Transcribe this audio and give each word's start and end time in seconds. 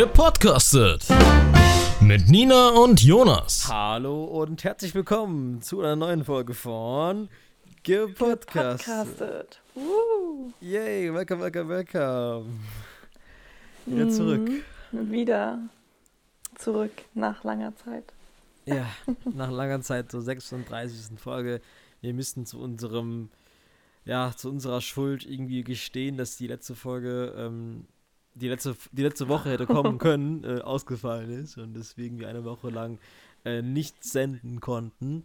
Gepodcastet 0.00 1.06
mit 2.00 2.30
Nina 2.30 2.70
und 2.70 3.02
Jonas. 3.02 3.68
Hallo 3.68 4.24
und 4.24 4.64
herzlich 4.64 4.94
willkommen 4.94 5.60
zu 5.60 5.80
einer 5.80 5.94
neuen 5.94 6.24
Folge 6.24 6.54
von 6.54 7.28
Gepodcastet. 7.82 8.86
Gepodcastet. 8.86 9.60
Uh. 9.76 10.52
Yay, 10.62 11.12
welcome, 11.12 11.42
welcome, 11.42 11.68
welcome. 11.68 12.46
Wieder 13.84 14.08
zurück. 14.08 14.50
Mhm, 14.90 15.12
Wieder 15.12 15.58
zurück 16.56 16.92
nach 17.12 17.44
langer 17.44 17.76
Zeit. 17.76 18.04
Ja, 18.64 18.86
nach 19.34 19.50
langer 19.50 19.82
Zeit 19.82 20.10
zur 20.10 20.22
36. 20.22 21.20
Folge. 21.20 21.60
Wir 22.00 22.14
müssten 22.14 22.46
zu 22.46 22.58
unserem, 22.58 23.28
ja, 24.06 24.32
zu 24.34 24.48
unserer 24.48 24.80
Schuld 24.80 25.26
irgendwie 25.26 25.62
gestehen, 25.62 26.16
dass 26.16 26.38
die 26.38 26.46
letzte 26.46 26.74
Folge, 26.74 27.34
ähm, 27.36 27.84
die 28.40 28.48
letzte, 28.48 28.76
die 28.92 29.02
letzte 29.02 29.28
Woche 29.28 29.50
hätte 29.50 29.66
kommen 29.66 29.98
können, 29.98 30.44
äh, 30.44 30.60
ausgefallen 30.60 31.30
ist 31.30 31.58
und 31.58 31.74
deswegen 31.74 32.18
wir 32.18 32.28
eine 32.28 32.44
Woche 32.44 32.70
lang 32.70 32.98
äh, 33.44 33.62
nicht 33.62 34.04
senden 34.04 34.60
konnten. 34.60 35.24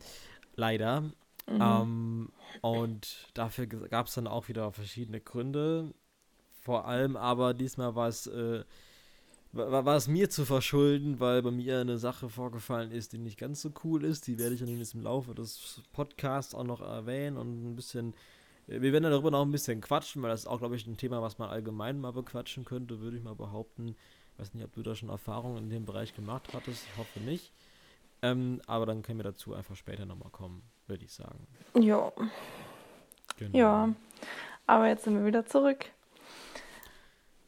Leider. 0.55 1.02
Mhm. 1.48 1.62
Ähm, 1.62 2.30
und 2.62 3.28
dafür 3.34 3.68
gab 3.68 4.08
es 4.08 4.14
dann 4.16 4.28
auch 4.28 4.48
wieder 4.48 4.72
verschiedene 4.72 5.22
Gründe. 5.22 5.94
Vor 6.62 6.88
allem 6.88 7.16
aber 7.16 7.54
diesmal 7.54 7.96
war 7.96 8.08
es, 8.08 8.28
äh, 8.28 8.64
war, 9.52 9.86
war 9.86 9.96
es 9.96 10.08
mir 10.08 10.30
zu 10.30 10.46
verschulden, 10.46 11.20
weil 11.20 11.41
bei 11.41 11.52
mir 11.52 11.82
eine 11.82 11.98
Sache 11.98 12.30
vorgefallen 12.30 12.91
ist, 12.91 13.13
die 13.13 13.20
nicht 13.20 13.38
ganz 13.38 13.62
so 13.62 13.72
cool 13.84 14.04
ist. 14.04 14.27
Die 14.27 14.40
werde 14.40 14.55
ich 14.55 14.60
dann 14.62 14.70
jetzt 14.70 14.96
im 14.96 15.02
Laufe 15.02 15.36
des 15.36 15.82
Podcasts 15.94 16.55
auch 16.55 16.63
noch 16.63 16.82
erwähnen 16.82 17.38
und 17.38 17.72
ein 17.72 17.76
bisschen. 17.76 18.13
Wir 18.68 18.82
werden 18.94 19.04
darüber 19.04 19.30
noch 19.32 19.44
ein 19.44 19.52
bisschen 19.52 19.80
quatschen, 19.82 20.22
weil 20.24 20.30
das 20.32 20.42
ist 20.42 20.48
auch, 20.48 20.60
glaube 20.60 20.76
ich, 20.76 20.88
ein 20.88 20.98
Thema, 20.98 21.22
was 21.22 21.38
man 21.38 21.50
allgemein 21.50 22.00
mal 22.00 22.12
bequatschen 22.14 22.66
könnte, 22.66 23.00
würde 23.00 23.18
ich 23.18 23.24
mal 23.24 23.36
behaupten. 23.36 23.90
Ich 24.34 24.40
weiß 24.40 24.54
nicht, 24.54 24.64
ob 24.66 24.74
du 24.74 24.82
da 24.82 24.96
schon 24.96 25.10
Erfahrungen 25.10 25.58
in 25.60 25.70
dem 25.70 25.85
Bereich 25.85 26.16
gemacht 26.16 26.49
hattest. 26.54 26.86
Ich 26.91 26.98
hoffe 26.98 27.20
nicht. 27.20 27.54
Ähm, 28.21 28.62
aber 28.66 28.86
dann 28.86 29.04
können 29.04 29.20
wir 29.20 29.24
dazu 29.24 29.54
einfach 29.54 29.76
später 29.76 30.05
nochmal 30.05 30.32
kommen, 30.32 30.63
würde 30.88 31.05
ich 31.05 31.13
sagen. 31.13 31.48
Ja, 31.80 32.12
Genau. 33.38 33.58
ja. 33.58 33.90
Aber 34.66 34.88
jetzt 34.88 35.04
sind 35.04 35.16
wir 35.20 35.26
wieder 35.26 35.46
zurück. 35.46 35.86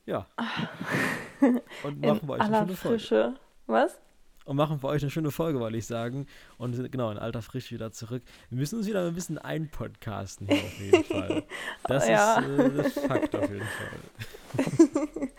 Ja. 0.05 0.27
Und 1.83 2.03
In 2.03 2.09
machen 2.09 2.27
wir 2.27 2.33
euch 2.35 2.41
eine 2.41 2.57
schöne 2.57 2.75
Folge. 2.75 2.99
Frische. 2.99 3.35
Was? 3.65 3.99
Und 4.47 4.55
machen 4.55 4.79
für 4.79 4.87
euch 4.87 5.01
eine 5.03 5.11
schöne 5.11 5.29
Folge, 5.29 5.59
wollte 5.59 5.77
ich 5.77 5.85
sagen. 5.85 6.25
Und 6.57 6.73
sind 6.73 6.89
genau 6.89 7.11
in 7.11 7.17
alter 7.17 7.41
Frische 7.41 7.75
wieder 7.75 7.91
zurück. 7.91 8.23
Wir 8.49 8.57
müssen 8.57 8.77
uns 8.77 8.87
wieder 8.87 9.05
ein 9.05 9.13
bisschen 9.13 9.37
einpodcasten 9.37 10.47
hier 10.47 10.55
auf 10.63 10.79
jeden 10.79 11.03
Fall. 11.03 11.43
Das 11.83 12.07
Ja. 12.07 12.39
ist 12.39 12.47
äh, 12.59 12.69
das 12.83 12.93
Fakt 12.93 13.35
auf 13.35 13.49
jeden 13.49 13.61
Fall. 13.65 15.27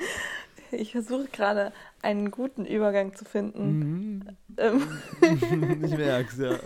Ich 0.70 0.92
versuche 0.92 1.26
gerade 1.32 1.72
einen 2.02 2.30
guten 2.30 2.66
Übergang 2.66 3.14
zu 3.14 3.24
finden. 3.24 3.78
Mhm. 3.78 4.28
Ähm, 4.58 5.00
ich 5.82 5.96
merk's, 5.96 6.36
ja. 6.36 6.58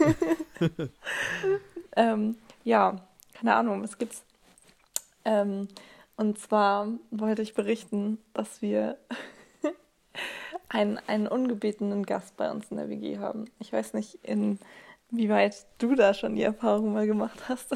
ähm, 1.94 2.34
ja, 2.64 2.96
keine 3.32 3.54
Ahnung, 3.54 3.80
was 3.80 3.98
gibt's? 3.98 4.24
Ähm, 5.24 5.68
und 6.16 6.36
zwar 6.36 6.88
wollte 7.12 7.42
ich 7.42 7.54
berichten, 7.54 8.18
dass 8.34 8.60
wir 8.60 8.98
einen, 10.72 10.98
einen 11.06 11.26
ungebetenen 11.26 12.04
Gast 12.06 12.36
bei 12.36 12.50
uns 12.50 12.70
in 12.70 12.78
der 12.78 12.88
WG 12.88 13.18
haben. 13.18 13.44
Ich 13.58 13.72
weiß 13.72 13.94
nicht, 13.94 14.18
inwieweit 14.22 15.66
du 15.78 15.94
da 15.94 16.14
schon 16.14 16.34
die 16.34 16.42
Erfahrung 16.42 16.92
mal 16.92 17.06
gemacht 17.06 17.48
hast, 17.48 17.72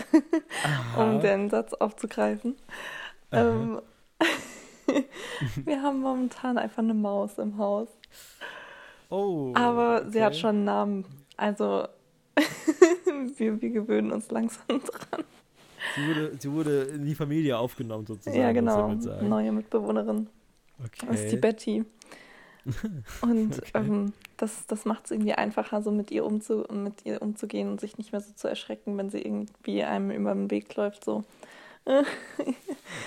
um 0.98 1.20
den 1.20 1.50
Satz 1.50 1.74
aufzugreifen. 1.74 2.56
Ähm, 3.33 3.80
wir 5.64 5.83
haben 5.83 6.00
momentan 6.00 6.56
einfach 6.58 6.78
eine 6.78 6.94
Maus 6.94 7.39
im 7.39 7.58
Haus. 7.58 7.89
Oh. 9.11 9.52
Aber 9.55 10.11
sie 10.11 10.22
hat 10.22 10.33
okay. 10.33 10.41
schon 10.41 10.56
einen 10.56 10.64
Namen. 10.64 11.05
Also 11.36 11.86
wir, 13.36 13.61
wir 13.61 13.70
gewöhnen 13.70 14.11
uns 14.11 14.30
langsam 14.30 14.67
dran. 14.68 15.24
Sie 15.95 16.08
wurde, 16.08 16.33
sie 16.39 16.52
wurde 16.52 16.83
in 16.85 17.05
die 17.05 17.14
Familie 17.14 17.58
aufgenommen, 17.58 18.06
sozusagen. 18.06 18.40
ja, 18.40 18.52
genau. 18.52 18.98
sagen. 18.98 19.29
Neue 19.29 19.52
Mitbewohnerin. 19.52 20.29
Okay. 20.79 21.06
Das 21.08 21.20
ist 21.20 21.33
die 21.33 21.36
Betty. 21.36 21.85
Und 23.23 23.59
Okay. 23.59 23.71
ähm, 23.75 24.13
das, 24.37 24.67
das 24.67 24.85
macht 24.85 25.07
es 25.07 25.11
irgendwie 25.13 25.33
einfacher, 25.35 25.83
so 25.83 25.91
mit 25.91 26.11
ihr, 26.11 26.25
umzu, 26.27 26.65
mit 26.71 27.05
ihr 27.07 27.23
umzugehen 27.23 27.69
und 27.69 27.81
sich 27.81 27.97
nicht 27.99 28.13
mehr 28.13 28.21
so 28.21 28.33
zu 28.35 28.49
erschrecken, 28.49 28.97
wenn 28.99 29.11
sie 29.11 29.23
irgendwie 29.23 29.83
einem 29.85 30.11
über 30.11 30.35
den 30.35 30.51
Weg 30.51 30.75
läuft. 30.77 31.05
So. 31.05 31.25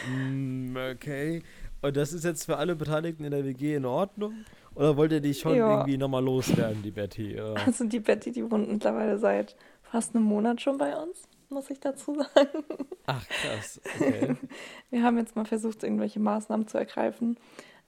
Mm, 0.09 0.75
okay. 0.93 1.43
Und 1.81 1.95
das 1.95 2.13
ist 2.13 2.25
jetzt 2.25 2.45
für 2.45 2.57
alle 2.57 2.75
Beteiligten 2.75 3.23
in 3.23 3.31
der 3.31 3.45
WG 3.45 3.75
in 3.75 3.85
Ordnung? 3.85 4.33
Oder 4.75 4.97
wollt 4.97 5.11
ihr 5.11 5.21
die 5.21 5.33
schon 5.33 5.55
Ja. 5.55 5.71
irgendwie 5.71 5.97
nochmal 5.97 6.23
loswerden, 6.23 6.81
die 6.83 6.91
Betty? 6.91 7.33
Oder? 7.35 7.55
Also 7.65 7.85
die 7.85 7.99
Betty, 7.99 8.31
die 8.31 8.49
wohnt 8.49 8.69
mittlerweile 8.71 9.17
seit 9.17 9.55
fast 9.83 10.15
einem 10.15 10.25
Monat 10.25 10.61
schon 10.61 10.77
bei 10.77 10.95
uns, 10.95 11.23
muss 11.49 11.69
ich 11.69 11.79
dazu 11.79 12.15
sagen. 12.15 12.63
Ach, 13.05 13.25
krass. 13.27 13.81
Okay. 13.95 14.35
Wir 14.89 15.03
haben 15.03 15.17
jetzt 15.17 15.35
mal 15.35 15.45
versucht, 15.45 15.83
irgendwelche 15.83 16.19
Maßnahmen 16.19 16.67
zu 16.67 16.77
ergreifen. 16.77 17.37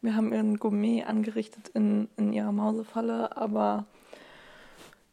Wir 0.01 0.16
haben 0.16 0.34
ihren 0.34 0.57
Gourmet 0.57 1.03
angerichtet 1.03 1.69
in, 1.69 2.07
in 2.17 2.34
ihrer 2.34 2.51
Mausefalle, 2.51 3.35
aber 3.38 3.85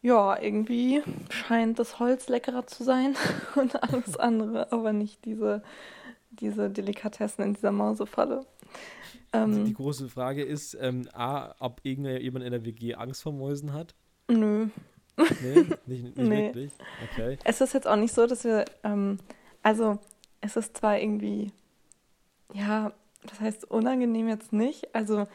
ja, 0.01 0.39
irgendwie 0.41 1.03
scheint 1.29 1.77
das 1.77 1.99
Holz 1.99 2.27
leckerer 2.29 2.65
zu 2.67 2.83
sein 2.83 3.15
und 3.55 3.81
alles 3.83 4.17
andere, 4.17 4.71
aber 4.71 4.93
nicht 4.93 5.25
diese, 5.25 5.61
diese 6.31 6.69
Delikatessen 6.69 7.43
in 7.43 7.53
dieser 7.53 7.71
Mausefalle. 7.71 8.45
Also 9.31 9.63
die 9.63 9.69
Ähm, 9.71 9.75
große 9.75 10.09
Frage 10.09 10.43
ist, 10.43 10.75
ähm, 10.81 11.07
A, 11.13 11.53
ob 11.59 11.81
irgendjemand 11.83 12.45
in 12.45 12.51
der 12.51 12.65
WG 12.65 12.95
Angst 12.95 13.21
vor 13.23 13.33
Mäusen 13.33 13.73
hat? 13.73 13.93
nö. 14.27 14.67
Nee, 15.41 15.65
nicht, 15.85 15.85
nicht 15.85 16.17
Nee. 16.17 16.45
wirklich. 16.45 16.71
Okay. 17.11 17.37
Es 17.43 17.61
ist 17.61 17.73
jetzt 17.73 17.87
auch 17.87 17.95
nicht 17.97 18.13
so, 18.13 18.25
dass 18.25 18.43
wir, 18.45 18.65
ähm, 18.83 19.19
also 19.61 19.99
es 20.41 20.55
ist 20.55 20.77
zwar 20.77 20.97
irgendwie, 20.97 21.51
ja, 22.53 22.93
das 23.23 23.39
heißt 23.39 23.65
unangenehm 23.69 24.27
jetzt 24.27 24.53
nicht. 24.53 24.93
Also 24.95 25.27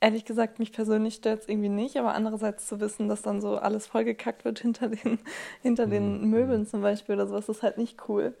ehrlich 0.00 0.24
gesagt, 0.24 0.58
mich 0.58 0.72
persönlich 0.72 1.16
stört 1.16 1.42
es 1.42 1.48
irgendwie 1.48 1.68
nicht, 1.68 1.96
aber 1.96 2.14
andererseits 2.14 2.66
zu 2.66 2.80
wissen, 2.80 3.08
dass 3.08 3.22
dann 3.22 3.40
so 3.40 3.56
alles 3.58 3.86
vollgekackt 3.86 4.44
wird 4.44 4.60
hinter 4.60 4.88
den, 4.88 5.18
hinter 5.62 5.86
den 5.86 6.22
Mhm. 6.22 6.30
Möbeln 6.30 6.66
zum 6.66 6.82
Beispiel 6.82 7.16
oder 7.16 7.26
sowas, 7.26 7.48
ist 7.48 7.62
halt 7.62 7.78
nicht 7.78 8.08
cool. 8.08 8.34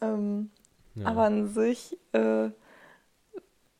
Ähm, 0.00 0.50
Ja. 0.94 1.08
Aber 1.08 1.24
an 1.24 1.46
sich, 1.48 1.98
äh, 2.12 2.48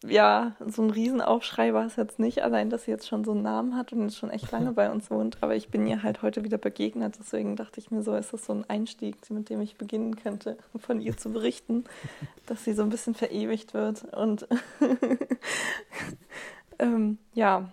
ja, 0.04 0.54
so 0.66 0.82
ein 0.82 0.90
Riesenaufschrei 0.90 1.72
war 1.72 1.86
es 1.86 1.96
jetzt 1.96 2.18
nicht, 2.18 2.42
allein, 2.42 2.68
dass 2.70 2.84
sie 2.84 2.90
jetzt 2.90 3.08
schon 3.08 3.24
so 3.24 3.32
einen 3.32 3.42
Namen 3.42 3.76
hat 3.76 3.92
und 3.92 4.02
jetzt 4.02 4.16
schon 4.18 4.30
echt 4.30 4.50
lange 4.52 4.72
bei 4.74 4.90
uns 4.90 5.10
wohnt. 5.10 5.38
Aber 5.40 5.56
ich 5.56 5.68
bin 5.68 5.86
ihr 5.86 6.02
halt 6.02 6.22
heute 6.22 6.44
wieder 6.44 6.58
begegnet, 6.58 7.16
deswegen 7.18 7.56
dachte 7.56 7.80
ich 7.80 7.90
mir 7.90 8.02
so, 8.02 8.14
ist 8.14 8.32
das 8.32 8.44
so 8.44 8.52
ein 8.52 8.68
Einstieg, 8.68 9.16
mit 9.30 9.48
dem 9.48 9.60
ich 9.60 9.76
beginnen 9.76 10.16
könnte, 10.16 10.58
von 10.78 11.00
ihr 11.00 11.16
zu 11.16 11.30
berichten, 11.30 11.84
dass 12.46 12.64
sie 12.64 12.74
so 12.74 12.82
ein 12.82 12.90
bisschen 12.90 13.14
verewigt 13.14 13.74
wird. 13.74 14.04
Und 14.14 14.46
ähm, 16.78 17.18
ja, 17.32 17.72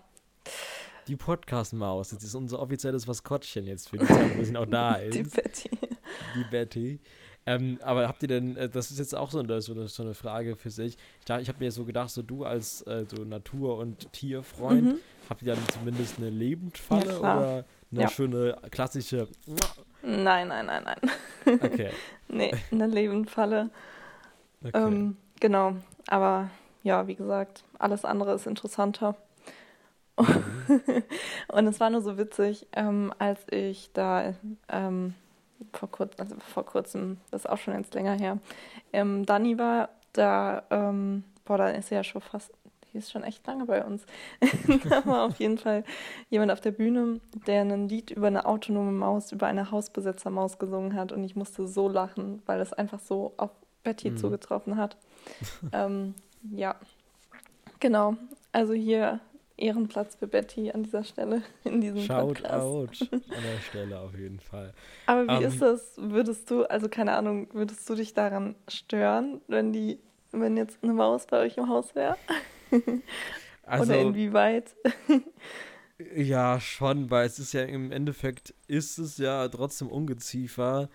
Die 1.07 1.17
Podcast-Maus, 1.17 2.09
das 2.09 2.23
ist 2.23 2.35
unser 2.35 2.59
offizielles 2.59 3.05
Maskottchen 3.05 3.65
jetzt 3.67 3.89
für 3.89 3.97
die 3.97 4.05
Zeit, 4.05 4.37
wo 4.37 4.43
sie 4.43 4.53
noch 4.53 4.65
da 4.65 4.95
ist. 4.95 5.15
die 5.15 5.23
Betty. 5.23 5.69
Die 6.35 6.43
Betty. 6.49 6.99
Ähm, 7.45 7.77
aber 7.81 8.07
habt 8.07 8.21
ihr 8.21 8.29
denn, 8.29 8.55
äh, 8.55 8.69
das 8.69 8.89
ist 8.89 8.99
jetzt 8.99 9.13
auch 9.15 9.29
so 9.31 9.39
eine, 9.39 9.61
so 9.61 9.73
eine, 9.73 9.87
so 9.89 10.01
eine 10.03 10.13
Frage 10.13 10.55
für 10.55 10.69
sich. 10.69 10.97
Ich, 11.19 11.25
dachte- 11.25 11.41
ich 11.41 11.49
habe 11.49 11.59
mir 11.59 11.71
so 11.71 11.83
gedacht, 11.83 12.09
so 12.09 12.21
du 12.21 12.45
als 12.45 12.81
äh, 12.83 13.05
so 13.13 13.23
Natur- 13.25 13.77
und 13.79 14.11
Tierfreund, 14.13 14.83
Mhm. 14.83 14.95
habt 15.29 15.41
ihr 15.41 15.53
dann 15.53 15.67
zumindest 15.73 16.19
eine 16.19 16.29
Lebendfalle 16.29 17.05
Ja, 17.11 17.19
oder 17.19 17.65
eine 17.91 18.01
Ja. 18.03 18.07
schöne 18.09 18.57
klassische. 18.71 19.27
Nein, 20.01 20.47
nein, 20.47 20.65
nein, 20.67 20.83
nein. 20.85 21.59
Okay. 21.61 21.89
Nee, 22.29 22.51
eine 22.71 22.87
Lebendfalle. 22.87 23.69
okay. 24.63 24.71
Ähm, 24.73 25.17
genau, 25.39 25.75
aber 26.07 26.49
ja, 26.81 27.05
wie 27.07 27.15
gesagt, 27.15 27.63
alles 27.77 28.05
andere 28.05 28.33
ist 28.33 28.47
interessanter. 28.47 29.15
Und 30.17 31.67
es 31.67 31.79
war 31.79 31.89
nur 31.89 32.01
so 32.01 32.17
witzig, 32.17 32.67
ähm, 32.73 33.13
als 33.19 33.39
ich 33.51 33.91
da 33.93 34.33
ähm, 34.69 35.13
vor, 35.73 35.89
kurz, 35.91 36.13
also 36.19 36.35
vor 36.53 36.65
kurzem, 36.65 37.17
das 37.31 37.41
ist 37.45 37.49
auch 37.49 37.57
schon 37.57 37.75
jetzt 37.75 37.93
länger 37.93 38.13
her, 38.13 38.37
ähm, 38.93 39.25
Dani 39.25 39.57
war, 39.57 39.89
da, 40.13 40.63
ähm, 40.69 41.23
boah, 41.45 41.57
da 41.57 41.69
ist 41.69 41.89
sie 41.89 41.95
ja 41.95 42.03
schon 42.03 42.21
fast, 42.21 42.51
die 42.91 42.97
ist 42.99 43.11
schon 43.11 43.23
echt 43.23 43.45
lange 43.47 43.65
bei 43.65 43.83
uns. 43.83 44.05
da 44.89 45.05
war 45.05 45.23
auf 45.25 45.39
jeden 45.39 45.57
Fall 45.57 45.83
jemand 46.29 46.51
auf 46.51 46.61
der 46.61 46.71
Bühne, 46.71 47.19
der 47.47 47.61
ein 47.61 47.89
Lied 47.89 48.11
über 48.11 48.27
eine 48.27 48.45
autonome 48.45 48.91
Maus, 48.91 49.31
über 49.31 49.47
eine 49.47 49.71
Hausbesetzermaus 49.71 50.59
gesungen 50.59 50.93
hat 50.93 51.11
und 51.11 51.23
ich 51.23 51.35
musste 51.35 51.67
so 51.67 51.89
lachen, 51.89 52.41
weil 52.45 52.61
es 52.61 52.71
einfach 52.71 52.99
so 52.99 53.33
auf 53.37 53.49
Betty 53.83 54.11
Mhm. 54.11 54.17
zugetroffen 54.17 54.77
hat. 54.77 54.95
ähm, 55.71 56.13
ja, 56.51 56.75
genau. 57.79 58.15
Also 58.51 58.73
hier 58.73 59.19
Ehrenplatz 59.57 60.15
für 60.15 60.27
Betty 60.27 60.71
an 60.71 60.83
dieser 60.83 61.03
Stelle 61.03 61.43
in 61.63 61.81
diesem 61.81 61.99
Shout 62.01 62.27
Podcast. 62.27 62.53
out 62.53 63.09
an 63.11 63.21
der 63.29 63.59
Stelle 63.69 63.99
auf 63.99 64.17
jeden 64.17 64.39
Fall. 64.39 64.73
Aber 65.05 65.27
wie 65.27 65.43
Ähm, 65.43 65.49
ist 65.51 65.61
das? 65.61 65.93
Würdest 65.97 66.49
du, 66.51 66.63
also 66.65 66.89
keine 66.89 67.13
Ahnung, 67.13 67.47
würdest 67.53 67.89
du 67.89 67.95
dich 67.95 68.13
daran 68.13 68.55
stören, 68.67 69.41
wenn 69.47 69.71
die, 69.73 69.99
wenn 70.31 70.57
jetzt 70.57 70.79
eine 70.83 70.93
Maus 70.93 71.25
bei 71.27 71.39
euch 71.39 71.57
im 71.57 71.69
Haus 71.69 71.95
wäre? 71.95 72.17
Also, 73.65 73.93
Oder 73.93 74.01
inwieweit? 74.01 74.75
Ja, 76.15 76.59
schon, 76.59 77.09
weil 77.09 77.25
es 77.27 77.39
ist 77.39 77.53
ja 77.53 77.61
im 77.63 77.93
Endeffekt 77.93 78.53
ist 78.67 78.97
es 78.97 79.17
ja 79.17 79.47
trotzdem 79.47 79.87
Ungeziefer 79.87 80.89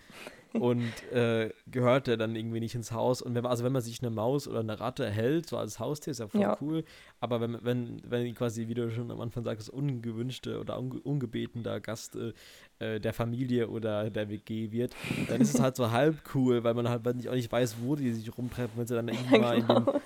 und 0.54 0.92
äh, 1.12 1.50
gehört 1.70 2.08
ja 2.08 2.16
dann 2.16 2.34
irgendwie 2.36 2.60
nicht 2.60 2.74
ins 2.74 2.92
Haus. 2.92 3.22
Und 3.22 3.34
wenn 3.34 3.42
man, 3.42 3.50
also 3.50 3.64
wenn 3.64 3.72
man 3.72 3.82
sich 3.82 4.00
eine 4.02 4.10
Maus 4.10 4.48
oder 4.48 4.60
eine 4.60 4.78
Ratte 4.80 5.08
hält, 5.10 5.48
so 5.48 5.56
als 5.56 5.78
Haustier, 5.78 6.10
ist 6.12 6.20
ja 6.20 6.28
voll 6.28 6.40
Ja. 6.40 6.56
cool. 6.60 6.84
Aber 7.20 7.40
wenn, 7.40 7.58
wenn, 7.62 8.02
wenn 8.08 8.34
quasi, 8.34 8.68
wie 8.68 8.74
du 8.74 8.90
schon 8.90 9.10
am 9.10 9.20
Anfang 9.20 9.44
sagst, 9.44 9.68
ungewünschte 9.70 10.58
oder 10.60 10.78
unge 10.78 11.00
ungebetener 11.00 11.80
Gast 11.80 12.16
äh, 12.16 12.32
äh, 12.78 13.00
der 13.00 13.12
Familie 13.12 13.68
oder 13.68 14.10
der 14.10 14.28
WG 14.30 14.70
wird, 14.72 14.94
dann 15.28 15.40
ist 15.40 15.54
es 15.54 15.60
halt 15.60 15.76
so 15.76 15.90
halb 15.90 16.16
cool, 16.34 16.64
weil 16.64 16.74
man 16.74 16.88
halt 16.88 17.04
nicht, 17.16 17.28
auch 17.28 17.34
nicht 17.34 17.50
weiß, 17.50 17.76
wo 17.82 17.96
die 17.96 18.12
sich 18.12 18.36
rumtreffen, 18.36 18.78
wenn 18.78 18.86
sie 18.86 18.94
dann 18.94 19.08
irgendwie 19.08 19.38
mal 19.38 19.58
in 19.58 19.66
den 19.66 19.84
genau. 19.84 20.00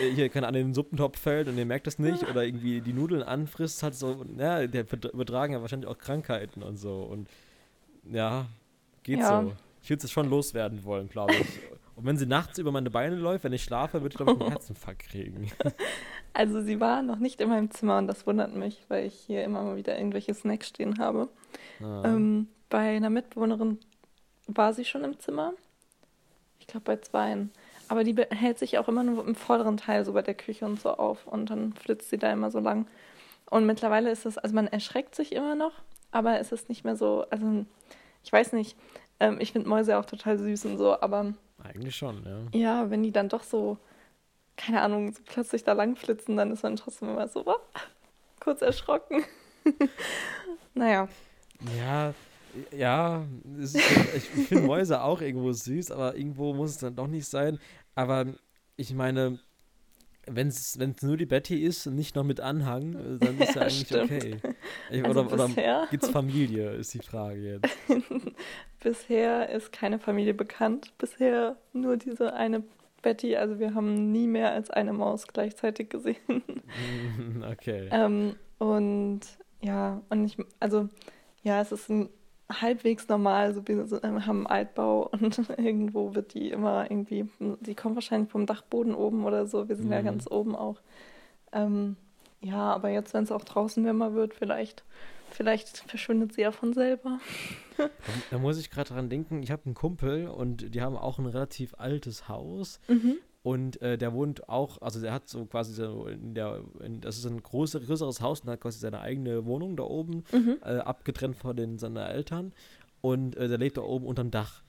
äh, 0.00 0.10
hier 0.14 0.28
keine 0.28 0.46
Ahnung, 0.48 0.60
in 0.60 0.66
den 0.68 0.74
Suppentopf 0.74 1.18
fällt 1.18 1.48
und 1.48 1.58
ihr 1.58 1.66
merkt 1.66 1.86
das 1.86 1.98
nicht 1.98 2.22
oder 2.28 2.44
irgendwie 2.44 2.80
die 2.80 2.92
Nudeln 2.92 3.22
anfrisst, 3.22 3.82
hat 3.82 3.94
so, 3.94 4.24
ja, 4.38 4.66
der 4.66 4.86
übertragen 5.12 5.52
ja 5.52 5.60
wahrscheinlich 5.60 5.88
auch 5.88 5.98
Krankheiten 5.98 6.62
und 6.62 6.76
so 6.76 7.02
und 7.02 7.28
ja, 8.10 8.46
geht 9.02 9.20
Ja. 9.20 9.42
so. 9.42 9.52
Ich 9.82 9.90
würde 9.90 10.04
es 10.04 10.12
schon 10.12 10.30
loswerden 10.30 10.84
wollen, 10.84 11.08
glaube 11.08 11.34
ich. 11.34 11.46
Und 11.96 12.06
wenn 12.06 12.16
sie 12.16 12.26
nachts 12.26 12.58
über 12.58 12.72
meine 12.72 12.90
Beine 12.90 13.16
läuft, 13.16 13.44
wenn 13.44 13.52
ich 13.52 13.64
schlafe, 13.64 14.00
würde 14.00 14.14
ich, 14.14 14.16
glaube 14.16 14.32
ich, 14.32 14.40
einen 14.40 14.50
Herzinfarkt 14.50 15.02
kriegen. 15.02 15.50
Also 16.34 16.62
sie 16.62 16.80
war 16.80 17.02
noch 17.02 17.18
nicht 17.18 17.42
in 17.42 17.50
meinem 17.50 17.70
Zimmer 17.70 17.98
und 17.98 18.06
das 18.06 18.26
wundert 18.26 18.54
mich, 18.54 18.86
weil 18.88 19.04
ich 19.04 19.12
hier 19.12 19.44
immer 19.44 19.62
mal 19.64 19.76
wieder 19.76 19.98
irgendwelche 19.98 20.32
Snacks 20.32 20.66
stehen 20.66 20.98
habe. 20.98 21.28
Ah. 21.82 22.04
Ähm, 22.06 22.48
bei 22.70 22.96
einer 22.96 23.10
Mitbewohnerin 23.10 23.78
war 24.46 24.72
sie 24.72 24.86
schon 24.86 25.04
im 25.04 25.18
Zimmer. 25.20 25.52
Ich 26.58 26.66
glaube 26.66 26.84
bei 26.84 26.96
zweien. 26.96 27.50
Aber 27.88 28.02
die 28.02 28.16
hält 28.30 28.58
sich 28.58 28.78
auch 28.78 28.88
immer 28.88 29.02
nur 29.02 29.26
im 29.26 29.34
vorderen 29.34 29.76
Teil, 29.76 30.06
so 30.06 30.14
bei 30.14 30.22
der 30.22 30.32
Küche 30.32 30.64
und 30.64 30.80
so 30.80 30.92
auf. 30.92 31.26
Und 31.26 31.50
dann 31.50 31.74
flitzt 31.74 32.08
sie 32.08 32.16
da 32.16 32.32
immer 32.32 32.50
so 32.50 32.60
lang. 32.60 32.86
Und 33.50 33.66
mittlerweile 33.66 34.10
ist 34.10 34.24
es, 34.24 34.38
also 34.38 34.54
man 34.54 34.68
erschreckt 34.68 35.14
sich 35.14 35.32
immer 35.32 35.54
noch, 35.54 35.72
aber 36.12 36.40
es 36.40 36.50
ist 36.50 36.70
nicht 36.70 36.82
mehr 36.82 36.96
so, 36.96 37.26
also 37.28 37.66
ich 38.24 38.32
weiß 38.32 38.54
nicht, 38.54 38.76
ähm, 39.22 39.38
ich 39.40 39.52
finde 39.52 39.68
Mäuse 39.68 39.96
auch 39.98 40.04
total 40.04 40.36
süß 40.38 40.66
und 40.66 40.78
so, 40.78 41.00
aber 41.00 41.32
Eigentlich 41.62 41.96
schon, 41.96 42.22
ja. 42.52 42.58
ja, 42.60 42.90
wenn 42.90 43.02
die 43.02 43.12
dann 43.12 43.28
doch 43.28 43.44
so, 43.44 43.78
keine 44.56 44.82
Ahnung, 44.82 45.12
so 45.12 45.22
plötzlich 45.24 45.64
da 45.64 45.72
lang 45.72 45.96
flitzen, 45.96 46.36
dann 46.36 46.50
ist 46.52 46.62
man 46.62 46.76
trotzdem 46.76 47.10
immer 47.10 47.28
so, 47.28 47.46
"Wow", 47.46 47.60
kurz 48.40 48.62
erschrocken. 48.62 49.24
naja, 50.74 51.08
Ja, 51.76 52.12
ja, 52.76 53.24
ist, 53.58 53.76
ich 54.16 54.24
finde 54.48 54.66
Mäuse 54.66 55.02
auch 55.02 55.20
irgendwo 55.22 55.52
süß, 55.52 55.90
aber 55.92 56.16
irgendwo 56.16 56.52
muss 56.52 56.70
es 56.70 56.78
dann 56.78 56.96
doch 56.96 57.06
nicht 57.06 57.26
sein. 57.26 57.58
Aber 57.94 58.26
ich 58.76 58.92
meine, 58.94 59.38
wenn 60.26 60.48
es 60.48 60.78
nur 61.02 61.16
die 61.16 61.26
Betty 61.26 61.62
ist 61.64 61.86
und 61.86 61.94
nicht 61.96 62.14
noch 62.14 62.24
mit 62.24 62.40
Anhang, 62.40 62.94
äh, 62.94 63.18
dann 63.18 63.38
ist 63.38 63.54
ja, 63.54 63.62
Ja, 63.62 63.62
eigentlich 63.62 63.86
stimmt. 63.86 64.04
okay. 64.04 64.36
Ich, 64.90 65.04
Also 65.04 65.20
oder 65.20 65.32
oder 65.32 65.86
gibt 65.90 66.04
es 66.04 66.10
Familie, 66.10 66.70
ist 66.72 66.94
die 66.94 67.00
Frage 67.00 67.60
jetzt. 67.60 67.76
bisher 68.82 69.48
ist 69.50 69.72
keine 69.72 69.98
Familie 69.98 70.34
bekannt. 70.34 70.92
Bisher 70.98 71.56
nur 71.72 71.96
diese 71.96 72.34
eine 72.34 72.62
Betty. 73.02 73.36
Also 73.36 73.58
wir 73.58 73.74
haben 73.74 74.12
nie 74.12 74.26
mehr 74.26 74.52
als 74.52 74.70
eine 74.70 74.92
Maus 74.92 75.26
gleichzeitig 75.26 75.90
gesehen. 75.90 76.18
okay. 77.50 77.88
Ähm, 77.90 78.36
und 78.58 79.20
ja, 79.60 80.02
und 80.08 80.24
ich, 80.24 80.36
also 80.60 80.88
ja, 81.42 81.60
es 81.60 81.72
ist 81.72 81.88
ein 81.90 82.08
halbwegs 82.60 83.08
normal. 83.08 83.54
So, 83.54 83.66
wir 83.66 84.02
haben 84.02 84.26
einen 84.28 84.46
Altbau 84.46 85.08
und 85.12 85.38
irgendwo 85.58 86.14
wird 86.14 86.34
die 86.34 86.50
immer 86.50 86.90
irgendwie, 86.90 87.28
die 87.60 87.74
kommt 87.74 87.94
wahrscheinlich 87.94 88.30
vom 88.30 88.46
Dachboden 88.46 88.94
oben 88.94 89.24
oder 89.24 89.46
so. 89.46 89.68
Wir 89.68 89.76
sind 89.76 89.90
ja 89.90 90.00
Mhm. 90.00 90.04
ganz 90.06 90.30
oben 90.30 90.54
auch. 90.56 90.80
Ähm, 91.52 91.96
ja, 92.40 92.72
aber 92.72 92.88
jetzt, 92.90 93.14
wenn 93.14 93.24
es 93.24 93.32
auch 93.32 93.44
draußen 93.44 93.84
wärmer 93.84 94.14
wird, 94.14 94.34
vielleicht, 94.34 94.84
vielleicht 95.30 95.78
verschwindet 95.78 96.32
sie 96.34 96.42
ja 96.42 96.52
von 96.52 96.72
selber. 96.72 97.18
Da, 97.78 97.88
da 98.32 98.38
muss 98.38 98.58
ich 98.58 98.68
gerade 98.70 98.92
dran 98.92 99.08
denken, 99.08 99.42
ich 99.42 99.50
habe 99.50 99.62
einen 99.64 99.74
Kumpel 99.74 100.28
und 100.28 100.74
die 100.74 100.82
haben 100.82 100.94
auch 100.94 101.18
ein 101.18 101.24
relativ 101.24 101.74
altes 101.78 102.28
Haus. 102.28 102.80
Mhm. 102.86 103.16
Und 103.42 103.82
äh, 103.82 103.98
der 103.98 104.12
wohnt 104.12 104.48
auch, 104.48 104.80
also 104.82 105.00
der 105.00 105.12
hat 105.12 105.28
so 105.28 105.44
quasi 105.46 105.72
so 105.74 106.06
in 106.06 106.34
der, 106.34 106.60
in, 106.84 107.00
das 107.00 107.18
ist 107.18 107.26
ein 107.26 107.42
großer, 107.42 107.80
größeres 107.80 108.20
Haus 108.20 108.40
und 108.42 108.50
hat 108.50 108.60
quasi 108.60 108.78
seine 108.78 109.00
eigene 109.00 109.44
Wohnung 109.46 109.76
da 109.76 109.82
oben, 109.82 110.22
Mhm. 110.30 110.58
äh, 110.64 110.78
abgetrennt 110.78 111.36
von 111.36 111.56
den 111.56 111.78
seinen 111.78 111.96
Eltern. 111.96 112.52
Und 113.00 113.36
äh, 113.36 113.48
der 113.48 113.58
lebt 113.58 113.76
da 113.78 113.82
oben 113.82 114.06
unterm 114.06 114.30
Dach. 114.30 114.62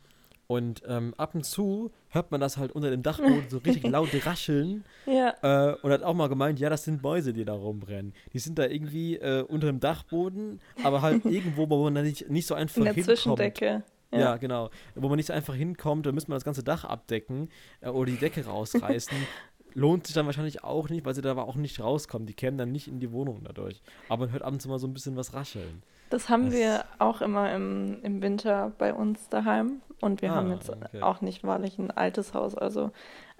Und 0.48 0.81
ähm, 0.88 1.14
ab 1.18 1.36
und 1.36 1.46
zu 1.46 1.92
hört 2.10 2.31
man 2.31 2.42
das 2.42 2.58
halt 2.58 2.72
unter 2.74 2.90
dem 2.92 3.02
Dachboden 3.04 3.46
so 3.50 3.60
richtig 3.60 3.84
laut 3.90 4.10
rascheln. 4.25 4.84
Ja, 5.06 5.34
Äh, 5.42 5.75
und 5.81 5.92
hat 5.92 6.02
auch 6.04 6.14
mal 6.16 6.28
gemeint, 6.28 6.60
ja, 6.60 6.70
das 6.70 6.84
sind 6.84 7.02
Mäuse, 7.04 7.31
die 7.31 7.46
da 7.46 7.54
rumrennen. 7.54 8.14
Die 8.34 8.40
sind 8.40 8.58
da 8.60 8.66
irgendwie 8.66 9.16
äh, 9.18 9.44
unter 9.44 9.68
dem 9.68 9.80
Dachboden, 9.80 10.60
aber 10.84 11.02
halt 11.04 11.24
irgendwo, 11.25 11.70
wo 11.70 11.84
man 11.84 11.96
da 11.96 12.02
nicht, 12.02 12.30
nicht 12.30 12.46
so 12.48 12.56
einfach 12.56 12.78
in 12.78 12.84
der 12.86 12.94
hinkommt. 12.94 13.18
Zwischendecke. 13.20 13.84
Ja. 14.19 14.38
genau. 14.38 14.69
Wo 14.95 15.07
man 15.10 15.18
nicht 15.18 15.27
so 15.27 15.33
einfach 15.33 15.56
hinkommt, 15.56 16.06
da 16.06 16.12
müsste 16.12 16.30
man 16.31 16.36
das 16.38 16.45
ganze 16.45 16.63
Dach 16.63 16.83
abdecken 16.86 17.50
äh, 17.81 17.89
oder 17.89 18.12
die 18.12 18.18
Decke 18.18 18.45
rausreißen. 18.45 19.18
Lohnt 19.75 20.06
sich 20.06 20.13
dann 20.13 20.27
wahrscheinlich 20.27 20.63
auch 20.63 20.89
nicht, 20.89 21.04
weil 21.04 21.15
sie 21.15 21.21
da 21.24 21.31
aber 21.31 21.48
auch 21.48 21.56
nicht 21.56 21.80
rauskommen. 21.80 22.27
Die 22.27 22.36
kämen 22.36 22.60
dann 22.60 22.71
nicht 22.71 22.88
in 22.88 23.00
die 23.00 23.12
Wohnung 23.12 23.42
dadurch. 23.44 23.81
Aber 24.07 24.25
man 24.25 24.31
hört 24.31 24.44
abends 24.44 24.68
mal 24.68 24.77
so 24.77 24.86
ein 24.86 24.94
bisschen 24.94 25.15
was 25.15 25.33
rascheln. 25.33 25.81
Das 26.12 26.30
haben 26.30 26.45
Das- 26.45 26.54
wir 26.54 26.86
auch 27.00 27.21
immer 27.21 27.51
im, 27.51 28.00
im 28.04 28.21
Winter 28.21 28.71
bei 28.77 28.94
uns 28.94 29.30
daheim. 29.30 29.81
Und 30.00 30.21
wir 30.21 30.31
Ah, 30.31 30.36
haben 30.36 30.51
jetzt 30.51 30.69
okay. 30.69 31.01
auch 31.01 31.21
nicht 31.21 31.44
wahrlich 31.44 31.80
ein 31.80 31.89
altes 31.89 32.36
Haus. 32.36 32.54
Also, 32.56 32.92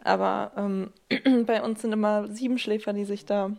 aber 0.04 0.54
ähm, 0.58 0.92
bei 1.46 1.62
uns 1.62 1.82
sind 1.84 1.92
immer 1.92 2.28
sieben 2.30 2.58
Schläfer, 2.58 2.94
die 2.94 3.06
sich 3.06 3.26
da 3.26 3.52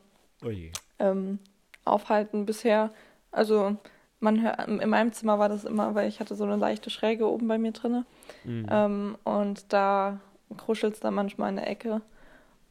ähm, 0.98 1.38
aufhalten 1.84 2.46
bisher. 2.46 2.92
Also 3.30 3.76
man 4.24 4.42
hört, 4.42 4.66
in 4.66 4.90
meinem 4.90 5.12
Zimmer 5.12 5.38
war 5.38 5.48
das 5.48 5.64
immer, 5.64 5.94
weil 5.94 6.08
ich 6.08 6.18
hatte 6.18 6.34
so 6.34 6.44
eine 6.44 6.56
leichte 6.56 6.90
Schräge 6.90 7.30
oben 7.30 7.46
bei 7.46 7.58
mir 7.58 7.72
drinne. 7.72 8.04
Mhm. 8.42 8.66
Ähm, 8.68 9.18
und 9.22 9.72
da 9.72 10.18
kruschelt 10.56 10.94
es 10.94 11.00
dann 11.00 11.14
manchmal 11.14 11.50
in 11.50 11.56
der 11.56 11.68
Ecke. 11.68 12.02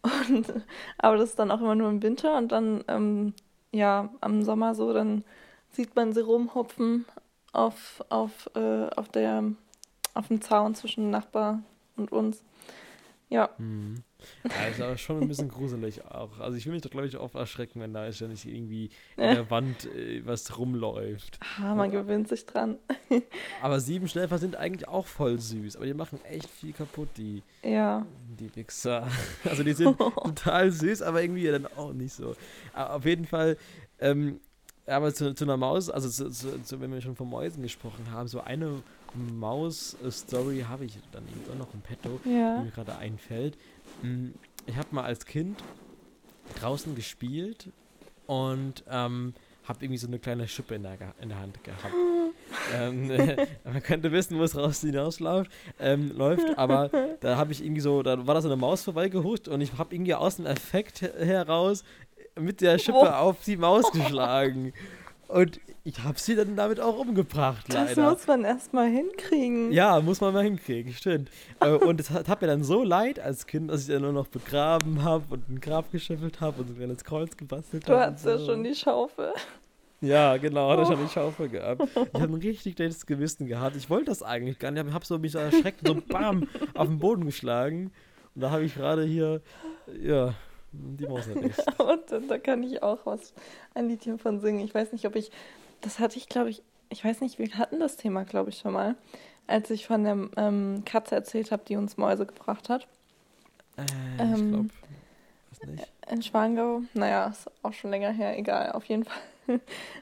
Und, 0.29 0.51
aber 0.97 1.15
das 1.15 1.29
ist 1.29 1.39
dann 1.39 1.49
auch 1.49 1.61
immer 1.61 1.75
nur 1.75 1.89
im 1.89 2.03
Winter 2.03 2.37
und 2.37 2.51
dann, 2.51 2.83
ähm, 2.89 3.33
ja, 3.71 4.09
am 4.19 4.43
Sommer 4.43 4.75
so, 4.75 4.91
dann 4.91 5.23
sieht 5.71 5.95
man 5.95 6.11
sie 6.11 6.19
rumhopfen 6.19 7.05
auf, 7.53 8.03
auf, 8.09 8.49
äh, 8.53 8.89
auf, 8.97 9.07
der, 9.07 9.45
auf 10.13 10.27
dem 10.27 10.41
Zaun 10.41 10.75
zwischen 10.75 11.09
Nachbar 11.09 11.61
und 11.95 12.11
uns. 12.11 12.43
Ja, 13.29 13.49
Mhm. 13.57 14.03
Aber 14.43 14.97
schon 14.97 15.21
ein 15.21 15.27
bisschen 15.27 15.49
gruselig 15.49 16.05
auch. 16.05 16.39
Also 16.39 16.57
ich 16.57 16.65
will 16.65 16.73
mich 16.73 16.81
doch, 16.81 16.89
glaube 16.89 17.07
ich, 17.07 17.17
auch 17.17 17.33
erschrecken, 17.35 17.79
wenn 17.81 17.93
da 17.93 18.11
ständig 18.11 18.45
irgendwie 18.47 18.89
in 19.17 19.23
der 19.23 19.49
Wand 19.49 19.85
äh, 19.85 20.21
was 20.25 20.57
rumläuft. 20.57 21.39
ah, 21.61 21.75
man 21.75 21.91
gewöhnt 21.91 22.27
sich 22.27 22.45
dran. 22.45 22.77
Aber 23.61 23.79
Siebenschläfer 23.79 24.37
sind 24.37 24.55
eigentlich 24.55 24.87
auch 24.87 25.07
voll 25.07 25.39
süß, 25.39 25.75
aber 25.75 25.85
die 25.85 25.93
machen 25.93 26.19
echt 26.25 26.49
viel 26.49 26.73
kaputt, 26.73 27.09
die, 27.17 27.41
Ja, 27.63 28.05
die 28.39 28.53
Wichser. 28.55 29.07
Also 29.43 29.63
die 29.63 29.73
sind 29.73 29.97
total 29.97 30.71
süß, 30.71 31.01
aber 31.01 31.21
irgendwie 31.21 31.45
dann 31.47 31.67
auch 31.77 31.93
nicht 31.93 32.13
so. 32.13 32.35
Aber 32.73 32.95
auf 32.95 33.05
jeden 33.05 33.25
Fall, 33.25 33.57
ähm, 33.99 34.39
aber 34.85 35.13
zu, 35.13 35.33
zu 35.33 35.45
einer 35.45 35.57
Maus, 35.57 35.89
also 35.89 36.09
zu, 36.09 36.29
zu, 36.63 36.81
wenn 36.81 36.91
wir 36.91 37.01
schon 37.01 37.15
von 37.15 37.29
Mäusen 37.29 37.61
gesprochen 37.63 38.11
haben, 38.11 38.27
so 38.27 38.41
eine 38.41 38.81
Maus-Story 39.15 40.65
habe 40.67 40.85
ich 40.85 40.97
dann 41.11 41.23
eben 41.27 41.41
auch 41.51 41.57
noch 41.67 41.73
im 41.73 41.81
Petto, 41.81 42.19
die 42.25 42.31
ja. 42.31 42.59
mir 42.61 42.71
gerade 42.71 42.95
einfällt. 42.97 43.57
Mm, 44.01 44.29
Ich 44.65 44.75
habe 44.75 44.87
mal 44.91 45.03
als 45.03 45.25
Kind 45.25 45.63
draußen 46.59 46.95
gespielt 46.95 47.69
und 48.27 48.83
ähm, 48.89 49.33
habe 49.65 49.83
irgendwie 49.85 49.97
so 49.97 50.07
eine 50.07 50.19
kleine 50.19 50.47
Schippe 50.47 50.75
in 50.75 50.83
der, 50.83 50.97
in 51.21 51.29
der 51.29 51.39
Hand 51.39 51.63
gehabt. 51.63 51.93
ähm, 52.75 53.07
man 53.63 53.81
könnte 53.83 54.11
wissen, 54.11 54.37
wo 54.37 54.43
es 54.43 54.55
raus 54.57 54.81
hinausläuft, 54.81 55.51
ähm, 55.79 56.11
läuft, 56.15 56.57
aber 56.57 56.89
da 57.21 57.37
habe 57.37 57.51
ich 57.51 57.63
irgendwie 57.63 57.81
so, 57.81 58.03
da 58.03 58.25
war 58.27 58.35
da 58.35 58.41
so 58.41 58.47
eine 58.49 58.57
Maus 58.57 58.83
vorbeigehuscht 58.83 59.47
und 59.47 59.61
ich 59.61 59.73
habe 59.77 59.93
irgendwie 59.95 60.13
aus 60.15 60.35
dem 60.37 60.45
Effekt 60.45 60.99
he- 60.99 61.25
heraus 61.25 61.83
mit 62.39 62.61
der 62.61 62.77
Schippe 62.79 62.97
Oh. 63.01 63.05
auf 63.07 63.43
die 63.45 63.57
Maus 63.57 63.91
geschlagen. 63.91 64.73
Und 65.33 65.59
ich 65.83 66.03
habe 66.03 66.19
sie 66.19 66.35
dann 66.35 66.55
damit 66.55 66.79
auch 66.79 66.97
umgebracht, 66.99 67.65
Das 67.67 67.95
leider. 67.95 68.11
muss 68.11 68.27
man 68.27 68.43
erstmal 68.43 68.87
hinkriegen. 68.89 69.71
Ja, 69.71 69.99
muss 69.99 70.21
man 70.21 70.33
mal 70.33 70.43
hinkriegen, 70.43 70.93
stimmt. 70.93 71.29
Äh, 71.59 71.71
und 71.71 71.99
es 71.99 72.11
hat, 72.11 72.27
hat 72.27 72.41
mir 72.41 72.47
dann 72.47 72.63
so 72.63 72.83
leid 72.83 73.19
als 73.19 73.47
Kind, 73.47 73.71
dass 73.71 73.81
ich 73.81 73.87
dann 73.87 74.03
nur 74.03 74.13
noch 74.13 74.27
begraben 74.27 75.03
habe 75.03 75.23
und 75.33 75.49
ein 75.49 75.59
Grab 75.59 75.91
geschüffelt 75.91 76.39
habe 76.39 76.61
und 76.61 76.67
so 76.67 76.73
ein 76.73 76.77
kleines 76.77 77.03
Kreuz 77.03 77.35
gebastelt 77.35 77.87
Du 77.87 77.93
habe. 77.93 78.01
hattest 78.05 78.25
ja 78.25 78.37
schon 78.37 78.63
die 78.63 78.75
Schaufel. 78.75 79.31
Ja, 80.01 80.37
genau, 80.37 80.69
hatte 80.69 80.85
schon 80.85 81.03
die 81.03 81.11
Schaufel 81.11 81.49
gehabt. 81.49 81.81
Ich 81.95 81.95
habe 82.21 82.25
ein 82.25 82.33
richtig 82.35 82.75
schlechtes 82.75 83.05
Gewissen 83.05 83.47
gehabt. 83.47 83.75
Ich 83.75 83.89
wollte 83.89 84.05
das 84.05 84.21
eigentlich 84.21 84.59
gar 84.59 84.69
nicht, 84.69 84.81
aber 84.81 84.93
habe 84.93 85.05
so 85.05 85.17
mich 85.17 85.31
so 85.31 85.39
erschreckt, 85.39 85.87
so 85.87 85.95
bam, 85.95 86.47
auf 86.75 86.87
den 86.87 86.99
Boden 86.99 87.25
geschlagen. 87.25 87.91
Und 88.35 88.41
da 88.41 88.51
habe 88.51 88.65
ich 88.65 88.75
gerade 88.75 89.03
hier, 89.05 89.41
ja, 90.01 90.33
die 90.73 91.05
Maus 91.05 91.27
erwischt. 91.27 91.67
Und 91.79 92.11
dann, 92.11 92.27
da 92.27 92.37
kann 92.37 92.63
ich 92.63 92.81
auch 92.83 93.05
was, 93.05 93.33
ein 93.73 93.87
Liedchen 93.89 94.19
von 94.19 94.39
singen. 94.41 94.59
Ich 94.61 94.73
weiß 94.73 94.91
nicht, 94.91 95.05
ob 95.05 95.15
ich, 95.15 95.31
das 95.81 95.99
hatte 95.99 96.17
ich, 96.17 96.27
glaube 96.29 96.49
ich, 96.49 96.63
ich 96.89 97.03
weiß 97.03 97.21
nicht, 97.21 97.39
wir 97.39 97.49
hatten 97.57 97.79
das 97.79 97.97
Thema, 97.97 98.23
glaube 98.23 98.49
ich, 98.49 98.59
schon 98.59 98.73
mal, 98.73 98.95
als 99.47 99.69
ich 99.69 99.87
von 99.87 100.03
der 100.03 100.29
ähm, 100.37 100.83
Katze 100.85 101.15
erzählt 101.15 101.51
habe, 101.51 101.63
die 101.67 101.75
uns 101.75 101.97
Mäuse 101.97 102.25
gebracht 102.25 102.69
hat. 102.69 102.87
Äh, 103.77 103.83
ich 104.31 104.45
Ähm, 104.45 104.49
glaube, 104.49 104.69
weiß 105.51 105.63
nicht. 105.69 105.91
in 106.09 106.21
Schwangau, 106.21 106.81
naja, 106.93 107.27
ist 107.27 107.49
auch 107.63 107.73
schon 107.73 107.91
länger 107.91 108.11
her, 108.11 108.37
egal, 108.37 108.71
auf 108.73 108.85
jeden 108.85 109.05
Fall 109.05 109.17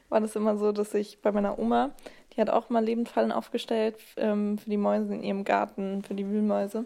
war 0.08 0.20
das 0.20 0.36
immer 0.36 0.56
so, 0.56 0.72
dass 0.72 0.94
ich 0.94 1.20
bei 1.20 1.32
meiner 1.32 1.58
Oma, 1.58 1.90
die 2.32 2.40
hat 2.40 2.50
auch 2.50 2.70
mal 2.70 2.84
Lebendfallen 2.84 3.32
aufgestellt 3.32 3.96
ähm, 4.16 4.58
für 4.58 4.70
die 4.70 4.76
Mäuse 4.76 5.14
in 5.14 5.22
ihrem 5.22 5.44
Garten, 5.44 6.02
für 6.02 6.14
die 6.14 6.26
Wühlmäuse. 6.28 6.84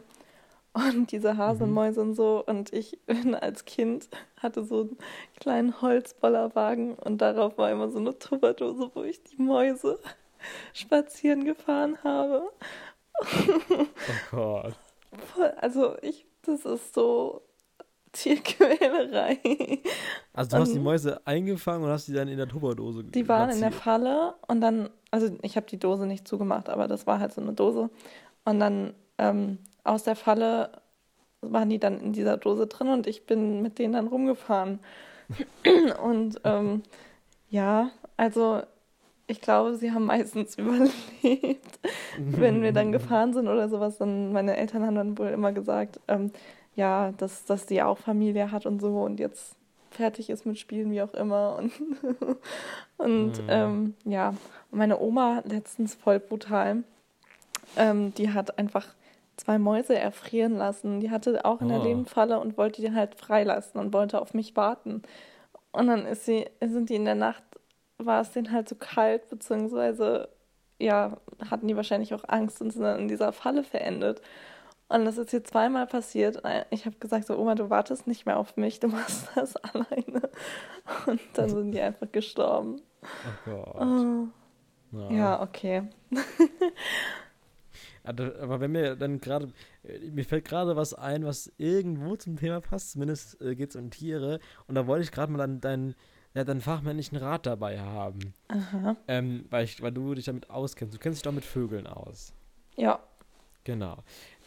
Und 0.76 1.10
diese 1.10 1.38
Haselmäuse 1.38 2.02
mhm. 2.02 2.10
und 2.10 2.14
so. 2.14 2.44
Und 2.44 2.72
ich 2.72 3.00
bin 3.06 3.34
als 3.34 3.64
Kind, 3.64 4.08
hatte 4.36 4.62
so 4.62 4.82
einen 4.82 4.98
kleinen 5.40 5.80
Holzbollerwagen 5.80 6.94
und 6.94 7.18
darauf 7.22 7.56
war 7.56 7.70
immer 7.70 7.90
so 7.90 7.98
eine 7.98 8.18
Tupperdose, 8.18 8.90
wo 8.94 9.02
ich 9.02 9.22
die 9.22 9.40
Mäuse 9.40 9.98
spazieren 10.74 11.44
gefahren 11.44 11.96
habe. 12.04 12.50
Oh 13.22 13.86
Gott. 14.30 14.74
Also 15.60 15.96
ich, 16.02 16.26
das 16.42 16.66
ist 16.66 16.92
so 16.92 17.40
Tierquälerei. 18.12 19.38
Also 20.34 20.56
du 20.56 20.62
hast 20.62 20.74
die 20.74 20.78
Mäuse 20.78 21.26
eingefangen 21.26 21.84
und 21.84 21.90
hast 21.90 22.08
die 22.08 22.12
dann 22.12 22.28
in 22.28 22.36
der 22.36 22.48
Tupperdose 22.48 23.04
Die 23.04 23.28
waren 23.28 23.48
in 23.50 23.60
der 23.60 23.72
Falle 23.72 24.34
und 24.46 24.60
dann, 24.60 24.90
also 25.10 25.34
ich 25.40 25.56
habe 25.56 25.66
die 25.66 25.78
Dose 25.78 26.06
nicht 26.06 26.28
zugemacht, 26.28 26.68
aber 26.68 26.86
das 26.86 27.06
war 27.06 27.18
halt 27.18 27.32
so 27.32 27.40
eine 27.40 27.54
Dose. 27.54 27.88
Und 28.44 28.60
dann 28.60 28.94
ähm, 29.18 29.58
aus 29.86 30.04
der 30.04 30.16
Falle 30.16 30.70
waren 31.40 31.70
die 31.70 31.78
dann 31.78 32.00
in 32.00 32.12
dieser 32.12 32.36
Dose 32.36 32.66
drin 32.66 32.88
und 32.88 33.06
ich 33.06 33.26
bin 33.26 33.62
mit 33.62 33.78
denen 33.78 33.94
dann 33.94 34.08
rumgefahren. 34.08 34.80
und 36.02 36.40
ähm, 36.44 36.82
ja, 37.48 37.90
also 38.16 38.62
ich 39.26 39.40
glaube, 39.40 39.74
sie 39.76 39.92
haben 39.92 40.06
meistens 40.06 40.54
überlebt, 40.58 41.80
wenn 42.18 42.62
wir 42.62 42.72
dann 42.72 42.92
gefahren 42.92 43.32
sind 43.32 43.48
oder 43.48 43.68
sowas. 43.68 43.98
Dann 43.98 44.32
meine 44.32 44.56
Eltern 44.56 44.84
haben 44.84 44.94
dann 44.94 45.18
wohl 45.18 45.28
immer 45.28 45.52
gesagt, 45.52 46.00
ähm, 46.08 46.32
ja, 46.74 47.12
dass, 47.12 47.44
dass 47.44 47.66
sie 47.66 47.82
auch 47.82 47.98
Familie 47.98 48.50
hat 48.50 48.66
und 48.66 48.80
so 48.80 49.02
und 49.02 49.18
jetzt 49.18 49.56
fertig 49.90 50.30
ist 50.30 50.44
mit 50.44 50.58
Spielen, 50.58 50.90
wie 50.90 51.02
auch 51.02 51.14
immer. 51.14 51.58
Und, 51.58 51.72
und 52.98 53.42
mhm. 53.42 53.48
ähm, 53.48 53.94
ja, 54.04 54.30
und 54.70 54.78
meine 54.78 54.98
Oma 54.98 55.42
letztens 55.44 55.94
voll 55.94 56.18
brutal. 56.18 56.82
Ähm, 57.76 58.14
die 58.14 58.32
hat 58.32 58.58
einfach 58.58 58.94
zwei 59.36 59.58
Mäuse 59.58 59.98
erfrieren 59.98 60.56
lassen. 60.56 61.00
Die 61.00 61.10
hatte 61.10 61.44
auch 61.44 61.60
in 61.60 61.68
der 61.68 61.80
oh. 61.80 61.84
Lebenfalle 61.84 62.40
und 62.40 62.56
wollte 62.56 62.82
die 62.82 62.92
halt 62.92 63.14
freilassen 63.14 63.80
und 63.80 63.92
wollte 63.92 64.20
auf 64.20 64.34
mich 64.34 64.56
warten. 64.56 65.02
Und 65.72 65.88
dann 65.88 66.06
ist 66.06 66.24
sie, 66.24 66.46
sind 66.60 66.88
die 66.88 66.94
in 66.94 67.04
der 67.04 67.14
Nacht, 67.14 67.42
war 67.98 68.20
es 68.20 68.32
denen 68.32 68.52
halt 68.52 68.68
so 68.68 68.76
kalt, 68.76 69.28
beziehungsweise 69.28 70.28
ja, 70.78 71.16
hatten 71.50 71.68
die 71.68 71.76
wahrscheinlich 71.76 72.14
auch 72.14 72.24
Angst 72.28 72.60
und 72.60 72.72
sind 72.72 72.82
dann 72.82 73.00
in 73.00 73.08
dieser 73.08 73.32
Falle 73.32 73.64
verendet. 73.64 74.20
Und 74.88 75.04
das 75.04 75.18
ist 75.18 75.32
jetzt 75.32 75.50
zweimal 75.50 75.86
passiert. 75.86 76.42
Ich 76.70 76.86
habe 76.86 76.96
gesagt, 76.98 77.26
so 77.26 77.36
Oma, 77.36 77.56
du 77.56 77.70
wartest 77.70 78.06
nicht 78.06 78.24
mehr 78.24 78.38
auf 78.38 78.56
mich, 78.56 78.78
du 78.78 78.88
machst 78.88 79.28
das 79.34 79.56
alleine. 79.56 80.30
Und 81.06 81.20
dann 81.34 81.48
sind 81.48 81.72
die 81.72 81.80
einfach 81.80 82.10
gestorben. 82.12 82.80
Oh 83.02 83.50
Gott. 83.50 83.76
Oh. 83.80 84.28
Ja. 84.92 85.10
ja, 85.10 85.42
okay. 85.42 85.82
Aber 88.06 88.60
wenn 88.60 88.72
mir 88.72 88.96
dann 88.96 89.20
gerade, 89.20 89.52
mir 90.10 90.24
fällt 90.24 90.44
gerade 90.44 90.76
was 90.76 90.94
ein, 90.94 91.24
was 91.24 91.52
irgendwo 91.58 92.16
zum 92.16 92.36
Thema 92.36 92.60
passt, 92.60 92.92
zumindest 92.92 93.40
äh, 93.40 93.54
geht 93.54 93.70
es 93.70 93.76
um 93.76 93.90
Tiere. 93.90 94.40
Und 94.66 94.74
da 94.74 94.86
wollte 94.86 95.04
ich 95.04 95.12
gerade 95.12 95.32
mal 95.32 95.38
dann 95.38 95.60
deinen, 95.60 95.94
ja, 96.34 96.44
deinen 96.44 96.60
fachmännlichen 96.60 97.18
Rat 97.18 97.46
dabei 97.46 97.80
haben. 97.80 98.34
Aha. 98.48 98.96
Ähm, 99.08 99.46
weil, 99.50 99.64
ich, 99.64 99.82
weil 99.82 99.92
du 99.92 100.14
dich 100.14 100.26
damit 100.26 100.50
auskennst. 100.50 100.94
Du 100.94 100.98
kennst 100.98 101.18
dich 101.18 101.22
doch 101.22 101.32
mit 101.32 101.44
Vögeln 101.44 101.86
aus. 101.86 102.32
Ja. 102.76 103.00
Genau. 103.64 103.98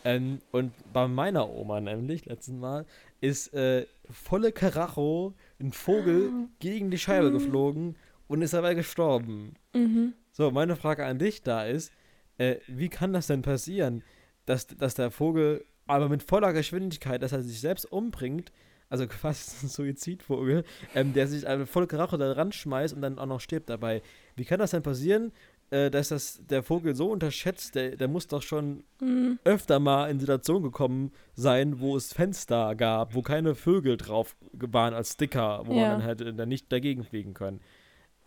Ähm, 0.06 0.40
und 0.52 0.72
bei 0.94 1.08
meiner 1.08 1.50
Oma 1.50 1.82
nämlich, 1.82 2.26
letzten 2.26 2.60
Mal, 2.60 2.86
ist 3.22 3.54
äh, 3.54 3.86
volle 4.10 4.52
Karacho 4.52 5.34
ein 5.60 5.74
Vogel 5.74 6.30
ah. 6.32 6.48
gegen 6.60 6.90
die 6.90 6.98
Scheibe 6.98 7.30
mhm. 7.30 7.34
geflogen 7.34 7.96
und 8.28 8.42
ist 8.42 8.54
dabei 8.54 8.76
gestorben. 8.76 9.56
Mhm. 9.74 10.14
So, 10.32 10.52
meine 10.52 10.78
Frage 10.78 11.06
an 11.06 11.20
dich 11.20 11.44
da 11.44 11.66
ist, 11.66 11.92
äh, 12.40 12.56
wie 12.68 12.90
kann 12.90 13.14
das 13.14 13.28
denn 13.28 13.44
passieren, 13.44 14.04
dass, 14.46 14.66
dass 14.66 14.96
der 14.96 15.12
Vogel 15.12 15.64
aber 15.86 16.10
mit 16.10 16.24
voller 16.24 16.54
Geschwindigkeit, 16.54 17.22
dass 17.22 17.32
er 17.32 17.44
sich 17.44 17.60
selbst 17.60 17.86
umbringt, 17.86 18.52
also 18.90 19.06
quasi 19.08 19.66
ein 19.66 19.70
Suizidvogel, 19.70 20.64
ähm, 20.96 21.14
der 21.14 21.28
sich 21.28 21.48
also 21.48 21.68
volle 21.68 21.86
Karacho 21.86 22.18
da 22.18 22.32
ran 22.32 22.52
schmeißt 22.52 22.96
und 22.96 23.02
dann 23.02 23.20
auch 23.20 23.28
noch 23.28 23.40
stirbt 23.40 23.70
dabei. 23.70 24.02
Wie 24.36 24.46
kann 24.46 24.60
das 24.60 24.72
denn 24.72 24.82
passieren? 24.82 25.32
äh, 25.72 25.90
dass 25.90 26.10
das 26.10 26.42
der 26.48 26.64
Vogel 26.64 26.96
so 26.96 27.12
unterschätzt, 27.12 27.76
der, 27.76 27.96
der 27.96 28.08
muss 28.08 28.28
doch 28.28 28.42
schon 28.42 28.84
mhm. 29.00 29.40
öfter 29.44 29.80
mal 29.80 30.10
in 30.10 30.20
Situationen 30.20 30.64
gekommen 30.64 31.12
sein, 31.36 31.80
wo 31.80 31.96
es 31.96 32.14
Fenster 32.14 32.76
gab, 32.76 33.16
wo 33.16 33.22
keine 33.22 33.56
Vögel 33.56 33.98
drauf 33.98 34.36
waren 34.54 34.94
als 34.94 35.14
Sticker, 35.14 35.64
wo 35.66 35.74
ja. 35.74 35.92
man 35.92 36.04
halt 36.04 36.22
dann 36.22 36.50
nicht 36.50 36.72
dagegen 36.72 37.04
fliegen 37.04 37.34
können. 37.34 37.62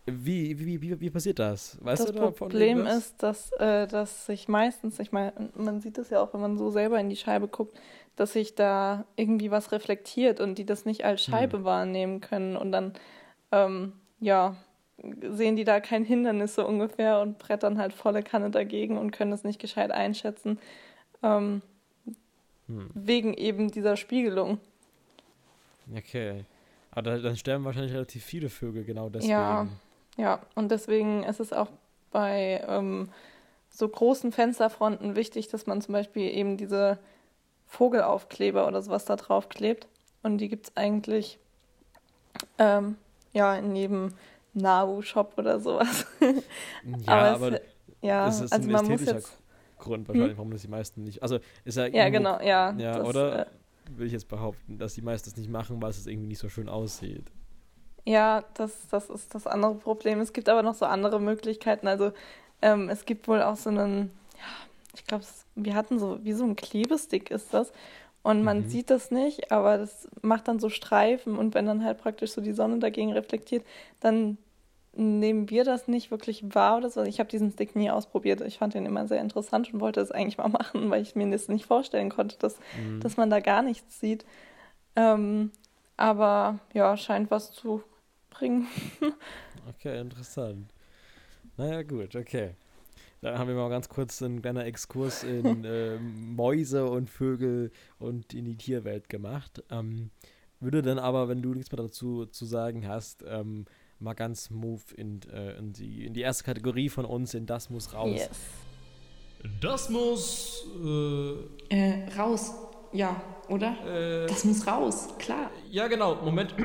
Wie, 0.05 0.59
wie, 0.59 0.81
wie, 0.81 0.99
wie 0.99 1.09
passiert 1.09 1.39
das? 1.39 1.77
Weißt 1.81 2.03
das 2.03 2.11
du 2.11 2.31
Problem 2.31 2.85
ist, 2.85 3.23
dass, 3.23 3.53
äh, 3.53 3.87
dass 3.87 4.25
sich 4.25 4.49
meistens, 4.49 4.99
ich 4.99 5.13
meine, 5.13 5.31
man 5.55 5.79
sieht 5.79 5.97
es 5.97 6.09
ja 6.09 6.21
auch, 6.21 6.33
wenn 6.33 6.41
man 6.41 6.57
so 6.57 6.69
selber 6.71 6.99
in 6.99 7.09
die 7.09 7.15
Scheibe 7.15 7.47
guckt, 7.47 7.79
dass 8.17 8.33
sich 8.33 8.53
da 8.53 9.05
irgendwie 9.15 9.49
was 9.49 9.71
reflektiert 9.71 10.41
und 10.41 10.57
die 10.57 10.65
das 10.65 10.83
nicht 10.83 11.05
als 11.05 11.23
Scheibe 11.23 11.59
hm. 11.59 11.63
wahrnehmen 11.63 12.19
können 12.19 12.57
und 12.57 12.73
dann, 12.73 12.93
ähm, 13.53 13.93
ja, 14.19 14.57
sehen 15.21 15.55
die 15.55 15.63
da 15.63 15.79
kein 15.79 16.03
Hindernis 16.03 16.55
so 16.55 16.67
ungefähr 16.67 17.21
und 17.21 17.39
brettern 17.39 17.77
halt 17.77 17.93
volle 17.93 18.23
Kanne 18.23 18.51
dagegen 18.51 18.97
und 18.97 19.11
können 19.11 19.31
es 19.31 19.45
nicht 19.45 19.59
gescheit 19.59 19.91
einschätzen. 19.91 20.59
Ähm, 21.23 21.61
hm. 22.67 22.89
Wegen 22.93 23.33
eben 23.33 23.71
dieser 23.71 23.95
Spiegelung. 23.95 24.59
Okay. 25.95 26.43
Aber 26.91 27.17
dann 27.17 27.37
sterben 27.37 27.65
wahrscheinlich 27.65 27.93
relativ 27.93 28.23
viele 28.23 28.49
Vögel 28.49 28.83
genau 28.83 29.09
deswegen. 29.09 29.31
Ja, 29.31 29.67
ja. 30.17 30.41
und 30.55 30.69
deswegen 30.71 31.23
ist 31.23 31.39
es 31.39 31.53
auch 31.53 31.69
bei 32.11 32.63
ähm, 32.67 33.09
so 33.69 33.87
großen 33.87 34.31
Fensterfronten 34.31 35.15
wichtig, 35.15 35.47
dass 35.47 35.65
man 35.65 35.81
zum 35.81 35.93
Beispiel 35.93 36.29
eben 36.29 36.57
diese 36.57 36.99
Vogelaufkleber 37.67 38.67
oder 38.67 38.81
sowas 38.81 39.05
da 39.05 39.15
drauf 39.15 39.49
klebt. 39.49 39.87
Und 40.21 40.37
die 40.37 40.47
gibt 40.47 40.67
es 40.67 40.77
eigentlich 40.77 41.39
ähm, 42.59 42.97
ja 43.33 43.55
in 43.55 43.75
jedem 43.75 44.13
Nabu-Shop 44.53 45.33
oder 45.37 45.59
sowas. 45.59 46.05
ja, 46.21 46.33
aber, 47.07 47.27
aber 47.31 47.51
es, 47.53 47.61
ja, 48.01 48.27
es 48.27 48.41
ist 48.41 48.53
also 48.53 48.69
ein 48.69 48.89
muss 48.89 49.05
jetzt 49.05 49.37
Grund 49.79 50.07
wahrscheinlich, 50.07 50.31
hm? 50.31 50.37
warum 50.37 50.51
das 50.51 50.61
die 50.61 50.67
meisten 50.67 51.03
nicht. 51.03 51.21
Also 51.21 51.39
ist 51.65 51.77
ja. 51.77 51.87
Ja, 51.87 52.09
genau, 52.09 52.39
ja. 52.39 52.73
Ja, 52.77 52.99
das, 52.99 53.07
oder 53.07 53.39
äh, 53.39 53.45
will 53.97 54.07
ich 54.07 54.13
jetzt 54.13 54.27
behaupten, 54.27 54.77
dass 54.77 54.93
die 54.93 55.01
meisten 55.01 55.29
das 55.29 55.37
nicht 55.37 55.49
machen, 55.49 55.81
weil 55.81 55.89
es 55.89 56.07
irgendwie 56.07 56.27
nicht 56.27 56.39
so 56.39 56.47
schön 56.47 56.69
aussieht. 56.69 57.25
Ja, 58.05 58.43
das, 58.55 58.87
das 58.89 59.09
ist 59.09 59.33
das 59.33 59.47
andere 59.47 59.75
Problem. 59.75 60.19
Es 60.19 60.33
gibt 60.33 60.49
aber 60.49 60.61
noch 60.61 60.75
so 60.75 60.85
andere 60.85 61.19
Möglichkeiten. 61.19 61.87
Also 61.87 62.11
ähm, 62.61 62.89
es 62.89 63.05
gibt 63.05 63.27
wohl 63.27 63.41
auch 63.41 63.55
so 63.55 63.69
einen, 63.69 64.11
ja, 64.37 64.67
ich 64.93 65.05
glaube, 65.05 65.23
wir 65.55 65.75
hatten 65.75 65.99
so, 65.99 66.19
wie 66.23 66.33
so 66.33 66.43
ein 66.43 66.55
Klebestick 66.55 67.31
ist 67.31 67.53
das. 67.53 67.71
Und 68.23 68.43
man 68.43 68.59
mhm. 68.59 68.69
sieht 68.69 68.89
das 68.89 69.11
nicht, 69.11 69.51
aber 69.51 69.77
das 69.77 70.07
macht 70.21 70.47
dann 70.47 70.59
so 70.59 70.69
Streifen 70.69 71.37
und 71.37 71.53
wenn 71.53 71.65
dann 71.65 71.83
halt 71.83 71.97
praktisch 72.01 72.31
so 72.31 72.39
die 72.39 72.53
Sonne 72.53 72.79
dagegen 72.79 73.11
reflektiert, 73.11 73.65
dann 73.99 74.37
nehmen 74.95 75.49
wir 75.49 75.65
das 75.65 75.87
nicht 75.87 76.09
wirklich 76.09 76.55
wahr 76.55 76.77
oder 76.77 76.89
so. 76.89 77.01
Ich 77.03 77.19
habe 77.19 77.29
diesen 77.29 77.51
Stick 77.51 77.75
nie 77.75 77.89
ausprobiert. 77.89 78.41
Ich 78.41 78.59
fand 78.59 78.75
den 78.75 78.85
immer 78.85 79.07
sehr 79.07 79.19
interessant 79.19 79.73
und 79.73 79.81
wollte 79.81 79.99
es 79.99 80.11
eigentlich 80.11 80.37
mal 80.37 80.47
machen, 80.49 80.89
weil 80.89 81.01
ich 81.01 81.15
mir 81.15 81.29
das 81.29 81.49
nicht 81.49 81.65
vorstellen 81.65 82.09
konnte, 82.09 82.37
dass, 82.39 82.57
mhm. 82.77 83.01
dass 83.01 83.17
man 83.17 83.29
da 83.29 83.39
gar 83.39 83.61
nichts 83.61 83.99
sieht. 83.99 84.25
Ähm, 84.95 85.51
aber 85.97 86.59
ja, 86.73 86.95
scheint 86.95 87.29
was 87.29 87.51
zu 87.51 87.83
bringen. 88.33 88.67
okay, 89.69 89.99
interessant. 89.99 90.73
Naja, 91.57 91.83
gut, 91.83 92.15
okay. 92.15 92.55
Da 93.21 93.37
haben 93.37 93.47
wir 93.47 93.55
mal 93.55 93.69
ganz 93.69 93.87
kurz 93.87 94.21
einen 94.21 94.41
kleinen 94.41 94.65
Exkurs 94.65 95.23
in 95.23 95.63
äh, 95.65 95.97
Mäuse 95.97 96.85
und 96.85 97.09
Vögel 97.09 97.71
und 97.99 98.33
in 98.33 98.45
die 98.45 98.57
Tierwelt 98.57 99.07
gemacht. 99.07 99.63
Ähm, 99.69 100.09
würde 100.59 100.81
dann 100.81 100.99
aber, 100.99 101.29
wenn 101.29 101.41
du 101.41 101.53
nichts 101.53 101.71
mehr 101.71 101.83
dazu 101.83 102.25
zu 102.25 102.45
sagen 102.45 102.87
hast, 102.87 103.23
ähm, 103.27 103.65
mal 103.99 104.13
ganz 104.13 104.49
move 104.49 104.81
in, 104.95 105.21
äh, 105.31 105.57
in, 105.57 105.73
die, 105.73 106.05
in 106.05 106.13
die 106.13 106.21
erste 106.21 106.43
Kategorie 106.43 106.89
von 106.89 107.05
uns, 107.05 107.33
in 107.33 107.45
Das 107.45 107.69
muss 107.69 107.93
raus. 107.93 108.19
Yes. 108.19 108.29
Das 109.61 109.89
muss 109.89 110.65
äh, 110.83 111.75
äh, 111.75 112.09
raus, 112.17 112.51
ja, 112.93 113.21
oder? 113.49 113.75
Äh, 113.85 114.27
das 114.27 114.45
muss 114.45 114.65
raus, 114.65 115.09
klar. 115.17 115.49
Ja, 115.69 115.87
genau, 115.87 116.15
Moment. 116.15 116.55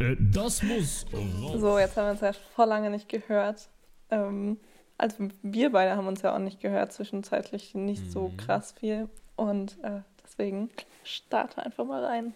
Äh, 0.00 0.16
das 0.18 0.62
muss 0.62 1.06
raus. 1.12 1.60
So, 1.60 1.78
jetzt 1.78 1.96
haben 1.96 2.06
wir 2.06 2.10
uns 2.12 2.20
ja 2.20 2.32
vor 2.32 2.66
lange 2.66 2.90
nicht 2.90 3.08
gehört. 3.08 3.68
Ähm, 4.10 4.58
also 4.98 5.28
wir 5.42 5.72
beide 5.72 5.96
haben 5.96 6.08
uns 6.08 6.22
ja 6.22 6.34
auch 6.34 6.38
nicht 6.38 6.60
gehört, 6.60 6.92
zwischenzeitlich 6.92 7.74
nicht 7.74 8.04
mhm. 8.06 8.10
so 8.10 8.32
krass 8.36 8.72
viel. 8.72 9.08
Und 9.36 9.78
äh, 9.82 10.00
deswegen 10.22 10.70
starte 11.04 11.64
einfach 11.64 11.84
mal 11.84 12.04
rein. 12.04 12.34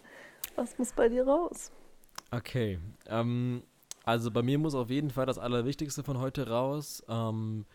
Was 0.56 0.78
muss 0.78 0.92
bei 0.92 1.08
dir 1.08 1.26
raus? 1.26 1.72
Okay. 2.30 2.78
Ähm, 3.06 3.62
also 4.04 4.30
bei 4.30 4.42
mir 4.42 4.58
muss 4.58 4.74
auf 4.74 4.90
jeden 4.90 5.10
Fall 5.10 5.26
das 5.26 5.38
Allerwichtigste 5.38 6.02
von 6.02 6.18
heute 6.20 6.48
raus. 6.48 7.02
Ähm, 7.08 7.66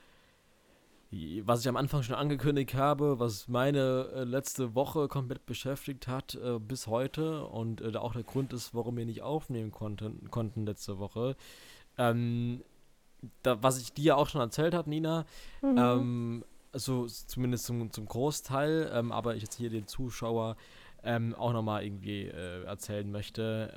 was 1.12 1.62
ich 1.62 1.68
am 1.68 1.76
Anfang 1.76 2.04
schon 2.04 2.16
angekündigt 2.16 2.76
habe, 2.76 3.20
was 3.20 3.48
meine 3.48 4.10
äh, 4.14 4.24
letzte 4.24 4.76
Woche 4.76 5.08
komplett 5.08 5.46
beschäftigt 5.48 6.08
hat 6.08 6.36
äh, 6.36 6.60
bis 6.60 6.86
heute 6.86 7.46
und 7.46 7.82
äh, 7.82 7.96
auch 7.98 8.14
der 8.14 8.24
Grund 8.24 8.54
ist, 8.54 8.76
warum 8.76 8.98
wir 8.98 9.06
nicht 9.06 9.24
aufnehmen 9.24 9.72
konnten, 9.72 10.30
konnten 10.30 10.66
letzte 10.68 11.00
Woche. 11.00 11.36
Ähm, 11.98 12.62
da, 13.42 13.62
was 13.62 13.82
ich 13.82 13.92
dir 13.94 14.18
auch 14.18 14.30
schon 14.30 14.42
erzählt 14.42 14.76
habe, 14.76 14.90
Nina, 14.90 15.26
mhm. 15.62 15.78
ähm, 15.78 16.46
also 16.72 17.08
zumindest 17.08 17.66
zum, 17.66 17.92
zum 17.92 18.06
Großteil, 18.06 18.92
ähm, 18.94 19.12
aber 19.12 19.36
ich 19.36 19.42
jetzt 19.42 19.56
hier 19.56 19.72
den 19.72 19.88
Zuschauer 19.88 20.58
ähm, 21.04 21.34
auch 21.34 21.54
nochmal 21.54 21.84
irgendwie 21.84 22.26
äh, 22.26 22.64
erzählen 22.66 23.10
möchte. 23.12 23.74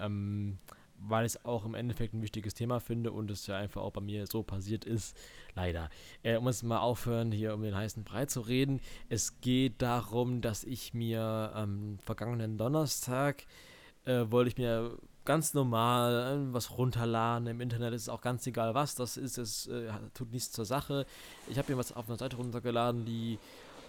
Ähm, 1.03 1.11
weil 1.11 1.27
ich 1.27 1.35
es 1.35 1.45
auch 1.45 1.65
im 1.65 1.75
Endeffekt 1.75 2.15
ein 2.15 2.23
wichtiges 2.23 2.55
Thema 2.55 2.81
finde 2.81 3.13
und 3.13 3.31
es 3.31 3.47
ja 3.47 3.57
einfach 3.57 3.83
auch 3.83 3.93
bei 3.93 4.01
mir 4.01 4.27
so 4.27 4.43
passiert 4.43 4.85
ist. 4.85 5.17
Leider. 5.55 5.91
Äh, 6.23 6.37
um 6.37 6.49
es 6.49 6.63
mal 6.63 6.81
aufhören, 6.81 7.33
hier 7.33 7.55
um 7.55 7.63
den 7.63 7.75
heißen 7.75 8.05
Brei 8.05 8.27
zu 8.27 8.41
reden. 8.41 8.81
Es 9.09 9.41
geht 9.41 9.83
darum, 9.83 10.41
dass 10.41 10.65
ich 10.65 10.95
mir 10.95 11.53
am 11.55 11.99
vergangenen 12.03 12.59
Donnerstag 12.59 13.45
äh, 14.05 14.31
wollte 14.31 14.49
ich 14.49 14.59
mir 14.59 14.99
ganz 15.25 15.55
normal 15.55 16.49
äh, 16.51 16.53
was 16.53 16.77
runterladen. 16.77 17.47
Im 17.47 17.61
Internet 17.61 17.95
ist 17.95 18.09
auch 18.09 18.21
ganz 18.21 18.47
egal, 18.47 18.75
was 18.75 18.95
das 18.95 19.17
ist. 19.17 19.39
Es 19.39 19.67
äh, 19.69 19.91
tut 20.15 20.33
nichts 20.33 20.51
zur 20.51 20.65
Sache. 20.65 21.07
Ich 21.49 21.59
habe 21.59 21.73
mir 21.73 21.79
was 21.79 21.93
auf 21.93 22.09
einer 22.09 22.19
Seite 22.19 22.37
runtergeladen, 22.37 23.05
die 23.05 23.39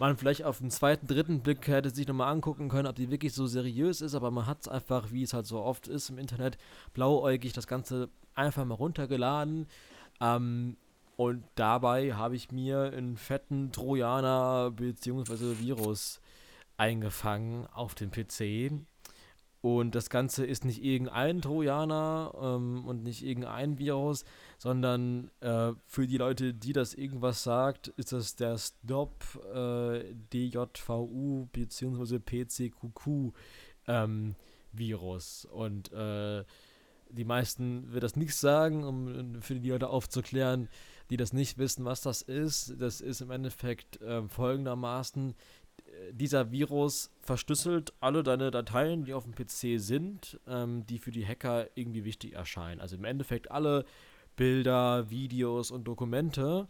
man 0.04 0.18
vielleicht 0.18 0.44
auf 0.44 0.58
den 0.58 0.70
zweiten, 0.70 1.08
dritten 1.08 1.40
Blick 1.40 1.66
hätte 1.66 1.90
sich 1.90 2.06
nochmal 2.06 2.30
angucken 2.30 2.68
können, 2.68 2.90
ob 2.90 2.96
die 2.98 3.10
wirklich 3.10 3.34
so 3.34 3.48
seriös 3.48 4.02
ist, 4.02 4.16
aber 4.16 4.32
man 4.32 4.46
hat 4.46 4.60
es 4.60 4.68
einfach, 4.68 5.14
wie 5.14 5.24
es 5.24 5.34
halt 5.34 5.46
so 5.46 5.62
oft 5.62 5.88
ist 5.88 6.10
im 6.10 6.18
Internet, 6.18 6.58
blauäugig 6.94 7.54
das 7.54 7.68
Ganze 7.68 8.10
einfach 8.36 8.66
mal 8.66 8.76
runtergeladen. 8.76 9.66
Ähm, 10.20 10.76
und 11.16 11.46
dabei 11.56 12.16
habe 12.16 12.36
ich 12.36 12.52
mir 12.52 12.92
einen 12.94 13.16
fetten 13.16 13.72
Trojaner 13.72 14.72
bzw. 14.72 15.60
Virus 15.60 16.20
eingefangen 16.76 17.66
auf 17.68 17.96
dem 17.96 18.12
PC. 18.12 18.74
Und 19.63 19.96
das 19.96 20.10
Ganze 20.10 20.46
ist 20.46 20.65
nicht 20.65 20.84
irgendein 20.84 21.41
Trojaner 21.41 22.34
ähm, 22.38 22.84
und 22.86 23.01
nicht 23.01 23.24
irgendein 23.24 23.79
Virus, 23.79 24.25
sondern 24.58 25.32
äh, 25.39 25.72
für 25.86 26.05
die 26.05 26.17
Leute, 26.17 26.53
die 26.53 26.74
das 26.74 26.93
irgendwas 26.93 27.43
sagt, 27.43 27.88
ist 27.88 28.12
das 28.12 28.36
der 28.36 28.58
Stop 28.58 29.24
äh, 29.55 30.03
DJVU 30.34 31.48
bzw. 31.53 32.20
PCQQ 32.20 33.32
ähm, 33.88 34.36
Virus. 34.74 35.46
Und 35.46 35.93
äh, 35.93 36.43
die 37.08 37.24
meisten 37.24 37.93
wird 37.93 38.03
das 38.03 38.17
nichts 38.17 38.41
sagen, 38.41 38.84
um 38.84 39.41
für 39.41 39.55
die 39.55 39.70
Leute 39.70 39.88
aufzuklären, 39.88 40.67
die 41.10 41.15
das 41.15 41.32
nicht 41.32 41.58
wissen, 41.58 41.86
was 41.86 42.01
das 42.01 42.22
ist. 42.22 42.82
Das 42.82 43.00
ist 43.00 43.22
im 43.22 43.32
Endeffekt 43.32 44.01
äh, 44.01 44.27
folgendermaßen 44.27 45.36
dieser 46.12 46.52
Virus 46.52 47.12
verschlüsselt 47.22 47.94
alle 48.00 48.24
deine 48.24 48.52
Dateien, 48.52 49.06
die 49.06 49.14
auf 49.14 49.24
dem 49.24 49.36
PC 49.36 49.80
sind, 49.80 50.40
ähm, 50.48 50.86
die 50.86 51.00
für 51.00 51.12
die 51.12 51.26
Hacker 51.26 51.68
irgendwie 51.76 52.06
wichtig 52.06 52.34
erscheinen. 52.34 52.82
Also 52.82 52.96
im 52.96 53.06
Endeffekt 53.06 53.52
alle 53.52 53.86
Bilder, 54.36 55.10
Videos 55.10 55.72
und 55.72 55.86
Dokumente. 55.86 56.68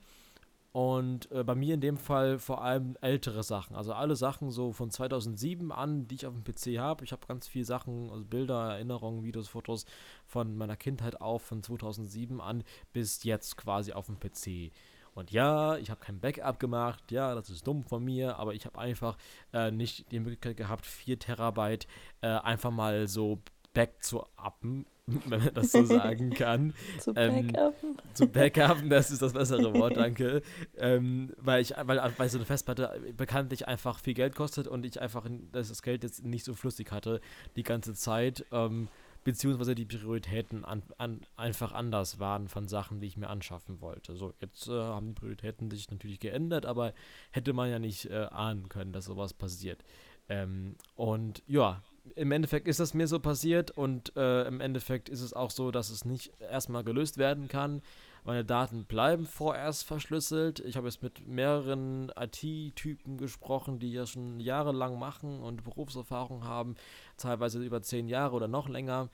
Und 0.72 1.32
äh, 1.32 1.44
bei 1.44 1.54
mir 1.54 1.76
in 1.76 1.82
dem 1.82 1.98
Fall 1.98 2.40
vor 2.40 2.64
allem 2.64 2.98
ältere 3.00 3.44
Sachen. 3.44 3.76
Also 3.76 3.94
alle 3.94 4.16
Sachen 4.16 4.50
so 4.50 4.72
von 4.72 4.90
2007 4.90 5.72
an, 5.72 6.08
die 6.08 6.16
ich 6.16 6.26
auf 6.26 6.34
dem 6.34 6.44
PC 6.44 6.80
habe. 6.80 7.04
Ich 7.04 7.12
habe 7.12 7.28
ganz 7.28 7.48
viele 7.48 7.66
Sachen, 7.66 8.10
also 8.10 8.26
Bilder, 8.26 8.74
Erinnerungen, 8.74 9.24
Videos, 9.24 9.48
Fotos 9.48 9.86
von 10.26 10.58
meiner 10.58 10.76
Kindheit 10.76 11.22
auf, 11.22 11.44
von 11.44 11.62
2007 11.62 12.42
an 12.42 12.64
bis 12.92 13.24
jetzt 13.24 13.56
quasi 13.56 13.94
auf 13.94 14.08
dem 14.08 14.20
PC. 14.20 14.72
Und 15.16 15.32
ja, 15.32 15.78
ich 15.78 15.90
habe 15.90 16.00
kein 16.00 16.20
Backup 16.20 16.60
gemacht, 16.60 17.12
ja, 17.12 17.36
das 17.36 17.50
ist 17.50 17.68
dumm 17.68 17.84
von 17.84 18.04
mir, 18.04 18.38
aber 18.38 18.54
ich 18.54 18.66
habe 18.66 18.80
einfach 18.80 19.18
äh, 19.54 19.72
nicht 19.72 20.12
die 20.12 20.20
Möglichkeit 20.20 20.58
gehabt, 20.58 20.86
4 20.86 21.20
Terabyte 21.20 21.88
äh, 22.22 22.28
einfach 22.28 22.72
mal 22.72 23.08
so 23.08 23.40
back 23.74 24.04
zu 24.04 24.24
uppen, 24.44 24.86
wenn 25.06 25.44
man 25.44 25.54
das 25.54 25.72
so 25.72 25.84
sagen 25.84 26.30
kann. 26.36 26.74
zu 27.00 27.14
ähm, 27.16 27.48
backuppen. 27.48 27.98
Zu 28.14 28.28
backuppen, 28.28 28.90
das 28.90 29.12
ist 29.12 29.22
das 29.22 29.34
bessere 29.34 29.74
Wort, 29.80 29.98
danke. 29.98 30.42
ähm, 30.78 31.32
weil 31.38 31.62
ich, 31.62 31.74
weil, 31.78 32.14
weil 32.18 32.30
so 32.30 32.38
eine 32.38 32.46
Festplatte 32.46 33.00
bekanntlich 33.16 33.68
einfach 33.68 34.00
viel 34.00 34.14
Geld 34.14 34.36
kostet 34.36 34.68
und 34.68 34.86
ich 34.86 35.02
einfach 35.02 35.28
das 35.52 35.82
Geld 35.82 36.04
jetzt 36.04 36.24
nicht 36.24 36.46
so 36.46 36.54
flüssig 36.54 36.92
hatte 36.92 37.22
die 37.56 37.64
ganze 37.64 37.94
Zeit. 37.94 38.46
Ähm, 38.52 38.88
beziehungsweise 39.24 39.76
die 39.76 39.86
Prioritäten 39.86 40.66
an, 40.66 40.84
an, 40.98 41.22
einfach 41.36 41.72
anders 41.72 42.20
waren 42.20 42.48
von 42.48 42.68
Sachen, 42.68 43.00
die 43.00 43.08
ich 43.08 43.18
mir 43.18 43.30
anschaffen 43.30 43.82
wollte. 43.82 44.16
So, 44.16 44.34
jetzt 44.40 44.68
äh, 44.68 44.72
haben 44.72 45.08
die 45.08 45.14
Prioritäten 45.14 45.70
sich 45.72 45.90
natürlich 45.90 46.20
geändert, 46.20 46.66
aber 46.66 46.94
hätte 47.32 47.54
man 47.54 47.70
ja 47.70 47.80
nicht 47.80 48.10
äh, 48.10 48.28
ahnen 48.32 48.70
können, 48.70 48.94
dass 48.94 49.06
sowas 49.06 49.34
passiert. 49.34 49.84
Ähm, 50.30 50.76
und 50.96 51.44
ja, 51.48 51.82
im 52.16 52.32
Endeffekt 52.32 52.68
ist 52.68 52.80
das 52.80 52.94
mir 52.94 53.08
so 53.08 53.20
passiert 53.20 53.72
und 53.72 54.16
äh, 54.16 54.46
im 54.48 54.60
Endeffekt 54.62 55.10
ist 55.10 55.22
es 55.22 55.34
auch 55.34 55.52
so, 55.52 55.72
dass 55.72 55.90
es 55.90 56.06
nicht 56.06 56.32
erstmal 56.40 56.84
gelöst 56.84 57.18
werden 57.18 57.48
kann. 57.48 57.82
Meine 58.26 58.46
Daten 58.46 58.86
bleiben 58.86 59.26
vorerst 59.26 59.84
verschlüsselt. 59.84 60.62
Ich 60.62 60.78
habe 60.78 60.88
jetzt 60.88 61.04
mit 61.04 61.28
mehreren 61.28 62.12
IT-Typen 62.18 63.18
gesprochen, 63.18 63.80
die 63.80 63.92
ja 63.92 64.06
schon 64.06 64.40
jahrelang 64.40 64.98
machen 64.98 65.42
und 65.42 65.64
Berufserfahrung 65.64 66.46
haben, 66.46 66.76
teilweise 67.18 67.62
über 67.62 67.82
zehn 67.82 68.08
Jahre 68.08 68.36
oder 68.36 68.48
noch 68.48 68.70
länger. 68.70 69.10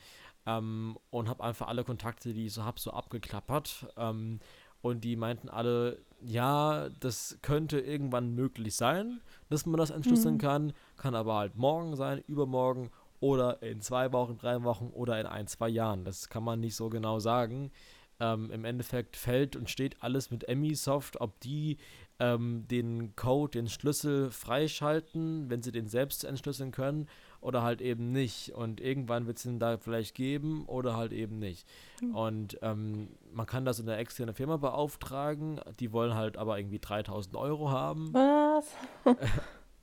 Ähm, 0.45 0.97
und 1.09 1.27
habe 1.27 1.43
einfach 1.43 1.67
alle 1.67 1.83
Kontakte, 1.83 2.33
die 2.33 2.45
ich 2.45 2.53
so 2.53 2.63
habe, 2.63 2.79
so 2.79 2.91
abgeklappert. 2.91 3.87
Ähm, 3.97 4.39
und 4.81 5.03
die 5.03 5.15
meinten 5.15 5.49
alle, 5.49 5.99
ja, 6.21 6.89
das 6.99 7.37
könnte 7.41 7.79
irgendwann 7.79 8.33
möglich 8.33 8.75
sein, 8.75 9.21
dass 9.49 9.65
man 9.65 9.77
das 9.77 9.89
entschlüsseln 9.89 10.35
mhm. 10.35 10.39
kann, 10.39 10.73
kann 10.97 11.15
aber 11.15 11.35
halt 11.35 11.55
morgen 11.55 11.95
sein, 11.95 12.23
übermorgen 12.27 12.89
oder 13.19 13.61
in 13.61 13.81
zwei 13.81 14.13
Wochen, 14.13 14.37
drei 14.37 14.63
Wochen 14.63 14.91
oder 14.93 15.19
in 15.19 15.25
ein, 15.25 15.47
zwei 15.47 15.67
Jahren. 15.67 16.05
Das 16.05 16.29
kann 16.29 16.43
man 16.43 16.59
nicht 16.61 16.75
so 16.75 16.89
genau 16.89 17.19
sagen. 17.19 17.71
Ähm, 18.19 18.51
Im 18.51 18.65
Endeffekt 18.65 19.15
fällt 19.15 19.55
und 19.55 19.69
steht 19.69 20.01
alles 20.01 20.32
mit 20.32 20.47
Emisoft, 20.47 21.21
ob 21.21 21.39
die 21.39 21.77
ähm, 22.19 22.65
den 22.67 23.15
Code, 23.15 23.51
den 23.51 23.69
Schlüssel 23.69 24.29
freischalten, 24.29 25.49
wenn 25.49 25.62
sie 25.62 25.71
den 25.71 25.88
selbst 25.88 26.25
entschlüsseln 26.25 26.71
können, 26.71 27.08
oder 27.41 27.63
halt 27.63 27.82
eben 27.82 28.12
nicht. 28.12 28.51
Und 28.53 28.82
irgendwann 28.82 29.25
wird 29.25 29.38
es 29.38 29.45
ihn 29.45 29.60
da 29.60 29.77
vielleicht 29.77 30.15
geben 30.15 30.65
oder 30.65 30.97
halt 30.97 31.13
eben 31.13 31.39
nicht. 31.39 31.65
Mhm. 32.01 32.15
Und 32.15 32.60
ähm, 32.62 33.10
man 33.32 33.45
kann 33.45 33.65
das 33.65 33.79
in 33.79 33.86
der 33.86 33.97
externen 33.97 34.36
Firma 34.36 34.58
beauftragen, 34.58 35.62
die 35.79 35.93
wollen 35.93 36.13
halt 36.13 36.38
aber 36.38 36.58
irgendwie 36.58 36.79
3000 36.79 37.36
Euro 37.38 37.71
haben. 37.71 38.13
Was? 38.13 38.65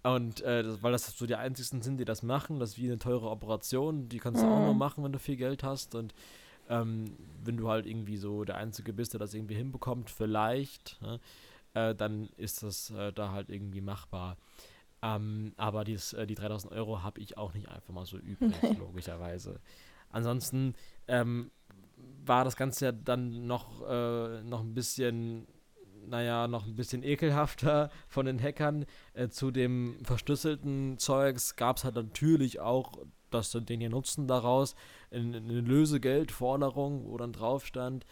Und 0.02 0.40
äh, 0.42 0.62
das, 0.62 0.82
weil 0.82 0.92
das 0.92 1.06
so 1.16 1.26
die 1.26 1.34
einzigsten 1.34 1.82
sind, 1.82 1.96
die 1.98 2.04
das 2.04 2.22
machen, 2.22 2.60
das 2.60 2.70
ist 2.70 2.78
wie 2.78 2.86
eine 2.86 2.98
teure 2.98 3.28
Operation, 3.28 4.08
die 4.08 4.18
kannst 4.18 4.40
du 4.40 4.46
mhm. 4.46 4.52
auch 4.52 4.60
nur 4.60 4.74
machen, 4.74 5.02
wenn 5.02 5.12
du 5.12 5.18
viel 5.18 5.36
Geld 5.36 5.64
hast. 5.64 5.94
Und 5.96 6.14
ähm, 6.68 7.16
wenn 7.44 7.56
du 7.56 7.68
halt 7.68 7.86
irgendwie 7.86 8.16
so 8.16 8.44
der 8.44 8.56
Einzige 8.56 8.92
bist, 8.92 9.12
der 9.12 9.20
das 9.20 9.34
irgendwie 9.34 9.54
hinbekommt, 9.54 10.10
vielleicht, 10.10 11.00
ne, 11.02 11.20
äh, 11.74 11.94
dann 11.94 12.28
ist 12.36 12.62
das 12.62 12.90
äh, 12.90 13.12
da 13.12 13.32
halt 13.32 13.50
irgendwie 13.50 13.80
machbar. 13.80 14.36
Ähm, 15.02 15.52
aber 15.56 15.84
dies, 15.84 16.12
äh, 16.14 16.26
die 16.26 16.34
3000 16.34 16.72
Euro 16.72 17.02
habe 17.02 17.20
ich 17.20 17.36
auch 17.36 17.54
nicht 17.54 17.68
einfach 17.68 17.92
mal 17.92 18.06
so 18.06 18.16
übrig, 18.18 18.78
logischerweise. 18.78 19.60
Ansonsten 20.10 20.74
ähm, 21.08 21.50
war 22.24 22.44
das 22.44 22.56
Ganze 22.56 22.86
ja 22.86 22.92
dann 22.92 23.46
noch, 23.46 23.82
äh, 23.88 24.42
noch 24.42 24.60
ein 24.60 24.74
bisschen 24.74 25.46
naja, 26.08 26.46
noch 26.46 26.66
ein 26.66 26.76
bisschen 26.76 27.02
ekelhafter 27.02 27.90
von 28.08 28.26
den 28.26 28.40
Hackern. 28.40 28.86
Äh, 29.14 29.28
zu 29.28 29.50
dem 29.50 29.98
verschlüsselten 30.04 30.98
Zeugs 30.98 31.56
gab 31.56 31.78
es 31.78 31.84
halt 31.84 31.96
natürlich 31.96 32.60
auch 32.60 32.92
das 33.30 33.50
den 33.50 33.80
hier 33.80 33.90
nutzen 33.90 34.26
daraus, 34.26 34.74
eine 35.10 35.38
Lösegeldforderung, 35.38 37.06
wo 37.06 37.16
dann 37.16 37.32
drauf 37.32 37.64
stand, 37.66 38.06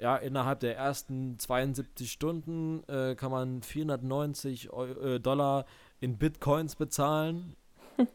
ja, 0.00 0.16
innerhalb 0.16 0.60
der 0.60 0.76
ersten 0.76 1.38
72 1.38 2.10
Stunden 2.10 2.82
äh, 2.88 3.14
kann 3.14 3.30
man 3.30 3.62
490 3.62 4.70
Euro, 4.70 5.00
äh, 5.00 5.20
Dollar 5.20 5.66
in 6.00 6.16
Bitcoins 6.16 6.74
bezahlen. 6.76 7.54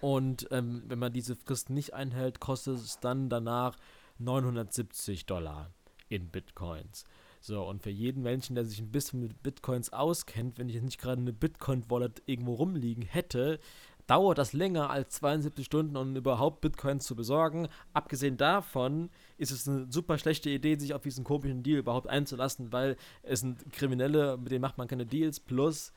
Und 0.00 0.46
ähm, 0.52 0.84
wenn 0.86 1.00
man 1.00 1.12
diese 1.12 1.34
Frist 1.34 1.68
nicht 1.68 1.94
einhält, 1.94 2.38
kostet 2.38 2.76
es 2.76 3.00
dann 3.00 3.28
danach 3.28 3.76
970 4.18 5.26
Dollar 5.26 5.72
in 6.08 6.28
Bitcoins. 6.28 7.04
So, 7.44 7.64
und 7.66 7.82
für 7.82 7.90
jeden 7.90 8.22
Menschen, 8.22 8.54
der 8.54 8.64
sich 8.64 8.78
ein 8.78 8.92
bisschen 8.92 9.18
mit 9.18 9.42
Bitcoins 9.42 9.92
auskennt, 9.92 10.58
wenn 10.58 10.68
ich 10.68 10.76
jetzt 10.76 10.84
nicht 10.84 11.00
gerade 11.00 11.20
eine 11.20 11.32
Bitcoin-Wallet 11.32 12.22
irgendwo 12.26 12.54
rumliegen 12.54 13.02
hätte, 13.02 13.58
dauert 14.06 14.38
das 14.38 14.52
länger 14.52 14.90
als 14.90 15.16
72 15.16 15.64
Stunden, 15.64 15.96
um 15.96 16.16
überhaupt 16.16 16.60
Bitcoins 16.60 17.04
zu 17.04 17.14
besorgen. 17.14 17.68
Abgesehen 17.92 18.36
davon 18.36 19.10
ist 19.38 19.50
es 19.50 19.68
eine 19.68 19.86
super 19.90 20.18
schlechte 20.18 20.50
Idee, 20.50 20.76
sich 20.76 20.94
auf 20.94 21.02
diesen 21.02 21.24
komischen 21.24 21.62
Deal 21.62 21.78
überhaupt 21.78 22.08
einzulassen, 22.08 22.72
weil 22.72 22.96
es 23.22 23.40
sind 23.40 23.72
Kriminelle, 23.72 24.36
mit 24.36 24.50
denen 24.50 24.62
macht 24.62 24.78
man 24.78 24.88
keine 24.88 25.06
Deals. 25.06 25.40
Plus, 25.40 25.92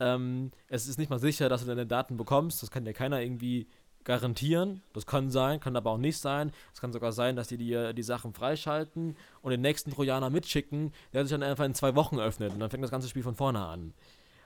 ähm, 0.00 0.50
es 0.68 0.88
ist 0.88 0.98
nicht 0.98 1.10
mal 1.10 1.18
sicher, 1.18 1.48
dass 1.48 1.62
du 1.62 1.66
deine 1.66 1.86
Daten 1.86 2.16
bekommst. 2.16 2.62
Das 2.62 2.70
kann 2.70 2.86
ja 2.86 2.92
keiner 2.92 3.20
irgendwie 3.20 3.68
garantieren. 4.04 4.82
Das 4.92 5.06
kann 5.06 5.30
sein, 5.30 5.60
kann 5.60 5.76
aber 5.76 5.90
auch 5.90 5.98
nicht 5.98 6.18
sein. 6.18 6.52
Es 6.72 6.80
kann 6.80 6.92
sogar 6.92 7.12
sein, 7.12 7.36
dass 7.36 7.48
die 7.48 7.56
dir 7.56 7.92
die 7.92 8.02
Sachen 8.02 8.34
freischalten 8.34 9.16
und 9.42 9.50
den 9.50 9.62
nächsten 9.62 9.90
Trojaner 9.90 10.30
mitschicken, 10.30 10.92
der 11.12 11.24
sich 11.24 11.30
dann 11.30 11.42
einfach 11.42 11.64
in 11.64 11.74
zwei 11.74 11.94
Wochen 11.94 12.18
öffnet 12.18 12.52
und 12.52 12.60
dann 12.60 12.70
fängt 12.70 12.84
das 12.84 12.90
ganze 12.90 13.08
Spiel 13.08 13.22
von 13.22 13.34
vorne 13.34 13.64
an. 13.64 13.94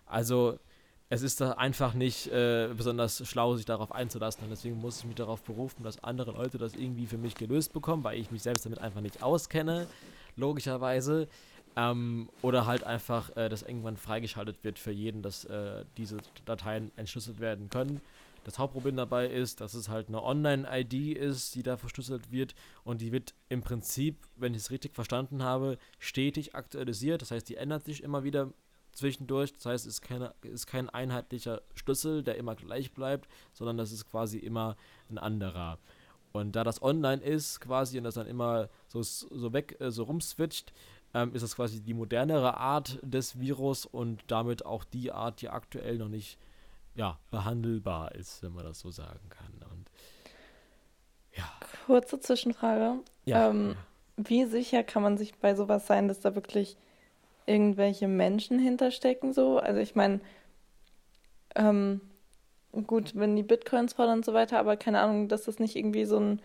Also 0.06 0.58
es 1.10 1.22
ist 1.22 1.40
da 1.40 1.52
einfach 1.52 1.94
nicht 1.94 2.26
äh, 2.28 2.68
besonders 2.76 3.26
schlau, 3.26 3.56
sich 3.56 3.64
darauf 3.64 3.92
einzulassen. 3.92 4.44
Und 4.44 4.50
deswegen 4.50 4.78
muss 4.80 5.00
ich 5.00 5.06
mich 5.06 5.16
darauf 5.16 5.42
berufen, 5.42 5.82
dass 5.82 6.02
andere 6.04 6.32
Leute 6.32 6.58
das 6.58 6.74
irgendwie 6.74 7.06
für 7.06 7.16
mich 7.16 7.34
gelöst 7.34 7.72
bekommen, 7.72 8.04
weil 8.04 8.18
ich 8.18 8.30
mich 8.30 8.42
selbst 8.42 8.66
damit 8.66 8.80
einfach 8.80 9.00
nicht 9.00 9.22
auskenne, 9.22 9.86
logischerweise. 10.36 11.28
Ähm, 11.76 12.28
oder 12.42 12.66
halt 12.66 12.84
einfach, 12.84 13.34
äh, 13.36 13.48
dass 13.48 13.62
irgendwann 13.62 13.96
freigeschaltet 13.96 14.64
wird 14.64 14.78
für 14.78 14.90
jeden, 14.90 15.22
dass 15.22 15.44
äh, 15.44 15.84
diese 15.96 16.18
Dateien 16.44 16.90
entschlüsselt 16.96 17.40
werden 17.40 17.70
können. 17.70 18.00
Das 18.44 18.58
Hauptproblem 18.58 18.96
dabei 18.96 19.28
ist, 19.28 19.60
dass 19.60 19.74
es 19.74 19.88
halt 19.88 20.08
eine 20.08 20.22
Online-ID 20.22 21.16
ist, 21.16 21.54
die 21.54 21.62
da 21.62 21.76
verschlüsselt 21.76 22.32
wird 22.32 22.54
und 22.82 23.00
die 23.00 23.12
wird 23.12 23.34
im 23.48 23.62
Prinzip, 23.62 24.16
wenn 24.36 24.54
ich 24.54 24.60
es 24.62 24.70
richtig 24.70 24.94
verstanden 24.94 25.42
habe, 25.42 25.78
stetig 25.98 26.54
aktualisiert. 26.54 27.20
Das 27.22 27.30
heißt, 27.30 27.48
die 27.48 27.56
ändert 27.56 27.84
sich 27.84 28.02
immer 28.02 28.24
wieder 28.24 28.50
zwischendurch. 28.98 29.52
Das 29.54 29.66
heißt, 29.66 29.87
es 29.87 29.94
ist, 29.94 30.02
keine, 30.02 30.34
ist 30.42 30.66
kein 30.66 30.90
einheitlicher 30.90 31.62
Schlüssel, 31.74 32.22
der 32.22 32.37
immer 32.37 32.54
gleich 32.54 32.92
bleibt, 32.92 33.28
sondern 33.52 33.78
das 33.78 33.92
ist 33.92 34.11
quasi 34.11 34.38
immer 34.38 34.76
ein 35.11 35.18
anderer. 35.18 35.78
Und 36.32 36.52
da 36.52 36.64
das 36.64 36.82
online 36.82 37.22
ist 37.22 37.61
quasi 37.61 37.98
und 37.98 38.04
das 38.04 38.14
dann 38.14 38.26
immer 38.26 38.68
so, 38.88 39.02
so 39.02 39.52
weg, 39.52 39.76
äh, 39.80 39.90
so 39.90 40.04
rumswitcht, 40.04 40.72
ähm, 41.14 41.34
ist 41.34 41.42
das 41.42 41.56
quasi 41.56 41.80
die 41.80 41.94
modernere 41.94 42.58
Art 42.58 42.98
des 43.02 43.40
Virus 43.40 43.87
und 43.87 44.22
damit 44.26 44.66
auch 44.66 44.84
die 44.84 45.11
Art, 45.11 45.40
die 45.40 45.48
aktuell 45.48 45.96
noch 45.96 46.08
nicht 46.08 46.38
ja, 46.94 47.18
behandelbar 47.30 48.14
ist, 48.14 48.42
wenn 48.42 48.52
man 48.52 48.64
das 48.64 48.80
so 48.80 48.90
sagen 48.90 49.28
kann. 49.30 49.70
Und 49.70 49.90
ja. 51.34 51.50
Kurze 51.87 52.20
Zwischenfrage. 52.20 52.98
Ja, 53.24 53.48
ähm, 53.48 53.70
ja. 53.70 53.76
Wie 54.16 54.44
sicher 54.46 54.82
kann 54.82 55.02
man 55.02 55.16
sich 55.16 55.34
bei 55.37 55.54
sowas 55.54 55.87
sein, 55.87 56.08
dass 56.08 56.20
da 56.20 56.34
wirklich 56.34 56.76
irgendwelche 57.48 58.08
Menschen 58.08 58.58
hinterstecken? 58.58 59.32
So, 59.32 59.58
also 59.58 59.80
ich 59.80 59.94
meine, 59.94 60.20
ähm, 61.54 62.00
gut, 62.87 63.12
wenn 63.14 63.37
die 63.37 63.42
Bitcoins 63.42 63.94
fordern 63.94 64.18
und 64.18 64.24
so 64.24 64.34
weiter, 64.34 64.58
aber 64.58 64.76
keine 64.76 65.00
Ahnung, 65.00 65.28
dass 65.28 65.44
das 65.44 65.58
nicht 65.58 65.76
irgendwie 65.76 66.04
so 66.04 66.18
ein 66.18 66.42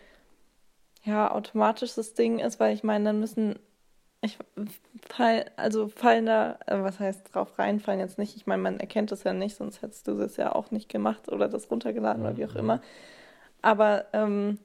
ja 1.04 1.32
automatisches 1.32 2.14
Ding 2.14 2.40
ist, 2.40 2.60
weil 2.60 2.74
ich 2.74 2.84
meine, 2.84 3.06
dann 3.06 3.20
müssen 3.20 3.60
ich 4.24 4.38
fall, 5.10 5.46
also 5.58 5.90
fallen 5.90 6.26
da, 6.26 6.58
äh, 6.66 6.82
was 6.82 7.00
heißt 7.00 7.34
drauf 7.34 7.60
reinfallen 7.60 8.00
jetzt 8.00 8.18
nicht. 8.18 8.38
Ich 8.38 8.48
meine, 8.48 8.62
man 8.62 8.80
erkennt 8.80 9.12
es 9.12 9.24
ja 9.24 9.34
nicht, 9.34 9.58
sonst 9.58 9.82
hättest 9.82 10.08
du 10.08 10.14
es 10.22 10.38
ja 10.38 10.56
auch 10.56 10.72
nicht 10.72 10.88
gemacht 10.88 11.30
oder 11.30 11.50
das 11.50 11.70
runtergeladen 11.70 12.22
mhm. 12.22 12.30
oder 12.30 12.38
wie 12.38 12.46
auch 12.46 12.54
mhm. 12.54 12.60
immer. 12.60 12.82
Aber 13.62 14.06
ähm, 14.14 14.60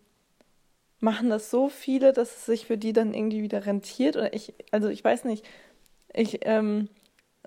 machen 1.01 1.29
das 1.29 1.51
so 1.51 1.69
viele, 1.69 2.13
dass 2.13 2.37
es 2.37 2.47
sich 2.47 2.67
für 2.67 2.79
die 2.79 2.93
dann 2.93 3.15
irgendwie 3.15 3.43
wieder 3.43 3.67
rentiert? 3.67 4.17
Oder 4.17 4.33
ich, 4.33 4.55
also 4.71 4.89
ich 4.89 5.03
weiß 5.03 5.25
nicht, 5.25 5.45
ich, 6.13 6.41
ähm, 6.43 6.89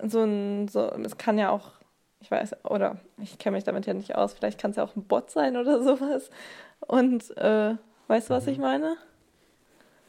so 0.02 0.22
ein, 0.22 0.68
so, 0.68 0.90
es 0.90 1.16
kann 1.16 1.38
ja 1.38 1.50
auch, 1.50 1.72
ich 2.20 2.30
weiß, 2.30 2.64
oder 2.64 2.98
ich 3.18 3.38
kenne 3.38 3.56
mich 3.56 3.64
damit 3.64 3.86
ja 3.86 3.94
nicht 3.94 4.14
aus, 4.14 4.32
vielleicht 4.34 4.60
kann 4.60 4.70
es 4.72 4.76
ja 4.76 4.84
auch 4.84 4.96
ein 4.96 5.04
Bot 5.04 5.30
sein 5.30 5.56
oder 5.56 5.82
sowas. 5.84 6.30
Und 6.80 7.36
äh, 7.36 7.76
weißt 8.08 8.30
du, 8.30 8.34
was 8.34 8.46
ich 8.46 8.58
mhm. 8.58 8.64
meine? 8.64 8.96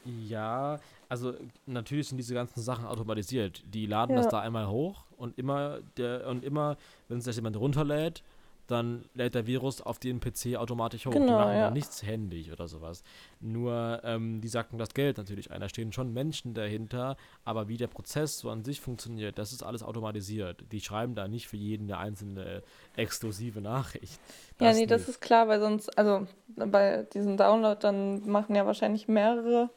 Ja, 0.04 0.78
also 1.08 1.34
natürlich 1.66 2.08
sind 2.08 2.18
diese 2.18 2.34
ganzen 2.34 2.60
Sachen 2.60 2.84
automatisiert. 2.84 3.62
Die 3.66 3.86
laden 3.86 4.16
ja. 4.16 4.22
das 4.22 4.30
da 4.30 4.40
einmal 4.40 4.68
hoch 4.68 5.04
und 5.16 5.38
immer 5.38 5.78
der 5.96 6.26
und 6.26 6.44
immer, 6.44 6.76
wenn 7.08 7.20
sich 7.20 7.36
jemand 7.36 7.56
runterlädt, 7.56 8.22
dann 8.66 9.04
lädt 9.14 9.34
der 9.34 9.46
Virus 9.46 9.80
auf 9.80 9.98
den 9.98 10.20
PC 10.20 10.56
automatisch 10.56 11.06
hoch. 11.06 11.12
Genau, 11.12 11.26
die 11.26 11.32
machen 11.32 11.54
ja. 11.54 11.68
da 11.68 11.70
nichts 11.70 12.02
händig 12.02 12.52
oder 12.52 12.68
sowas. 12.68 13.02
Nur, 13.40 14.00
ähm, 14.04 14.40
die 14.40 14.48
sacken 14.48 14.78
das 14.78 14.94
Geld 14.94 15.18
natürlich 15.18 15.50
ein. 15.50 15.60
Da 15.60 15.68
stehen 15.68 15.92
schon 15.92 16.12
Menschen 16.12 16.54
dahinter, 16.54 17.16
aber 17.44 17.68
wie 17.68 17.76
der 17.76 17.88
Prozess 17.88 18.38
so 18.38 18.50
an 18.50 18.64
sich 18.64 18.80
funktioniert, 18.80 19.38
das 19.38 19.52
ist 19.52 19.62
alles 19.62 19.82
automatisiert. 19.82 20.64
Die 20.72 20.80
schreiben 20.80 21.14
da 21.14 21.28
nicht 21.28 21.48
für 21.48 21.56
jeden 21.56 21.90
eine 21.90 21.98
einzelne 21.98 22.62
exklusive 22.96 23.60
Nachricht. 23.60 24.20
Das 24.58 24.66
ja, 24.66 24.72
nee, 24.72 24.80
nicht. 24.80 24.90
das 24.90 25.08
ist 25.08 25.20
klar, 25.20 25.48
weil 25.48 25.60
sonst, 25.60 25.96
also 25.98 26.26
bei 26.48 27.06
diesem 27.12 27.36
Download, 27.36 27.78
dann 27.80 28.28
machen 28.28 28.54
ja 28.54 28.66
wahrscheinlich 28.66 29.08
mehrere 29.08 29.70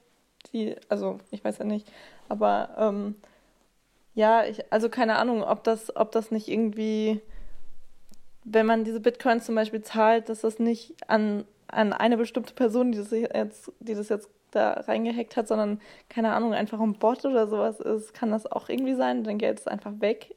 die, 0.54 0.76
also 0.90 1.20
ich 1.32 1.44
weiß 1.44 1.60
ja 1.60 1.66
nicht, 1.66 1.92
aber 2.30 2.70
ähm, 2.78 3.16
ja, 4.14 4.46
ich, 4.46 4.72
also 4.72 4.90
keine 4.90 5.18
Ahnung, 5.18 5.44
ob 5.44 5.64
das, 5.64 5.96
ob 5.96 6.12
das 6.12 6.32
nicht 6.32 6.48
irgendwie, 6.48 7.22
wenn 8.50 8.66
man 8.66 8.84
diese 8.84 9.00
Bitcoins 9.00 9.46
zum 9.46 9.56
Beispiel 9.56 9.82
zahlt, 9.82 10.30
dass 10.30 10.42
das 10.42 10.60
nicht 10.60 10.96
an, 11.08 11.46
an 11.68 11.94
eine 11.94 12.18
bestimmte 12.18 12.54
Person, 12.54 12.92
die 12.92 12.98
das 12.98 13.12
jetzt, 13.12 13.72
die 13.80 13.94
das 13.94 14.10
jetzt 14.10 14.30
da 14.52 14.72
reingehackt 14.74 15.36
hat, 15.36 15.48
sondern 15.48 15.82
keine 16.10 16.34
Ahnung, 16.34 16.54
einfach 16.54 16.80
ein 16.80 16.94
Bot 16.94 17.26
oder 17.26 17.48
sowas 17.48 17.80
ist, 17.80 18.14
kann 18.14 18.32
das 18.32 18.46
auch 18.46 18.70
irgendwie 18.70 18.96
sein, 18.96 19.24
dein 19.24 19.38
Geld 19.38 19.60
ist 19.60 19.68
einfach 19.68 19.92
weg. 20.00 20.34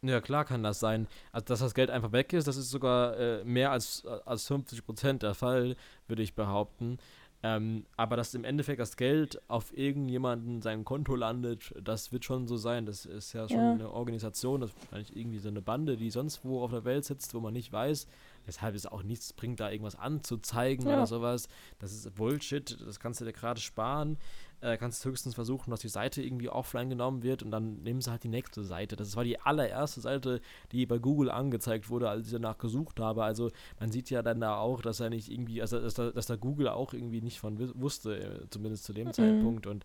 Ja, 0.00 0.20
klar 0.20 0.44
kann 0.44 0.62
das 0.62 0.78
sein. 0.78 1.08
Also, 1.32 1.46
dass 1.46 1.58
das 1.58 1.74
Geld 1.74 1.90
einfach 1.90 2.12
weg 2.12 2.32
ist, 2.32 2.46
das 2.46 2.56
ist 2.56 2.70
sogar 2.70 3.18
äh, 3.18 3.42
mehr 3.44 3.72
als, 3.72 4.06
als 4.26 4.46
50 4.46 4.86
Prozent 4.86 5.22
der 5.24 5.34
Fall, 5.34 5.74
würde 6.06 6.22
ich 6.22 6.34
behaupten. 6.36 6.98
Ähm, 7.42 7.84
aber 7.96 8.16
dass 8.16 8.34
im 8.34 8.42
Endeffekt 8.42 8.80
das 8.80 8.96
Geld 8.96 9.40
auf 9.46 9.76
irgendjemanden 9.76 10.60
sein 10.60 10.84
Konto 10.84 11.14
landet, 11.14 11.72
das 11.80 12.12
wird 12.12 12.24
schon 12.24 12.48
so 12.48 12.56
sein. 12.56 12.84
Das 12.84 13.06
ist 13.06 13.32
ja 13.32 13.48
schon 13.48 13.58
ja. 13.58 13.72
eine 13.72 13.92
Organisation, 13.92 14.60
das 14.60 14.70
ist 14.70 14.80
wahrscheinlich 14.80 15.16
irgendwie 15.16 15.38
so 15.38 15.48
eine 15.48 15.62
Bande, 15.62 15.96
die 15.96 16.10
sonst 16.10 16.44
wo 16.44 16.62
auf 16.62 16.72
der 16.72 16.84
Welt 16.84 17.04
sitzt, 17.04 17.34
wo 17.34 17.40
man 17.40 17.52
nicht 17.52 17.72
weiß, 17.72 18.08
weshalb 18.46 18.74
es 18.74 18.86
auch 18.86 19.04
nichts 19.04 19.32
bringt, 19.32 19.60
da 19.60 19.70
irgendwas 19.70 19.94
anzuzeigen 19.94 20.88
ja. 20.88 20.94
oder 20.94 21.06
sowas. 21.06 21.48
Das 21.78 21.92
ist 21.92 22.12
Bullshit, 22.16 22.76
das 22.84 22.98
kannst 22.98 23.20
du 23.20 23.24
dir 23.24 23.32
gerade 23.32 23.60
sparen 23.60 24.18
äh, 24.60 24.76
kannst 24.76 25.04
höchstens 25.04 25.34
versuchen, 25.34 25.70
dass 25.70 25.80
die 25.80 25.88
Seite 25.88 26.22
irgendwie 26.22 26.48
offline 26.48 26.88
genommen 26.88 27.22
wird 27.22 27.42
und 27.42 27.50
dann 27.50 27.82
nehmen 27.82 28.00
sie 28.00 28.10
halt 28.10 28.24
die 28.24 28.28
nächste 28.28 28.64
Seite. 28.64 28.96
Das 28.96 29.16
war 29.16 29.24
die 29.24 29.40
allererste 29.40 30.00
Seite, 30.00 30.40
die 30.72 30.86
bei 30.86 30.98
Google 30.98 31.30
angezeigt 31.30 31.88
wurde, 31.88 32.08
als 32.08 32.26
ich 32.26 32.32
danach 32.32 32.58
gesucht 32.58 33.00
habe. 33.00 33.24
Also 33.24 33.50
man 33.78 33.90
sieht 33.90 34.10
ja 34.10 34.22
dann 34.22 34.40
da 34.40 34.56
auch, 34.58 34.82
dass 34.82 35.00
er 35.00 35.10
nicht 35.10 35.30
irgendwie, 35.30 35.60
also 35.60 35.80
dass 35.80 35.94
da, 35.94 36.10
dass 36.10 36.26
da 36.26 36.36
Google 36.36 36.68
auch 36.68 36.92
irgendwie 36.92 37.20
nicht 37.20 37.40
von 37.40 37.58
wusste, 37.80 38.18
äh, 38.18 38.50
zumindest 38.50 38.84
zu 38.84 38.92
dem 38.92 39.08
mhm. 39.08 39.12
Zeitpunkt. 39.12 39.66
Und 39.66 39.84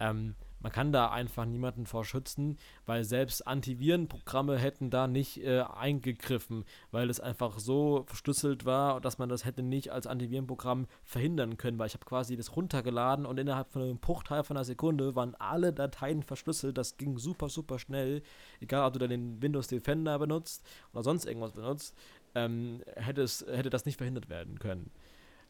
ähm, 0.00 0.34
man 0.64 0.72
kann 0.72 0.92
da 0.92 1.10
einfach 1.10 1.44
niemanden 1.44 1.84
vor 1.84 2.06
schützen, 2.06 2.56
weil 2.86 3.04
selbst 3.04 3.46
Antivirenprogramme 3.46 4.56
hätten 4.56 4.88
da 4.88 5.06
nicht 5.06 5.44
äh, 5.44 5.60
eingegriffen, 5.60 6.64
weil 6.90 7.10
es 7.10 7.20
einfach 7.20 7.58
so 7.58 8.04
verschlüsselt 8.06 8.64
war, 8.64 8.98
dass 9.02 9.18
man 9.18 9.28
das 9.28 9.44
hätte 9.44 9.62
nicht 9.62 9.92
als 9.92 10.06
Antivirenprogramm 10.06 10.86
verhindern 11.02 11.58
können, 11.58 11.78
weil 11.78 11.88
ich 11.88 11.92
habe 11.92 12.06
quasi 12.06 12.34
das 12.34 12.56
runtergeladen 12.56 13.26
und 13.26 13.38
innerhalb 13.38 13.70
von 13.72 13.82
einem 13.82 13.98
Bruchteil 13.98 14.42
von 14.42 14.56
einer 14.56 14.64
Sekunde 14.64 15.14
waren 15.14 15.34
alle 15.34 15.74
Dateien 15.74 16.22
verschlüsselt. 16.22 16.78
Das 16.78 16.96
ging 16.96 17.18
super, 17.18 17.50
super 17.50 17.78
schnell. 17.78 18.22
Egal, 18.60 18.86
ob 18.86 18.94
du 18.94 19.00
dann 19.00 19.10
den 19.10 19.42
Windows 19.42 19.68
Defender 19.68 20.18
benutzt 20.18 20.64
oder 20.94 21.02
sonst 21.02 21.26
irgendwas 21.26 21.52
benutzt, 21.52 21.94
ähm, 22.34 22.80
hätte, 22.96 23.20
es, 23.20 23.44
hätte 23.46 23.68
das 23.68 23.84
nicht 23.84 23.98
verhindert 23.98 24.30
werden 24.30 24.58
können. 24.58 24.90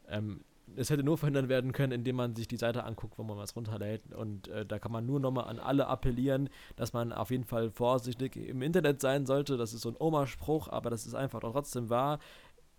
Ähm, 0.09 0.41
es 0.77 0.91
hätte 0.91 1.03
nur 1.03 1.19
verhindert 1.19 1.49
werden 1.49 1.73
können, 1.73 1.93
indem 1.93 2.17
man 2.17 2.35
sich 2.35 2.49
die 2.49 2.57
Seite 2.57 2.85
anguckt, 2.85 3.19
wo 3.19 3.23
man 3.23 3.37
was 3.37 3.55
runterlädt. 3.55 4.13
Und 4.15 4.49
äh, 4.49 4.65
da 4.67 4.79
kann 4.79 4.93
man 4.93 5.07
nur 5.07 5.21
nochmal 5.21 5.45
an 5.45 5.59
alle 5.59 5.87
appellieren, 5.87 6.49
dass 6.77 6.93
man 6.93 7.13
auf 7.13 7.31
jeden 7.31 7.45
Fall 7.45 7.71
vorsichtig 7.71 8.37
im 8.37 8.63
Internet 8.63 9.01
sein 9.01 9.27
sollte. 9.27 9.57
Das 9.57 9.73
ist 9.73 9.83
so 9.83 9.91
ein 9.91 9.97
Oma-Spruch, 9.99 10.69
aber 10.69 10.91
das 10.91 11.07
ist 11.07 11.15
einfach 11.15 11.41
trotzdem 11.41 11.91
wahr. 11.91 12.19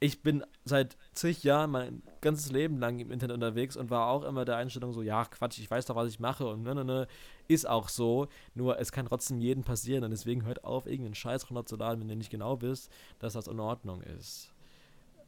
Ich 0.02 0.22
bin 0.22 0.44
seit 0.66 0.98
zig 1.14 1.44
Jahren 1.44 1.72
mein 1.72 2.04
ganzes 2.20 2.52
Leben 2.52 2.80
lang 2.80 3.00
im 3.00 3.12
Internet 3.12 3.36
unterwegs 3.36 3.78
und 3.78 3.90
war 3.90 4.10
auch 4.10 4.24
immer 4.24 4.44
der 4.44 4.58
Einstellung 4.58 4.92
so, 4.92 5.02
ja, 5.02 5.24
Quatsch, 5.24 5.58
ich 5.60 5.72
weiß 5.72 5.86
doch, 5.86 5.96
was 5.96 6.10
ich 6.10 6.20
mache 6.20 6.46
und 6.48 6.64
ne, 6.64 6.76
ne, 6.76 6.84
ne, 6.84 7.08
ist 7.48 7.68
auch 7.68 7.88
so. 7.88 8.28
Nur 8.56 8.78
es 8.78 8.92
kann 8.92 9.06
trotzdem 9.06 9.40
jedem 9.40 9.64
passieren 9.64 10.04
und 10.04 10.12
deswegen 10.12 10.44
hört 10.44 10.66
auf, 10.66 10.86
irgendeinen 10.86 11.16
Scheiß 11.16 11.50
runterzuladen, 11.50 12.02
wenn 12.02 12.10
ihr 12.10 12.18
nicht 12.18 12.30
genau 12.30 12.62
wisst, 12.62 12.92
dass 13.20 13.34
das 13.34 13.48
in 13.48 13.60
Ordnung 13.60 14.02
ist. 14.02 14.52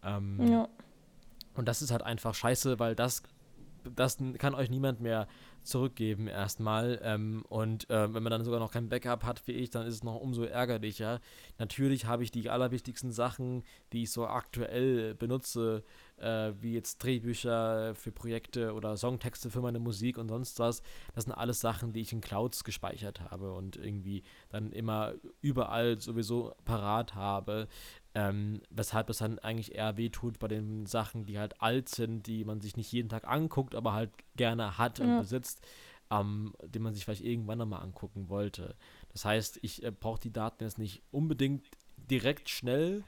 Ähm, 0.04 0.52
ja. 0.52 0.68
Und 1.58 1.68
das 1.68 1.82
ist 1.82 1.92
halt 1.92 2.04
einfach 2.04 2.34
scheiße, 2.34 2.80
weil 2.80 2.96
das, 2.96 3.24
das 3.96 4.18
kann 4.38 4.56
euch 4.56 4.70
niemand 4.70 5.02
mehr 5.02 5.28
zurückgeben 5.68 6.28
erstmal. 6.28 7.00
Ähm, 7.04 7.44
und 7.50 7.90
äh, 7.90 8.14
wenn 8.14 8.24
man 8.24 8.32
dann 8.32 8.44
sogar 8.44 8.60
noch 8.60 8.72
kein 8.72 8.90
Backup 8.90 9.24
hat 9.24 9.46
wie 9.48 9.52
ich, 9.52 9.70
dann 9.70 9.86
ist 9.86 9.96
es 9.96 10.04
noch 10.04 10.16
umso 10.16 10.44
ärgerlicher. 10.44 11.20
Natürlich 11.60 12.06
habe 12.06 12.24
ich 12.24 12.32
die 12.32 12.50
allerwichtigsten 12.50 13.12
Sachen, 13.12 13.64
die 13.92 14.04
ich 14.04 14.12
so 14.12 14.28
aktuell 14.28 15.14
benutze, 15.14 15.84
äh, 16.18 16.54
wie 16.62 16.74
jetzt 16.74 17.00
Drehbücher 17.00 17.94
für 17.96 18.12
Projekte 18.12 18.74
oder 18.74 18.98
Songtexte 18.98 19.50
für 19.50 19.62
meine 19.62 19.80
Musik 19.80 20.18
und 20.18 20.30
sonst 20.30 20.58
was. 20.60 20.82
Das 21.14 21.26
sind 21.26 21.34
alles 21.34 21.60
Sachen, 21.60 21.92
die 21.92 22.02
ich 22.02 22.14
in 22.14 22.22
Clouds 22.22 22.64
gespeichert 22.64 23.22
habe 23.30 23.54
und 23.54 23.76
irgendwie 23.76 24.24
dann 24.50 24.72
immer 24.72 25.14
überall 25.42 26.00
sowieso 26.00 26.56
parat 26.66 27.14
habe. 27.16 27.68
Ähm, 28.18 28.62
weshalb 28.72 29.12
es 29.12 29.20
dann 29.20 29.38
eigentlich 29.38 29.76
eher 29.76 29.96
wehtut 29.96 30.40
bei 30.40 30.48
den 30.48 30.88
Sachen, 30.88 31.28
die 31.28 31.38
halt 31.38 31.62
alt 31.62 31.88
sind, 31.88 32.26
die 32.26 32.46
man 32.46 32.62
sich 32.62 32.76
nicht 32.76 32.92
jeden 32.92 33.10
Tag 33.10 33.28
anguckt, 33.28 33.76
aber 33.76 33.94
halt 33.94 34.10
gerne 34.36 34.80
hat 34.80 35.00
und 35.00 35.10
ja. 35.10 35.20
besitzt, 35.20 35.64
ähm, 36.10 36.56
den 36.64 36.82
man 36.82 36.96
sich 36.96 37.06
vielleicht 37.06 37.24
irgendwann 37.24 37.60
nochmal 37.60 37.84
angucken 37.84 38.28
wollte. 38.28 38.74
Das 39.14 39.24
heißt, 39.24 39.60
ich 39.62 39.84
äh, 39.84 39.92
brauche 39.92 40.20
die 40.20 40.34
Daten 40.34 40.64
jetzt 40.64 40.80
nicht 40.80 41.04
unbedingt 41.12 41.64
direkt 42.10 42.50
schnell. 42.50 43.04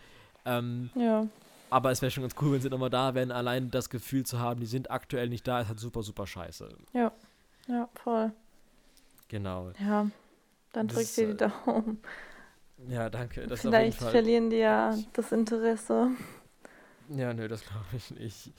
Ähm, 0.45 0.91
ja. 0.93 1.27
aber 1.71 1.89
es 1.89 2.03
wäre 2.03 2.11
schon 2.11 2.21
ganz 2.21 2.35
cool, 2.39 2.53
wenn 2.53 2.61
sie 2.61 2.69
nochmal 2.69 2.91
da 2.91 3.15
wären. 3.15 3.31
Allein 3.31 3.71
das 3.71 3.89
Gefühl 3.89 4.27
zu 4.27 4.37
haben, 4.37 4.59
die 4.59 4.67
sind 4.67 4.91
aktuell 4.91 5.29
nicht 5.29 5.47
da, 5.47 5.61
ist 5.61 5.69
halt 5.69 5.79
super, 5.79 6.03
super 6.03 6.27
scheiße. 6.27 6.69
Ja, 6.93 7.11
ja, 7.67 7.89
voll. 7.95 8.31
Genau. 9.27 9.71
Ja, 9.79 10.11
dann 10.71 10.87
Das 10.87 10.97
drück 10.97 11.03
ist, 11.05 11.17
dir 11.17 11.33
die 11.33 11.43
äh, 11.45 11.49
Daumen. 11.65 11.99
Ja, 12.87 13.09
danke. 13.09 13.45
Das 13.47 13.61
Vielleicht 13.61 13.97
verlieren 13.99 14.49
die 14.49 14.57
ja 14.57 14.97
das 15.13 15.31
Interesse. 15.31 16.11
Ja, 17.09 17.33
nö, 17.33 17.47
das 17.47 17.63
glaube 17.63 17.85
ich 17.95 18.11
nicht. 18.11 18.53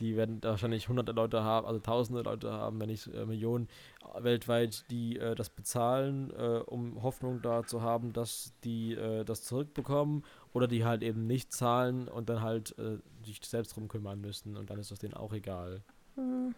Die 0.00 0.16
werden 0.16 0.42
wahrscheinlich 0.42 0.88
hunderte 0.88 1.12
Leute 1.12 1.44
haben, 1.44 1.66
also 1.66 1.78
tausende 1.78 2.22
Leute 2.22 2.52
haben, 2.52 2.80
wenn 2.80 2.88
nicht 2.88 3.06
äh, 3.14 3.24
Millionen 3.26 3.68
äh, 4.14 4.24
weltweit, 4.24 4.84
die 4.90 5.18
äh, 5.18 5.36
das 5.36 5.50
bezahlen, 5.50 6.32
äh, 6.36 6.62
um 6.66 7.00
Hoffnung 7.02 7.40
da 7.42 7.64
zu 7.64 7.80
haben, 7.80 8.12
dass 8.12 8.52
die 8.64 8.94
äh, 8.94 9.24
das 9.24 9.44
zurückbekommen 9.44 10.24
oder 10.52 10.66
die 10.66 10.84
halt 10.84 11.02
eben 11.02 11.28
nicht 11.28 11.52
zahlen 11.52 12.08
und 12.08 12.28
dann 12.28 12.42
halt 12.42 12.76
äh, 12.76 12.98
sich 13.24 13.38
selbst 13.44 13.76
drum 13.76 13.86
kümmern 13.86 14.20
müssen 14.20 14.56
und 14.56 14.68
dann 14.68 14.80
ist 14.80 14.90
das 14.90 14.98
denen 14.98 15.14
auch 15.14 15.32
egal. 15.32 15.80
Hm. 16.16 16.56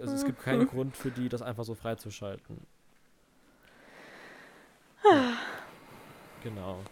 Also 0.00 0.14
es 0.14 0.24
gibt 0.24 0.40
keinen 0.40 0.66
Grund 0.66 0.96
für 0.96 1.10
die, 1.10 1.28
das 1.28 1.42
einfach 1.42 1.64
so 1.64 1.74
freizuschalten. 1.74 2.56
Ah. 5.04 5.10
Ja. 5.12 5.69
Genau. 6.40 6.84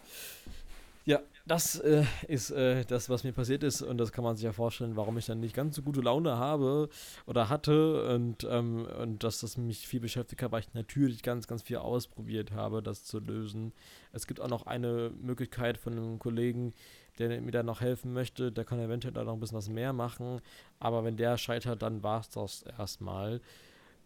Ja, 1.04 1.20
das 1.46 1.80
äh, 1.80 2.04
ist 2.26 2.50
äh, 2.50 2.84
das, 2.84 3.08
was 3.08 3.24
mir 3.24 3.32
passiert 3.32 3.62
ist 3.62 3.80
und 3.80 3.96
das 3.96 4.12
kann 4.12 4.24
man 4.24 4.36
sich 4.36 4.44
ja 4.44 4.52
vorstellen, 4.52 4.94
warum 4.94 5.16
ich 5.16 5.24
dann 5.24 5.40
nicht 5.40 5.54
ganz 5.54 5.74
so 5.74 5.80
gute 5.80 6.02
Laune 6.02 6.36
habe 6.36 6.90
oder 7.24 7.48
hatte 7.48 8.14
und, 8.14 8.46
ähm, 8.50 8.86
und 9.00 9.24
dass 9.24 9.40
das 9.40 9.56
mich 9.56 9.88
viel 9.88 10.00
beschäftigt 10.00 10.42
hat, 10.42 10.52
weil 10.52 10.60
ich 10.60 10.74
natürlich 10.74 11.22
ganz, 11.22 11.46
ganz 11.46 11.62
viel 11.62 11.78
ausprobiert 11.78 12.52
habe, 12.52 12.82
das 12.82 13.04
zu 13.04 13.20
lösen. 13.20 13.72
Es 14.12 14.26
gibt 14.26 14.38
auch 14.38 14.48
noch 14.48 14.66
eine 14.66 15.10
Möglichkeit 15.22 15.78
von 15.78 15.94
einem 15.94 16.18
Kollegen, 16.18 16.74
der 17.18 17.40
mir 17.40 17.52
da 17.52 17.62
noch 17.62 17.80
helfen 17.80 18.12
möchte, 18.12 18.52
der 18.52 18.66
kann 18.66 18.78
eventuell 18.78 19.14
da 19.14 19.24
noch 19.24 19.32
ein 19.32 19.40
bisschen 19.40 19.56
was 19.56 19.70
mehr 19.70 19.94
machen, 19.94 20.42
aber 20.78 21.04
wenn 21.04 21.16
der 21.16 21.38
scheitert, 21.38 21.80
dann 21.80 22.02
war 22.02 22.20
es 22.20 22.28
das 22.28 22.64
erstmal. 22.78 23.40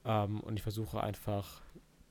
Ähm, 0.05 0.39
und 0.41 0.55
ich 0.57 0.63
versuche 0.63 1.03
einfach, 1.03 1.63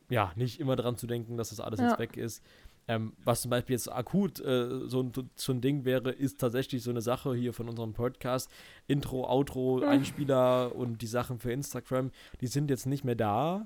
ja, 0.09 0.33
nicht 0.35 0.59
immer 0.59 0.75
daran 0.75 0.97
zu 0.97 1.07
denken, 1.07 1.37
dass 1.37 1.49
das 1.51 1.61
alles 1.61 1.79
Ja. 1.79 1.87
jetzt 1.87 1.99
weg 1.99 2.17
ist. 2.17 2.43
Ähm, 2.91 3.13
was 3.23 3.43
zum 3.43 3.51
Beispiel 3.51 3.75
jetzt 3.75 3.89
akut 3.89 4.41
äh, 4.41 4.85
so, 4.89 5.01
ein, 5.01 5.13
so 5.35 5.53
ein 5.53 5.61
Ding 5.61 5.85
wäre, 5.85 6.11
ist 6.11 6.41
tatsächlich 6.41 6.83
so 6.83 6.89
eine 6.89 6.99
Sache 6.99 7.33
hier 7.33 7.53
von 7.53 7.69
unserem 7.69 7.93
Podcast. 7.93 8.51
Intro, 8.85 9.29
Outro, 9.29 9.81
Einspieler 9.81 10.75
und 10.75 11.01
die 11.01 11.07
Sachen 11.07 11.39
für 11.39 11.53
Instagram, 11.53 12.11
die 12.41 12.47
sind 12.47 12.69
jetzt 12.69 12.87
nicht 12.87 13.05
mehr 13.05 13.15
da. 13.15 13.65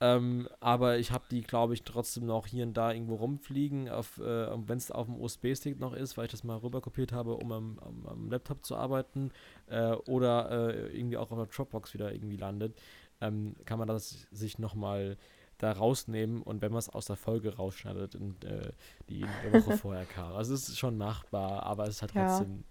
Ähm, 0.00 0.48
aber 0.58 0.98
ich 0.98 1.12
habe 1.12 1.24
die, 1.30 1.42
glaube 1.42 1.74
ich, 1.74 1.84
trotzdem 1.84 2.26
noch 2.26 2.48
hier 2.48 2.64
und 2.64 2.74
da 2.74 2.90
irgendwo 2.90 3.14
rumfliegen, 3.14 3.86
äh, 3.86 4.02
wenn 4.18 4.78
es 4.78 4.90
auf 4.90 5.06
dem 5.06 5.20
USB-Stick 5.20 5.78
noch 5.78 5.92
ist, 5.92 6.16
weil 6.16 6.24
ich 6.24 6.32
das 6.32 6.42
mal 6.42 6.56
rüberkopiert 6.56 7.12
habe, 7.12 7.34
um 7.34 7.52
am, 7.52 7.78
am, 7.78 8.06
am 8.06 8.28
Laptop 8.28 8.66
zu 8.66 8.74
arbeiten. 8.74 9.30
Äh, 9.68 9.92
oder 10.08 10.50
äh, 10.50 10.96
irgendwie 10.98 11.16
auch 11.16 11.30
auf 11.30 11.38
der 11.38 11.46
Dropbox 11.46 11.94
wieder 11.94 12.12
irgendwie 12.12 12.36
landet. 12.36 12.76
Ähm, 13.20 13.54
kann 13.66 13.78
man 13.78 13.86
das 13.86 14.26
sich 14.32 14.58
nochmal 14.58 15.16
da 15.58 15.72
rausnehmen 15.72 16.42
und 16.42 16.62
wenn 16.62 16.70
man 16.72 16.78
es 16.78 16.88
aus 16.88 17.06
der 17.06 17.16
Folge 17.16 17.56
rausschneidet 17.56 18.14
und 18.14 18.44
äh, 18.44 18.72
die 19.08 19.24
eine 19.24 19.52
Woche 19.52 19.72
vorher 19.78 20.06
kam. 20.06 20.32
Also 20.34 20.54
es 20.54 20.68
ist 20.68 20.78
schon 20.78 20.96
machbar, 20.96 21.64
aber 21.64 21.86
es 21.88 22.00
halt 22.00 22.14
Ja, 22.14 22.26
trotzdem 22.26 22.64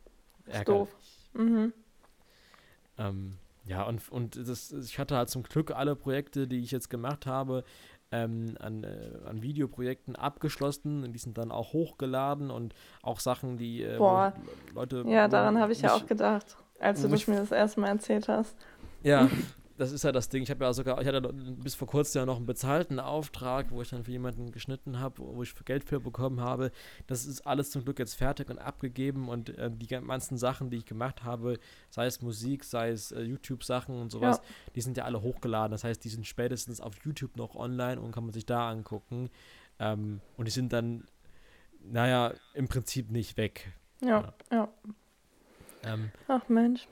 doof. 0.66 0.90
Mhm. 1.34 1.74
Ähm, 2.98 3.38
ja, 3.66 3.84
und, 3.84 4.10
und 4.10 4.36
das, 4.48 4.72
ich 4.72 4.98
hatte 4.98 5.16
halt 5.18 5.30
zum 5.30 5.44
Glück 5.44 5.72
alle 5.72 5.96
Projekte, 5.96 6.48
die 6.48 6.60
ich 6.60 6.72
jetzt 6.72 6.90
gemacht 6.90 7.26
habe, 7.26 7.64
ähm, 8.12 8.56
an, 8.62 8.86
äh, 8.86 9.12
an 9.26 9.42
Videoprojekten 9.42 10.16
abgeschlossen. 10.16 11.04
Und 11.04 11.12
die 11.14 11.20
sind 11.20 11.38
dann 11.38 11.52
auch 11.52 11.74
hochgeladen 11.74 12.50
und 12.50 12.74
auch 13.04 13.20
Sachen, 13.20 13.58
die 13.58 13.84
äh, 13.84 13.98
Boah. 13.98 14.34
Leute. 14.74 15.04
Ja, 15.08 15.28
daran 15.28 15.60
habe 15.60 15.74
ich 15.74 15.82
ja 15.82 15.94
mich- 15.94 16.04
auch 16.04 16.08
gedacht, 16.08 16.56
als 16.80 17.02
du 17.02 17.08
wo 17.08 17.12
das 17.12 17.22
ich- 17.22 17.28
mir 17.28 17.36
das 17.36 17.52
erste 17.52 17.82
Mal 17.82 17.90
erzählt 17.90 18.30
hast. 18.30 18.56
Ja, 19.04 19.30
das 19.78 19.92
ist 19.92 20.04
ja 20.04 20.12
das 20.12 20.30
Ding. 20.30 20.42
Ich 20.44 20.50
habe 20.50 20.66
ja 20.66 20.74
sogar, 20.74 21.00
ich 21.02 21.08
hatte 21.08 21.22
bis 21.22 21.76
vor 21.76 21.88
kurzem 21.88 22.20
ja 22.20 22.26
noch 22.26 22.38
einen 22.38 22.46
bezahlten 22.46 23.00
Auftrag, 23.00 23.72
wo 23.72 23.82
ich 23.82 23.90
dann 23.90 24.04
für 24.04 24.12
jemanden 24.12 24.52
geschnitten 24.52 25.00
habe, 25.00 25.20
wo 25.20 25.44
ich 25.44 25.54
Geld 25.66 25.84
für 25.84 26.00
bekommen 26.00 26.42
habe. 26.42 26.72
Das 27.06 27.26
ist 27.26 27.46
alles 27.46 27.70
zum 27.70 27.84
Glück 27.84 28.00
jetzt 28.00 28.16
fertig 28.16 28.50
und 28.50 28.58
abgegeben 28.58 29.30
und 29.30 29.50
äh, 29.58 29.70
die 29.72 29.88
ganzen 29.88 30.38
Sachen, 30.38 30.70
die 30.72 30.78
ich 30.78 30.86
gemacht 30.86 31.24
habe, 31.24 31.60
sei 31.90 32.08
es 32.08 32.22
Musik, 32.22 32.64
sei 32.64 32.90
es 32.90 33.12
äh, 33.12 33.22
YouTube-Sachen 33.22 33.96
und 33.96 34.12
sowas, 34.12 34.42
die 34.76 34.82
sind 34.82 34.98
ja 34.98 35.06
alle 35.06 35.22
hochgeladen. 35.22 35.72
Das 35.72 35.84
heißt, 35.84 36.04
die 36.04 36.10
sind 36.10 36.26
spätestens 36.26 36.82
auf 36.82 36.96
YouTube 37.04 37.38
noch 37.38 37.56
online 37.56 38.02
und 38.02 38.12
kann 38.12 38.24
man 38.24 38.34
sich 38.34 38.46
da 38.46 38.70
angucken. 38.70 39.30
Ähm, 39.80 40.22
und 40.38 40.46
die 40.46 40.52
sind 40.52 40.74
dann, 40.74 41.06
naja, 41.84 42.34
im 42.56 42.68
Prinzip 42.68 43.12
nicht 43.12 43.38
weg. 43.38 43.72
Ja, 44.02 44.34
ja. 44.52 44.70
Ähm, 45.84 46.12
Ach 46.28 46.50
Mensch. 46.50 46.88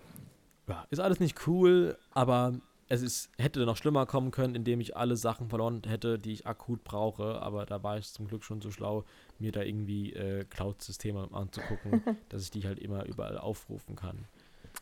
ja, 0.68 0.86
ist 0.92 1.00
alles 1.00 1.20
nicht 1.20 1.48
cool, 1.48 1.98
aber 2.12 2.54
es 2.88 3.02
ist, 3.02 3.32
hätte 3.38 3.66
noch 3.66 3.78
schlimmer 3.78 4.06
kommen 4.06 4.32
können, 4.32 4.56
indem 4.56 4.80
ich 4.80 4.96
alle 4.96 5.16
Sachen 5.16 5.50
verloren 5.50 5.82
hätte, 5.88 6.20
die 6.20 6.34
ich 6.34 6.46
akut 6.46 6.84
brauche. 6.84 7.42
Aber 7.42 7.66
da 7.66 7.82
war 7.84 7.98
ich 7.98 8.12
zum 8.12 8.28
Glück 8.28 8.44
schon 8.44 8.62
so 8.62 8.72
schlau, 8.72 9.04
mir 9.40 9.52
da 9.52 9.62
irgendwie 9.62 10.14
äh, 10.14 10.46
Cloud-Systeme 10.46 11.30
anzugucken, 11.32 12.04
dass 12.30 12.44
ich 12.44 12.52
die 12.52 12.68
halt 12.68 12.80
immer 12.80 13.06
überall 13.06 13.38
aufrufen 13.38 13.96
kann. 13.96 14.26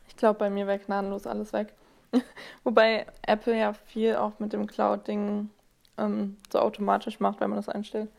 Ich 0.07 0.17
glaube, 0.17 0.39
bei 0.39 0.49
mir 0.49 0.67
wäre 0.67 0.79
gnadenlos 0.79 1.25
alles 1.25 1.53
weg. 1.53 1.73
Wobei 2.63 3.07
Apple 3.21 3.57
ja 3.57 3.73
viel 3.73 4.15
auch 4.15 4.37
mit 4.39 4.53
dem 4.53 4.67
Cloud-Ding 4.67 5.49
ähm, 5.97 6.37
so 6.51 6.59
automatisch 6.59 7.19
macht, 7.19 7.39
wenn 7.39 7.49
man 7.49 7.57
das 7.57 7.69
einstellt. 7.69 8.09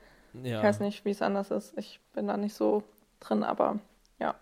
Ja, 0.42 0.59
Ich 0.59 0.64
weiß 0.64 0.81
nicht, 0.81 1.05
wie 1.05 1.11
es 1.11 1.23
anders 1.23 1.51
ist. 1.51 1.77
Ich 1.77 2.01
bin 2.12 2.27
da 2.27 2.37
nicht 2.37 2.55
so 2.55 2.83
drin, 3.20 3.44
aber 3.44 3.79
ja. 4.18 4.35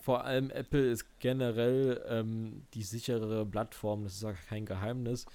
Vor 0.00 0.24
allem 0.24 0.50
Apple 0.50 0.90
ist 0.90 1.06
generell 1.18 2.02
ähm, 2.08 2.62
die 2.74 2.82
sichere 2.82 3.44
Plattform, 3.46 4.04
das 4.04 4.14
ist 4.14 4.22
ja 4.22 4.32
kein 4.32 4.64
Geheimnis, 4.64 5.26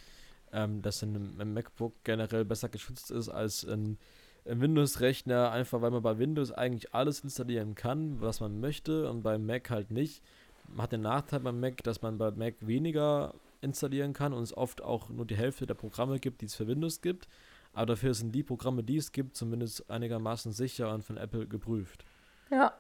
ähm, 0.52 0.82
dass 0.82 1.02
ein, 1.04 1.40
ein 1.40 1.54
MacBook 1.54 1.94
generell 2.04 2.46
besser 2.46 2.70
geschützt 2.70 3.12
ist 3.12 3.30
als 3.30 3.66
ein, 3.66 3.98
ein 4.46 4.62
Windows-Rechner, 4.62 5.52
einfach 5.52 5.82
weil 5.82 5.92
man 5.92 6.02
bei 6.02 6.18
Windows 6.18 6.52
eigentlich 6.52 6.94
alles 6.94 7.22
installieren 7.22 7.76
kann, 7.76 8.22
was 8.22 8.40
man 8.40 8.60
möchte 8.60 9.10
und 9.10 9.24
beim 9.24 9.46
Mac 9.46 9.70
halt 9.70 9.92
nicht. 9.92 10.24
Man 10.68 10.84
hat 10.84 10.92
den 10.92 11.02
Nachteil 11.02 11.42
beim 11.42 11.60
Mac, 11.60 11.84
dass 11.84 12.02
man 12.02 12.18
bei 12.18 12.32
Mac 12.32 12.56
weniger 12.60 13.34
installieren 13.62 14.14
kann 14.14 14.34
und 14.34 14.44
es 14.44 14.56
oft 14.56 14.82
auch 14.82 15.10
nur 15.10 15.26
die 15.26 15.38
Hälfte 15.38 15.66
der 15.66 15.74
Programme 15.74 16.20
gibt, 16.20 16.42
die 16.42 16.46
es 16.46 16.56
für 16.56 16.68
Windows 16.68 17.02
gibt. 17.02 17.28
Aber 17.74 17.88
dafür 17.88 18.14
sind 18.14 18.32
die 18.34 18.44
Programme, 18.44 18.84
die 18.84 18.98
es 18.98 19.12
gibt, 19.12 19.36
zumindest 19.36 19.90
einigermaßen 19.90 20.52
sicher 20.52 20.94
und 20.94 21.04
von 21.04 21.18
Apple 21.18 21.48
geprüft. 21.48 22.06
Ja, 22.50 22.74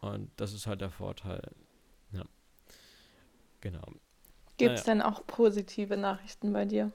Und 0.00 0.30
das 0.36 0.52
ist 0.52 0.66
halt 0.66 0.80
der 0.80 0.90
Vorteil. 0.90 1.42
Ja. 2.12 2.24
Genau. 3.60 3.84
gibt 4.56 4.78
es 4.78 4.84
denn 4.84 5.02
auch 5.02 5.26
positive 5.26 5.96
Nachrichten 5.96 6.52
bei 6.52 6.64
dir? 6.64 6.92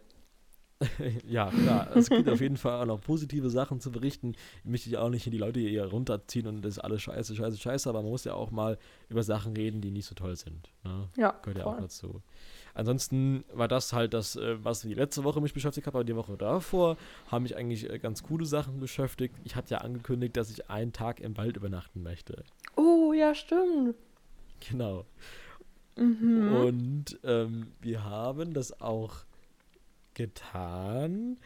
ja, 1.28 1.50
klar. 1.50 1.96
Es 1.96 2.10
gibt 2.10 2.30
auf 2.30 2.40
jeden 2.40 2.58
Fall 2.58 2.82
auch 2.82 2.86
noch 2.86 3.02
positive 3.02 3.50
Sachen 3.50 3.80
zu 3.80 3.92
berichten. 3.92 4.36
Ich 4.64 4.70
möchte 4.70 4.90
ja 4.90 5.02
auch 5.02 5.10
nicht 5.10 5.26
die 5.26 5.38
Leute 5.38 5.60
hier 5.60 5.86
runterziehen 5.86 6.46
und 6.48 6.62
das 6.62 6.74
ist 6.74 6.80
alles 6.80 7.02
scheiße, 7.02 7.36
scheiße, 7.36 7.58
scheiße, 7.58 7.90
aber 7.90 8.02
man 8.02 8.12
muss 8.12 8.26
ja 8.26 8.34
auch 8.34 8.52
mal 8.52 8.78
über 9.10 9.24
Sachen 9.24 9.56
reden, 9.56 9.82
die 9.82 9.92
nicht 9.92 10.06
so 10.06 10.14
toll 10.14 10.36
sind. 10.36 10.70
Ne? 10.84 11.10
Ja, 11.18 11.36
Gehört 11.42 11.58
ja 11.58 11.66
auch 11.66 11.78
dazu. 11.78 12.22
Ansonsten 12.76 13.44
war 13.52 13.68
das 13.68 13.92
halt 13.92 14.14
das, 14.14 14.36
äh, 14.36 14.64
was 14.64 14.82
die 14.82 14.94
letzte 14.94 15.24
Woche 15.24 15.42
mich 15.42 15.54
beschäftigt 15.54 15.88
hat, 15.88 15.96
aber 15.96 16.04
die 16.04 16.16
Woche 16.16 16.38
davor 16.38 16.98
haben 17.32 17.44
mich 17.44 17.56
eigentlich 17.56 17.90
äh, 17.90 17.98
ganz 17.98 18.22
coole 18.22 18.46
Sachen 18.46 18.80
beschäftigt. 18.80 19.36
Ich 19.46 19.56
hatte 19.56 19.72
ja 19.72 19.78
angekündigt, 19.80 20.38
dass 20.38 20.52
ich 20.52 20.70
einen 20.70 20.94
Tag 20.94 21.20
im 21.20 21.38
Wald 21.38 21.58
übernachten 21.58 22.04
möchte. 22.04 22.44
Oh, 22.76 23.14
ja, 23.14 23.34
stimmt. 23.34 23.96
Genau. 24.70 25.06
Mhm. 25.96 26.56
Und 26.56 27.20
ähm, 27.24 27.72
wir 27.82 28.04
haben 28.04 28.54
das 28.54 28.80
auch 28.80 29.27
getan. 30.18 31.38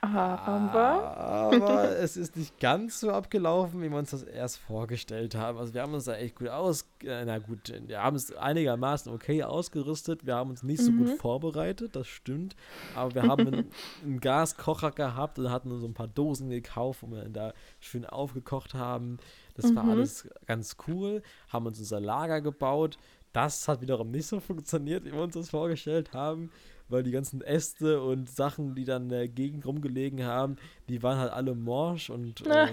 Aber, 0.00 1.16
Aber 1.16 1.96
es 1.98 2.16
ist 2.18 2.36
nicht 2.36 2.60
ganz 2.60 3.00
so 3.00 3.10
abgelaufen, 3.10 3.80
wie 3.82 3.88
wir 3.90 3.96
uns 3.96 4.10
das 4.10 4.22
erst 4.22 4.58
vorgestellt 4.58 5.34
haben. 5.34 5.56
Also 5.58 5.72
wir 5.72 5.80
haben 5.80 5.94
uns 5.94 6.04
da 6.04 6.14
echt 6.16 6.36
gut 6.36 6.48
aus, 6.48 6.86
äh, 7.02 7.24
na 7.24 7.38
gut, 7.38 7.72
wir 7.86 8.02
haben 8.02 8.14
es 8.16 8.34
einigermaßen 8.36 9.10
okay 9.12 9.42
ausgerüstet. 9.44 10.26
Wir 10.26 10.34
haben 10.34 10.50
uns 10.50 10.62
nicht 10.62 10.82
so 10.82 10.92
gut 10.92 11.08
Mhm. 11.08 11.16
vorbereitet, 11.16 11.96
das 11.96 12.06
stimmt. 12.06 12.54
Aber 12.94 13.14
wir 13.14 13.22
haben 13.22 13.46
einen, 13.46 13.70
einen 14.04 14.20
Gaskocher 14.20 14.90
gehabt 14.90 15.38
und 15.38 15.50
hatten 15.50 15.78
so 15.80 15.86
ein 15.86 15.94
paar 15.94 16.08
Dosen 16.08 16.50
gekauft, 16.50 17.02
wo 17.02 17.10
wir 17.10 17.28
da 17.30 17.54
schön 17.80 18.04
aufgekocht 18.04 18.74
haben. 18.74 19.16
Das 19.54 19.74
war 19.74 19.84
Mhm. 19.84 19.90
alles 19.90 20.28
ganz 20.46 20.76
cool. 20.86 21.22
Haben 21.48 21.66
uns 21.66 21.78
unser 21.78 22.00
Lager 22.00 22.42
gebaut. 22.42 22.98
Das 23.32 23.66
hat 23.68 23.80
wiederum 23.80 24.10
nicht 24.10 24.26
so 24.26 24.38
funktioniert, 24.38 25.04
wie 25.06 25.12
wir 25.12 25.22
uns 25.22 25.34
das 25.34 25.48
vorgestellt 25.50 26.12
haben 26.12 26.50
weil 26.88 27.02
die 27.02 27.10
ganzen 27.10 27.40
Äste 27.40 28.02
und 28.02 28.28
Sachen, 28.30 28.74
die 28.74 28.84
dann 28.84 29.04
in 29.04 29.08
der 29.08 29.28
Gegend 29.28 29.66
rumgelegen 29.66 30.24
haben, 30.24 30.56
die 30.88 31.02
waren 31.02 31.18
halt 31.18 31.32
alle 31.32 31.54
morsch 31.54 32.10
und 32.10 32.46
äh, 32.46 32.66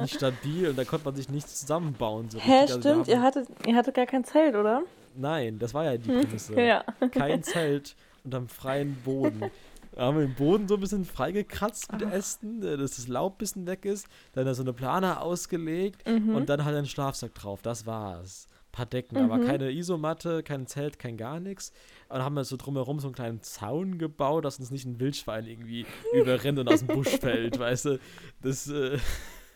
nicht 0.00 0.14
stabil 0.16 0.68
und 0.68 0.76
da 0.78 0.84
konnte 0.84 1.04
man 1.06 1.14
sich 1.14 1.28
nicht 1.28 1.48
zusammenbauen. 1.48 2.28
So 2.30 2.38
hä, 2.38 2.52
richtig. 2.60 2.76
Also 2.76 2.80
stimmt, 2.88 3.08
ihr 3.08 3.16
haben- 3.16 3.22
hattet, 3.24 3.48
ihr 3.66 3.76
hattet 3.76 3.94
gar 3.94 4.06
kein 4.06 4.24
Zelt, 4.24 4.54
oder? 4.56 4.82
Nein, 5.16 5.58
das 5.58 5.72
war 5.74 5.84
ja 5.84 5.96
die 5.96 6.10
Prämisse. 6.10 6.54
Ja. 6.60 6.84
Kein 7.10 7.42
Zelt 7.42 7.96
unterm 8.24 8.48
freien 8.48 8.96
Boden. 9.04 9.50
Da 9.94 10.02
haben 10.02 10.18
wir 10.18 10.26
den 10.26 10.34
Boden 10.34 10.68
so 10.68 10.74
ein 10.74 10.80
bisschen 10.80 11.06
freigekratzt 11.06 11.90
mit 11.92 12.02
Ästen, 12.02 12.62
äh, 12.62 12.76
dass 12.76 12.96
das 12.96 13.08
Laub 13.08 13.36
ein 13.36 13.38
bisschen 13.38 13.66
weg 13.66 13.86
ist. 13.86 14.06
Dann 14.34 14.44
da 14.44 14.52
so 14.52 14.62
eine 14.62 14.74
Plane 14.74 15.20
ausgelegt 15.22 16.06
Mhm. 16.06 16.34
und 16.34 16.48
dann 16.50 16.64
halt 16.66 16.76
ein 16.76 16.84
Schlafsack 16.84 17.34
drauf. 17.34 17.62
Das 17.62 17.86
war's. 17.86 18.46
Paar 18.76 18.86
Decken, 18.86 19.16
aber 19.18 19.38
keine 19.40 19.70
Isomatte, 19.70 20.42
kein 20.42 20.66
Zelt, 20.66 20.98
kein 20.98 21.16
gar 21.16 21.40
nichts. 21.40 21.72
Und 22.08 22.16
dann 22.16 22.22
haben 22.24 22.34
wir 22.34 22.44
so 22.44 22.56
drumherum 22.56 23.00
so 23.00 23.08
einen 23.08 23.14
kleinen 23.14 23.42
Zaun 23.42 23.98
gebaut, 23.98 24.44
dass 24.44 24.58
uns 24.58 24.70
nicht 24.70 24.84
ein 24.86 25.00
Wildschwein 25.00 25.46
irgendwie 25.46 25.86
überrennt 26.12 26.58
und 26.58 26.68
aus 26.68 26.80
dem 26.80 26.88
Busch 26.88 27.08
fällt, 27.08 27.58
weißt 27.58 27.84
du? 27.86 27.98
Das 28.42 28.68
äh, 28.68 28.98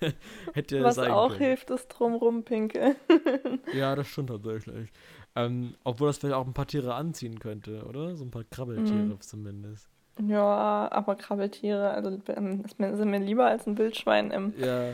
hätte 0.55 0.79
ja 0.79 0.85
Was 0.85 0.95
sein 0.97 1.11
auch 1.13 1.29
können. 1.29 1.41
hilft, 1.41 1.71
ist 1.71 1.89
drumrum 1.89 2.45
pinkeln. 2.45 2.97
Ja, 3.75 3.95
das 3.95 4.09
stimmt 4.09 4.31
tatsächlich. 4.31 4.91
Ähm, 5.37 5.75
obwohl 5.85 6.09
das 6.09 6.19
vielleicht 6.19 6.35
auch 6.35 6.47
ein 6.47 6.55
paar 6.55 6.67
Tiere 6.67 6.95
anziehen 6.95 7.39
könnte, 7.39 7.85
oder? 7.85 8.17
So 8.17 8.25
ein 8.25 8.31
paar 8.33 8.45
Krabbeltiere 8.45 8.97
Mhm. 9.15 9.21
zumindest. 9.21 9.87
Ja, 10.27 10.89
aber 10.91 11.15
Krabbeltiere, 11.15 11.91
also 11.91 12.19
ähm, 12.29 12.65
sind 12.79 13.11
mir 13.11 13.21
lieber 13.21 13.47
als 13.47 13.67
ein 13.67 13.79
Wildschwein 13.79 14.31
im. 14.33 14.53
Ja. 14.59 14.91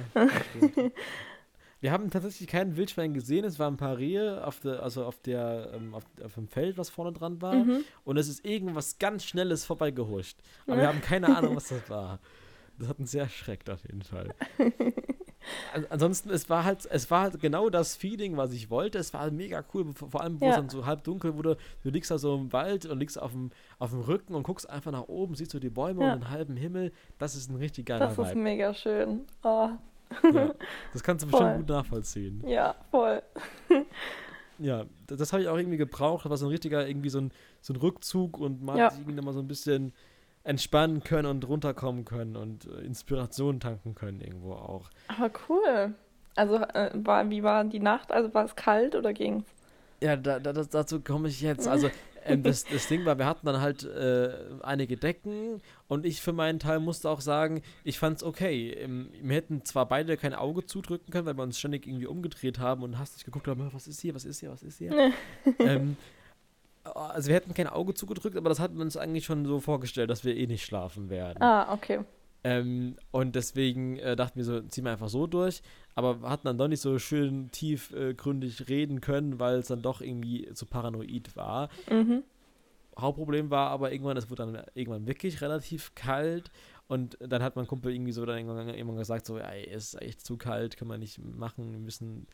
Wir 1.81 1.93
haben 1.93 2.11
tatsächlich 2.11 2.49
kein 2.49 2.77
Wildschwein 2.77 3.13
gesehen. 3.13 3.45
Es 3.45 3.59
waren 3.59 3.75
ein 3.75 3.77
paar 3.77 3.99
Rehe 3.99 4.45
auf 4.47 4.61
der, 4.61 4.83
also 4.83 5.05
auf 5.05 5.19
der, 5.21 5.73
ähm, 5.75 5.95
auf, 5.95 6.05
auf 6.25 6.35
dem 6.35 6.49
Feld, 6.49 6.79
was 6.79 6.89
vorne 6.89 7.13
dran 7.13 7.41
war. 7.43 7.55
Mhm. 7.55 7.85
Und 8.05 8.17
es 8.17 8.29
ist 8.29 8.45
irgendwas 8.47 8.99
ganz 8.99 9.25
Schnelles 9.25 9.65
vorbeigehuscht. 9.67 10.39
Aber 10.67 10.77
wir 10.79 10.89
haben 10.89 11.01
keine 11.03 11.37
Ahnung, 11.37 11.55
was 11.57 11.69
das 11.69 11.89
war. 11.91 12.19
Das 12.79 12.89
hat 12.89 12.99
uns 12.99 13.11
sehr 13.11 13.23
erschreckt 13.25 13.69
auf 13.71 13.83
jeden 13.85 14.03
Fall. 14.03 14.35
An- 15.75 15.87
Ansonsten, 15.91 16.31
es 16.31 16.51
war 16.51 16.65
halt, 16.65 16.87
es 16.91 17.11
war 17.11 17.23
halt 17.23 17.41
genau 17.41 17.71
das 17.71 17.95
Feeling, 17.95 18.37
was 18.37 18.53
ich 18.53 18.69
wollte. 18.69 18.99
Es 18.99 19.15
war 19.15 19.21
halt 19.21 19.33
mega 19.35 19.65
cool, 19.75 19.93
vor 19.95 20.21
allem, 20.21 20.41
wo 20.41 20.47
es 20.47 20.51
Ja. 20.51 20.61
dann 20.61 20.69
so 20.69 20.85
halb 20.87 21.05
dunkel 21.05 21.35
wurde. 21.37 21.57
Du 21.85 21.91
liegst 21.91 22.11
da 22.11 22.19
so 22.19 22.35
im 22.35 22.53
Wald 22.53 22.85
und 22.87 22.99
liegst 22.99 23.21
auf 23.21 23.31
dem, 23.33 23.51
auf 23.79 23.91
dem 23.91 24.01
Rücken 24.01 24.35
und 24.35 24.43
guckst 24.43 24.69
einfach 24.69 24.91
nach 24.93 25.09
oben, 25.09 25.35
siehst 25.35 25.55
du 25.55 25.59
die 25.61 25.71
Bäume 25.71 26.05
Ja. 26.05 26.15
und 26.15 26.21
den 26.25 26.31
halben 26.31 26.57
Himmel. 26.57 26.93
Das 27.19 27.37
ist 27.37 27.49
ein 27.51 27.57
richtig 27.57 27.87
geiler 27.87 28.07
Das 28.09 28.19
ist 28.19 28.31
Vibe. 28.31 28.41
mega 28.41 28.75
schön. 28.75 29.21
Oh, 29.45 29.71
Ja. 30.33 30.51
Das 30.93 31.03
kannst 31.03 31.25
du 31.25 31.31
bestimmt 31.31 31.57
gut 31.59 31.69
nachvollziehen. 31.69 32.43
ja, 32.47 32.75
voll. 32.91 33.23
Ja, 34.59 34.87
das, 35.07 35.19
das 35.19 35.33
habe 35.35 35.43
ich 35.43 35.49
auch 35.49 35.57
irgendwie 35.59 35.77
gebraucht. 35.77 36.25
Das 36.25 36.31
war 36.31 36.37
so 36.39 36.47
ein 36.47 36.51
richtiger, 36.51 36.89
irgendwie 36.89 37.11
so 37.11 37.19
ein, 37.21 37.31
so 37.61 37.75
ein 37.75 37.77
Rückzug 37.77 38.39
und 38.39 38.63
man 38.63 38.79
Ja. 38.79 38.85
hat 38.85 38.93
sich 38.93 39.01
irgendwie 39.03 39.17
nochmal 39.17 39.35
so 39.35 39.41
ein 39.41 39.49
bisschen 39.49 39.93
entspannen 40.45 41.03
können 41.05 41.27
und 41.29 41.47
runterkommen 41.47 42.07
können 42.07 42.37
und 42.37 42.65
äh, 42.67 42.81
Inspiration 42.81 43.61
tanken 43.61 43.95
können 43.95 44.21
irgendwo 44.23 44.55
auch. 44.55 44.89
Aber 45.09 45.31
cool. 45.51 45.95
Also, 46.37 46.55
äh, 46.57 46.91
war, 46.95 47.29
wie 47.29 47.43
war 47.43 47.65
die 47.65 47.81
Nacht? 47.81 48.11
Also, 48.13 48.33
war 48.33 48.45
es 48.47 48.57
kalt 48.57 48.95
oder 48.95 49.13
ging's? 49.13 49.45
Ja, 50.03 50.17
da, 50.17 50.39
da, 50.39 50.55
das, 50.55 50.71
dazu 50.71 51.01
komme 51.01 51.29
ich 51.29 51.43
jetzt. 51.43 51.69
Also, 51.69 51.91
ähm, 52.27 52.43
das, 52.43 52.65
das 52.65 52.89
Ding 52.89 53.05
war, 53.05 53.19
wir 53.19 53.27
hatten 53.27 53.47
dann 53.47 53.61
halt 53.61 53.85
äh, 53.85 54.31
einige 54.63 54.97
Decken 54.97 55.61
und 55.89 56.05
ich 56.05 56.21
für 56.21 56.33
meinen 56.33 56.59
Teil 56.59 56.81
musste 56.81 57.09
auch 57.09 57.21
sagen, 57.21 57.63
ich 57.85 57.99
fand's 57.99 58.23
okay. 58.23 58.71
Ähm, 58.73 59.11
wir 59.23 59.37
hätten 59.37 59.65
zwar 59.65 59.87
beide 59.87 60.17
kein 60.17 60.35
Auge 60.35 60.67
zudrücken 60.67 61.11
können, 61.11 61.27
weil 61.27 61.37
wir 61.37 61.43
uns 61.43 61.59
ständig 61.59 61.87
irgendwie 61.87 62.07
umgedreht 62.07 62.59
haben 62.59 62.83
und 62.83 62.99
hastig 62.99 63.25
geguckt 63.25 63.49
haben, 63.49 63.69
was 63.73 63.87
ist 63.87 64.01
hier, 64.01 64.15
was 64.15 64.25
ist 64.25 64.41
hier, 64.41 64.51
was 64.51 64.63
ist 64.63 64.79
hier. 64.79 65.13
ähm, 65.59 65.97
also, 66.95 67.29
wir 67.29 67.35
hätten 67.35 67.55
kein 67.55 67.67
Auge 67.67 67.95
zugedrückt, 67.95 68.37
aber 68.37 68.49
das 68.49 68.61
hatten 68.61 68.77
wir 68.77 68.83
uns 68.83 68.97
eigentlich 68.97 69.25
schon 69.25 69.45
so 69.45 69.61
vorgestellt, 69.61 70.09
dass 70.11 70.25
wir 70.25 70.37
eh 70.37 70.47
nicht 70.47 70.65
schlafen 70.65 71.11
werden. 71.11 71.43
Ah, 71.43 71.73
okay. 71.73 72.01
Ähm, 72.47 72.95
und 73.11 73.35
deswegen 73.35 73.99
äh, 73.99 74.15
dachten 74.15 74.37
wir 74.37 74.45
so, 74.45 74.61
ziehen 74.61 74.85
wir 74.85 74.93
einfach 74.93 75.09
so 75.09 75.27
durch. 75.27 75.63
Aber 75.97 76.21
hatten 76.31 76.47
dann 76.47 76.59
doch 76.59 76.69
nicht 76.69 76.81
so 76.81 77.01
schön 77.01 77.51
tiefgründig 77.51 78.69
reden 78.69 79.01
können, 79.01 79.41
weil 79.41 79.57
es 79.57 79.67
dann 79.67 79.83
doch 79.83 80.01
irgendwie 80.01 80.53
zu 80.55 80.65
paranoid 80.65 81.35
war. 81.35 81.71
Mhm. 81.91 82.23
Hauptproblem 82.97 83.51
war 83.51 83.71
aber 83.71 83.91
irgendwann, 83.91 84.17
es 84.17 84.31
wurde 84.31 84.47
dann 84.47 84.65
irgendwann 84.75 85.09
wirklich 85.09 85.41
relativ 85.41 85.97
kalt. 85.97 86.53
Und 86.87 87.19
dann 87.19 87.43
hat 87.43 87.57
mein 87.57 87.67
Kumpel 87.67 87.93
irgendwie 87.93 88.13
so 88.13 88.25
dann 88.25 88.37
irgendwann, 88.37 88.69
irgendwann 88.69 88.99
gesagt, 88.99 89.27
so, 89.27 89.39
ey, 89.39 89.67
es 89.69 89.95
ist 89.95 90.03
echt 90.03 90.21
zu 90.25 90.37
kalt, 90.37 90.77
kann 90.77 90.87
man 90.87 91.01
nicht 91.01 91.19
machen, 91.19 91.73
wir 91.73 91.81
müssen, 91.81 92.29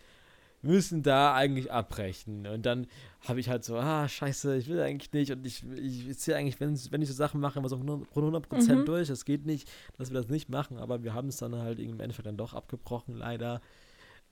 müssen 0.63 1.03
da 1.03 1.35
eigentlich 1.35 1.73
abbrechen. 1.73 2.47
Und 2.47 2.65
dann 2.65 2.87
habe 3.27 3.41
ich 3.41 3.49
halt 3.49 3.65
so, 3.65 3.77
ah, 3.77 4.09
scheiße, 4.09 4.57
ich 4.57 4.69
will 4.69 4.81
eigentlich 4.81 5.13
nicht. 5.13 5.31
Und 5.33 5.45
ich, 5.47 5.65
ich 5.77 6.19
ziehe 6.19 6.37
eigentlich, 6.37 6.61
wenn, 6.61 6.79
wenn 6.91 7.03
ich 7.03 7.09
so 7.09 7.15
Sachen 7.15 7.41
mache, 7.41 7.59
immer 7.59 7.69
so 7.69 7.77
100%, 7.77 8.07
100% 8.15 8.75
Mhm. 8.77 8.85
durch. 8.85 9.11
Es 9.11 9.25
geht 9.25 9.45
nicht, 9.45 9.71
dass 9.99 10.11
wir 10.11 10.21
das 10.21 10.29
nicht 10.31 10.49
machen, 10.49 10.79
aber 10.79 11.03
wir 11.03 11.15
haben 11.15 11.29
es 11.29 11.37
dann 11.37 11.55
halt 11.57 11.79
im 11.81 12.01
Endeffekt 12.01 12.27
dann 12.27 12.37
doch 12.37 12.55
abgebrochen, 12.55 13.17
leider. 13.17 13.61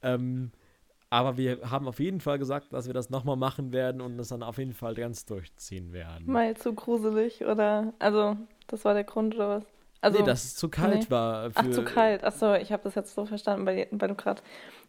Ähm, 0.02 0.50
aber 1.12 1.36
wir 1.36 1.68
haben 1.68 1.88
auf 1.88 1.98
jeden 1.98 2.20
Fall 2.20 2.38
gesagt, 2.38 2.72
dass 2.72 2.86
wir 2.86 2.94
das 2.94 3.10
nochmal 3.10 3.36
machen 3.36 3.72
werden 3.72 4.00
und 4.00 4.16
das 4.16 4.28
dann 4.28 4.44
auf 4.44 4.58
jeden 4.58 4.74
Fall 4.74 4.94
ganz 4.94 5.24
durchziehen 5.26 5.92
werden. 5.92 6.26
Mal 6.26 6.56
zu 6.56 6.72
gruselig 6.72 7.44
oder. 7.44 7.92
Also, 7.98 8.36
das 8.68 8.84
war 8.84 8.94
der 8.94 9.02
Grund 9.04 9.34
oder 9.34 9.48
was? 9.58 9.64
Also, 10.02 10.18
nee, 10.18 10.24
dass 10.24 10.44
es 10.44 10.56
zu 10.56 10.68
kalt 10.70 10.94
nee. 11.04 11.10
war. 11.10 11.50
Ach, 11.54 11.70
zu 11.70 11.84
kalt. 11.84 12.24
Achso, 12.24 12.54
ich 12.54 12.72
habe 12.72 12.82
das 12.82 12.94
jetzt 12.94 13.14
so 13.14 13.26
verstanden, 13.26 13.66
weil, 13.66 13.86
weil 13.90 14.08
du 14.08 14.14
gerade 14.14 14.40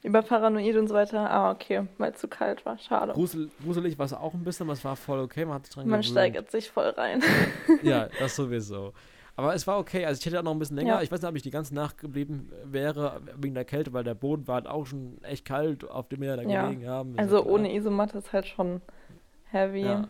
über 0.03 0.21
Paranoid 0.21 0.77
und 0.77 0.87
so 0.87 0.95
weiter. 0.95 1.29
Ah, 1.29 1.51
okay, 1.51 1.85
weil 1.97 2.11
es 2.13 2.19
zu 2.19 2.27
kalt 2.29 2.65
war. 2.65 2.77
Schade. 2.77 3.11
Grusel, 3.13 3.49
gruselig 3.63 3.99
war 3.99 4.05
es 4.05 4.13
auch 4.13 4.33
ein 4.33 4.43
bisschen, 4.43 4.67
aber 4.67 4.73
es 4.73 4.85
war 4.85 4.95
voll 4.95 5.19
okay, 5.19 5.43
man 5.45 5.55
hat 5.55 5.65
sich 5.65 5.75
dran 5.75 5.87
Man 5.87 5.99
gewöhnt. 6.01 6.11
steigert 6.11 6.49
sich 6.51 6.69
voll 6.71 6.89
rein. 6.89 7.21
Ja, 7.83 8.07
das 8.19 8.35
sowieso. 8.35 8.93
Aber 9.35 9.53
es 9.55 9.65
war 9.67 9.79
okay, 9.79 10.05
also 10.05 10.19
ich 10.19 10.25
hätte 10.25 10.39
auch 10.39 10.43
noch 10.43 10.51
ein 10.51 10.59
bisschen 10.59 10.75
länger, 10.77 10.95
Ja. 10.95 11.01
ich 11.01 11.11
weiß 11.11 11.21
nicht, 11.21 11.29
ob 11.29 11.35
ich 11.35 11.41
die 11.41 11.51
ganze 11.51 11.73
Nacht 11.73 11.97
geblieben 11.97 12.51
wäre, 12.65 13.21
wegen 13.37 13.53
der 13.55 13.65
Kälte, 13.65 13.91
weil 13.93 14.03
der 14.03 14.13
Boden 14.13 14.47
war 14.47 14.55
halt 14.55 14.67
auch 14.67 14.85
schon 14.85 15.17
echt 15.23 15.45
kalt, 15.45 15.89
auf 15.89 16.07
dem 16.09 16.21
wir 16.21 16.35
da 16.37 16.43
Ja. 16.43 16.67
gelegen 16.67 16.87
haben. 16.87 17.17
Also 17.17 17.37
ja 17.37 17.41
klar. 17.41 17.53
ohne 17.53 17.73
Isomatte 17.73 18.17
ist 18.17 18.31
halt 18.33 18.45
schon 18.45 18.81
heavy. 19.51 19.83
Ja. 19.85 20.07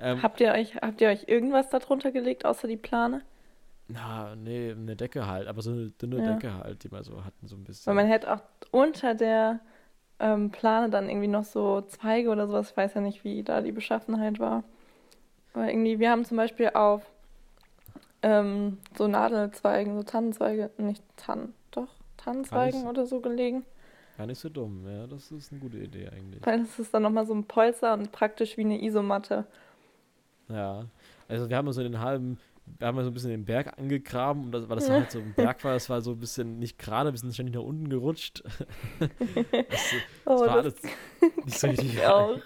Ähm, 0.00 0.22
Habt 0.22 0.40
ihr 0.40 0.52
euch, 0.52 0.76
habt 0.76 1.00
ihr 1.00 1.08
euch 1.08 1.24
irgendwas 1.28 1.70
darunter 1.70 2.12
gelegt, 2.12 2.44
außer 2.44 2.68
die 2.68 2.76
Plane? 2.76 3.22
Na, 3.88 4.34
nee, 4.36 4.70
eine 4.70 4.96
Decke 4.96 5.26
halt, 5.26 5.48
aber 5.48 5.62
so 5.62 5.70
eine 5.70 5.90
dünne 5.90 6.18
Ja. 6.18 6.34
Decke 6.34 6.54
halt, 6.54 6.84
die 6.84 6.92
wir 6.92 7.02
so 7.02 7.24
hatten, 7.24 7.46
so 7.46 7.56
ein 7.56 7.64
bisschen. 7.64 7.86
Weil 7.86 7.94
man 7.94 8.06
hätte 8.06 8.32
auch 8.32 8.42
unter 8.70 9.14
der 9.14 9.60
ähm, 10.20 10.50
Plane 10.50 10.90
dann 10.90 11.08
irgendwie 11.08 11.28
noch 11.28 11.44
so 11.44 11.80
Zweige 11.82 12.30
oder 12.30 12.46
sowas. 12.46 12.70
Ich 12.70 12.76
weiß 12.76 12.94
ja 12.94 13.00
nicht, 13.00 13.24
wie 13.24 13.42
da 13.42 13.60
die 13.60 13.72
Beschaffenheit 13.72 14.38
war. 14.38 14.64
Aber 15.54 15.68
irgendwie, 15.68 15.98
wir 15.98 16.10
haben 16.10 16.24
zum 16.24 16.36
Beispiel 16.36 16.70
auf 16.74 17.02
ähm, 18.22 18.78
so 18.96 19.06
Nadelzweigen, 19.08 19.96
so 19.96 20.02
Tannenzweige, 20.02 20.70
nicht 20.76 21.02
Tannen, 21.16 21.54
doch, 21.70 21.88
Tannenzweigen 22.16 22.86
oder 22.86 23.06
so 23.06 23.20
gelegen. 23.20 23.64
Gar 24.16 24.26
nicht 24.26 24.40
so 24.40 24.48
dumm, 24.48 24.84
ja, 24.88 25.06
das 25.06 25.30
ist 25.30 25.52
eine 25.52 25.60
gute 25.60 25.78
Idee 25.78 26.08
eigentlich. 26.08 26.44
Weil 26.44 26.60
das 26.60 26.78
ist 26.78 26.92
dann 26.92 27.04
nochmal 27.04 27.26
so 27.26 27.34
ein 27.34 27.44
Polster 27.44 27.94
und 27.94 28.10
praktisch 28.10 28.56
wie 28.56 28.62
eine 28.62 28.82
Isomatte. 28.82 29.46
Ja, 30.48 30.84
also 31.28 31.48
wir 31.48 31.56
haben 31.56 31.70
so 31.72 31.82
den 31.82 32.00
halben, 32.00 32.38
wir 32.78 32.86
haben 32.86 32.96
so 33.02 33.08
ein 33.10 33.14
bisschen 33.14 33.30
den 33.30 33.44
Berg 33.44 33.78
angegraben, 33.78 34.44
und 34.46 34.52
das, 34.52 34.68
weil 34.68 34.76
das 34.76 34.88
Ja. 34.88 34.94
halt 34.96 35.10
so 35.10 35.20
ein 35.20 35.34
Berg 35.34 35.64
war, 35.64 35.72
das 35.74 35.88
war 35.90 36.00
so 36.02 36.12
ein 36.12 36.18
bisschen 36.20 36.58
nicht 36.58 36.78
gerade, 36.78 37.12
wir 37.12 37.18
sind 37.18 37.32
ständig 37.34 37.54
nach 37.54 37.62
unten 37.62 37.88
gerutscht. 37.88 38.42
das, 39.70 39.94
das 40.26 40.26
Oh, 40.26 40.46
war 40.46 40.56
das 40.62 40.74
alles 40.74 40.74
nicht 41.44 41.58
so 41.58 41.68
richtig. 41.68 41.94
ich 41.94 42.04
auch. 42.06 42.40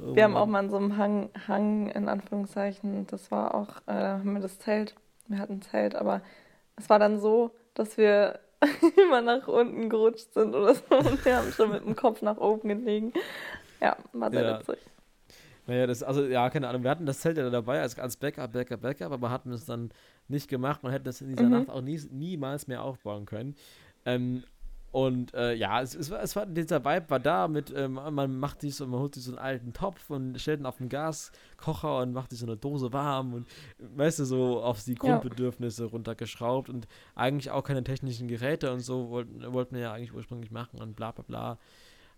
Oh 0.00 0.14
Wir 0.14 0.24
haben 0.24 0.32
Mann. 0.32 0.36
auch 0.36 0.46
mal 0.46 0.60
an 0.60 0.70
so 0.70 0.76
einem 0.76 0.96
Hang, 0.96 1.30
Hang 1.46 1.88
in 1.90 2.08
Anführungszeichen, 2.08 3.06
das 3.06 3.30
war 3.30 3.54
auch, 3.54 3.76
äh, 3.86 3.92
haben 3.92 4.32
wir 4.34 4.40
das 4.40 4.58
Zelt, 4.58 4.94
wir 5.28 5.38
hatten 5.38 5.54
ein 5.54 5.62
Zelt, 5.62 5.94
aber 5.94 6.22
es 6.76 6.88
war 6.90 6.98
dann 6.98 7.20
so, 7.20 7.52
dass 7.74 7.96
wir 7.96 8.40
immer 8.96 9.20
nach 9.20 9.46
unten 9.46 9.88
gerutscht 9.90 10.32
sind 10.34 10.54
oder 10.54 10.74
so 10.74 10.82
und 10.96 11.24
wir 11.24 11.36
haben 11.36 11.52
schon 11.52 11.70
mit 11.70 11.84
dem 11.84 11.96
Kopf 11.96 12.22
nach 12.22 12.38
oben 12.38 12.68
gelegen. 12.68 13.12
Ja, 13.80 13.96
war 14.12 14.32
sehr 14.32 14.42
Ja. 14.42 14.48
witzig. 14.48 14.78
Naja, 15.66 15.86
das, 15.86 16.02
also, 16.02 16.24
ja, 16.26 16.50
keine 16.50 16.68
Ahnung, 16.68 16.82
wir 16.82 16.90
hatten 16.90 17.06
das 17.06 17.20
Zelt 17.20 17.38
ja 17.38 17.48
dabei 17.48 17.80
als, 17.80 17.98
als 17.98 18.16
Backup, 18.16 18.52
Backup, 18.52 18.80
Backup, 18.82 19.12
aber 19.12 19.30
hatten 19.30 19.50
es 19.52 19.64
dann 19.64 19.90
nicht 20.28 20.48
gemacht 20.48 20.84
und 20.84 20.90
hätten 20.90 21.08
es 21.08 21.20
in 21.20 21.28
dieser 21.28 21.44
Mhm. 21.46 21.50
Nacht 21.50 21.68
auch 21.70 21.80
nie, 21.80 22.00
niemals 22.10 22.66
mehr 22.66 22.82
aufbauen 22.82 23.24
können. 23.26 23.54
Ähm, 24.04 24.44
und 24.90 25.34
äh, 25.34 25.54
ja, 25.54 25.82
es, 25.82 25.96
es, 25.96 26.08
war, 26.10 26.22
es 26.22 26.36
war, 26.36 26.46
dieser 26.46 26.84
Vibe 26.84 27.10
war 27.10 27.18
da 27.18 27.48
mit, 27.48 27.72
ähm, 27.76 27.94
man 27.94 28.38
macht 28.38 28.60
sich 28.60 28.76
so, 28.76 28.86
man 28.86 29.00
holt 29.00 29.14
sich 29.16 29.24
so 29.24 29.32
einen 29.32 29.38
alten 29.40 29.72
Topf 29.72 30.08
und 30.08 30.40
stellt 30.40 30.60
ihn 30.60 30.66
auf 30.66 30.76
den 30.76 30.88
Gaskocher 30.88 31.98
und 31.98 32.12
macht 32.12 32.30
sich 32.30 32.38
so 32.38 32.46
eine 32.46 32.56
Dose 32.56 32.92
warm 32.92 33.34
und 33.34 33.48
weißt 33.78 34.20
du, 34.20 34.24
so 34.24 34.62
auf 34.62 34.84
die 34.84 34.92
Ja. 34.92 34.98
Grundbedürfnisse 34.98 35.86
runtergeschraubt 35.86 36.68
und 36.68 36.86
eigentlich 37.16 37.50
auch 37.50 37.64
keine 37.64 37.82
technischen 37.82 38.28
Geräte 38.28 38.72
und 38.72 38.80
so 38.80 39.10
wollten, 39.10 39.52
wollten 39.52 39.74
wir 39.74 39.82
ja 39.82 39.92
eigentlich 39.92 40.14
ursprünglich 40.14 40.52
machen 40.52 40.80
und 40.80 40.94
bla 40.94 41.10
bla 41.10 41.24
bla. 41.26 41.58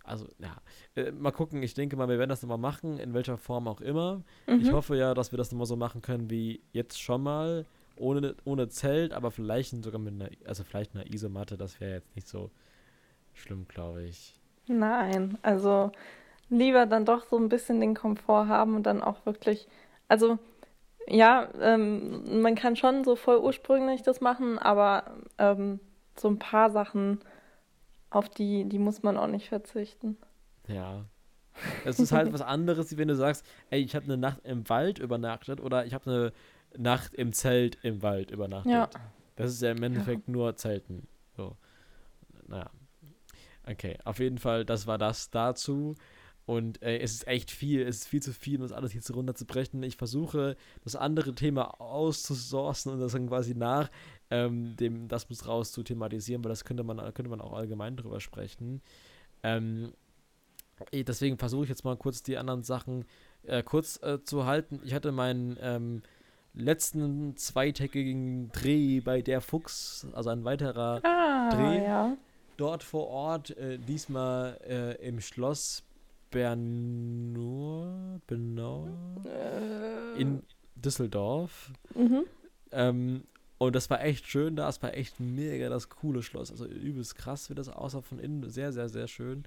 Also, 0.07 0.27
ja, 0.39 0.57
äh, 0.95 1.11
mal 1.13 1.33
gucken, 1.33 1.63
ich 1.63 1.75
denke 1.75 1.97
mal, 1.97 2.09
wir 2.09 2.19
werden 2.19 2.31
das 2.31 2.43
nochmal 2.43 2.59
machen, 2.59 2.99
in 2.99 3.15
welcher 3.15 3.37
Form 3.39 3.69
auch 3.69 3.81
immer. 3.81 4.23
Ich 4.57 4.71
Mhm. 4.71 4.75
hoffe 4.75 4.97
ja, 4.97 5.15
dass 5.15 5.33
wir 5.33 5.37
das 5.39 5.51
nochmal 5.53 5.67
so 5.67 5.77
machen 5.77 6.03
können 6.03 6.31
wie 6.31 6.63
jetzt 6.73 7.01
schon 7.01 7.23
mal, 7.23 7.67
ohne, 7.97 8.35
ohne 8.45 8.69
Zelt, 8.69 9.13
aber 9.13 9.31
vielleicht 9.31 9.83
sogar 9.83 10.01
mit 10.01 10.15
einer, 10.15 10.31
also 10.47 10.65
vielleicht 10.65 10.95
einer 10.95 11.07
Isomatte, 11.13 11.57
das 11.57 11.81
wäre 11.81 11.95
jetzt 11.95 12.15
nicht 12.15 12.29
so 12.29 12.51
schlimm, 13.35 13.67
glaube 13.69 14.05
ich. 14.05 14.35
Nein, 14.69 15.39
also 15.43 15.93
lieber 16.49 16.87
dann 16.87 17.05
doch 17.05 17.25
so 17.25 17.37
ein 17.39 17.49
bisschen 17.49 17.81
den 17.81 17.95
Komfort 17.95 18.49
haben 18.49 18.75
und 18.77 18.85
dann 18.85 19.03
auch 19.03 19.25
wirklich, 19.27 19.69
also 20.09 20.39
ja, 21.09 21.49
ähm, 21.61 22.43
man 22.43 22.55
kann 22.57 22.77
schon 22.77 23.05
so 23.05 23.17
voll 23.17 23.39
ursprünglich 23.39 24.03
das 24.03 24.21
machen, 24.21 24.59
aber 24.59 25.05
ähm, 25.39 25.81
so 26.17 26.29
ein 26.29 26.39
paar 26.39 26.71
Sachen, 26.71 27.21
auf 28.11 28.29
die, 28.29 28.65
die 28.65 28.79
muss 28.79 29.03
man 29.03 29.17
auch 29.17 29.27
nicht 29.27 29.49
verzichten. 29.49 30.17
Ja. 30.69 31.05
Es 31.85 31.99
ist 31.99 32.13
halt 32.13 32.33
was 32.33 32.43
anderes, 32.43 32.93
wie 32.93 32.99
wenn 32.99 33.09
du 33.09 33.17
sagst, 33.17 33.47
ey, 33.71 33.81
ich 33.81 33.95
habe 33.95 34.05
eine 34.05 34.17
Nacht 34.17 34.41
im 34.45 34.69
Wald 34.69 34.99
übernachtet 34.99 35.61
oder 35.61 35.87
ich 35.87 35.95
habe 35.95 36.11
eine 36.11 36.33
Nacht 36.77 37.15
im 37.15 37.33
Zelt 37.33 37.79
im 37.83 38.03
Wald 38.03 38.31
übernachtet. 38.31 38.73
Ja. 38.73 38.91
Das 39.37 39.51
ist 39.51 39.63
ja 39.63 39.71
im 39.71 39.83
Endeffekt 39.83 40.29
nur 40.29 40.57
Zelten. 40.57 41.09
So. 41.37 41.57
Naja. 42.47 42.71
Okay, 43.69 43.99
auf 44.05 44.21
jeden 44.21 44.39
Fall, 44.39 44.65
das 44.65 44.87
war 44.87 44.99
das 44.99 45.31
dazu. 45.31 45.95
Und 46.47 46.81
äh, 46.81 46.99
es 46.99 47.13
ist 47.13 47.27
echt 47.27 47.51
viel, 47.51 47.83
es 47.83 47.99
ist 47.99 48.09
viel 48.09 48.23
zu 48.23 48.33
viel, 48.33 48.57
um 48.57 48.63
das 48.63 48.73
alles 48.73 48.95
jetzt 48.95 49.13
runterzubrechen. 49.13 49.83
Ich 49.83 49.97
versuche, 49.97 50.57
das 50.85 50.95
andere 50.95 51.35
Thema 51.35 51.81
auszusourcen 51.81 52.93
und 52.93 53.01
das 53.01 53.13
dann 53.13 53.29
quasi 53.29 53.55
nach 53.55 53.91
ähm, 54.31 54.77
dem 54.77 55.09
Das 55.09 55.29
muss 55.29 55.47
raus 55.47 55.73
zu 55.73 55.83
thematisieren, 55.83 56.43
weil 56.45 56.51
das 56.51 56.65
könnte 56.65 56.83
man, 56.85 56.99
könnte 57.15 57.29
man 57.31 57.41
auch 57.41 57.53
allgemein 57.53 57.97
drüber 57.97 58.21
sprechen. 58.21 58.83
Ähm, 59.43 59.93
deswegen 60.93 61.39
versuche 61.39 61.65
ich 61.65 61.69
jetzt 61.71 61.85
mal 61.85 61.97
kurz 61.97 62.23
die 62.23 62.37
anderen 62.37 62.63
Sachen 62.63 63.05
äh, 63.45 63.63
kurz 63.63 64.03
äh, 64.03 64.23
zu 64.23 64.45
halten. 64.47 64.81
Ich 64.85 64.93
hatte 64.95 65.13
meinen 65.13 65.57
ähm, 65.61 66.03
letzten 66.55 67.37
zweitägigen 67.37 68.51
Dreh 68.51 69.01
bei 69.01 69.23
Der 69.23 69.41
Fuchs, 69.41 70.07
also 70.13 70.31
ein 70.31 70.45
weiterer 70.45 71.01
Ah, 71.05 71.51
Dreh 71.51 71.85
ja. 71.85 72.17
dort 72.57 72.83
vor 72.83 73.07
Ort, 73.09 73.57
äh, 73.57 73.79
diesmal 73.79 74.59
äh, 74.67 75.07
im 75.07 75.21
Schloss 75.21 75.83
Bernur, 76.31 78.21
Bernau, 78.27 78.89
Äh, 79.25 80.21
in 80.21 80.43
Düsseldorf. 80.75 81.73
mhm. 81.95 82.25
Ähm, 82.73 83.25
und 83.59 83.75
das 83.75 83.89
war 83.89 84.03
echt 84.03 84.27
schön 84.27 84.57
da, 84.57 84.69
es 84.69 84.83
war 84.83 84.95
echt 84.95 85.19
mega 85.21 85.69
das 85.69 85.89
coole 85.89 86.23
Schloss. 86.23 86.51
Also 86.51 86.67
übelst 86.67 87.17
krass, 87.17 87.49
wie 87.49 87.55
das 87.55 87.69
aussah 87.69 88.03
von 88.03 88.19
innen. 88.19 88.49
Sehr, 88.51 88.73
sehr, 88.73 88.89
sehr 88.89 89.09
schön. 89.09 89.45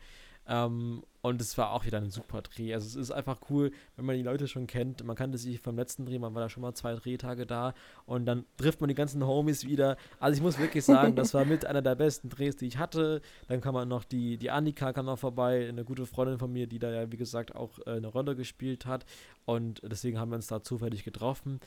Ähm, 0.47 1.03
und 1.21 1.41
es 1.41 1.57
war 1.59 1.73
auch 1.73 1.85
wieder 1.85 1.99
ein 1.99 2.09
super 2.09 2.41
Dreh. 2.41 2.73
Also 2.73 2.87
es 2.87 2.95
ist 2.95 3.11
einfach 3.11 3.39
cool, 3.51 3.71
wenn 3.95 4.05
man 4.05 4.15
die 4.15 4.23
Leute 4.23 4.47
schon 4.47 4.65
kennt. 4.65 5.03
Man 5.03 5.15
kannte 5.15 5.37
sich 5.37 5.59
vom 5.59 5.75
letzten 5.75 6.07
Dreh, 6.07 6.17
man 6.17 6.33
war 6.33 6.41
da 6.41 6.49
schon 6.49 6.61
mal 6.61 6.73
zwei 6.73 6.95
Drehtage 6.95 7.45
da 7.45 7.75
und 8.07 8.25
dann 8.25 8.45
trifft 8.57 8.81
man 8.81 8.87
die 8.87 8.95
ganzen 8.95 9.25
Homies 9.27 9.67
wieder. 9.67 9.95
Also 10.19 10.37
ich 10.37 10.41
muss 10.41 10.57
wirklich 10.57 10.85
sagen, 10.85 11.15
das 11.15 11.35
war 11.35 11.45
mit 11.45 11.65
einer 11.65 11.83
der 11.83 11.93
besten 11.93 12.29
Drehs, 12.29 12.55
die 12.55 12.65
ich 12.65 12.77
hatte. 12.77 13.21
Dann 13.47 13.61
kam 13.61 13.75
man 13.75 13.87
noch 13.87 14.05
die, 14.05 14.37
die 14.37 14.49
Annika 14.49 14.91
kam 14.91 15.05
noch 15.05 15.19
vorbei, 15.19 15.67
eine 15.69 15.83
gute 15.83 16.07
Freundin 16.07 16.39
von 16.39 16.51
mir, 16.51 16.65
die 16.65 16.79
da 16.79 16.89
ja, 16.89 17.11
wie 17.11 17.17
gesagt, 17.17 17.53
auch 17.53 17.77
äh, 17.85 17.97
eine 17.97 18.07
Rolle 18.07 18.35
gespielt 18.35 18.87
hat. 18.87 19.05
Und 19.45 19.81
deswegen 19.83 20.17
haben 20.17 20.31
wir 20.31 20.37
uns 20.37 20.47
da 20.47 20.63
zufällig 20.63 21.03
getroffen. 21.03 21.59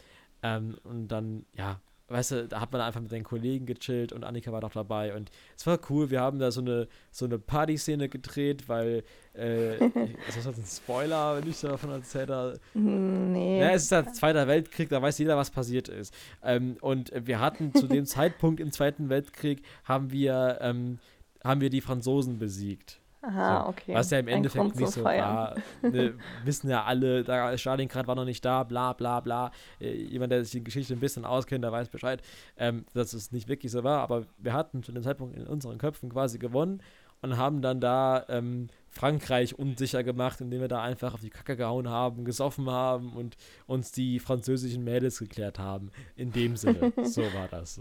Ähm, 0.43 0.77
und 0.83 1.07
dann, 1.09 1.45
ja, 1.55 1.81
weißt 2.13 2.31
du, 2.33 2.49
da 2.49 2.61
hat 2.61 2.73
man 2.73 2.81
einfach 2.81 3.01
mit 3.01 3.11
den 3.11 3.25
Kollegen 3.25 3.67
gechillt 3.67 4.13
und 4.13 4.25
Annika 4.25 4.53
war 4.53 4.61
doch 4.61 4.73
dabei 4.73 5.15
und 5.15 5.31
es 5.57 5.67
war 5.67 5.79
cool. 5.91 6.11
Wir 6.11 6.21
haben 6.21 6.39
da 6.39 6.51
so 6.51 6.61
eine, 6.61 6.89
so 7.11 7.25
eine 7.25 7.39
Party-Szene 7.39 8.09
gedreht, 8.09 8.69
weil, 8.69 9.03
äh, 9.35 9.73
also 9.81 10.11
das 10.27 10.47
ist 10.47 10.59
ein 10.59 10.65
Spoiler, 10.67 11.37
wenn 11.37 11.49
ich 11.49 11.61
davon 11.61 11.91
erzähle. 11.91 12.61
Nee. 12.75 13.61
Ja, 13.61 13.71
es 13.71 13.85
ist 13.85 13.93
der 13.93 14.13
Zweite 14.13 14.47
Weltkrieg, 14.47 14.89
da 14.89 15.01
weiß 15.01 15.19
jeder, 15.19 15.37
was 15.37 15.51
passiert 15.51 15.89
ist. 15.89 16.15
Ähm, 16.43 16.77
und 16.81 17.13
wir 17.15 17.41
hatten 17.41 17.75
zu 17.75 17.87
dem 17.87 18.07
Zeitpunkt 18.07 18.61
im 18.61 18.73
Zweiten 18.73 19.09
Weltkrieg, 19.09 19.63
haben 19.85 20.13
wir, 20.13 20.59
ähm, 20.61 20.99
haben 21.43 21.61
wir 21.61 21.71
die 21.71 21.81
Franzosen 21.81 22.39
besiegt. 22.39 23.02
Aha, 23.23 23.63
So, 23.65 23.69
okay. 23.71 23.95
Was 23.95 24.11
ja 24.11 24.19
im 24.19 24.27
Ein 24.27 24.35
Endeffekt 24.35 24.63
Grund 24.63 24.77
nicht 24.77 24.93
so 24.93 25.03
Feiern. 25.03 25.35
war. 25.35 25.55
Ne, 25.83 26.15
wissen 26.45 26.69
ja 26.69 26.85
alle, 26.85 27.23
da 27.23 27.57
Stalingrad 27.57 28.07
war 28.09 28.15
noch 28.17 28.25
nicht 28.25 28.45
da, 28.45 28.65
bla 28.65 28.93
bla 28.93 29.21
bla. 29.21 29.53
Äh, 29.81 29.95
jemand, 29.95 30.33
der 30.33 30.43
sich 30.45 30.53
die 30.53 30.65
Geschichte 30.65 30.93
ein 30.95 31.01
bisschen 31.01 31.25
auskennt, 31.25 31.63
der 31.65 31.71
weiß 31.73 31.89
Bescheid, 31.89 32.21
ähm, 32.57 32.85
dass 32.95 33.13
es 33.13 33.31
nicht 33.31 33.49
wirklich 33.49 33.71
so 33.73 33.85
war. 33.85 34.01
Aber 34.01 34.27
wir 34.39 34.53
hatten 34.53 34.83
zu 34.83 34.91
dem 34.93 35.03
Zeitpunkt 35.05 35.37
in 35.37 35.47
unseren 35.47 35.79
Köpfen 35.79 36.11
quasi 36.11 36.39
gewonnen 36.39 36.83
und 37.21 37.37
haben 37.37 37.63
dann 37.63 37.81
da 37.81 38.27
ähm, 38.29 38.67
Frankreich 38.89 39.57
unsicher 39.57 40.03
gemacht, 40.03 40.41
indem 40.41 40.61
wir 40.61 40.69
da 40.69 40.83
einfach 40.83 41.15
auf 41.15 41.21
die 41.21 41.31
Kacke 41.31 41.57
gehauen 41.57 41.89
haben, 41.89 42.25
gesoffen 42.25 42.69
haben 42.69 43.13
und 43.13 43.37
uns 43.67 43.93
die 43.93 44.19
französischen 44.19 44.83
Mädels 44.83 45.21
geklärt 45.21 45.61
haben. 45.61 45.93
In 46.17 46.33
dem 46.33 46.57
Sinne. 46.57 46.93
so 47.05 47.23
war 47.23 47.47
das. 47.49 47.81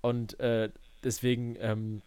Und 0.00 0.38
äh, 0.38 0.70
deswegen 1.02 1.56
ähm, 1.58 2.02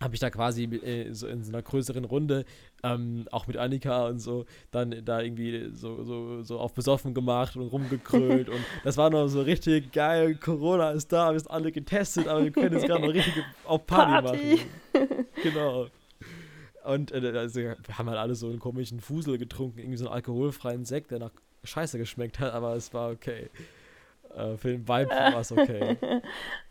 habe 0.00 0.14
ich 0.14 0.20
da 0.20 0.30
quasi 0.30 0.64
äh, 0.64 1.12
so 1.12 1.26
in 1.26 1.42
so 1.42 1.50
einer 1.50 1.62
größeren 1.62 2.04
Runde, 2.04 2.44
ähm, 2.82 3.26
auch 3.30 3.46
mit 3.46 3.56
Annika 3.56 4.06
und 4.08 4.18
so, 4.18 4.44
dann 4.70 5.04
da 5.04 5.20
irgendwie 5.22 5.70
so, 5.72 6.04
so, 6.04 6.42
so 6.42 6.58
auf 6.58 6.74
besoffen 6.74 7.14
gemacht 7.14 7.56
und 7.56 7.68
rumgekrölt 7.68 8.48
und 8.50 8.60
das 8.84 8.96
war 8.96 9.08
noch 9.10 9.28
so 9.28 9.40
richtig 9.40 9.92
geil. 9.92 10.34
Corona 10.34 10.90
ist 10.90 11.12
da, 11.12 11.32
wir 11.32 11.40
sind 11.40 11.50
alle 11.50 11.72
getestet, 11.72 12.28
aber 12.28 12.44
wir 12.44 12.50
können 12.50 12.74
jetzt 12.74 12.86
gerade 12.86 13.06
noch 13.06 13.12
richtig 13.12 13.42
auf 13.64 13.86
Party, 13.86 14.22
Party. 14.22 14.60
machen. 14.92 15.26
Genau. 15.42 15.88
Und 16.84 17.12
äh, 17.12 17.36
also, 17.36 17.60
wir 17.60 17.76
haben 17.92 18.08
halt 18.08 18.18
alle 18.18 18.34
so 18.34 18.48
einen 18.48 18.58
komischen 18.58 19.00
Fusel 19.00 19.36
getrunken, 19.36 19.78
irgendwie 19.78 19.98
so 19.98 20.06
einen 20.06 20.14
alkoholfreien 20.14 20.84
Sekt, 20.84 21.10
der 21.10 21.18
nach 21.18 21.32
Scheiße 21.64 21.98
geschmeckt 21.98 22.38
hat, 22.38 22.54
aber 22.54 22.74
es 22.74 22.94
war 22.94 23.10
okay. 23.10 23.50
Äh, 24.34 24.56
für 24.56 24.68
den 24.68 24.88
Vibe 24.88 25.10
war 25.10 25.40
es 25.40 25.52
okay. 25.52 25.96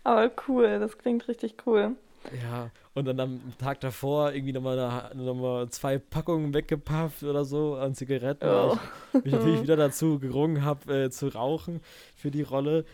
Aber 0.04 0.32
cool, 0.48 0.80
das 0.80 0.98
klingt 0.98 1.28
richtig 1.28 1.56
cool. 1.68 1.96
Ja, 2.44 2.72
und 2.94 3.06
dann 3.06 3.20
am 3.20 3.40
Tag 3.58 3.80
davor 3.82 4.34
irgendwie 4.34 4.54
nochmal 4.54 5.12
noch 5.14 5.34
mal 5.36 5.70
zwei 5.70 5.98
Packungen 5.98 6.54
weggepafft 6.54 7.24
oder 7.24 7.46
so 7.46 7.76
an 7.76 7.94
Zigaretten, 7.96 8.48
Oh. 8.48 8.78
ich 9.14 9.24
mich 9.26 9.34
natürlich 9.34 9.62
wieder 9.64 9.76
dazu 9.76 10.20
gerungen 10.20 10.64
habe, 10.64 11.06
äh, 11.06 11.10
zu 11.10 11.28
rauchen 11.28 11.82
für 12.16 12.32
die 12.32 12.42
Rolle. 12.42 12.86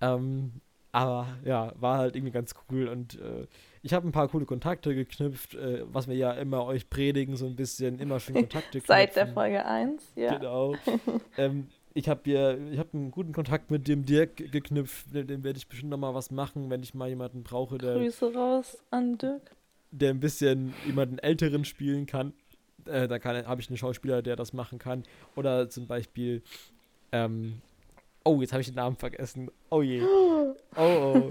Ähm, 0.00 0.60
aber 0.92 1.28
ja, 1.44 1.72
war 1.78 1.98
halt 1.98 2.16
irgendwie 2.16 2.32
ganz 2.32 2.54
cool 2.70 2.88
und 2.88 3.14
äh, 3.20 3.46
ich 3.82 3.94
habe 3.94 4.08
ein 4.08 4.12
paar 4.12 4.28
coole 4.28 4.44
Kontakte 4.44 4.94
geknüpft, 4.94 5.54
äh, 5.54 5.84
was 5.86 6.08
wir 6.08 6.16
ja 6.16 6.32
immer 6.32 6.64
euch 6.64 6.90
predigen, 6.90 7.36
so 7.36 7.46
ein 7.46 7.54
bisschen, 7.56 7.98
immer 7.98 8.18
schön 8.18 8.34
Kontakte 8.48 8.70
knüpfen. 8.72 8.88
Seit 8.88 9.14
der 9.16 9.28
Folge 9.28 9.64
1, 9.64 10.02
ja. 10.16 10.36
Genau. 10.36 10.74
ähm, 11.38 11.68
ich 11.94 12.08
habe 12.08 12.20
hier, 12.24 12.58
ich 12.70 12.78
habe 12.78 12.90
einen 12.92 13.10
guten 13.10 13.32
Kontakt 13.32 13.70
mit 13.70 13.88
dem 13.88 14.04
Dirk 14.04 14.36
geknüpft, 14.36 15.12
mit 15.12 15.28
dem 15.28 15.42
werde 15.42 15.58
ich 15.58 15.68
bestimmt 15.68 15.90
noch 15.90 15.98
mal 15.98 16.14
was 16.14 16.30
machen, 16.30 16.70
wenn 16.70 16.82
ich 16.82 16.94
mal 16.94 17.08
jemanden 17.08 17.42
brauche, 17.42 17.78
der 17.78 17.94
Grüße 17.94 18.32
raus 18.32 18.78
an 18.90 19.18
Dirk. 19.18 19.50
der 19.90 20.10
ein 20.10 20.20
bisschen 20.20 20.72
jemanden 20.86 21.18
älteren 21.18 21.64
spielen 21.64 22.06
kann. 22.06 22.32
Äh, 22.86 23.08
da 23.08 23.18
habe 23.22 23.60
ich 23.60 23.68
einen 23.68 23.76
Schauspieler, 23.76 24.22
der 24.22 24.36
das 24.36 24.52
machen 24.52 24.78
kann. 24.78 25.02
Oder 25.36 25.68
zum 25.68 25.86
Beispiel, 25.86 26.42
ähm, 27.12 27.60
oh, 28.24 28.40
jetzt 28.40 28.52
habe 28.52 28.60
ich 28.62 28.68
den 28.68 28.76
Namen 28.76 28.96
vergessen. 28.96 29.50
Oh 29.70 29.82
je. 29.82 30.02
Oh, 30.76 31.28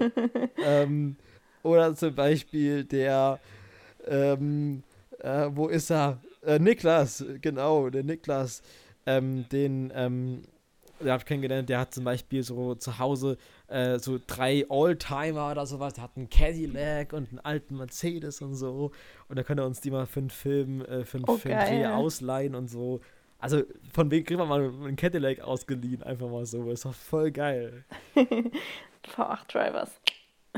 ähm, 0.62 1.16
oder 1.62 1.94
zum 1.94 2.14
Beispiel 2.14 2.84
der, 2.84 3.40
ähm, 4.06 4.82
äh, 5.20 5.48
wo 5.50 5.68
ist 5.68 5.90
er? 5.90 6.20
Äh, 6.42 6.58
Niklas, 6.58 7.24
genau, 7.40 7.88
der 7.88 8.02
Niklas, 8.04 8.62
ähm, 9.16 9.48
den, 9.50 9.92
ähm, 9.94 10.42
der 11.00 11.12
habe 11.12 11.20
ich 11.22 11.26
kennengelernt, 11.26 11.68
der 11.68 11.80
hat 11.80 11.94
zum 11.94 12.04
Beispiel 12.04 12.42
so 12.42 12.74
zu 12.74 12.98
Hause 12.98 13.38
äh, 13.68 13.98
so 13.98 14.18
drei 14.26 14.66
Oldtimer 14.68 15.50
oder 15.50 15.64
sowas. 15.66 15.94
Der 15.94 16.04
hat 16.04 16.16
einen 16.16 16.28
Cadillac 16.28 17.12
und 17.14 17.30
einen 17.30 17.38
alten 17.38 17.76
Mercedes 17.76 18.42
und 18.42 18.54
so. 18.54 18.90
Und 19.28 19.36
da 19.38 19.42
können 19.42 19.60
wir 19.60 19.66
uns 19.66 19.80
die 19.80 19.90
mal 19.90 20.06
für 20.06 20.20
einen 20.20 20.30
Film, 20.30 20.82
äh, 20.82 21.04
für 21.04 21.18
einen 21.18 21.24
Oh, 21.28 21.36
Film 21.36 21.54
geil. 21.54 21.86
ausleihen 21.86 22.54
und 22.54 22.68
so. 22.68 23.00
Also 23.38 23.62
von 23.92 24.10
wem 24.10 24.24
kriegen 24.24 24.38
wir 24.40 24.44
mal 24.44 24.60
einen 24.62 24.96
Cadillac 24.96 25.40
ausgeliehen? 25.40 26.02
Einfach 26.02 26.28
mal 26.28 26.44
so. 26.44 26.70
Ist 26.70 26.84
doch 26.84 26.92
voll 26.94 27.30
geil. 27.30 27.84
V8 29.06 29.50
Drivers. 29.50 29.90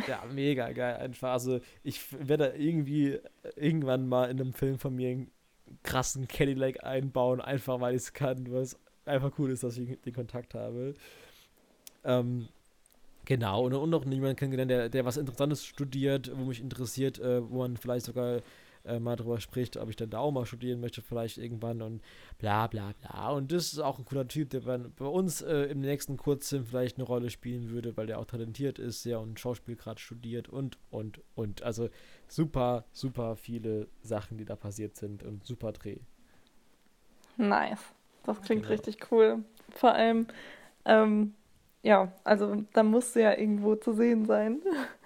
Ja, 0.08 0.24
mega 0.32 0.72
geil 0.72 0.96
einfach. 0.96 1.30
Also 1.32 1.60
ich 1.84 2.00
werde 2.26 2.54
irgendwie 2.56 3.20
irgendwann 3.56 4.08
mal 4.08 4.30
in 4.30 4.40
einem 4.40 4.52
Film 4.54 4.78
von 4.78 4.96
mir 4.96 5.26
krassen 5.82 6.28
Cadillac 6.28 6.84
einbauen, 6.84 7.40
einfach 7.40 7.80
weil 7.80 7.94
ich 7.94 8.02
es 8.02 8.12
kann, 8.12 8.46
es 8.54 8.78
einfach 9.04 9.32
cool 9.38 9.50
ist, 9.50 9.62
dass 9.62 9.78
ich 9.78 10.00
den 10.00 10.12
Kontakt 10.12 10.54
habe. 10.54 10.94
Ähm, 12.04 12.48
genau, 13.24 13.64
und, 13.64 13.74
und 13.74 13.90
noch 13.90 14.04
jemanden 14.04 14.36
kennengelernt, 14.36 14.70
der, 14.70 14.88
der 14.88 15.04
was 15.04 15.16
Interessantes 15.16 15.64
studiert, 15.64 16.30
wo 16.34 16.44
mich 16.44 16.60
interessiert, 16.60 17.18
äh, 17.18 17.48
wo 17.50 17.58
man 17.58 17.76
vielleicht 17.76 18.06
sogar 18.06 18.40
äh, 18.84 18.98
mal 18.98 19.16
drüber 19.16 19.40
spricht, 19.40 19.76
ob 19.76 19.88
ich 19.90 19.96
dann 19.96 20.10
da 20.10 20.18
auch 20.18 20.32
mal 20.32 20.46
studieren 20.46 20.80
möchte, 20.80 21.02
vielleicht 21.02 21.38
irgendwann 21.38 21.82
und 21.82 22.02
bla 22.38 22.66
bla 22.66 22.92
bla. 23.00 23.30
Und 23.30 23.52
das 23.52 23.72
ist 23.72 23.78
auch 23.78 23.98
ein 23.98 24.04
cooler 24.04 24.26
Typ, 24.28 24.50
der 24.50 24.60
bei, 24.60 24.78
bei 24.78 25.06
uns 25.06 25.42
äh, 25.42 25.64
im 25.64 25.80
nächsten 25.80 26.16
Kurzfilm 26.16 26.64
vielleicht 26.64 26.96
eine 26.98 27.06
Rolle 27.06 27.30
spielen 27.30 27.70
würde, 27.70 27.96
weil 27.96 28.06
der 28.06 28.18
auch 28.18 28.24
talentiert 28.26 28.78
ist, 28.78 29.04
ja, 29.04 29.18
und 29.18 29.38
Schauspiel 29.40 29.76
gerade 29.76 30.00
studiert 30.00 30.48
und, 30.48 30.78
und, 30.90 31.20
und. 31.34 31.62
Also 31.62 31.88
super, 32.28 32.84
super 32.92 33.36
viele 33.36 33.88
Sachen, 34.02 34.38
die 34.38 34.44
da 34.44 34.56
passiert 34.56 34.96
sind 34.96 35.22
und 35.22 35.44
super 35.46 35.72
Dreh. 35.72 35.98
Nice. 37.36 37.80
Das 38.24 38.40
klingt 38.42 38.62
Genau. 38.62 38.72
richtig 38.72 39.10
cool. 39.10 39.44
Vor 39.70 39.92
allem, 39.94 40.26
ähm, 40.84 41.34
ja, 41.82 42.12
also 42.24 42.64
da 42.72 42.82
musst 42.82 43.16
du 43.16 43.20
ja 43.22 43.36
irgendwo 43.36 43.74
zu 43.76 43.92
sehen 43.92 44.24
sein. 44.24 44.60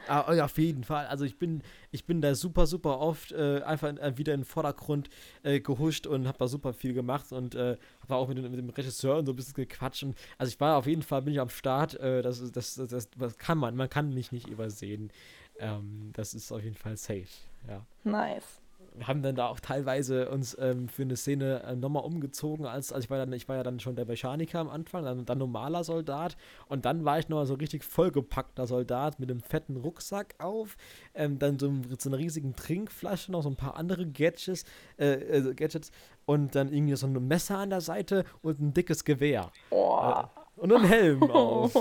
Ah, 0.08 0.32
ja, 0.34 0.44
auf 0.44 0.56
jeden 0.58 0.84
Fall. 0.84 1.06
Also 1.06 1.24
ich 1.24 1.38
bin, 1.38 1.62
ich 1.90 2.04
bin 2.04 2.20
da 2.20 2.34
super, 2.34 2.66
super 2.66 3.00
oft 3.00 3.32
äh, 3.32 3.62
einfach 3.62 3.88
in, 3.88 3.98
äh, 3.98 4.16
wieder 4.16 4.34
in 4.34 4.40
den 4.40 4.44
Vordergrund 4.46 5.08
äh, 5.42 5.58
gehuscht 5.60 6.06
und 6.06 6.28
habe 6.28 6.38
da 6.38 6.46
super 6.46 6.72
viel 6.72 6.92
gemacht 6.92 7.32
und 7.32 7.54
äh, 7.56 7.76
habe 8.02 8.14
auch 8.14 8.28
mit, 8.28 8.38
dem- 8.38 8.50
mit 8.50 8.58
dem 8.60 8.68
Regisseur 8.70 9.16
und 9.16 9.26
so 9.26 9.32
ein 9.32 9.36
bisschen 9.36 9.54
gequatscht. 9.54 10.04
Und, 10.04 10.16
also 10.38 10.50
ich 10.50 10.60
war 10.60 10.76
auf 10.76 10.86
jeden 10.86 11.02
Fall, 11.02 11.22
bin 11.22 11.32
ich 11.34 11.40
am 11.40 11.48
Start. 11.48 11.94
Äh, 11.98 12.22
das, 12.22 12.40
das, 12.52 12.74
das, 12.76 12.88
das, 12.88 13.10
das 13.10 13.38
kann 13.38 13.58
man, 13.58 13.74
man 13.74 13.88
kann 13.90 14.12
mich 14.14 14.30
nicht 14.30 14.48
übersehen. 14.48 15.10
Ähm, 15.58 16.10
das 16.12 16.34
ist 16.34 16.52
auf 16.52 16.62
jeden 16.62 16.76
Fall 16.76 16.96
safe. 16.96 17.26
Ja. 17.68 17.84
Nice. 18.04 18.60
Wir 18.96 19.08
haben 19.08 19.22
dann 19.22 19.34
da 19.34 19.48
auch 19.48 19.60
teilweise 19.60 20.28
uns 20.30 20.56
ähm, 20.58 20.88
für 20.88 21.02
eine 21.02 21.16
Szene 21.16 21.62
äh, 21.62 21.76
nochmal 21.76 22.04
umgezogen, 22.04 22.66
als, 22.66 22.92
als 22.92 23.04
ich 23.04 23.10
war 23.10 23.18
dann, 23.18 23.32
ich 23.32 23.48
war 23.48 23.56
ja 23.56 23.62
dann 23.62 23.80
schon 23.80 23.96
der 23.96 24.06
Mechaniker 24.06 24.58
am 24.58 24.68
Anfang, 24.68 25.04
dann, 25.04 25.24
dann 25.24 25.38
normaler 25.38 25.84
Soldat 25.84 26.36
und 26.68 26.84
dann 26.84 27.04
war 27.04 27.18
ich 27.18 27.28
noch 27.28 27.44
so 27.44 27.54
richtig 27.54 27.84
vollgepackter 27.84 28.66
Soldat 28.66 29.20
mit 29.20 29.30
einem 29.30 29.40
fetten 29.40 29.76
Rucksack 29.76 30.34
auf, 30.38 30.76
ähm, 31.14 31.38
dann 31.38 31.58
so, 31.58 31.72
so 31.98 32.08
einer 32.08 32.18
riesigen 32.18 32.56
Trinkflasche, 32.56 33.32
noch 33.32 33.42
so 33.42 33.50
ein 33.50 33.56
paar 33.56 33.76
andere 33.76 34.06
Gadgets, 34.06 34.64
äh, 34.98 35.12
äh, 35.12 35.54
Gadgets 35.54 35.90
und 36.24 36.54
dann 36.54 36.72
irgendwie 36.72 36.96
so 36.96 37.06
ein 37.06 37.28
Messer 37.28 37.58
an 37.58 37.70
der 37.70 37.80
Seite 37.80 38.24
und 38.42 38.60
ein 38.60 38.74
dickes 38.74 39.04
Gewehr. 39.04 39.50
Oh. 39.70 40.22
Und 40.56 40.72
einen 40.72 40.84
Helm 40.84 41.22
auf. 41.30 41.72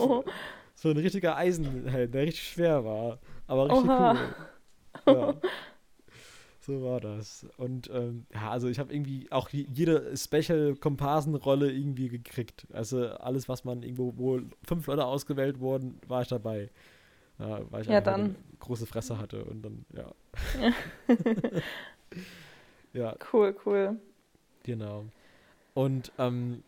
So 0.75 0.89
ein 0.89 0.97
richtiger 0.97 1.37
Eisenhelm, 1.37 2.11
der 2.11 2.23
richtig 2.23 2.49
schwer 2.49 2.83
war, 2.83 3.19
aber 3.47 3.69
richtig 3.69 3.89
Oha. 3.89 4.17
cool. 5.07 5.13
Ja. 5.15 5.35
So 6.65 6.81
war 6.83 6.99
das. 6.99 7.45
Und 7.57 7.89
ähm, 7.93 8.25
ja, 8.33 8.49
also 8.49 8.67
ich 8.69 8.79
habe 8.79 8.91
irgendwie 8.91 9.31
auch 9.31 9.49
je- 9.49 9.67
jede 9.71 10.15
Special-Komparsenrolle 10.17 11.71
irgendwie 11.71 12.07
gekriegt. 12.07 12.65
Also 12.73 13.07
alles, 13.09 13.47
was 13.47 13.65
man 13.65 13.83
irgendwo, 13.83 14.13
wo 14.17 14.39
fünf 14.65 14.87
Leute 14.87 15.05
ausgewählt 15.05 15.59
wurden, 15.59 15.99
war 16.07 16.23
ich 16.23 16.27
dabei. 16.29 16.69
Ja, 17.37 17.59
weil 17.69 17.81
ich 17.81 17.87
Ja, 17.87 17.99
eine 18.01 18.35
große 18.59 18.85
Fresse 18.87 19.19
hatte 19.19 19.43
und 19.45 19.61
dann, 19.61 19.85
ja. 19.93 20.11
ja, 22.93 23.15
Cool, 23.31 23.55
cool. 23.65 23.99
Genau. 24.63 25.05
Und 25.73 26.11
ähm, 26.17 26.63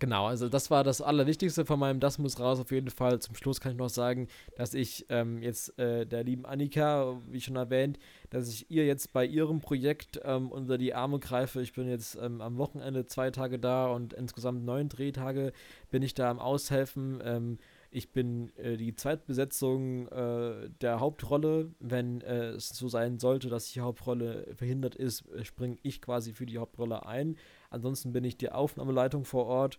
genau, 0.00 0.26
also 0.26 0.48
das 0.48 0.70
war 0.70 0.82
das 0.82 1.00
Allerwichtigste 1.00 1.64
von 1.64 1.78
meinem 1.78 2.00
Das 2.00 2.18
muss 2.18 2.40
raus 2.40 2.58
auf 2.58 2.72
jeden 2.72 2.90
Fall. 2.90 3.20
Zum 3.20 3.36
Schluss 3.36 3.60
kann 3.60 3.72
ich 3.72 3.78
noch 3.78 3.88
sagen, 3.88 4.26
dass 4.56 4.74
ich 4.74 5.06
ähm, 5.08 5.40
jetzt 5.40 5.78
äh, 5.78 6.04
der 6.06 6.24
lieben 6.24 6.44
Annika, 6.44 7.20
wie 7.28 7.40
schon 7.40 7.54
erwähnt, 7.54 7.98
dass 8.30 8.48
ich 8.48 8.70
ihr 8.70 8.86
jetzt 8.86 9.12
bei 9.12 9.24
ihrem 9.24 9.60
Projekt 9.60 10.20
ähm, 10.24 10.50
unter 10.50 10.78
die 10.78 10.94
Arme 10.94 11.20
greife. 11.20 11.62
Ich 11.62 11.72
bin 11.72 11.88
jetzt 11.88 12.16
ähm, 12.20 12.40
am 12.40 12.58
Wochenende 12.58 13.06
zwei 13.06 13.30
Tage 13.30 13.60
da 13.60 13.86
und 13.86 14.12
insgesamt 14.12 14.64
neun 14.64 14.88
Drehtage 14.88 15.52
bin 15.90 16.02
ich 16.02 16.14
da 16.14 16.30
am 16.30 16.40
Aushelfen. 16.40 17.20
Ähm, 17.24 17.58
ich 17.92 18.12
bin 18.12 18.56
äh, 18.56 18.76
die 18.76 18.94
Zweitbesetzung 18.94 20.06
äh, 20.08 20.70
der 20.80 21.00
Hauptrolle. 21.00 21.70
Wenn 21.80 22.20
äh, 22.20 22.50
es 22.50 22.68
so 22.68 22.88
sein 22.88 23.18
sollte, 23.18 23.48
dass 23.48 23.72
die 23.72 23.80
Hauptrolle 23.80 24.46
verhindert 24.54 24.94
ist, 24.94 25.26
äh, 25.32 25.44
springe 25.44 25.76
ich 25.82 26.00
quasi 26.00 26.32
für 26.32 26.46
die 26.46 26.58
Hauptrolle 26.58 27.04
ein. 27.06 27.36
Ansonsten 27.70 28.12
bin 28.12 28.24
ich 28.24 28.36
die 28.36 28.50
Aufnahmeleitung 28.50 29.24
vor 29.24 29.46
Ort 29.46 29.78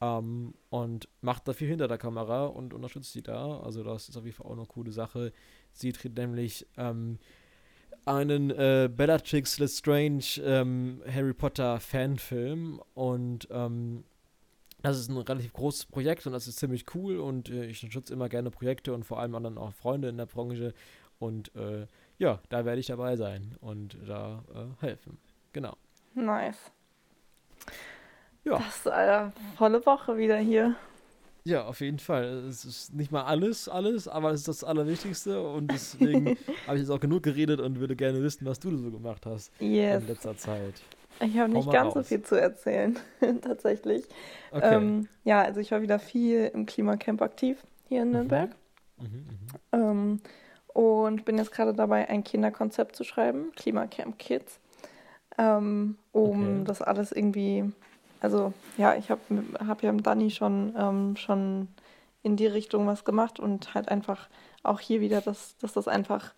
ähm, 0.00 0.54
und 0.70 1.08
mache 1.20 1.42
dafür 1.44 1.68
hinter 1.68 1.88
der 1.88 1.98
Kamera 1.98 2.46
und 2.46 2.74
unterstütze 2.74 3.12
sie 3.12 3.22
da. 3.22 3.60
Also 3.60 3.82
das 3.82 4.08
ist 4.08 4.16
auf 4.16 4.24
jeden 4.24 4.36
Fall 4.36 4.46
auch 4.46 4.56
eine 4.56 4.66
coole 4.66 4.92
Sache. 4.92 5.32
Sie 5.72 5.92
dreht 5.92 6.16
nämlich 6.16 6.66
ähm, 6.76 7.18
einen 8.04 8.50
äh, 8.50 8.88
Bellatrix 8.94 9.58
Lestrange 9.58 10.40
ähm, 10.42 11.02
Harry 11.10 11.34
Potter 11.34 11.78
Fanfilm 11.80 12.80
und 12.94 13.48
ähm, 13.50 14.04
das 14.82 14.98
ist 14.98 15.10
ein 15.10 15.16
relativ 15.16 15.52
großes 15.52 15.86
Projekt 15.86 16.26
und 16.26 16.32
das 16.32 16.46
ist 16.46 16.58
ziemlich 16.58 16.94
cool 16.94 17.18
und 17.18 17.50
äh, 17.50 17.66
ich 17.66 17.82
unterstütze 17.82 18.12
immer 18.12 18.28
gerne 18.28 18.50
Projekte 18.50 18.94
und 18.94 19.04
vor 19.04 19.20
allem 19.20 19.32
dann 19.32 19.58
auch 19.58 19.72
Freunde 19.72 20.08
in 20.08 20.16
der 20.16 20.26
Branche 20.26 20.72
und 21.18 21.54
äh, 21.56 21.86
ja, 22.18 22.40
da 22.48 22.64
werde 22.64 22.80
ich 22.80 22.86
dabei 22.86 23.16
sein 23.16 23.56
und 23.60 23.98
da 24.06 24.44
äh, 24.54 24.82
helfen. 24.82 25.18
Genau. 25.52 25.76
Nice. 26.14 26.72
Ja. 28.44 28.58
Das 28.58 28.76
ist 28.76 28.88
eine 28.88 29.32
volle 29.56 29.84
Woche 29.84 30.16
wieder 30.16 30.36
hier. 30.38 30.74
Ja, 31.44 31.64
auf 31.64 31.80
jeden 31.80 31.98
Fall. 31.98 32.24
Es 32.48 32.64
ist 32.64 32.94
nicht 32.94 33.10
mal 33.10 33.24
alles, 33.24 33.68
alles, 33.68 34.06
aber 34.06 34.30
es 34.32 34.40
ist 34.40 34.48
das 34.48 34.64
Allerwichtigste 34.64 35.40
und 35.40 35.68
deswegen 35.72 36.26
habe 36.66 36.76
ich 36.76 36.80
jetzt 36.82 36.90
auch 36.90 37.00
genug 37.00 37.22
geredet 37.22 37.60
und 37.60 37.80
würde 37.80 37.96
gerne 37.96 38.22
wissen, 38.22 38.46
was 38.46 38.58
du 38.60 38.76
so 38.76 38.90
gemacht 38.90 39.24
hast 39.26 39.50
Yes. 39.60 40.02
in 40.02 40.08
letzter 40.08 40.36
Zeit. 40.36 40.74
Ich 41.20 41.36
habe 41.38 41.50
nicht 41.50 41.70
ganz 41.70 41.94
so 41.94 42.00
raus. 42.00 42.08
viel 42.08 42.22
zu 42.22 42.40
erzählen, 42.40 42.96
tatsächlich. 43.42 44.04
Okay. 44.52 44.74
Ähm, 44.76 45.08
ja, 45.24 45.42
also 45.42 45.60
ich 45.60 45.70
war 45.70 45.82
wieder 45.82 45.98
viel 45.98 46.50
im 46.54 46.66
Klimacamp 46.66 47.22
aktiv 47.22 47.58
hier 47.88 48.02
in 48.02 48.10
Nürnberg. 48.12 48.50
mhm, 48.98 49.06
mhm. 49.06 49.28
Ähm, 49.72 50.20
und 50.74 51.24
bin 51.24 51.38
jetzt 51.38 51.50
gerade 51.50 51.74
dabei, 51.74 52.08
ein 52.08 52.22
Kinderkonzept 52.22 52.94
zu 52.94 53.02
schreiben, 53.02 53.50
Klimacamp 53.56 54.16
Kids, 54.18 54.60
ähm, 55.38 55.98
um 56.12 56.60
Okay. 56.60 56.64
das 56.64 56.82
alles 56.82 57.12
irgendwie, 57.12 57.72
also 58.20 58.52
ja, 58.76 58.94
ich 58.96 59.10
habe 59.10 59.20
hab 59.66 59.82
ja 59.82 59.92
mit 59.92 60.06
Dani 60.06 60.30
schon, 60.30 60.74
ähm, 60.76 61.16
schon 61.16 61.68
in 62.22 62.36
die 62.36 62.46
Richtung 62.46 62.86
was 62.86 63.04
gemacht 63.04 63.40
und 63.40 63.74
halt 63.74 63.88
einfach 63.88 64.28
auch 64.62 64.80
hier 64.80 65.00
wieder, 65.00 65.20
dass, 65.20 65.56
dass 65.58 65.72
das 65.72 65.88
einfach, 65.88 66.34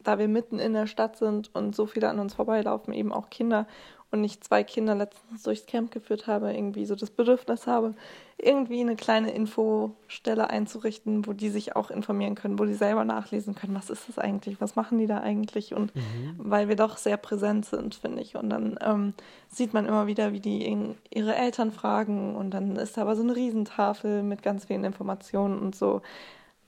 da 0.00 0.18
wir 0.18 0.28
mitten 0.28 0.58
in 0.58 0.72
der 0.72 0.86
Stadt 0.86 1.16
sind 1.16 1.54
und 1.54 1.74
so 1.76 1.86
viele 1.86 2.08
an 2.08 2.20
uns 2.20 2.34
vorbeilaufen, 2.34 2.94
eben 2.94 3.12
auch 3.12 3.30
Kinder 3.30 3.66
und 4.10 4.22
ich 4.22 4.40
zwei 4.40 4.62
Kinder 4.62 4.94
letztens 4.94 5.42
durchs 5.42 5.66
Camp 5.66 5.90
geführt 5.90 6.26
habe, 6.26 6.52
irgendwie 6.52 6.86
so 6.86 6.94
das 6.94 7.10
Bedürfnis 7.10 7.66
habe, 7.66 7.94
irgendwie 8.38 8.80
eine 8.80 8.96
kleine 8.96 9.32
Infostelle 9.32 10.48
einzurichten, 10.50 11.26
wo 11.26 11.32
die 11.32 11.48
sich 11.48 11.74
auch 11.74 11.90
informieren 11.90 12.34
können, 12.34 12.58
wo 12.58 12.64
die 12.64 12.74
selber 12.74 13.04
nachlesen 13.04 13.54
können, 13.54 13.74
was 13.74 13.90
ist 13.90 14.08
das 14.08 14.18
eigentlich, 14.18 14.60
was 14.60 14.76
machen 14.76 14.98
die 14.98 15.06
da 15.06 15.20
eigentlich 15.20 15.74
und 15.74 15.94
Mhm. 15.94 16.34
weil 16.38 16.68
wir 16.68 16.76
doch 16.76 16.96
sehr 16.98 17.16
präsent 17.16 17.64
sind, 17.66 17.94
finde 17.94 18.22
ich. 18.22 18.36
Und 18.36 18.50
dann 18.50 18.78
ähm, 18.80 19.14
sieht 19.48 19.74
man 19.74 19.86
immer 19.86 20.06
wieder, 20.06 20.32
wie 20.32 20.40
die 20.40 20.64
in, 20.64 20.96
ihre 21.10 21.34
Eltern 21.34 21.72
fragen 21.72 22.36
und 22.36 22.50
dann 22.50 22.76
ist 22.76 22.96
da 22.96 23.02
aber 23.02 23.16
so 23.16 23.22
eine 23.22 23.34
Riesentafel 23.34 24.22
mit 24.22 24.42
ganz 24.42 24.66
vielen 24.66 24.84
Informationen 24.84 25.58
und 25.58 25.74
so, 25.74 26.02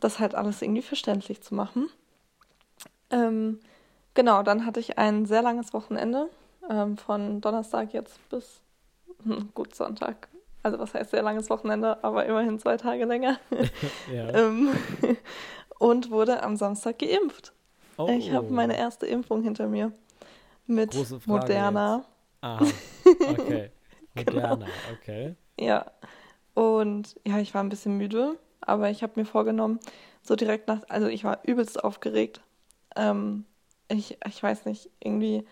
das 0.01 0.19
halt 0.19 0.35
alles 0.35 0.63
irgendwie 0.63 0.83
verständlich 0.83 1.43
zu 1.43 1.55
machen. 1.55 1.89
Ähm, 3.11 3.61
genau, 4.15 4.43
dann 4.43 4.65
hatte 4.65 4.81
ich 4.81 4.99
ein 4.99 5.27
sehr 5.27 5.43
langes 5.43 5.73
Wochenende 5.73 6.29
ähm, 6.69 6.97
von 6.97 7.41
Donnerstag 7.41 7.93
jetzt 7.93 8.19
bis 8.29 8.61
hm, 9.25 9.51
gut 9.55 9.75
Sonntag. 9.75 10.29
Also 10.63 10.79
was 10.79 10.95
heißt 10.95 11.11
sehr 11.11 11.23
langes 11.23 11.51
Wochenende, 11.51 12.03
aber 12.03 12.27
immerhin 12.27 12.59
zwei 12.59 12.77
Tage 12.77 13.05
länger. 13.05 13.39
Ja. 14.13 14.31
ähm, 14.35 14.71
und 15.79 16.11
wurde 16.11 16.43
am 16.43 16.57
Samstag 16.57 16.99
geimpft. 16.99 17.53
Oh. 17.97 18.09
Ich 18.09 18.33
habe 18.33 18.51
meine 18.51 18.77
erste 18.77 19.07
Impfung 19.07 19.43
hinter 19.43 19.67
mir 19.67 19.93
mit 20.67 20.93
Große 20.93 21.21
Frage 21.21 21.41
Moderna. 21.41 22.05
Aha. 22.41 22.65
Okay. 23.05 23.71
Genau. 24.15 24.33
Moderna, 24.57 24.67
okay. 24.93 25.37
Ja. 25.61 25.87
Und 26.55 27.21
ja, 27.25 27.39
ich 27.39 27.55
war 27.55 27.63
ein 27.63 27.69
bisschen 27.69 27.99
müde, 27.99 28.37
aber 28.61 28.91
ich 28.91 29.05
habe 29.05 29.13
mir 29.15 29.25
vorgenommen, 29.25 29.79
so 30.23 30.35
direkt 30.35 30.67
nach, 30.67 30.83
also 30.89 31.07
ich 31.07 31.23
war 31.23 31.39
übelst 31.45 31.85
aufgeregt. 31.85 32.41
Ähm, 32.97 33.45
ich, 33.87 34.19
ich 34.27 34.43
weiß 34.43 34.65
nicht, 34.65 34.91
irgendwie, 34.99 35.47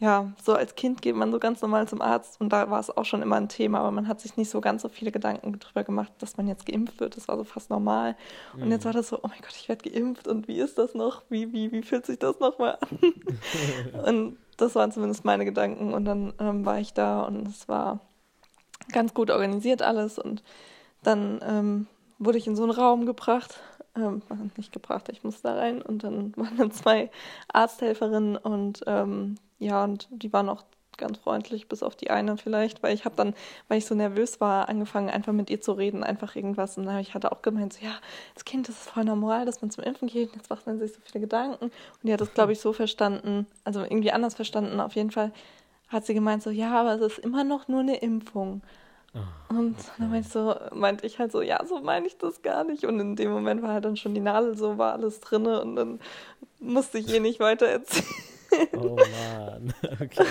ja, 0.00 0.32
so 0.42 0.54
als 0.54 0.76
Kind 0.76 1.02
geht 1.02 1.16
man 1.16 1.32
so 1.32 1.40
ganz 1.40 1.60
normal 1.60 1.88
zum 1.88 2.00
Arzt 2.00 2.40
und 2.40 2.52
da 2.52 2.70
war 2.70 2.78
es 2.78 2.96
auch 2.96 3.04
schon 3.04 3.20
immer 3.20 3.34
ein 3.34 3.48
Thema, 3.48 3.80
aber 3.80 3.90
man 3.90 4.06
hat 4.06 4.20
sich 4.20 4.36
nicht 4.36 4.48
so 4.48 4.60
ganz 4.60 4.82
so 4.82 4.88
viele 4.88 5.10
Gedanken 5.10 5.58
drüber 5.58 5.82
gemacht, 5.82 6.12
dass 6.18 6.36
man 6.36 6.46
jetzt 6.46 6.66
geimpft 6.66 7.00
wird. 7.00 7.16
Das 7.16 7.26
war 7.26 7.36
so 7.36 7.42
fast 7.42 7.68
normal. 7.68 8.16
Und 8.54 8.70
jetzt 8.70 8.84
war 8.84 8.92
das 8.92 9.08
so, 9.08 9.16
oh 9.16 9.28
mein 9.28 9.40
Gott, 9.40 9.56
ich 9.56 9.68
werde 9.68 9.90
geimpft 9.90 10.28
und 10.28 10.46
wie 10.46 10.60
ist 10.60 10.78
das 10.78 10.94
noch? 10.94 11.22
Wie, 11.30 11.52
wie, 11.52 11.72
wie 11.72 11.82
fühlt 11.82 12.06
sich 12.06 12.18
das 12.18 12.38
nochmal 12.38 12.78
an? 12.80 14.02
und 14.04 14.38
das 14.56 14.76
waren 14.76 14.92
zumindest 14.92 15.24
meine 15.24 15.44
Gedanken. 15.44 15.92
Und 15.92 16.04
dann 16.04 16.32
ähm, 16.38 16.64
war 16.64 16.78
ich 16.78 16.92
da 16.92 17.22
und 17.22 17.48
es 17.48 17.68
war 17.68 17.98
ganz 18.92 19.14
gut 19.14 19.30
organisiert 19.30 19.82
alles. 19.82 20.18
Und 20.20 20.44
dann 21.02 21.40
ähm, 21.42 21.86
wurde 22.18 22.38
ich 22.38 22.46
in 22.46 22.54
so 22.54 22.62
einen 22.62 22.72
Raum 22.72 23.04
gebracht. 23.04 23.60
Ähm, 23.96 24.22
nicht 24.56 24.72
gebracht, 24.72 25.08
ich 25.08 25.24
musste 25.24 25.48
da 25.48 25.54
rein. 25.54 25.82
Und 25.82 26.04
dann 26.04 26.32
waren 26.36 26.56
dann 26.56 26.70
zwei 26.70 27.10
Arzthelferinnen 27.52 28.36
und 28.36 28.84
ähm, 28.86 29.36
ja, 29.58 29.84
und 29.84 30.08
die 30.10 30.32
waren 30.32 30.48
auch 30.48 30.64
ganz 30.96 31.18
freundlich, 31.18 31.68
bis 31.68 31.82
auf 31.82 31.96
die 31.96 32.10
eine 32.10 32.36
vielleicht, 32.36 32.82
weil 32.82 32.92
ich 32.92 33.04
habe 33.04 33.14
dann, 33.16 33.34
weil 33.68 33.78
ich 33.78 33.86
so 33.86 33.94
nervös 33.94 34.40
war, 34.40 34.68
angefangen 34.68 35.08
einfach 35.08 35.32
mit 35.32 35.48
ihr 35.48 35.60
zu 35.60 35.72
reden, 35.72 36.02
einfach 36.02 36.34
irgendwas. 36.36 36.76
Und 36.76 36.86
dann 36.86 36.98
ich 36.98 37.14
hatte 37.14 37.32
auch 37.32 37.40
gemeint, 37.40 37.72
so, 37.72 37.84
ja, 37.84 37.92
das 38.34 38.44
Kind, 38.44 38.68
das 38.68 38.76
ist 38.76 38.90
voll 38.90 39.04
normal, 39.04 39.46
dass 39.46 39.62
man 39.62 39.70
zum 39.70 39.84
Impfen 39.84 40.08
geht, 40.08 40.34
jetzt 40.34 40.50
macht 40.50 40.66
man 40.66 40.78
sich 40.78 40.92
so 40.92 41.00
viele 41.04 41.20
Gedanken. 41.20 41.66
Und 41.66 41.72
die 42.02 42.12
hat 42.12 42.20
das, 42.20 42.34
glaube 42.34 42.52
ich, 42.52 42.60
so 42.60 42.72
verstanden, 42.72 43.46
also 43.64 43.82
irgendwie 43.82 44.12
anders 44.12 44.34
verstanden. 44.34 44.80
Auf 44.80 44.96
jeden 44.96 45.12
Fall 45.12 45.32
hat 45.88 46.04
sie 46.04 46.14
gemeint, 46.14 46.42
so, 46.42 46.50
ja, 46.50 46.78
aber 46.78 46.94
es 46.94 47.00
ist 47.00 47.18
immer 47.18 47.44
noch 47.44 47.68
nur 47.68 47.80
eine 47.80 47.96
Impfung. 47.96 48.62
Und 49.48 49.76
dann 49.98 50.10
meinte 50.10 50.28
ich, 50.28 50.32
so, 50.32 50.54
meinte 50.72 51.06
ich 51.06 51.18
halt 51.18 51.32
so, 51.32 51.40
ja, 51.40 51.64
so 51.64 51.80
meine 51.80 52.06
ich 52.06 52.18
das 52.18 52.42
gar 52.42 52.64
nicht. 52.64 52.84
Und 52.84 53.00
in 53.00 53.16
dem 53.16 53.30
Moment 53.30 53.62
war 53.62 53.72
halt 53.72 53.84
dann 53.84 53.96
schon 53.96 54.14
die 54.14 54.20
Nadel 54.20 54.56
so, 54.56 54.78
war 54.78 54.92
alles 54.92 55.20
drinne 55.20 55.60
und 55.62 55.76
dann 55.76 56.00
musste 56.60 56.98
ich 56.98 57.08
ihr 57.12 57.20
nicht 57.20 57.40
weiter 57.40 57.66
erzählen. 57.66 58.06
Oh 58.76 58.96
Mann. 58.96 59.74
Okay. 60.00 60.24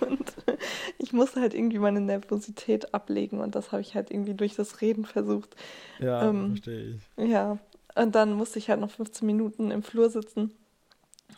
Und 0.00 0.34
ich 0.98 1.12
musste 1.12 1.40
halt 1.40 1.54
irgendwie 1.54 1.78
meine 1.78 2.00
Nervosität 2.00 2.92
ablegen 2.94 3.40
und 3.40 3.54
das 3.54 3.72
habe 3.72 3.82
ich 3.82 3.94
halt 3.94 4.10
irgendwie 4.10 4.34
durch 4.34 4.54
das 4.54 4.80
Reden 4.80 5.04
versucht. 5.04 5.54
Ja, 5.98 6.28
Ähm, 6.28 6.48
verstehe 6.56 6.96
ich. 7.16 7.28
Ja, 7.30 7.58
und 7.94 8.14
dann 8.14 8.32
musste 8.34 8.58
ich 8.58 8.68
halt 8.70 8.80
noch 8.80 8.90
15 8.90 9.26
Minuten 9.26 9.70
im 9.70 9.82
Flur 9.82 10.10
sitzen. 10.10 10.50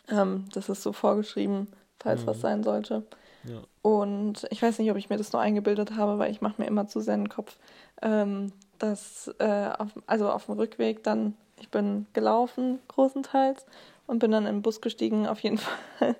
Ähm, 0.09 0.45
das 0.53 0.69
ist 0.69 0.83
so 0.83 0.93
vorgeschrieben, 0.93 1.67
falls 1.99 2.21
Mhm. 2.23 2.27
was 2.27 2.41
sein 2.41 2.63
sollte. 2.63 3.03
Ja. 3.43 3.61
Und 3.81 4.45
ich 4.49 4.61
weiß 4.61 4.79
nicht, 4.79 4.91
ob 4.91 4.97
ich 4.97 5.09
mir 5.09 5.17
das 5.17 5.31
nur 5.31 5.41
eingebildet 5.41 5.95
habe, 5.95 6.17
weil 6.19 6.31
ich 6.31 6.41
mache 6.41 6.61
mir 6.61 6.67
immer 6.67 6.87
zu 6.87 6.99
sehr 6.99 7.15
in 7.15 7.21
den 7.25 7.29
Kopf, 7.29 7.57
ähm, 8.01 8.51
dass, 8.79 9.33
äh, 9.39 9.69
auf, 9.77 9.89
also 10.05 10.29
auf 10.29 10.45
dem 10.45 10.55
Rückweg 10.55 11.03
dann, 11.03 11.35
ich 11.59 11.69
bin 11.69 12.05
gelaufen 12.13 12.79
großenteils 12.89 13.65
und 14.07 14.19
bin 14.19 14.31
dann 14.31 14.47
im 14.47 14.61
Bus 14.61 14.81
gestiegen, 14.81 15.27
auf 15.27 15.39
jeden 15.41 15.57
Fall. 15.99 16.15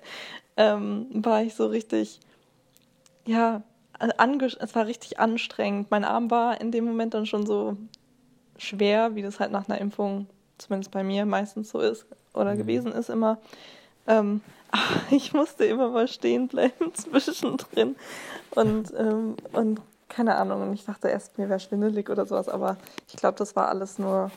ähm, 0.56 1.06
war 1.12 1.42
ich 1.42 1.54
so 1.54 1.66
richtig, 1.66 2.20
ja, 3.26 3.62
es 3.98 4.74
war 4.74 4.86
richtig 4.86 5.18
anstrengend. 5.18 5.90
Mein 5.90 6.04
Arm 6.04 6.30
war 6.30 6.60
in 6.60 6.70
dem 6.70 6.84
Moment 6.84 7.14
dann 7.14 7.26
schon 7.26 7.46
so 7.46 7.76
schwer, 8.56 9.14
wie 9.14 9.22
das 9.22 9.40
halt 9.40 9.50
nach 9.50 9.68
einer 9.68 9.80
Impfung, 9.80 10.26
zumindest 10.58 10.92
bei 10.92 11.02
mir 11.02 11.26
meistens 11.26 11.70
so 11.70 11.80
ist 11.80 12.06
oder 12.34 12.54
mhm. 12.54 12.58
gewesen 12.58 12.92
ist 12.92 13.10
immer. 13.10 13.38
Ähm, 14.06 14.40
ich 15.10 15.32
musste 15.32 15.64
immer 15.64 15.88
mal 15.88 16.08
stehen 16.08 16.48
bleiben 16.48 16.92
zwischendrin 16.94 17.96
und, 18.50 18.92
ähm, 18.96 19.36
und 19.52 19.80
keine 20.08 20.36
Ahnung, 20.36 20.62
und 20.62 20.72
ich 20.72 20.84
dachte 20.84 21.08
erst, 21.08 21.36
mir 21.36 21.48
wäre 21.48 21.60
schwindelig 21.60 22.08
oder 22.08 22.24
sowas, 22.24 22.48
aber 22.48 22.78
ich 23.08 23.16
glaube, 23.16 23.36
das 23.36 23.54
war 23.56 23.68
alles 23.68 23.98
nur 23.98 24.30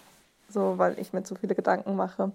so, 0.49 0.77
weil 0.77 0.99
ich 0.99 1.13
mir 1.13 1.23
zu 1.23 1.35
viele 1.35 1.55
Gedanken 1.55 1.95
mache. 1.95 2.31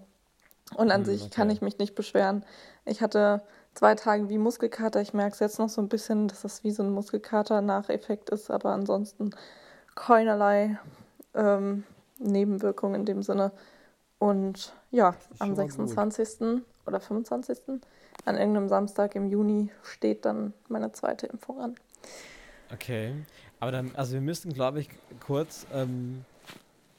Und 0.75 0.91
an 0.91 1.01
hm, 1.01 1.05
sich 1.05 1.21
okay. 1.23 1.31
kann 1.33 1.49
ich 1.49 1.61
mich 1.61 1.77
nicht 1.77 1.95
beschweren. 1.95 2.43
Ich 2.85 3.01
hatte 3.01 3.41
zwei 3.73 3.95
Tage 3.95 4.29
wie 4.29 4.37
Muskelkater. 4.37 5.01
Ich 5.01 5.13
merke 5.13 5.33
es 5.33 5.39
jetzt 5.39 5.59
noch 5.59 5.69
so 5.69 5.81
ein 5.81 5.89
bisschen, 5.89 6.27
dass 6.27 6.41
das 6.41 6.63
wie 6.63 6.71
so 6.71 6.83
ein 6.83 6.91
Muskelkater-Nacheffekt 6.91 8.29
ist, 8.29 8.51
aber 8.51 8.71
ansonsten 8.71 9.31
keinerlei 9.95 10.77
ähm, 11.33 11.83
Nebenwirkungen 12.19 12.95
in 12.95 13.05
dem 13.05 13.23
Sinne. 13.23 13.51
Und 14.19 14.73
ja, 14.91 15.15
am 15.39 15.55
26. 15.55 16.39
Gut. 16.39 16.63
oder 16.87 16.99
25. 16.99 17.57
an 18.25 18.35
irgendeinem 18.35 18.67
Samstag 18.67 19.15
im 19.15 19.27
Juni 19.27 19.69
steht 19.83 20.25
dann 20.25 20.53
meine 20.67 20.91
zweite 20.91 21.27
Impfung 21.27 21.61
an. 21.61 21.75
Okay, 22.73 23.13
aber 23.59 23.71
dann, 23.71 23.91
also 23.95 24.13
wir 24.13 24.21
müssten, 24.21 24.53
glaube 24.53 24.79
ich, 24.79 24.89
kurz, 25.25 25.67
ähm, 25.73 26.25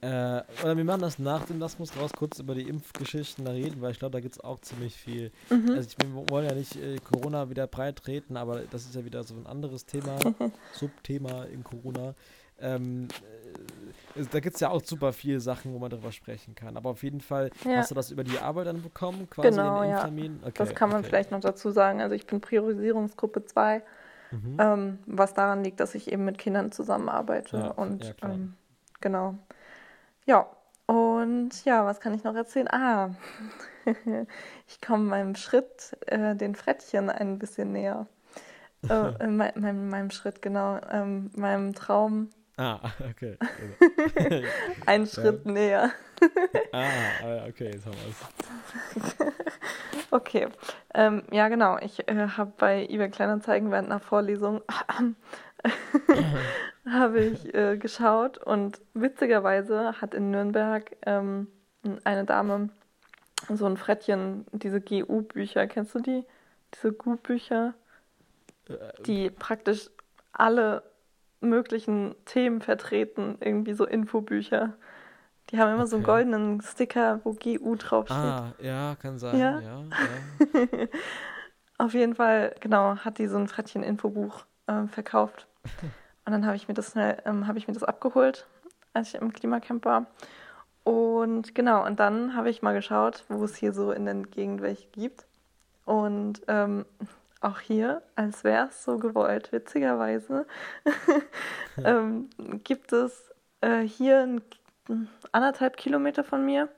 äh, 0.01 0.43
oder 0.63 0.77
wir 0.77 0.85
machen 0.85 1.01
das 1.01 1.19
nach 1.19 1.45
dem 1.47 1.61
Das 1.61 1.79
muss 1.79 1.97
raus 1.97 2.13
kurz 2.17 2.39
über 2.39 2.55
die 2.55 2.69
Impfgeschichten 2.69 3.45
da 3.45 3.53
reden, 3.53 3.81
weil 3.81 3.93
ich 3.93 3.99
glaube, 3.99 4.13
da 4.13 4.21
gibt 4.21 4.35
es 4.35 4.41
auch 4.41 4.61
ziemlich 4.61 4.95
viel. 4.95 5.33
Mhm. 5.51 5.71
Also 5.71 5.89
ich, 5.89 5.97
wir 5.99 6.31
wollen 6.31 6.49
ja 6.49 6.55
nicht 6.55 6.77
äh, 6.77 6.99
Corona 6.99 7.51
wieder 7.51 7.67
breit 7.67 7.97
treten, 7.97 8.37
aber 8.37 8.61
das 8.71 8.85
ist 8.85 8.95
ja 8.95 9.05
wieder 9.05 9.23
so 9.25 9.35
ein 9.35 9.47
anderes 9.47 9.87
Thema, 9.87 10.19
Subthema 10.73 11.45
in 11.45 11.65
Corona. 11.65 12.15
Ähm, 12.61 13.09
äh, 14.17 14.25
da 14.31 14.41
gibt 14.41 14.55
es 14.57 14.61
ja 14.61 14.71
auch 14.71 14.85
super 14.85 15.13
viele 15.13 15.41
Sachen, 15.41 15.73
wo 15.73 15.79
man 15.79 15.91
darüber 15.91 16.13
sprechen 16.13 16.55
kann. 16.55 16.77
Aber 16.77 16.91
auf 16.91 17.03
jeden 17.03 17.21
Fall 17.21 17.51
ja. 17.65 17.77
hast 17.77 17.91
du 17.91 17.95
das 17.95 18.11
über 18.11 18.25
die 18.25 18.39
Arbeit 18.39 18.67
dann 18.67 18.83
bekommen, 18.83 19.29
quasi 19.31 19.51
genau, 19.51 19.83
den 19.83 19.91
Impftermin? 19.91 20.39
Ja. 20.43 20.49
Okay, 20.49 20.55
das 20.57 20.75
kann 20.75 20.91
man 20.91 21.01
okay. 21.01 21.09
vielleicht 21.09 21.31
noch 21.31 21.41
dazu 21.41 21.71
sagen. 21.71 22.01
Also 22.01 22.15
ich 22.15 22.27
bin 22.27 22.41
Priorisierungsgruppe 22.41 23.45
2 23.45 23.83
Mhm. 24.31 24.57
Ähm, 24.59 24.99
was 25.07 25.35
daran 25.35 25.65
liegt, 25.65 25.81
dass 25.81 25.95
ich 25.95 26.13
eben 26.13 26.25
mit 26.25 26.39
Kindern 26.39 26.73
zusammenarbeite. 26.73 27.57
Ja, 27.57 27.69
und 27.69 28.15
ähm, 28.23 28.55
genau. 29.01 29.35
Ja, 30.29 30.47
und 30.85 31.65
ja, 31.65 31.87
was 31.87 32.01
kann 32.01 32.13
ich 32.13 32.23
noch 32.23 32.35
erzählen? 32.35 32.69
Ah, 32.71 33.15
ich 34.67 34.79
komme 34.83 35.05
meinem 35.05 35.35
Schritt, 35.35 35.97
äh, 36.05 36.37
den 36.37 36.55
Frettchen, 36.55 37.09
ein 37.09 37.39
bisschen 37.39 37.73
näher. 37.73 38.07
äh, 38.91 39.27
mein, 39.27 39.53
mein, 39.55 39.89
meinem 39.89 40.11
Schritt, 40.11 40.43
genau, 40.43 40.81
ähm, 40.91 41.31
meinem 41.35 41.75
Traum. 41.75 42.29
Ah, 42.59 42.79
okay. 43.11 43.39
ein 44.85 45.07
Schritt 45.07 45.47
ja. 45.47 45.51
näher. 45.51 45.93
ah, 46.73 46.85
ah 47.23 47.47
okay, 47.49 47.71
jetzt 47.73 47.87
haben 47.87 47.97
wir 47.97 48.11
es. 48.11 49.33
Okay, 50.11 50.49
ähm, 50.93 51.23
ja 51.31 51.49
genau. 51.49 51.79
Ich 51.79 52.07
äh, 52.07 52.29
habe 52.37 52.53
bei 52.59 52.87
eBay 52.87 53.09
Kleinanzeigen 53.09 53.71
während 53.71 53.91
einer 53.91 54.01
Vorlesung 54.01 54.61
habe 56.93 57.21
ich 57.21 57.55
äh, 57.55 57.77
geschaut 57.77 58.39
und 58.39 58.81
witzigerweise 58.95 60.01
hat 60.01 60.15
in 60.15 60.31
Nürnberg 60.31 60.97
ähm, 61.07 61.49
eine 62.05 62.25
Dame 62.25 62.71
so 63.49 63.67
ein 63.67 63.77
Frettchen, 63.77 64.47
diese 64.53 64.81
GU-Bücher, 64.81 65.67
kennst 65.67 65.95
du 65.95 66.01
die? 66.01 66.25
Diese 66.75 66.93
GU-Bücher, 66.93 67.75
äh, 68.69 68.75
die 69.07 69.31
praktisch 69.31 69.91
alle 70.33 70.83
möglichen 71.41 72.15
Themen 72.25 72.61
vertreten, 72.61 73.37
irgendwie 73.41 73.75
so 73.75 73.87
Infobücher. 73.87 74.75
Die 75.51 75.59
haben 75.59 75.71
immer 75.73 75.83
okay. 75.83 75.91
so 75.91 75.97
einen 75.97 76.05
goldenen 76.05 76.61
Sticker, 76.61 77.21
wo 77.25 77.33
GU 77.33 77.77
draufsteht. 77.77 78.19
Ah, 78.19 78.53
ja, 78.61 78.97
kann 79.01 79.19
sein. 79.19 79.39
Ja, 79.39 79.61
ja. 79.61 79.85
ja. 79.85 80.89
Auf 81.79 81.95
jeden 81.95 82.17
Fall, 82.17 82.55
genau, 82.61 82.97
hat 82.97 83.19
die 83.19 83.29
so 83.29 83.39
ein 83.39 83.49
Frettchen-Infobuch 83.49 84.45
äh, 84.67 84.87
verkauft. 84.89 85.47
Und 86.29 86.33
dann 86.33 86.45
habe 86.45 86.57
ich 86.57 86.69
mir 86.69 86.75
das 86.75 86.93
ähm, 86.95 87.47
habe 87.47 87.57
ich 87.57 87.69
mir 87.69 87.73
das 87.73 87.83
abgeholt, 87.85 88.47
als 88.93 89.09
ich 89.09 89.15
im 89.15 89.33
Klimacamp 89.33 89.87
war. 89.87 90.09
Und 90.85 91.55
genau, 91.55 91.87
und 91.87 91.99
dann 92.01 92.37
habe 92.37 92.51
ich 92.51 92.61
mal 92.61 92.75
geschaut, 92.75 93.25
wo 93.31 93.43
es 93.45 93.57
hier 93.57 93.73
so 93.73 93.93
in 93.93 94.05
der 94.05 94.15
Gegend 94.15 94.61
welche 94.61 94.89
gibt. 94.89 95.25
Und 95.87 96.43
ähm, 96.47 96.85
auch 97.41 97.61
hier, 97.61 98.03
als 98.15 98.45
wäre 98.45 98.67
es 98.67 98.85
so 98.85 98.99
gewollt, 98.99 99.53
witzigerweise, 99.53 100.47
ähm, 101.83 102.29
gibt 102.63 102.93
es 102.93 103.31
äh, 103.63 103.81
hier 103.81 104.21
ein 104.21 104.43
anderthalb 105.33 105.79
Kilometer 105.79 106.25
von 106.25 106.45
mir, 106.45 106.69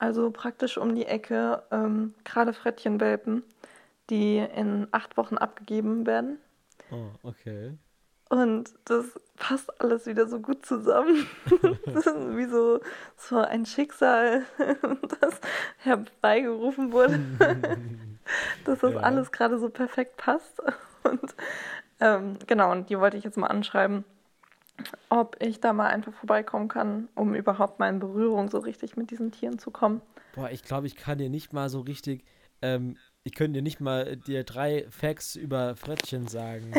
also 0.00 0.32
praktisch 0.32 0.76
um 0.76 0.96
die 0.96 1.06
Ecke, 1.06 1.62
ähm, 1.70 2.14
gerade 2.24 2.52
Frettchenwelpen, 2.52 3.44
die 4.10 4.38
in 4.38 4.88
acht 4.90 5.16
Wochen 5.16 5.38
abgegeben 5.38 6.04
werden. 6.04 6.40
Oh, 6.90 7.10
okay. 7.22 7.78
Und 8.28 8.74
das 8.84 9.06
passt 9.36 9.80
alles 9.80 10.06
wieder 10.06 10.26
so 10.26 10.40
gut 10.40 10.66
zusammen. 10.66 11.26
das 11.86 12.06
ist 12.06 12.36
wie 12.36 12.46
so, 12.46 12.80
so 13.16 13.38
ein 13.38 13.64
Schicksal, 13.64 14.44
das 15.20 15.40
herbeigerufen 15.78 16.92
wurde. 16.92 17.20
dass 18.64 18.80
das 18.80 18.92
ja. 18.92 19.00
alles 19.00 19.32
gerade 19.32 19.58
so 19.58 19.70
perfekt 19.70 20.18
passt. 20.18 20.60
Und 21.04 21.34
ähm, 22.00 22.36
genau, 22.46 22.70
und 22.72 22.90
die 22.90 22.98
wollte 22.98 23.16
ich 23.16 23.24
jetzt 23.24 23.38
mal 23.38 23.46
anschreiben 23.46 24.04
ob 25.08 25.36
ich 25.40 25.60
da 25.60 25.72
mal 25.72 25.88
einfach 25.88 26.12
vorbeikommen 26.12 26.68
kann, 26.68 27.08
um 27.14 27.34
überhaupt 27.34 27.78
mal 27.78 27.88
in 27.88 27.98
Berührung 27.98 28.48
so 28.48 28.58
richtig 28.58 28.96
mit 28.96 29.10
diesen 29.10 29.32
Tieren 29.32 29.58
zu 29.58 29.70
kommen. 29.70 30.00
Boah, 30.34 30.50
ich 30.50 30.62
glaube, 30.62 30.86
ich 30.86 30.96
kann 30.96 31.18
dir 31.18 31.30
nicht 31.30 31.52
mal 31.52 31.68
so 31.68 31.80
richtig, 31.80 32.24
ähm, 32.62 32.96
ich 33.24 33.34
könnte 33.34 33.58
dir 33.58 33.62
nicht 33.62 33.80
mal 33.80 34.16
dir 34.16 34.44
drei 34.44 34.86
Facts 34.90 35.34
über 35.36 35.76
Frettchen 35.76 36.28
sagen. 36.28 36.72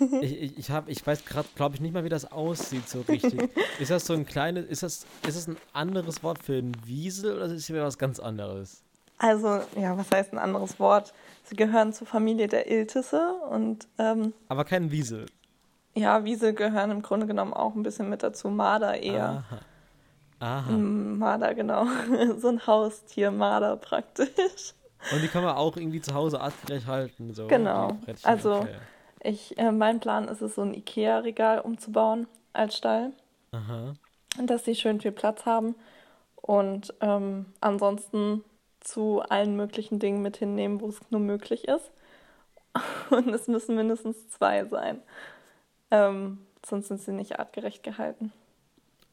ich, 0.20 0.42
ich, 0.42 0.58
ich, 0.58 0.70
hab, 0.70 0.88
ich 0.88 1.06
weiß 1.06 1.24
gerade, 1.24 1.48
glaube 1.54 1.74
ich, 1.74 1.80
nicht 1.80 1.92
mal, 1.92 2.04
wie 2.04 2.08
das 2.08 2.30
aussieht 2.30 2.88
so 2.88 3.02
richtig. 3.02 3.50
ist 3.80 3.90
das 3.90 4.06
so 4.06 4.14
ein 4.14 4.26
kleines, 4.26 4.66
ist 4.66 4.82
das, 4.82 5.06
ist 5.26 5.36
das 5.36 5.48
ein 5.48 5.56
anderes 5.72 6.22
Wort 6.22 6.42
für 6.42 6.54
ein 6.54 6.72
Wiesel 6.84 7.36
oder 7.36 7.46
ist 7.46 7.66
hier 7.66 7.82
was 7.82 7.98
ganz 7.98 8.18
anderes? 8.18 8.82
Also, 9.18 9.60
ja, 9.76 9.98
was 9.98 10.10
heißt 10.10 10.32
ein 10.32 10.38
anderes 10.38 10.80
Wort? 10.80 11.12
Sie 11.44 11.54
gehören 11.54 11.92
zur 11.92 12.06
Familie 12.06 12.48
der 12.48 12.70
Iltisse 12.70 13.34
und. 13.50 13.86
Ähm, 13.98 14.32
Aber 14.48 14.64
kein 14.64 14.90
Wiesel. 14.90 15.26
Ja, 15.94 16.24
Wiesel 16.24 16.54
gehören 16.54 16.90
im 16.90 17.02
Grunde 17.02 17.26
genommen 17.26 17.52
auch 17.52 17.74
ein 17.74 17.82
bisschen 17.82 18.08
mit 18.08 18.22
dazu. 18.22 18.48
Marder 18.48 19.02
eher. 19.02 19.44
Aha. 19.50 20.62
Aha. 20.62 20.70
Marder, 20.72 21.54
genau. 21.54 21.86
so 22.38 22.48
ein 22.48 22.66
Haustier, 22.66 23.30
Marder 23.30 23.76
praktisch. 23.76 24.74
Und 25.12 25.22
die 25.22 25.28
kann 25.28 25.44
man 25.44 25.56
auch 25.56 25.76
irgendwie 25.76 26.00
zu 26.00 26.14
Hause 26.14 26.40
artgerecht 26.40 26.86
halten. 26.86 27.34
So, 27.34 27.46
genau. 27.46 27.98
Also, 28.22 28.56
okay. 28.56 28.76
Ich, 29.22 29.58
äh, 29.58 29.72
mein 29.72 30.00
Plan 30.00 30.28
ist 30.28 30.40
es, 30.40 30.54
so 30.54 30.62
ein 30.62 30.74
Ikea-Regal 30.74 31.60
umzubauen 31.60 32.26
als 32.52 32.76
Stall. 32.76 33.12
Aha. 33.52 33.94
Dass 34.42 34.64
sie 34.64 34.74
schön 34.74 35.00
viel 35.00 35.12
Platz 35.12 35.46
haben. 35.46 35.74
Und 36.36 36.94
ähm, 37.00 37.46
ansonsten 37.60 38.44
zu 38.80 39.20
allen 39.20 39.56
möglichen 39.56 39.98
Dingen 39.98 40.22
mit 40.22 40.38
hinnehmen, 40.38 40.80
wo 40.80 40.88
es 40.88 40.98
nur 41.10 41.20
möglich 41.20 41.68
ist. 41.68 41.90
Und 43.10 43.28
es 43.28 43.46
müssen 43.46 43.76
mindestens 43.76 44.28
zwei 44.30 44.64
sein. 44.64 45.02
Ähm, 45.90 46.38
sonst 46.64 46.88
sind 46.88 47.00
sie 47.00 47.12
nicht 47.12 47.38
artgerecht 47.38 47.82
gehalten. 47.82 48.32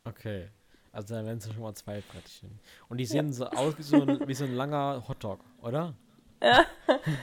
Okay. 0.06 0.48
Also 0.92 1.14
dann 1.14 1.26
wären 1.26 1.38
es 1.38 1.52
schon 1.52 1.62
mal 1.62 1.76
zwei 1.76 2.02
Brettchen. 2.12 2.60
Und 2.88 2.98
die 2.98 3.06
sehen 3.06 3.28
ja. 3.28 3.34
so 3.34 3.46
aus 3.48 3.78
wie 3.78 3.84
so, 3.84 4.02
ein, 4.02 4.28
wie 4.28 4.34
so 4.34 4.46
ein 4.46 4.56
langer 4.56 5.04
Hotdog, 5.08 5.40
oder? 5.62 5.94
Ja. 6.44 6.66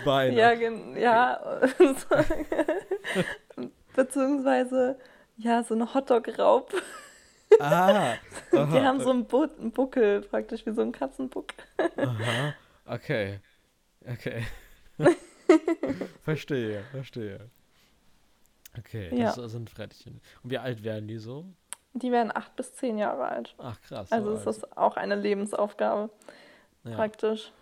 Beine. 0.04 0.36
Ja, 0.36 0.52
ja. 0.52 1.60
Beziehungsweise, 3.94 4.98
ja, 5.36 5.62
so 5.62 5.74
eine 5.74 5.94
Hotdog-Raub. 5.94 6.72
Ah. 7.60 8.14
Aha. 8.52 8.66
Die 8.72 8.80
haben 8.80 9.00
so 9.00 9.10
einen, 9.10 9.26
Bu 9.26 9.42
einen, 9.42 9.70
Buckel, 9.70 10.22
praktisch 10.22 10.66
wie 10.66 10.72
so 10.72 10.82
ein 10.82 10.90
Katzenbuckel. 10.90 11.64
Aha. 11.96 12.54
Okay. 12.86 13.38
Okay. 14.04 14.44
verstehe, 16.24 16.82
verstehe. 16.90 17.50
Okay, 18.78 19.10
das 19.10 19.36
ja. 19.36 19.48
sind 19.48 19.70
Frettchen. 19.70 20.20
Und 20.42 20.50
wie 20.50 20.58
alt 20.58 20.82
werden 20.82 21.06
die 21.06 21.18
so? 21.18 21.46
Die 21.92 22.10
werden 22.10 22.32
acht 22.34 22.56
bis 22.56 22.74
zehn 22.74 22.98
Jahre 22.98 23.26
alt. 23.26 23.54
Ach 23.58 23.80
krass. 23.82 24.10
Also 24.10 24.32
so 24.32 24.36
ist 24.36 24.46
das 24.46 24.76
auch 24.76 24.96
eine 24.96 25.14
Lebensaufgabe, 25.14 26.10
ja. 26.82 26.96
praktisch. 26.96 27.52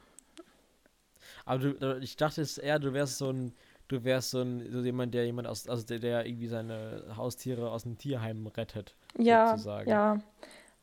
Aber 1.45 1.59
du, 1.59 1.99
ich 2.01 2.16
dachte 2.16 2.40
es 2.40 2.59
eher, 2.59 2.78
du 2.78 2.93
wärst 2.93 3.18
so 3.18 3.30
ein, 3.30 3.53
du 3.88 4.05
wärst 4.05 4.30
so, 4.30 4.43
ein, 4.43 4.70
so 4.70 4.80
jemand, 4.80 5.14
der 5.14 5.26
jemand 5.26 5.49
aus, 5.49 5.68
also 5.68 5.84
der, 5.86 5.99
der 5.99 6.26
irgendwie 6.26 6.49
seine 6.49 7.05
Haustiere 7.16 7.70
aus 7.70 7.82
dem 7.82 7.99
Tierheim 7.99 8.47
rettet. 8.47 8.95
Ja, 9.18 9.49
sozusagen. 9.49 9.90
ja. 9.90 10.20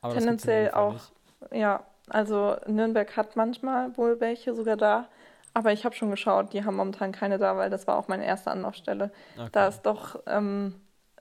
Aber 0.01 0.13
Tendenziell 0.13 0.71
auch. 0.71 0.93
Nicht. 0.93 1.13
Ja, 1.51 1.83
also 2.09 2.57
Nürnberg 2.67 3.15
hat 3.15 3.35
manchmal 3.35 3.95
wohl 3.97 4.19
welche 4.19 4.53
sogar 4.55 4.77
da, 4.77 5.09
Aber 5.53 5.73
ich 5.73 5.85
habe 5.85 5.95
schon 5.95 6.11
geschaut, 6.11 6.53
die 6.53 6.63
haben 6.63 6.75
momentan 6.75 7.11
keine 7.11 7.37
da, 7.37 7.57
weil 7.57 7.69
das 7.69 7.87
war 7.87 7.97
auch 7.97 8.07
meine 8.07 8.25
erste 8.25 8.51
Anlaufstelle. 8.51 9.11
Okay. 9.37 9.49
Da 9.51 9.67
es 9.67 9.81
doch 9.81 10.21
ähm, 10.25 10.75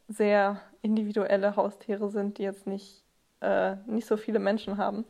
sehr 0.08 0.60
individuelle 0.82 1.56
Haustiere 1.56 2.10
sind, 2.10 2.38
die 2.38 2.42
jetzt 2.42 2.66
nicht, 2.66 3.04
äh, 3.40 3.76
nicht 3.86 4.06
so 4.06 4.16
viele 4.16 4.38
Menschen 4.38 4.76
haben. 4.76 5.04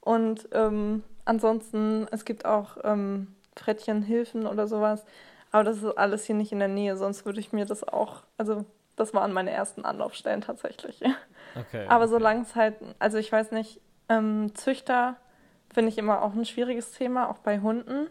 Und 0.00 0.48
ähm, 0.52 1.02
ansonsten, 1.24 2.06
es 2.10 2.24
gibt 2.24 2.44
auch 2.44 2.76
ähm, 2.84 3.33
Frettchenhilfen 3.56 4.46
oder 4.46 4.66
sowas. 4.66 5.04
Aber 5.50 5.64
das 5.64 5.78
ist 5.78 5.98
alles 5.98 6.24
hier 6.24 6.34
nicht 6.34 6.52
in 6.52 6.58
der 6.58 6.68
Nähe, 6.68 6.96
sonst 6.96 7.24
würde 7.24 7.40
ich 7.40 7.52
mir 7.52 7.64
das 7.64 7.86
auch, 7.86 8.22
also 8.38 8.64
das 8.96 9.14
waren 9.14 9.32
meine 9.32 9.50
ersten 9.50 9.84
Anlaufstellen 9.84 10.40
tatsächlich. 10.40 11.00
Okay. 11.56 11.86
Aber 11.86 12.08
solange 12.08 12.42
es 12.42 12.56
halt, 12.56 12.74
also 12.98 13.16
ich 13.16 13.30
weiß 13.30 13.52
nicht, 13.52 13.80
ähm, 14.08 14.52
Züchter 14.56 15.14
finde 15.72 15.90
ich 15.90 15.98
immer 15.98 16.22
auch 16.22 16.32
ein 16.32 16.44
schwieriges 16.44 16.90
Thema, 16.90 17.30
auch 17.30 17.38
bei 17.38 17.60
Hunden 17.60 18.08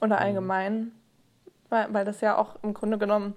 oder 0.00 0.20
allgemein, 0.20 0.92
weil, 1.70 1.92
weil 1.92 2.04
das 2.04 2.20
ja 2.20 2.38
auch 2.38 2.54
im 2.62 2.72
Grunde 2.72 2.98
genommen, 2.98 3.34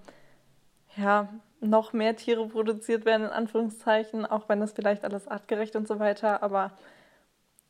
ja, 0.96 1.28
noch 1.60 1.92
mehr 1.92 2.16
Tiere 2.16 2.48
produziert 2.48 3.06
werden, 3.06 3.24
in 3.26 3.32
Anführungszeichen, 3.32 4.28
auch 4.28 4.48
wenn 4.48 4.60
das 4.60 4.74
vielleicht 4.74 5.04
alles 5.04 5.28
artgerecht 5.28 5.76
und 5.76 5.88
so 5.88 5.98
weiter, 5.98 6.44
aber 6.44 6.72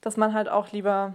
dass 0.02 0.18
man 0.18 0.34
halt 0.34 0.50
auch 0.50 0.72
lieber 0.72 1.14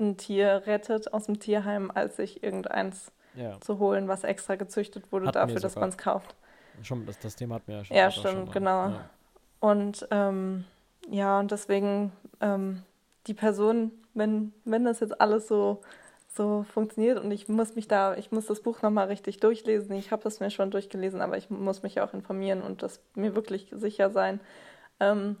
ein 0.00 0.16
Tier 0.16 0.62
rettet 0.66 1.12
aus 1.12 1.26
dem 1.26 1.38
Tierheim, 1.38 1.90
als 1.94 2.16
sich 2.16 2.42
irgendeins 2.42 3.12
Ja, 3.34 3.60
zu 3.60 3.78
holen, 3.78 4.08
was 4.08 4.24
extra 4.24 4.56
gezüchtet 4.56 5.12
wurde 5.12 5.26
Hatten 5.26 5.34
dafür, 5.38 5.60
dass 5.60 5.76
man 5.76 5.90
es 5.90 5.98
kauft. 5.98 6.34
schon, 6.82 7.06
das, 7.06 7.18
das 7.18 7.36
Thema 7.36 7.56
hat 7.56 7.68
mir 7.68 7.74
ja 7.78 7.84
schon. 7.84 7.96
Ja, 7.96 8.10
stimmt, 8.10 8.52
genau. 8.52 8.88
Ja. 8.88 9.10
Und 9.60 10.06
ähm, 10.10 10.64
ja, 11.10 11.38
und 11.38 11.50
deswegen 11.50 12.12
ähm, 12.40 12.82
die 13.26 13.34
Person, 13.34 13.90
wenn, 14.14 14.52
wenn 14.64 14.84
das 14.84 15.00
jetzt 15.00 15.20
alles 15.20 15.46
so, 15.48 15.82
so 16.28 16.64
funktioniert 16.72 17.18
und 17.22 17.30
ich 17.32 17.48
muss 17.48 17.74
mich 17.74 17.88
da, 17.88 18.16
ich 18.16 18.32
muss 18.32 18.46
das 18.46 18.62
Buch 18.62 18.82
nochmal 18.82 19.08
richtig 19.08 19.40
durchlesen. 19.40 19.94
Ich 19.96 20.10
habe 20.12 20.22
das 20.22 20.40
mir 20.40 20.50
schon 20.50 20.70
durchgelesen, 20.70 21.20
aber 21.20 21.36
ich 21.36 21.50
muss 21.50 21.82
mich 21.82 22.00
auch 22.00 22.14
informieren 22.14 22.62
und 22.62 22.82
das 22.82 23.00
mir 23.14 23.34
wirklich 23.34 23.68
sicher 23.72 24.10
sein. 24.10 24.40
Ähm, 25.00 25.36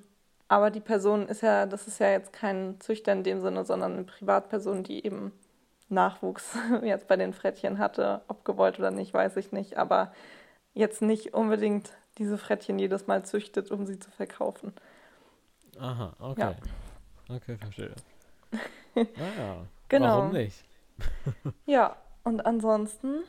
aber 0.50 0.72
die 0.72 0.80
Person 0.80 1.28
ist 1.28 1.42
ja, 1.42 1.64
das 1.64 1.86
ist 1.86 2.00
ja 2.00 2.10
jetzt 2.10 2.32
kein 2.32 2.80
Züchter 2.80 3.12
in 3.12 3.22
dem 3.22 3.40
Sinne, 3.40 3.64
sondern 3.64 3.92
eine 3.92 4.02
Privatperson, 4.02 4.82
die 4.82 5.06
eben 5.06 5.30
Nachwuchs 5.88 6.58
jetzt 6.82 7.06
bei 7.06 7.14
den 7.14 7.32
Frettchen 7.32 7.78
hatte. 7.78 8.22
Ob 8.26 8.44
gewollt 8.44 8.80
oder 8.80 8.90
nicht, 8.90 9.14
weiß 9.14 9.36
ich 9.36 9.52
nicht. 9.52 9.76
Aber 9.78 10.12
jetzt 10.74 11.02
nicht 11.02 11.34
unbedingt 11.34 11.92
diese 12.18 12.36
Frettchen 12.36 12.80
jedes 12.80 13.06
Mal 13.06 13.24
züchtet, 13.24 13.70
um 13.70 13.86
sie 13.86 14.00
zu 14.00 14.10
verkaufen. 14.10 14.72
Aha, 15.78 16.16
okay. 16.18 16.40
Ja. 16.40 17.36
Okay, 17.36 17.56
verstehe. 17.56 17.94
naja. 18.96 19.66
Genau. 19.88 20.18
Warum 20.18 20.32
nicht? 20.32 20.64
Ja, 21.64 21.94
und 22.24 22.44
ansonsten, 22.44 23.22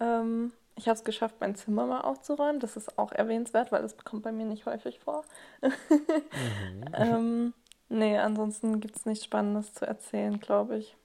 ähm, 0.00 0.52
ich 0.78 0.86
habe 0.88 0.96
es 0.96 1.04
geschafft, 1.04 1.34
mein 1.40 1.54
Zimmer 1.56 1.86
mal 1.86 2.00
aufzuräumen. 2.02 2.60
Das 2.60 2.76
ist 2.76 2.98
auch 2.98 3.12
erwähnenswert, 3.12 3.72
weil 3.72 3.82
das 3.82 3.96
kommt 3.98 4.22
bei 4.22 4.32
mir 4.32 4.46
nicht 4.46 4.64
häufig 4.64 5.00
vor. 5.00 5.24
Mhm. 5.60 6.84
ähm, 6.94 7.54
nee, 7.88 8.16
ansonsten 8.16 8.80
gibt 8.80 8.96
es 8.96 9.04
nichts 9.04 9.24
Spannendes 9.24 9.74
zu 9.74 9.86
erzählen, 9.86 10.38
glaube 10.40 10.78
ich, 10.78 10.96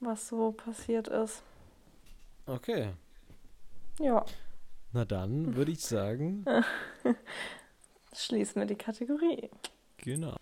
was 0.00 0.28
so 0.28 0.52
passiert 0.52 1.08
ist. 1.08 1.42
Okay. 2.46 2.90
Ja, 3.98 4.24
Na 4.92 5.04
dann 5.06 5.56
würde 5.56 5.72
ich 5.72 5.80
sagen, 5.84 6.44
schließen 8.12 8.60
wir 8.60 8.66
die 8.66 8.76
Kategorie. 8.76 9.50
genau. 9.96 10.36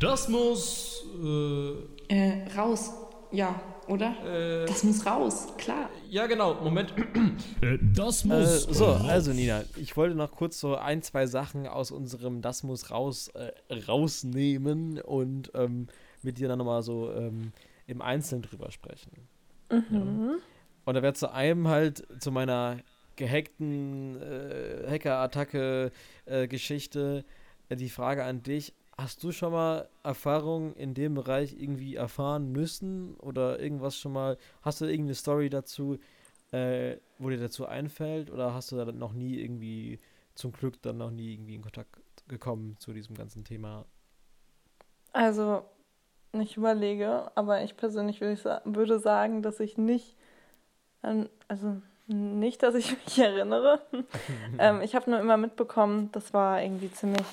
Das 0.00 0.28
muss. 0.28 1.04
Äh, 1.22 1.72
Äh, 2.08 2.48
raus. 2.56 2.92
Ja, 3.36 3.60
oder? 3.86 4.14
äh, 4.24 4.64
Das 4.66 4.82
muss 4.82 5.04
raus, 5.04 5.48
klar. 5.58 5.90
ja, 6.08 6.26
genau. 6.26 6.54
Moment. 6.54 6.94
Äh, 7.60 7.78
das 7.94 8.24
Äh, 8.24 8.28
muss. 8.28 8.62
so, 8.62 8.86
raus. 8.86 9.02
also 9.06 9.32
Nina, 9.32 9.62
ich 9.76 9.94
wollte 9.96 10.14
noch 10.14 10.32
kurz 10.32 10.58
so 10.58 10.74
ein, 10.76 11.02
zwei 11.02 11.26
Sachen 11.26 11.66
aus 11.66 11.90
unserem 11.90 12.40
Das 12.40 12.62
muss 12.62 12.90
raus 12.90 13.28
äh, 13.28 13.52
rausnehmen 13.86 15.00
und 15.02 15.50
ähm, 15.54 15.88
mit 16.22 16.38
dir 16.38 16.48
dann 16.48 16.58
nochmal 16.58 16.82
so 16.82 17.12
ähm, 17.12 17.52
im 17.86 18.00
Einzelnen 18.00 18.40
drüber 18.42 18.70
sprechen. 18.70 19.12
Mhm. 19.70 20.36
Und 20.86 20.94
da 20.94 21.02
wäre 21.02 21.12
zu 21.12 21.30
einem 21.30 21.68
halt 21.68 22.06
zu 22.22 22.32
meiner 22.32 22.78
gehackten 23.16 24.16
äh, 24.22 24.90
Hacker-Attacke-Geschichte 24.90 27.24
äh, 27.68 27.76
die 27.76 27.90
Frage 27.90 28.24
an 28.24 28.42
dich. 28.42 28.72
Hast 28.98 29.22
du 29.22 29.30
schon 29.32 29.52
mal 29.52 29.88
Erfahrungen 30.02 30.74
in 30.74 30.94
dem 30.94 31.14
Bereich 31.14 31.54
irgendwie 31.60 31.96
erfahren 31.96 32.50
müssen 32.52 33.14
oder 33.16 33.60
irgendwas 33.60 33.98
schon 33.98 34.12
mal? 34.12 34.38
Hast 34.62 34.80
du 34.80 34.86
irgendeine 34.86 35.14
Story 35.14 35.50
dazu, 35.50 35.98
äh, 36.52 36.96
wo 37.18 37.28
dir 37.30 37.38
dazu 37.38 37.66
einfällt 37.66 38.30
oder 38.30 38.54
hast 38.54 38.72
du 38.72 38.76
da 38.76 38.90
noch 38.92 39.12
nie 39.12 39.38
irgendwie 39.40 40.00
zum 40.34 40.52
Glück 40.52 40.80
dann 40.82 40.98
noch 40.98 41.10
nie 41.10 41.34
irgendwie 41.34 41.56
in 41.56 41.62
Kontakt 41.62 42.00
gekommen 42.28 42.76
zu 42.78 42.92
diesem 42.94 43.16
ganzen 43.16 43.44
Thema? 43.44 43.86
Also, 45.12 45.64
ich 46.32 46.56
überlege, 46.56 47.30
aber 47.36 47.64
ich 47.64 47.76
persönlich 47.76 48.20
würde, 48.20 48.34
ich 48.34 48.42
sa 48.42 48.62
würde 48.64 48.98
sagen, 49.00 49.42
dass 49.42 49.60
ich 49.60 49.78
nicht, 49.78 50.16
an, 51.02 51.28
also 51.48 51.82
nicht, 52.08 52.62
dass 52.62 52.74
ich 52.74 52.90
mich 53.04 53.18
erinnere. 53.18 53.80
ähm, 54.58 54.80
ich 54.82 54.94
habe 54.94 55.10
nur 55.10 55.20
immer 55.20 55.36
mitbekommen, 55.36 56.10
das 56.12 56.32
war 56.32 56.62
irgendwie 56.62 56.90
ziemlich 56.92 57.26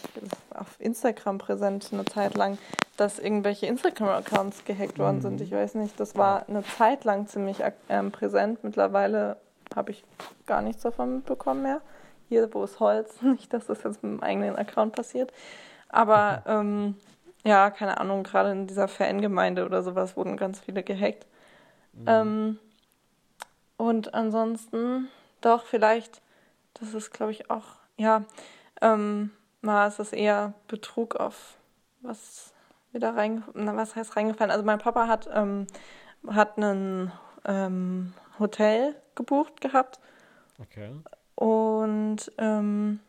auf 0.53 0.75
Instagram 0.79 1.37
präsent 1.37 1.89
eine 1.91 2.05
Zeit 2.05 2.35
lang, 2.35 2.57
dass 2.97 3.19
irgendwelche 3.19 3.67
Instagram-Accounts 3.67 4.65
gehackt 4.65 4.99
worden 4.99 5.21
sind. 5.21 5.41
Ich 5.41 5.51
weiß 5.51 5.75
nicht, 5.75 5.99
das 5.99 6.15
war 6.15 6.47
eine 6.47 6.63
Zeit 6.63 7.03
lang 7.03 7.27
ziemlich 7.27 7.57
ähm, 7.89 8.11
präsent. 8.11 8.63
Mittlerweile 8.63 9.37
habe 9.75 9.91
ich 9.91 10.03
gar 10.45 10.61
nichts 10.61 10.83
davon 10.83 11.15
mitbekommen 11.15 11.63
mehr. 11.63 11.81
Hier, 12.29 12.53
wo 12.53 12.63
ist 12.63 12.79
Holz? 12.79 13.21
Nicht, 13.21 13.53
dass 13.53 13.67
das 13.67 13.83
jetzt 13.83 14.03
mit 14.03 14.13
dem 14.13 14.23
eigenen 14.23 14.55
Account 14.55 14.95
passiert. 14.95 15.31
Aber 15.89 16.43
ähm, 16.47 16.95
ja, 17.45 17.69
keine 17.69 17.99
Ahnung, 17.99 18.23
gerade 18.23 18.51
in 18.51 18.67
dieser 18.67 18.87
Fangemeinde 18.87 19.65
oder 19.65 19.83
sowas 19.83 20.15
wurden 20.15 20.37
ganz 20.37 20.59
viele 20.59 20.81
gehackt. 20.83 21.27
Ähm, 22.07 22.57
und 23.77 24.13
ansonsten, 24.13 25.09
doch, 25.41 25.65
vielleicht, 25.65 26.21
das 26.75 26.93
ist, 26.93 27.11
glaube 27.11 27.31
ich, 27.31 27.49
auch, 27.49 27.65
ja, 27.97 28.23
ähm, 28.81 29.31
mal 29.61 29.87
ist 29.87 29.99
das 29.99 30.13
eher 30.13 30.53
Betrug 30.67 31.15
auf 31.15 31.55
was 32.01 32.53
wieder 32.91 33.15
reingefallen, 33.15 33.65
na, 33.65 33.75
was 33.75 33.95
heißt 33.95 34.15
reingefallen? 34.15 34.51
Also 34.51 34.63
mein 34.63 34.79
Papa 34.79 35.07
hat, 35.07 35.29
ähm, 35.33 35.67
hat 36.27 36.57
ein 36.57 37.11
ähm, 37.45 38.13
Hotel 38.39 38.95
gebucht 39.15 39.61
gehabt 39.61 39.99
Okay. 40.59 40.91
und 41.35 42.31
ähm, 42.37 42.99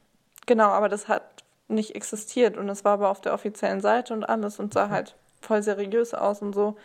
genau, 0.47 0.69
aber 0.69 0.89
das 0.89 1.09
hat 1.09 1.45
nicht 1.69 1.95
existiert 1.95 2.57
und 2.57 2.69
es 2.69 2.85
war 2.85 2.93
aber 2.95 3.11
auf 3.11 3.21
der 3.21 3.35
offiziellen 3.35 3.81
Seite 3.81 4.15
und 4.15 4.25
alles 4.25 4.59
und 4.59 4.73
sah 4.75 4.89
halt 4.91 5.17
voll 5.41 5.63
seriös 5.63 6.15
aus 6.15 6.43
und 6.43 6.55
so. 6.55 6.77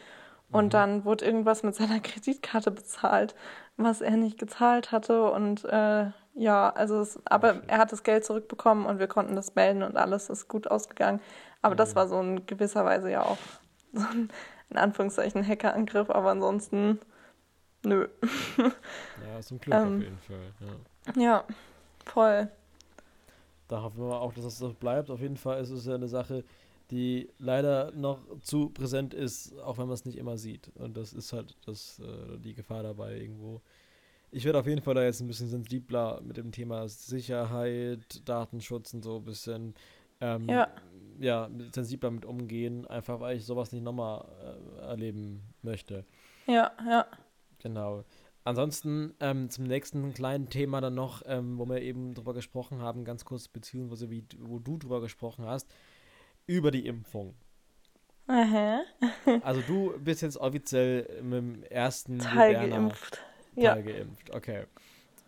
Und 0.52 0.74
dann 0.74 1.06
wurde 1.06 1.26
irgendwas 1.26 1.64
mit 1.64 1.76
seiner 1.76 2.00
Kreditkarte 2.02 2.72
bezahlt, 2.72 3.36
was 3.84 4.02
er 4.02 4.18
nicht 4.18 4.38
gezahlt 4.38 4.92
hatte. 4.92 5.30
Und 5.32 5.66
äh, 5.66 6.12
ja, 6.36 6.70
also 6.70 7.02
es, 7.02 7.20
aber 7.26 7.64
er 7.68 7.80
hat 7.80 7.92
das 7.92 8.04
Geld 8.04 8.26
zurückbekommen 8.26 8.86
und 8.86 9.00
wir 9.00 9.08
konnten 9.08 9.36
das 9.36 9.56
melden 9.56 9.84
und 9.84 9.98
alles 9.98 10.30
ist 10.30 10.48
gut 10.48 10.70
ausgegangen. 10.70 11.22
Aber 11.62 11.76
das 11.76 11.96
war 11.96 12.08
so 12.08 12.20
in 12.22 12.46
gewisser 12.46 12.86
Weise 12.86 13.12
ja 13.12 13.24
auch 13.24 13.38
so 13.94 14.06
ein, 14.06 14.30
in 14.70 14.78
Anführungszeichen, 14.78 15.46
Hackerangriff, 15.46 16.10
aber 16.10 16.32
ansonsten 16.32 17.00
nö. 17.84 18.08
Ja, 18.58 19.42
zum 19.42 19.60
Glück 19.60 19.76
Ähm. 19.76 19.96
auf 19.98 20.02
jeden 20.02 20.18
Fall. 20.20 20.54
Ja. 21.16 21.22
Ja, 21.22 21.44
voll. 22.06 22.50
Da 23.68 23.82
hoffen 23.84 24.08
wir 24.08 24.20
auch, 24.20 24.34
dass 24.34 24.46
das 24.46 24.58
so 24.58 24.74
bleibt. 24.74 25.10
Auf 25.12 25.20
jeden 25.20 25.38
Fall 25.38 25.62
ist 25.62 25.70
es 25.70 25.86
ja 25.86 25.96
eine 25.96 26.08
Sache, 26.08 26.44
die 26.92 27.30
leider 27.38 27.92
noch 27.92 28.20
zu 28.42 28.70
präsent 28.70 29.14
ist, 29.14 29.58
auch 29.60 29.78
wenn 29.78 29.86
man 29.86 29.94
es 29.94 30.06
nicht 30.06 30.18
immer 30.18 30.38
sieht. 30.38 30.72
Und 30.76 30.98
das 30.98 31.14
ist 31.14 31.34
halt 31.34 31.56
das, 31.66 32.00
äh, 32.00 32.38
die 32.40 32.54
Gefahr 32.54 32.84
dabei 32.84 33.18
irgendwo. 33.18 33.62
Ich 34.32 34.46
werde 34.46 34.60
auf 34.60 34.68
jeden 34.68 34.82
Fall 34.82 34.94
da 34.94 35.04
jetzt 35.04 35.22
ein 35.22 35.28
bisschen 35.28 35.50
sensibler 35.50 36.22
mit 36.22 36.38
dem 36.38 36.52
Thema 36.52 36.88
Sicherheit, 36.88 38.28
Datenschutz 38.28 38.94
und 38.94 39.04
so 39.04 39.18
ein 39.18 39.24
bisschen 39.26 39.74
ähm, 40.22 40.48
Ja. 40.48 40.68
ja, 41.20 41.50
sensibler 41.74 42.12
mit 42.12 42.26
umgehen, 42.26 42.86
einfach 42.88 43.20
weil 43.20 43.38
ich 43.38 43.46
sowas 43.46 43.72
nicht 43.72 43.84
nochmal 43.84 44.26
äh, 44.80 44.82
erleben 44.82 45.42
möchte. 45.62 46.06
Ja, 46.48 46.72
ja. 46.88 47.06
Genau. 47.60 48.04
Ansonsten 48.44 49.14
ähm, 49.20 49.50
zum 49.50 49.66
nächsten 49.66 50.14
kleinen 50.14 50.50
Thema 50.50 50.82
dann 50.82 50.96
noch, 50.96 51.22
ähm, 51.26 51.58
wo 51.58 51.68
wir 51.68 51.82
eben 51.82 52.14
drüber 52.14 52.34
gesprochen 52.34 52.82
haben, 52.82 53.06
ganz 53.06 53.26
kurz, 53.26 53.48
beziehungsweise 53.48 54.10
wie, 54.10 54.24
wo 54.40 54.60
du 54.60 54.78
drüber 54.78 55.02
gesprochen 55.02 55.46
hast, 55.46 55.72
über 56.50 56.72
die 56.72 56.86
Impfung. 56.88 57.36
Aha. 58.28 58.82
Also 59.44 59.62
du 59.62 59.94
bist 60.00 60.22
jetzt 60.22 60.38
offiziell 60.38 61.22
mit 61.22 61.38
dem 61.38 61.64
ersten 61.64 62.20
Teil 62.20 62.54
Moderna 62.54 62.78
geimpft. 62.78 63.20
Teil 63.56 63.64
Ja. 63.64 63.76
geimpft. 63.76 64.34
Okay. 64.34 64.64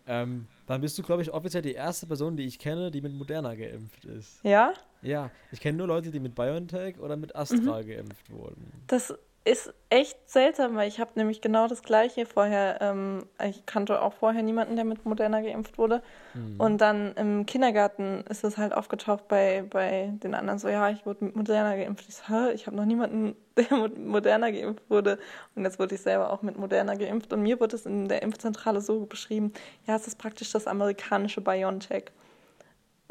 Ähm, 0.06 0.46
dann 0.66 0.80
bist 0.80 0.98
du, 0.98 1.02
glaube 1.02 1.22
ich, 1.22 1.32
offiziell 1.32 1.62
die 1.62 1.74
erste 1.74 2.06
Person, 2.06 2.36
die 2.36 2.44
ich 2.44 2.58
kenne, 2.58 2.90
die 2.90 3.00
mit 3.00 3.12
Moderna 3.12 3.54
geimpft 3.54 4.04
ist. 4.04 4.42
Ja? 4.42 4.74
Ja, 5.02 5.30
ich 5.52 5.60
kenne 5.60 5.78
nur 5.78 5.86
Leute, 5.86 6.10
die 6.10 6.18
mit 6.18 6.34
BioNTech 6.34 6.98
oder 6.98 7.16
mit 7.16 7.34
Astra 7.36 7.82
geimpft 7.82 8.30
wurden. 8.30 8.72
Das 8.88 9.14
ist 9.44 9.74
echt 9.90 10.16
seltsam, 10.30 10.76
weil 10.76 10.88
ich 10.88 11.00
habe 11.00 11.10
nämlich 11.16 11.40
genau 11.40 11.66
das 11.66 11.82
gleiche 11.82 12.26
vorher. 12.26 12.78
Ähm, 12.80 13.26
ich 13.44 13.66
kannte 13.66 14.00
auch 14.00 14.12
vorher 14.12 14.42
niemanden, 14.42 14.76
der 14.76 14.84
mit 14.84 15.04
Moderna 15.04 15.40
geimpft 15.40 15.78
wurde. 15.78 16.00
Mhm. 16.34 16.60
Und 16.60 16.78
dann 16.80 17.12
im 17.14 17.44
Kindergarten 17.44 18.22
ist 18.28 18.44
es 18.44 18.56
halt 18.56 18.72
aufgetaucht 18.72 19.26
bei, 19.26 19.64
bei 19.68 20.12
den 20.22 20.34
anderen 20.34 20.60
so, 20.60 20.68
ja, 20.68 20.90
ich 20.90 21.04
wurde 21.04 21.24
mit 21.24 21.34
Moderna 21.36 21.74
geimpft. 21.74 22.04
Ich 22.08 22.14
so, 22.14 22.50
ich 22.50 22.66
habe 22.66 22.76
noch 22.76 22.84
niemanden, 22.84 23.34
der 23.56 23.76
mit 23.76 23.98
Moderna 23.98 24.50
geimpft 24.50 24.88
wurde. 24.88 25.18
Und 25.56 25.64
jetzt 25.64 25.80
wurde 25.80 25.96
ich 25.96 26.02
selber 26.02 26.32
auch 26.32 26.42
mit 26.42 26.56
Moderna 26.56 26.94
geimpft. 26.94 27.32
Und 27.32 27.42
mir 27.42 27.58
wurde 27.58 27.74
es 27.74 27.84
in 27.84 28.06
der 28.06 28.22
Impfzentrale 28.22 28.80
so 28.80 29.06
beschrieben, 29.06 29.52
ja, 29.86 29.96
es 29.96 30.06
ist 30.06 30.18
praktisch 30.18 30.52
das 30.52 30.68
amerikanische 30.68 31.40
BioNTech. 31.40 32.12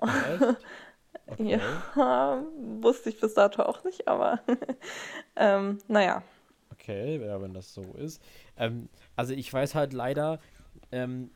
Echt? 0.02 0.58
Okay. 1.32 1.60
Ja, 1.96 2.44
wusste 2.82 3.10
ich 3.10 3.20
bis 3.20 3.34
dato 3.34 3.64
auch 3.64 3.84
nicht, 3.84 4.08
aber 4.08 4.42
ähm, 5.36 5.78
naja. 5.88 6.24
Okay, 6.72 7.24
ja, 7.24 7.42
wenn 7.42 7.54
das 7.54 7.74
so 7.74 7.94
ist. 7.94 8.22
Ähm, 8.58 8.90
also 9.16 9.34
ich 9.34 9.52
weiß 9.52 9.76
halt 9.76 9.94
leider 9.94 10.40
ähm, 10.92 11.32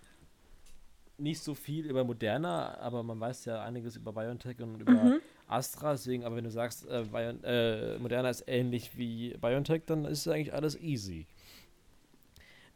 nicht 1.18 1.42
so 1.42 1.54
viel 1.56 1.86
über 1.86 2.04
Moderna, 2.04 2.78
aber 2.80 3.04
man 3.04 3.20
weiß 3.20 3.46
ja 3.46 3.62
einiges 3.64 3.96
über 3.96 4.12
BioNTech 4.14 4.60
und 4.62 4.82
über 4.82 5.12
Mhm. 5.12 5.22
Astra, 5.48 5.92
deswegen, 5.94 6.24
aber 6.26 6.36
wenn 6.36 6.44
du 6.44 6.52
sagst, 6.52 6.88
äh, 6.88 7.04
Bio, 7.04 7.30
äh, 7.44 7.98
Moderna 8.00 8.30
ist 8.30 8.44
ähnlich 8.48 8.98
wie 8.98 9.36
BioNTech, 9.38 9.84
dann 9.86 10.06
ist 10.06 10.28
eigentlich 10.28 10.54
alles 10.54 10.80
easy. 10.80 11.28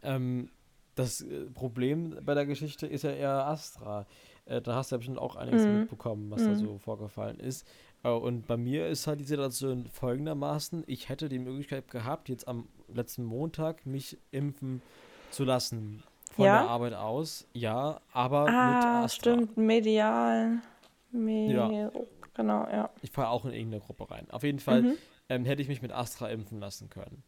Ähm, 0.01 0.49
das 0.95 1.22
äh, 1.22 1.45
Problem 1.47 2.17
bei 2.24 2.34
der 2.34 2.45
Geschichte 2.45 2.88
ist 2.88 3.03
ja 3.03 3.11
eher 3.11 3.47
Astra. 3.47 4.05
Äh, 4.50 4.62
da 4.62 4.76
hast 4.76 4.91
du 4.91 4.95
ja 4.95 4.97
bestimmt 4.97 5.20
auch 5.20 5.36
einiges 5.36 5.68
Mhm. 5.68 5.74
mitbekommen, 5.82 6.32
was 6.32 6.45
da 6.45 6.52
Mhm. 6.52 6.56
so 6.58 6.78
vorgefallen 6.80 7.39
ist. 7.39 7.68
Äh, 8.04 8.10
und 8.10 8.47
bei 8.47 8.58
mir 8.58 8.88
ist 8.88 9.08
halt 9.08 9.20
die 9.20 9.26
Situation 9.26 9.88
folgendermaßen: 9.88 10.84
Ich 10.88 11.08
hätte 11.10 11.30
die 11.30 11.39
Möglichkeit 11.39 11.89
gehabt, 11.89 12.30
jetzt 12.30 12.47
am 12.47 12.68
letzten 12.93 13.24
Montag 13.24 13.86
mich 13.86 14.18
impfen 14.32 14.82
zu 15.32 15.43
lassen. 15.43 16.04
Von 16.32 16.45
Ja? 16.45 16.62
der 16.62 16.68
Arbeit 16.70 16.93
aus, 16.93 17.47
ja, 17.54 18.02
aber 18.14 18.45
mit 18.45 18.56
Ah, 18.56 19.04
Astra. 19.04 19.32
stimmt, 19.34 19.58
medial. 19.58 20.62
Me 21.12 21.47
Ja. 21.52 21.91
Genau, 22.36 22.68
ja. 22.70 22.89
Ich 23.02 23.12
fahre 23.12 23.30
auch 23.30 23.45
in 23.45 23.52
irgendeine 23.52 23.82
Gruppe 23.84 24.10
rein. 24.10 24.30
Auf 24.32 24.43
jeden 24.43 24.60
Fall 24.60 24.84
Mhm. 24.84 24.93
ähm, 25.28 25.45
hätte 25.45 25.62
ich 25.62 25.68
mich 25.68 25.82
mit 25.82 25.91
Astra 25.91 26.30
impfen 26.30 26.60
lassen 26.60 26.89
können. 26.89 27.24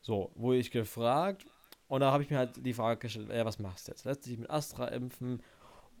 So, 0.00 0.30
wurde 0.34 0.58
ich 0.58 0.70
gefragt 0.70 1.44
und 1.88 2.00
da 2.00 2.10
habe 2.12 2.22
ich 2.22 2.30
mir 2.30 2.38
halt 2.38 2.64
die 2.64 2.72
Frage 2.72 3.00
gestellt, 3.00 3.28
ja, 3.30 3.44
was 3.44 3.58
machst 3.58 3.86
du 3.88 3.92
jetzt? 3.92 4.04
Lässt 4.04 4.24
dich 4.26 4.38
mit 4.38 4.50
Astra 4.50 4.86
impfen 4.88 5.42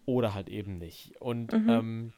oder 0.06 0.34
halt 0.34 0.48
eben 0.48 0.78
nicht? 0.78 1.20
Und 1.20 1.52
Mhm. 1.52 1.68
ähm, 1.70 2.12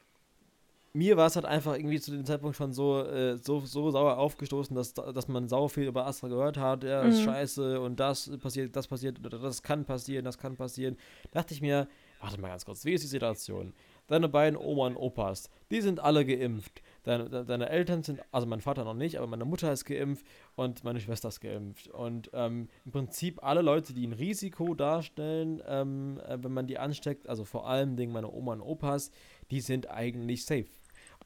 mir 0.93 1.17
war 1.17 1.27
es 1.27 1.35
halt 1.35 1.45
einfach 1.45 1.75
irgendwie 1.75 1.99
zu 1.99 2.11
dem 2.11 2.23
Zeitpunkt 2.23 2.55
schon 2.55 2.71
so, 2.71 3.01
äh, 3.03 3.37
so, 3.37 3.59
so 3.59 3.91
sauer 3.91 4.17
aufgestoßen, 4.17 4.73
dass, 4.75 4.93
dass 4.93 5.27
man 5.27 5.49
sau 5.49 5.67
viel 5.67 5.83
über 5.87 6.07
Astra 6.07 6.29
gehört 6.29 6.57
hat, 6.57 6.85
ja, 6.85 7.03
ist 7.03 7.19
Mhm. 7.19 7.23
scheiße 7.23 7.81
und 7.81 7.99
das 7.99 8.31
passiert, 8.37 8.75
das 8.77 8.87
passiert, 8.87 9.19
oder 9.19 9.37
das 9.37 9.61
kann 9.61 9.83
passieren, 9.83 10.23
das 10.23 10.37
kann 10.37 10.55
passieren. 10.55 10.95
Dachte 11.31 11.53
ich 11.53 11.61
mir, 11.61 11.89
warte 12.21 12.39
mal 12.39 12.47
ganz 12.47 12.63
kurz, 12.63 12.85
wie 12.85 12.93
ist 12.93 13.03
die 13.03 13.09
Situation? 13.09 13.73
Deine 14.07 14.29
beiden 14.29 14.57
Oma 14.57 14.87
und 14.87 14.95
Opas, 14.95 15.49
die 15.69 15.81
sind 15.81 15.99
alle 15.99 16.25
geimpft. 16.25 16.81
Deine, 17.05 17.29
de- 17.29 17.45
deine 17.45 17.69
Eltern 17.69 18.03
sind, 18.03 18.19
also 18.31 18.47
mein 18.47 18.61
Vater 18.61 18.83
noch 18.83 18.95
nicht, 18.95 19.17
aber 19.17 19.27
meine 19.27 19.45
Mutter 19.45 19.71
ist 19.71 19.85
geimpft 19.85 20.25
und 20.55 20.83
meine 20.83 20.99
Schwester 20.99 21.29
ist 21.29 21.39
geimpft. 21.39 21.87
Und 21.87 22.31
ähm, 22.33 22.67
im 22.83 22.91
Prinzip 22.91 23.43
alle 23.43 23.61
Leute, 23.61 23.93
die 23.93 24.05
ein 24.05 24.13
Risiko 24.13 24.73
darstellen, 24.73 25.61
ähm, 25.67 26.19
äh, 26.27 26.37
wenn 26.43 26.51
man 26.51 26.67
die 26.67 26.79
ansteckt, 26.79 27.29
also 27.29 27.45
vor 27.45 27.69
allem 27.69 27.95
Dingen 27.95 28.11
meine 28.11 28.31
Oma 28.31 28.53
und 28.53 28.61
Opas, 28.61 29.11
die 29.51 29.61
sind 29.61 29.89
eigentlich 29.89 30.45
safe. 30.45 30.65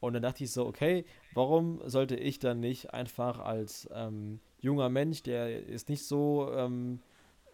Und 0.00 0.12
dann 0.14 0.22
dachte 0.22 0.44
ich 0.44 0.52
so, 0.52 0.66
okay, 0.66 1.04
warum 1.34 1.80
sollte 1.84 2.16
ich 2.16 2.38
dann 2.38 2.60
nicht 2.60 2.94
einfach 2.94 3.38
als 3.38 3.88
ähm, 3.94 4.40
junger 4.60 4.88
Mensch, 4.88 5.22
der 5.22 5.50
jetzt 5.68 5.88
nicht 5.88 6.04
so 6.06 6.50
ähm, 6.54 7.00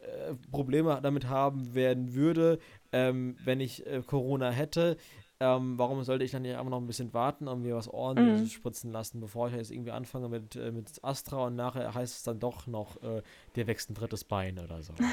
äh, 0.03 0.35
Probleme 0.51 0.99
damit 1.03 1.29
haben 1.29 1.75
werden 1.75 2.15
würde, 2.15 2.59
ähm, 2.93 3.37
wenn 3.45 3.61
ich 3.61 3.87
äh, 3.87 4.03
Corona 4.07 4.51
hätte, 4.51 4.97
ähm, 5.41 5.79
warum 5.79 6.03
sollte 6.03 6.25
ich 6.25 6.31
dann 6.31 6.43
nicht 6.43 6.57
einfach 6.57 6.71
noch 6.71 6.81
ein 6.81 6.87
bisschen 6.87 7.13
warten 7.13 7.49
und 7.49 7.63
mir 7.63 7.77
was 7.77 7.89
ordentliches 7.89 8.49
Mhm. 8.49 8.51
spritzen 8.51 8.91
lassen, 8.93 9.21
bevor 9.21 9.49
ich 9.49 9.55
jetzt 9.55 9.71
irgendwie 9.71 9.91
anfange 9.93 10.29
mit, 10.29 10.57
äh, 10.57 10.73
mit 10.73 11.03
Astra 11.03 11.47
und 11.47 11.57
nachher 11.57 11.95
heißt 11.95 12.17
es 12.17 12.23
dann 12.23 12.39
doch 12.41 12.67
noch, 12.67 13.03
äh, 13.03 13.23
dir 13.55 13.67
wächst 13.67 13.91
ein 13.91 13.95
drittes 13.95 14.25
Bein 14.25 14.59
oder 14.59 14.83
so. 14.83 14.95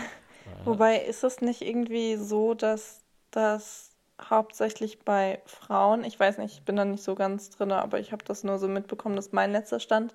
Äh, 0.45 0.65
Wobei 0.65 0.97
ist 1.01 1.23
es 1.23 1.39
nicht 1.41 1.61
irgendwie 1.61 2.17
so, 2.17 2.53
dass 2.53 3.01
das 3.31 3.91
hauptsächlich 4.21 4.99
bei 4.99 5.41
Frauen, 5.45 6.03
ich 6.03 6.19
weiß 6.19 6.37
nicht, 6.37 6.53
ich 6.55 6.63
bin 6.63 6.75
da 6.75 6.85
nicht 6.85 7.03
so 7.03 7.15
ganz 7.15 7.49
drin, 7.49 7.71
aber 7.71 7.99
ich 7.99 8.11
habe 8.11 8.23
das 8.25 8.43
nur 8.43 8.59
so 8.59 8.67
mitbekommen, 8.67 9.15
dass 9.15 9.31
mein 9.31 9.51
letzter 9.51 9.79
Stand, 9.79 10.13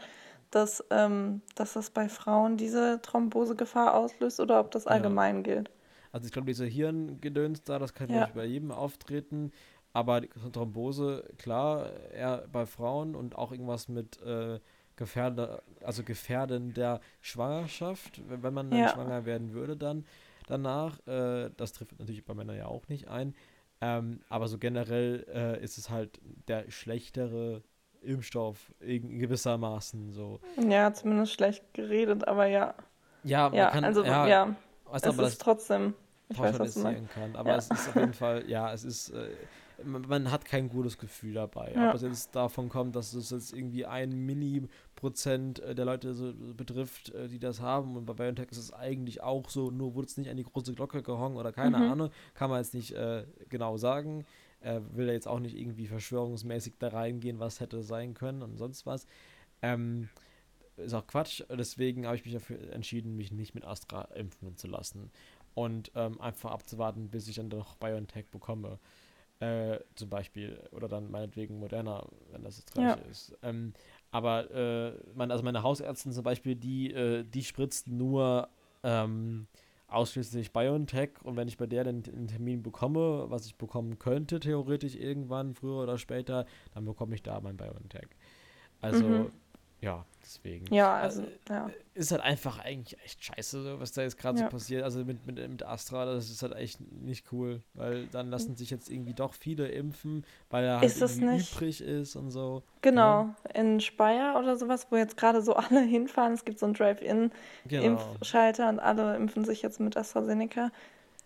dass, 0.50 0.84
ähm, 0.90 1.42
dass 1.54 1.74
das 1.74 1.90
bei 1.90 2.08
Frauen 2.08 2.56
diese 2.56 3.00
Thrombosegefahr 3.02 3.94
auslöst 3.94 4.40
oder 4.40 4.60
ob 4.60 4.70
das 4.70 4.84
Ja. 4.84 4.90
allgemein 4.92 5.42
gilt. 5.42 5.70
Also 6.12 6.26
ich 6.26 6.32
glaube, 6.32 6.46
diese 6.46 6.64
Hirngedöns 6.64 7.62
da, 7.64 7.78
das 7.78 7.92
kann 7.92 8.10
Ja. 8.10 8.20
nicht 8.20 8.34
bei 8.34 8.44
jedem 8.44 8.70
auftreten. 8.70 9.52
Aber 9.98 10.22
Thrombose, 10.52 11.24
klar, 11.38 11.90
eher 12.12 12.46
bei 12.52 12.66
Frauen 12.66 13.14
und 13.16 13.36
auch 13.36 13.50
irgendwas 13.52 13.88
mit 13.88 14.20
äh, 14.22 14.60
Gefährder, 14.96 15.62
also 15.84 16.02
gefährdender 16.04 17.00
Schwangerschaft, 17.20 18.22
wenn 18.28 18.54
man 18.54 18.70
dann 18.70 18.86
Ja. 18.86 18.88
schwanger 18.88 19.24
werden 19.24 19.52
würde 19.52 19.76
dann 19.76 20.04
danach. 20.46 20.98
Äh, 21.06 21.50
das 21.56 21.72
trifft 21.72 21.98
natürlich 21.98 22.24
bei 22.24 22.34
Männern 22.34 22.56
ja 22.56 22.66
auch 22.66 22.88
nicht 22.88 23.08
ein. 23.08 23.34
Ähm, 23.80 24.20
aber 24.28 24.48
so 24.48 24.58
generell 24.58 25.24
äh, 25.32 25.62
ist 25.62 25.78
es 25.78 25.90
halt 25.90 26.20
der 26.48 26.70
schlechtere 26.70 27.62
Impfstoff 28.02 28.72
in 28.80 29.18
gewissermaßen 29.18 30.12
so. 30.12 30.40
Ja, 30.56 30.92
zumindest 30.92 31.32
schlecht 31.34 31.72
geredet, 31.74 32.26
aber 32.26 32.46
ja. 32.46 32.74
Ja, 33.22 33.48
man 33.50 33.66
Ja, 33.66 33.68
kann, 33.68 33.90
also 33.90 34.04
ja, 34.04 34.26
ja, 34.26 34.56
es 34.92 35.06
aber 35.06 35.22
ist 35.22 35.22
das, 35.22 35.40
trotzdem, 35.42 35.94
ich 36.30 36.42
weiß, 36.42 36.58
was 36.60 36.76
pauschalisieren 36.76 37.08
kann. 37.08 37.36
Aber 37.36 37.54
Ja. 37.54 37.58
es 37.58 37.70
ist 37.70 37.88
auf 37.88 37.98
jeden 37.98 38.14
Fall, 38.14 38.48
ja, 38.50 38.72
es 38.72 38.84
ist, 38.84 39.10
äh, 39.10 39.48
man, 39.84 40.30
hat 40.30 40.44
kein 40.44 40.68
gutes 40.68 40.98
Gefühl 40.98 41.34
dabei. 41.34 41.72
Ja. 41.74 41.88
Ob 41.90 41.94
es 41.96 42.02
jetzt 42.02 42.34
davon 42.34 42.68
kommt, 42.68 42.96
dass 42.96 43.12
es 43.14 43.30
jetzt 43.30 43.52
irgendwie 43.52 43.86
ein 43.86 44.10
Mini-Prozent 44.26 45.60
äh, 45.60 45.74
der 45.74 45.84
Leute 45.84 46.14
so 46.14 46.32
betrifft, 46.56 47.10
äh, 47.14 47.28
die 47.28 47.38
das 47.38 47.60
haben. 47.60 47.96
Und 47.96 48.04
bei 48.06 48.14
BioNTech 48.14 48.50
ist 48.50 48.58
es 48.58 48.72
eigentlich 48.72 49.22
auch 49.22 49.48
so, 49.48 49.70
nur 49.70 49.94
wurde 49.94 50.06
es 50.08 50.16
nicht 50.16 50.30
an 50.30 50.36
die 50.36 50.44
große 50.44 50.74
Glocke 50.74 51.02
gehangen 51.02 51.36
oder 51.36 51.52
keine 51.52 51.78
Mhm. 51.78 51.90
Ahnung. 51.92 52.10
Kann 52.34 52.50
man 52.50 52.60
jetzt 52.60 52.74
nicht 52.74 52.92
äh, 52.92 53.24
genau 53.48 53.76
sagen. 53.76 54.24
Äh, 54.60 54.80
will 54.92 55.08
er 55.08 55.14
jetzt 55.14 55.28
auch 55.28 55.38
nicht 55.38 55.56
irgendwie 55.56 55.86
verschwörungsmäßig 55.86 56.74
da 56.78 56.88
reingehen, 56.88 57.38
was 57.38 57.60
hätte 57.60 57.82
sein 57.82 58.14
können 58.14 58.42
und 58.42 58.56
sonst 58.56 58.86
was. 58.86 59.06
Ähm, 59.62 60.08
ist 60.76 60.94
auch 60.94 61.06
Quatsch. 61.06 61.42
Deswegen 61.50 62.06
habe 62.06 62.16
ich 62.16 62.24
mich 62.24 62.34
dafür 62.34 62.72
entschieden, 62.72 63.16
mich 63.16 63.32
nicht 63.32 63.54
mit 63.54 63.64
Astra 63.64 64.02
impfen 64.14 64.56
zu 64.56 64.66
lassen. 64.66 65.10
Und 65.54 65.90
ähm, 65.96 66.20
einfach 66.20 66.52
abzuwarten, 66.52 67.08
bis 67.08 67.26
ich 67.28 67.36
dann 67.36 67.50
doch 67.50 67.76
BioNTech 67.76 68.26
bekomme. 68.30 68.78
Äh, 69.40 69.78
zum 69.94 70.08
Beispiel. 70.10 70.60
Oder 70.72 70.88
dann 70.88 71.10
meinetwegen 71.10 71.60
Moderna, 71.60 72.04
wenn 72.32 72.42
das 72.42 72.56
das 72.56 72.66
gleiche 72.66 72.98
ist. 73.08 73.36
Ähm, 73.42 73.72
aber 74.10 74.50
äh, 74.50 74.92
mein, 75.14 75.30
also 75.30 75.44
meine 75.44 75.62
Hausärztin 75.62 76.10
zum 76.12 76.24
Beispiel, 76.24 76.56
die, 76.56 76.92
äh, 76.92 77.22
die 77.24 77.44
spritzt 77.44 77.86
nur 77.86 78.48
ähm, 78.82 79.46
ausschließlich 79.86 80.52
BioNTech 80.52 81.22
und 81.22 81.36
wenn 81.36 81.46
ich 81.48 81.56
bei 81.56 81.66
der 81.66 81.84
dann 81.84 82.02
einen 82.04 82.26
Termin 82.26 82.62
bekomme, 82.62 83.26
was 83.30 83.46
ich 83.46 83.56
bekommen 83.56 83.98
könnte, 83.98 84.40
theoretisch 84.40 84.96
irgendwann, 84.96 85.54
früher 85.54 85.82
oder 85.84 85.98
später, 85.98 86.44
dann 86.74 86.84
bekomme 86.84 87.14
ich 87.14 87.22
da 87.22 87.40
mein 87.40 87.56
BioNTech. 87.56 88.08
Also, 88.80 89.06
Mhm. 89.08 89.32
Ja, 89.80 90.04
deswegen. 90.22 90.72
Ja, 90.74 90.94
also, 90.94 91.22
ja. 91.48 91.70
Ist 91.94 92.12
halt 92.12 92.22
einfach 92.22 92.58
eigentlich 92.58 92.98
echt 93.04 93.24
scheiße, 93.24 93.62
so, 93.62 93.80
was 93.80 93.92
da 93.92 94.02
jetzt 94.02 94.18
gerade 94.18 94.38
Ja. 94.38 94.46
so 94.46 94.50
passiert. 94.50 94.82
Also 94.82 95.04
mit, 95.04 95.26
mit, 95.26 95.36
mit 95.48 95.62
Astra, 95.64 96.04
das 96.04 96.30
ist 96.30 96.42
halt 96.42 96.54
echt 96.54 96.80
nicht 96.80 97.32
cool, 97.32 97.62
weil 97.74 98.06
dann 98.06 98.30
lassen 98.30 98.56
sich 98.56 98.70
jetzt 98.70 98.90
irgendwie 98.90 99.14
doch 99.14 99.34
viele 99.34 99.68
impfen, 99.68 100.24
weil 100.50 100.64
er 100.64 100.80
halt 100.80 100.96
übrig 100.96 101.80
ist 101.80 102.16
und 102.16 102.30
so. 102.30 102.62
Genau, 102.82 103.28
in 103.54 103.80
Speyer 103.80 104.38
oder 104.38 104.56
sowas, 104.56 104.86
wo 104.90 104.96
jetzt 104.96 105.16
gerade 105.16 105.42
so 105.42 105.54
alle 105.56 105.80
hinfahren. 105.80 106.34
Es 106.34 106.44
gibt 106.44 106.58
so 106.58 106.66
einen 106.66 106.74
Genau. 106.74 106.94
Drive-In-Impfschalter 107.66 108.68
und 108.68 108.80
alle 108.80 109.16
impfen 109.16 109.44
sich 109.44 109.62
jetzt 109.62 109.80
mit 109.80 109.96
AstraZeneca. 109.96 110.70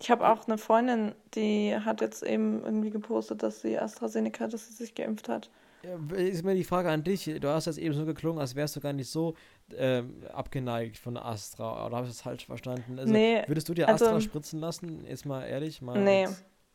Ich 0.00 0.10
habe 0.10 0.28
auch 0.28 0.46
eine 0.48 0.58
Freundin, 0.58 1.14
die 1.34 1.76
hat 1.76 2.00
jetzt 2.00 2.22
eben 2.22 2.64
irgendwie 2.64 2.90
gepostet, 2.90 3.42
dass 3.42 3.60
sie 3.60 3.78
AstraZeneca, 3.78 4.48
dass 4.48 4.66
sie 4.66 4.74
sich 4.74 4.94
geimpft 4.94 5.28
hat. 5.28 5.48
Ja, 5.84 6.16
ist 6.16 6.44
mir 6.44 6.54
die 6.54 6.64
Frage 6.64 6.90
an 6.90 7.02
dich. 7.02 7.24
Du 7.40 7.48
hast 7.48 7.66
jetzt 7.66 7.78
eben 7.78 7.94
so 7.94 8.04
geklungen, 8.04 8.40
als 8.40 8.54
wärst 8.54 8.76
du 8.76 8.80
gar 8.80 8.92
nicht 8.92 9.10
so 9.10 9.34
ähm, 9.76 10.22
abgeneigt 10.32 10.96
von 10.96 11.16
Astra. 11.16 11.86
Oder 11.86 11.96
habe 11.96 12.06
ich 12.06 12.12
das 12.12 12.22
falsch 12.22 12.46
verstanden? 12.46 12.98
Also, 12.98 13.12
Nee, 13.12 13.42
würdest 13.46 13.68
du 13.68 13.74
dir 13.74 13.88
also- 13.88 14.04
Astra 14.06 14.20
spritzen 14.20 14.60
lassen? 14.60 15.04
Jetzt 15.06 15.26
mal 15.26 15.44
ehrlich, 15.44 15.82
mal 15.82 15.98
Nee, 15.98 16.28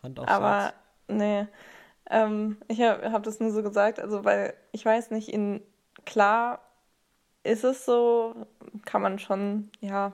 Hand 0.03 0.19
aufs 0.19 0.29
Aber 0.31 0.49
Herz. 0.63 0.73
nee, 1.07 1.47
ähm, 2.09 2.57
ich 2.67 2.81
habe 2.81 3.11
hab 3.11 3.23
das 3.23 3.39
nur 3.39 3.51
so 3.51 3.63
gesagt, 3.63 3.99
also 3.99 4.25
weil 4.25 4.53
ich 4.71 4.85
weiß 4.85 5.11
nicht, 5.11 5.29
in 5.29 5.61
klar 6.05 6.59
ist 7.43 7.63
es 7.63 7.85
so, 7.85 8.35
kann 8.85 9.01
man 9.01 9.19
schon, 9.19 9.69
ja, 9.79 10.11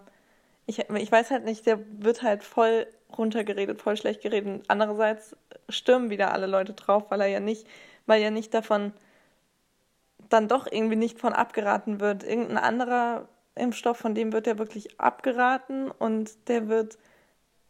ich, 0.67 0.79
ich 0.79 1.11
weiß 1.11 1.31
halt 1.31 1.45
nicht, 1.45 1.65
der 1.65 1.79
wird 1.99 2.21
halt 2.21 2.43
voll 2.43 2.85
runtergeredet, 3.17 3.81
voll 3.81 3.97
schlecht 3.97 4.21
geredet. 4.21 4.63
Andererseits 4.67 5.35
stürmen 5.69 6.09
wieder 6.09 6.31
alle 6.31 6.47
Leute 6.47 6.73
drauf, 6.73 7.05
weil 7.09 7.21
er 7.21 7.27
ja 7.27 7.39
nicht, 7.39 7.67
weil 8.05 8.21
ja 8.21 8.31
nicht 8.31 8.53
davon 8.53 8.93
dann 10.29 10.47
doch 10.47 10.67
irgendwie 10.69 10.95
nicht 10.95 11.19
von 11.19 11.33
abgeraten 11.33 11.99
wird. 11.99 12.23
Irgendein 12.23 12.57
anderer 12.57 13.27
Impfstoff, 13.55 13.97
von 13.97 14.15
dem 14.15 14.33
wird 14.33 14.47
ja 14.47 14.57
wirklich 14.57 14.99
abgeraten 14.99 15.91
und 15.91 16.47
der 16.47 16.67
wird, 16.69 16.97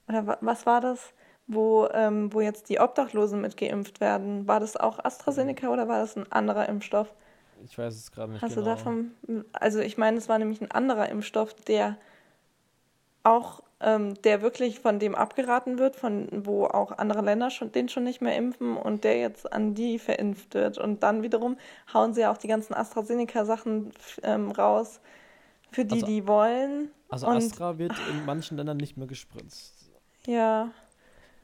oder 0.07 0.37
was 0.41 0.65
war 0.65 0.81
das, 0.81 1.13
wo, 1.47 1.87
ähm, 1.93 2.33
wo 2.33 2.41
jetzt 2.41 2.69
die 2.69 2.79
Obdachlosen 2.79 3.41
mit 3.41 3.57
geimpft 3.57 3.99
werden? 3.99 4.47
War 4.47 4.59
das 4.59 4.77
auch 4.77 5.03
AstraZeneca 5.03 5.67
oder 5.69 5.87
war 5.87 5.99
das 5.99 6.15
ein 6.15 6.31
anderer 6.31 6.69
Impfstoff? 6.69 7.13
Ich 7.63 7.77
weiß 7.77 7.95
es 7.95 8.11
gerade 8.11 8.31
nicht 8.31 8.41
Hast 8.41 8.55
genau. 8.55 8.65
du 8.65 8.69
davon, 8.71 9.11
also 9.53 9.79
ich 9.79 9.97
meine, 9.97 10.17
es 10.17 10.29
war 10.29 10.39
nämlich 10.39 10.61
ein 10.61 10.71
anderer 10.71 11.09
Impfstoff, 11.09 11.53
der 11.53 11.97
auch, 13.23 13.63
ähm, 13.83 14.13
der 14.23 14.41
wirklich 14.41 14.79
von 14.79 14.97
dem 14.99 15.13
abgeraten 15.13 15.77
wird, 15.77 15.95
von 15.95 16.27
wo 16.45 16.65
auch 16.65 16.91
andere 16.97 17.21
Länder 17.21 17.49
schon, 17.49 17.71
den 17.71 17.89
schon 17.89 18.03
nicht 18.05 18.21
mehr 18.21 18.35
impfen 18.37 18.77
und 18.77 19.03
der 19.03 19.17
jetzt 19.19 19.51
an 19.51 19.75
die 19.75 19.99
verimpft 19.99 20.53
wird. 20.53 20.77
Und 20.77 21.03
dann 21.03 21.21
wiederum 21.21 21.57
hauen 21.93 22.13
sie 22.13 22.21
ja 22.21 22.31
auch 22.31 22.37
die 22.37 22.47
ganzen 22.47 22.73
AstraZeneca-Sachen 22.73 23.91
ähm, 24.23 24.51
raus 24.51 24.99
für 25.71 25.85
die, 25.85 25.95
Also- 25.95 26.05
die 26.05 26.27
wollen. 26.27 26.91
Also 27.09 27.27
und- 27.27 27.37
Astra 27.37 27.77
wird 27.77 27.93
in 28.09 28.25
manchen 28.25 28.57
Ländern 28.57 28.77
nicht 28.77 28.97
mehr 28.97 29.07
gespritzt. 29.07 29.73
Ja, 30.25 30.71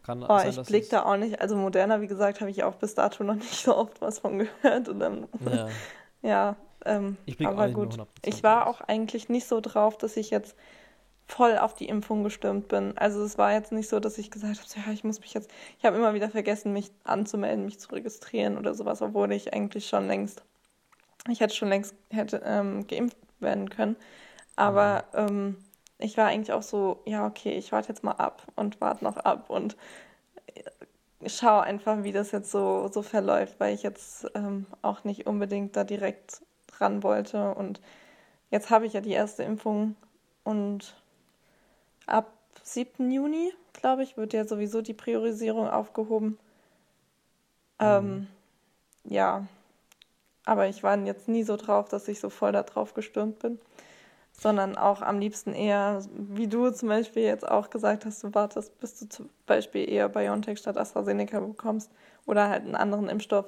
Kann 0.04 0.24
oh, 0.24 0.28
sein, 0.28 0.50
ich 0.50 0.62
blick 0.64 0.90
da 0.90 1.04
auch 1.04 1.18
nicht. 1.18 1.42
Also 1.42 1.56
Moderna, 1.56 2.02
wie 2.02 2.08
gesagt, 2.08 2.40
habe 2.42 2.50
ich 2.50 2.64
auch 2.64 2.76
bis 2.76 2.96
dato 2.96 3.24
noch 3.24 3.36
nicht 3.36 3.64
so 3.64 3.76
oft 3.76 4.02
was 4.02 4.20
von 4.20 4.40
gehört. 4.40 4.88
Und 4.90 5.00
dann, 5.00 5.28
Ja, 5.46 5.68
ja, 6.22 6.56
ähm, 6.86 7.18
ich 7.26 7.46
aber 7.46 7.70
gut. 7.70 7.94
100% 7.94 8.06
Ich 8.26 8.42
war 8.44 8.68
auch 8.68 8.82
eigentlich 8.82 9.30
nicht 9.30 9.48
so 9.48 9.60
drauf, 9.62 9.98
dass 9.98 10.16
ich 10.18 10.30
jetzt 10.30 10.56
voll 11.30 11.58
auf 11.60 11.76
die 11.76 11.88
Impfung 11.88 12.24
gestimmt 12.24 12.68
bin. 12.70 12.98
Also 12.98 13.24
es 13.24 13.38
war 13.38 13.54
jetzt 13.54 13.72
nicht 13.72 13.88
so, 13.88 14.00
dass 14.00 14.18
ich 14.18 14.32
gesagt 14.32 14.60
habe, 14.60 14.88
ja, 14.88 14.92
ich 14.92 15.04
muss 15.04 15.22
mich 15.22 15.34
jetzt, 15.34 15.50
ich 15.78 15.86
habe 15.86 15.96
immer 15.96 16.16
wieder 16.16 16.30
vergessen, 16.30 16.74
mich 16.74 16.92
anzumelden, 17.04 17.66
mich 17.66 17.80
zu 17.80 17.90
registrieren 17.92 18.58
oder 18.58 18.74
sowas, 18.74 19.02
obwohl 19.02 19.32
ich 19.32 19.54
eigentlich 19.54 19.88
schon 19.88 20.08
längst, 20.08 20.44
ich 21.30 21.40
hätte 21.40 21.56
schon 21.56 21.70
längst 21.70 21.94
hätte 22.10 22.42
ähm, 22.44 22.88
geimpft 22.88 23.18
werden 23.40 23.70
können. 23.70 23.96
Aber 24.56 25.06
ähm, 25.14 25.58
ich 26.00 26.18
war 26.18 26.28
eigentlich 26.28 26.52
auch 26.52 26.64
so, 26.64 27.02
ja, 27.06 27.28
okay, 27.28 27.52
ich 27.52 27.72
warte 27.72 27.90
jetzt 27.90 28.04
mal 28.04 28.14
ab 28.14 28.48
und 28.56 28.82
warte 28.82 29.04
noch 29.04 29.18
ab 29.18 29.52
und 29.52 29.78
äh, 30.56 31.30
schaue 31.30 31.62
einfach, 31.62 32.02
wie 32.04 32.12
das 32.12 32.32
jetzt 32.32 32.50
so, 32.50 32.90
so 32.92 33.04
verläuft, 33.04 33.60
weil 33.60 33.76
ich 33.76 33.84
jetzt 33.84 34.26
ähm, 34.34 34.66
auch 34.82 35.04
nicht 35.04 35.28
unbedingt 35.28 35.76
da 35.76 35.84
direkt 35.84 36.42
ran 36.80 37.04
wollte. 37.04 37.54
Und 37.54 37.82
jetzt 38.50 38.72
habe 38.72 38.88
ich 38.88 38.94
ja 38.94 39.02
die 39.02 39.12
erste 39.12 39.44
Impfung 39.44 39.96
und 40.44 40.96
ab 42.10 42.34
7. 42.64 43.12
Juni, 43.12 43.54
glaube 43.74 44.04
ich, 44.04 44.18
wird 44.18 44.34
ja 44.34 44.46
sowieso 44.48 44.82
die 44.82 44.94
Priorisierung 44.94 45.70
aufgehoben. 45.70 46.38
Ähm, 47.80 48.28
ja, 49.06 49.46
aber 50.46 50.68
ich 50.68 50.84
war 50.84 50.98
jetzt 51.06 51.28
nie 51.28 51.44
so 51.44 51.56
drauf, 51.58 51.90
dass 51.90 52.08
ich 52.08 52.20
so 52.20 52.30
voll 52.30 52.52
da 52.52 52.64
drauf 52.64 52.94
gestürmt 52.94 53.40
bin, 53.40 53.60
sondern 54.34 54.78
auch 54.78 55.02
am 55.02 55.20
liebsten 55.20 55.54
eher, 55.54 56.04
wie 56.16 56.48
du 56.48 56.72
zum 56.72 56.90
Beispiel 56.90 57.24
jetzt 57.24 57.48
auch 57.48 57.70
gesagt 57.70 58.06
hast, 58.06 58.24
du 58.24 58.34
wartest, 58.34 58.80
bis 58.80 59.00
du 59.00 59.10
zum 59.10 59.30
Beispiel 59.48 59.90
eher 59.90 60.10
BioNTech 60.10 60.60
statt 60.60 60.78
AstraZeneca 60.78 61.40
bekommst 61.42 61.92
oder 62.26 62.50
halt 62.50 62.64
einen 62.66 62.76
anderen 62.76 63.10
Impfstoff. 63.10 63.46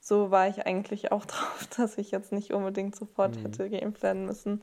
So 0.00 0.30
war 0.30 0.48
ich 0.48 0.66
eigentlich 0.66 1.12
auch 1.12 1.24
drauf, 1.26 1.68
dass 1.76 1.98
ich 1.98 2.10
jetzt 2.12 2.32
nicht 2.32 2.52
unbedingt 2.52 2.96
sofort 2.96 3.36
Mhm. 3.36 3.44
hätte 3.44 3.70
geimpft 3.70 4.02
werden 4.02 4.26
müssen. 4.26 4.62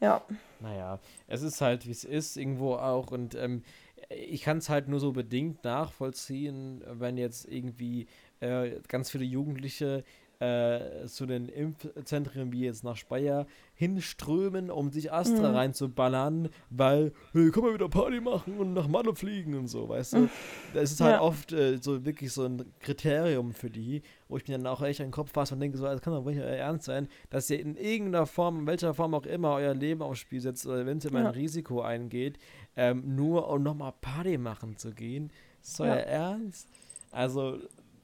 Ja, 0.00 0.22
Naja, 0.60 0.98
es 1.28 1.42
ist 1.42 1.60
halt, 1.60 1.86
wie 1.86 1.90
es 1.92 2.04
ist, 2.04 2.36
irgendwo 2.36 2.74
auch. 2.74 3.10
Und 3.10 3.34
ähm, 3.34 3.62
ich 4.10 4.42
kann 4.42 4.58
es 4.58 4.68
halt 4.68 4.88
nur 4.88 5.00
so 5.00 5.12
bedingt 5.12 5.64
nachvollziehen, 5.64 6.82
wenn 6.86 7.16
jetzt 7.16 7.46
irgendwie 7.46 8.06
äh, 8.40 8.80
ganz 8.88 9.10
viele 9.10 9.24
Jugendliche 9.24 10.04
äh, 10.40 11.06
zu 11.06 11.26
den 11.26 11.48
Impfzentren 11.48 12.52
wie 12.52 12.60
jetzt 12.60 12.84
nach 12.84 12.96
Speyer 12.96 13.46
hinströmen, 13.74 14.70
um 14.70 14.90
sich 14.90 15.12
Astra 15.12 15.48
Mhm. 15.50 15.54
reinzuballern, 15.56 16.48
weil, 16.70 17.12
hey, 17.32 17.50
komm 17.50 17.64
mal 17.64 17.74
wieder 17.74 17.88
Party 17.88 18.20
machen 18.20 18.58
und 18.58 18.72
nach 18.74 18.86
Malle 18.86 19.14
fliegen 19.14 19.54
und 19.54 19.66
so, 19.68 19.88
weißt 19.88 20.12
du? 20.14 20.28
Das 20.74 20.92
ist 20.92 21.00
halt 21.00 21.14
Ja. 21.14 21.20
oft 21.22 21.52
äh, 21.52 21.78
so 21.78 22.04
wirklich 22.04 22.32
so 22.32 22.44
ein 22.44 22.64
Kriterium 22.80 23.52
für 23.52 23.70
die, 23.70 24.02
wo 24.28 24.36
ich 24.36 24.46
mir 24.46 24.56
dann 24.58 24.66
auch 24.66 24.82
echt 24.82 25.00
an 25.00 25.06
den 25.06 25.12
Kopf 25.12 25.32
fasse 25.32 25.54
und 25.54 25.60
denke, 25.60 25.78
so, 25.78 25.84
das 25.84 26.00
kann 26.02 26.12
doch 26.12 26.24
nicht 26.24 26.38
euer 26.40 26.46
Ernst 26.46 26.84
sein, 26.84 27.08
dass 27.30 27.48
ihr 27.50 27.58
in 27.60 27.76
irgendeiner 27.76 28.26
Form, 28.26 28.60
in 28.60 28.66
welcher 28.66 28.94
Form 28.94 29.14
auch 29.14 29.26
immer, 29.26 29.54
euer 29.54 29.74
Leben 29.74 30.02
aufs 30.02 30.20
Spiel 30.20 30.40
setzt 30.40 30.66
oder 30.66 30.86
wenn 30.86 31.00
ihr 31.00 31.12
mal 31.12 31.22
Ja. 31.22 31.28
ein 31.30 31.34
Risiko 31.34 31.80
eingeht, 31.82 32.38
ähm, 32.76 33.16
nur 33.16 33.48
um 33.48 33.62
nochmal 33.62 33.92
Party 34.00 34.38
machen 34.38 34.76
zu 34.76 34.92
gehen. 34.92 35.32
Ist 35.62 35.80
euer 35.80 35.96
Ja. 35.96 36.02
Ernst? 36.02 36.68
Also, 37.10 37.58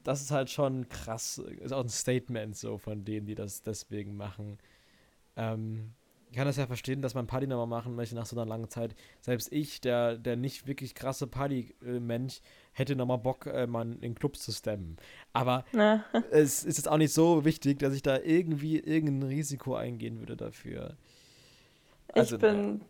das 0.05 0.21
ist 0.21 0.31
halt 0.31 0.49
schon 0.49 0.87
krass. 0.87 1.39
Ist 1.59 1.73
auch 1.73 1.83
ein 1.83 1.89
Statement 1.89 2.55
so 2.55 2.77
von 2.77 3.03
denen, 3.03 3.25
die 3.25 3.35
das 3.35 3.63
deswegen 3.63 4.15
machen. 4.15 4.59
Ähm, 5.35 5.91
ich 6.29 6.37
kann 6.37 6.47
das 6.47 6.57
ja 6.57 6.67
verstehen, 6.67 7.01
dass 7.01 7.15
man 7.15 7.27
Party 7.27 7.47
nochmal 7.47 7.65
machen 7.65 7.95
möchte 7.95 8.13
nach 8.13 8.25
so 8.25 8.35
einer 8.35 8.47
langen 8.47 8.69
Zeit. 8.69 8.95
Selbst 9.21 9.51
ich, 9.51 9.81
der, 9.81 10.17
der 10.17 10.35
nicht 10.35 10.67
wirklich 10.67 10.93
krasse 10.93 11.27
Party-Mensch, 11.27 12.41
hätte 12.73 12.95
nochmal 12.95 13.17
Bock, 13.17 13.47
äh, 13.47 13.67
mal 13.67 13.83
in 13.83 14.01
den 14.01 14.15
Club 14.15 14.35
zu 14.35 14.51
stemmen. 14.51 14.97
Aber 15.33 15.65
ne? 15.71 16.03
es 16.31 16.63
ist 16.63 16.77
jetzt 16.77 16.87
auch 16.89 16.97
nicht 16.97 17.13
so 17.13 17.45
wichtig, 17.45 17.79
dass 17.79 17.93
ich 17.93 18.01
da 18.01 18.19
irgendwie 18.19 18.79
irgendein 18.79 19.29
Risiko 19.29 19.75
eingehen 19.75 20.19
würde 20.19 20.35
dafür. 20.37 20.97
Also, 22.13 22.35
ich 22.35 22.41
bin, 22.41 22.81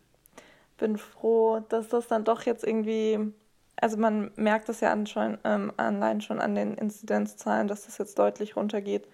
bin 0.78 0.98
froh, 0.98 1.64
dass 1.70 1.88
das 1.88 2.08
dann 2.08 2.26
doch 2.26 2.44
jetzt 2.44 2.64
irgendwie, 2.64 3.32
also 3.78 3.98
man 3.98 4.32
merkt 4.36 4.70
das 4.70 4.82
ja 4.82 4.92
an 4.92 5.08
schon, 5.08 5.38
ähm, 5.44 5.72
allein 5.78 6.22
schon 6.22 6.40
an 6.40 6.56
den 6.56 6.76
Inzidenzzahlen, 6.76 7.68
dass 7.68 7.86
das 7.86 7.98
jetzt 7.98 8.18
deutlich 8.20 8.56
runtergeht. 8.56 9.08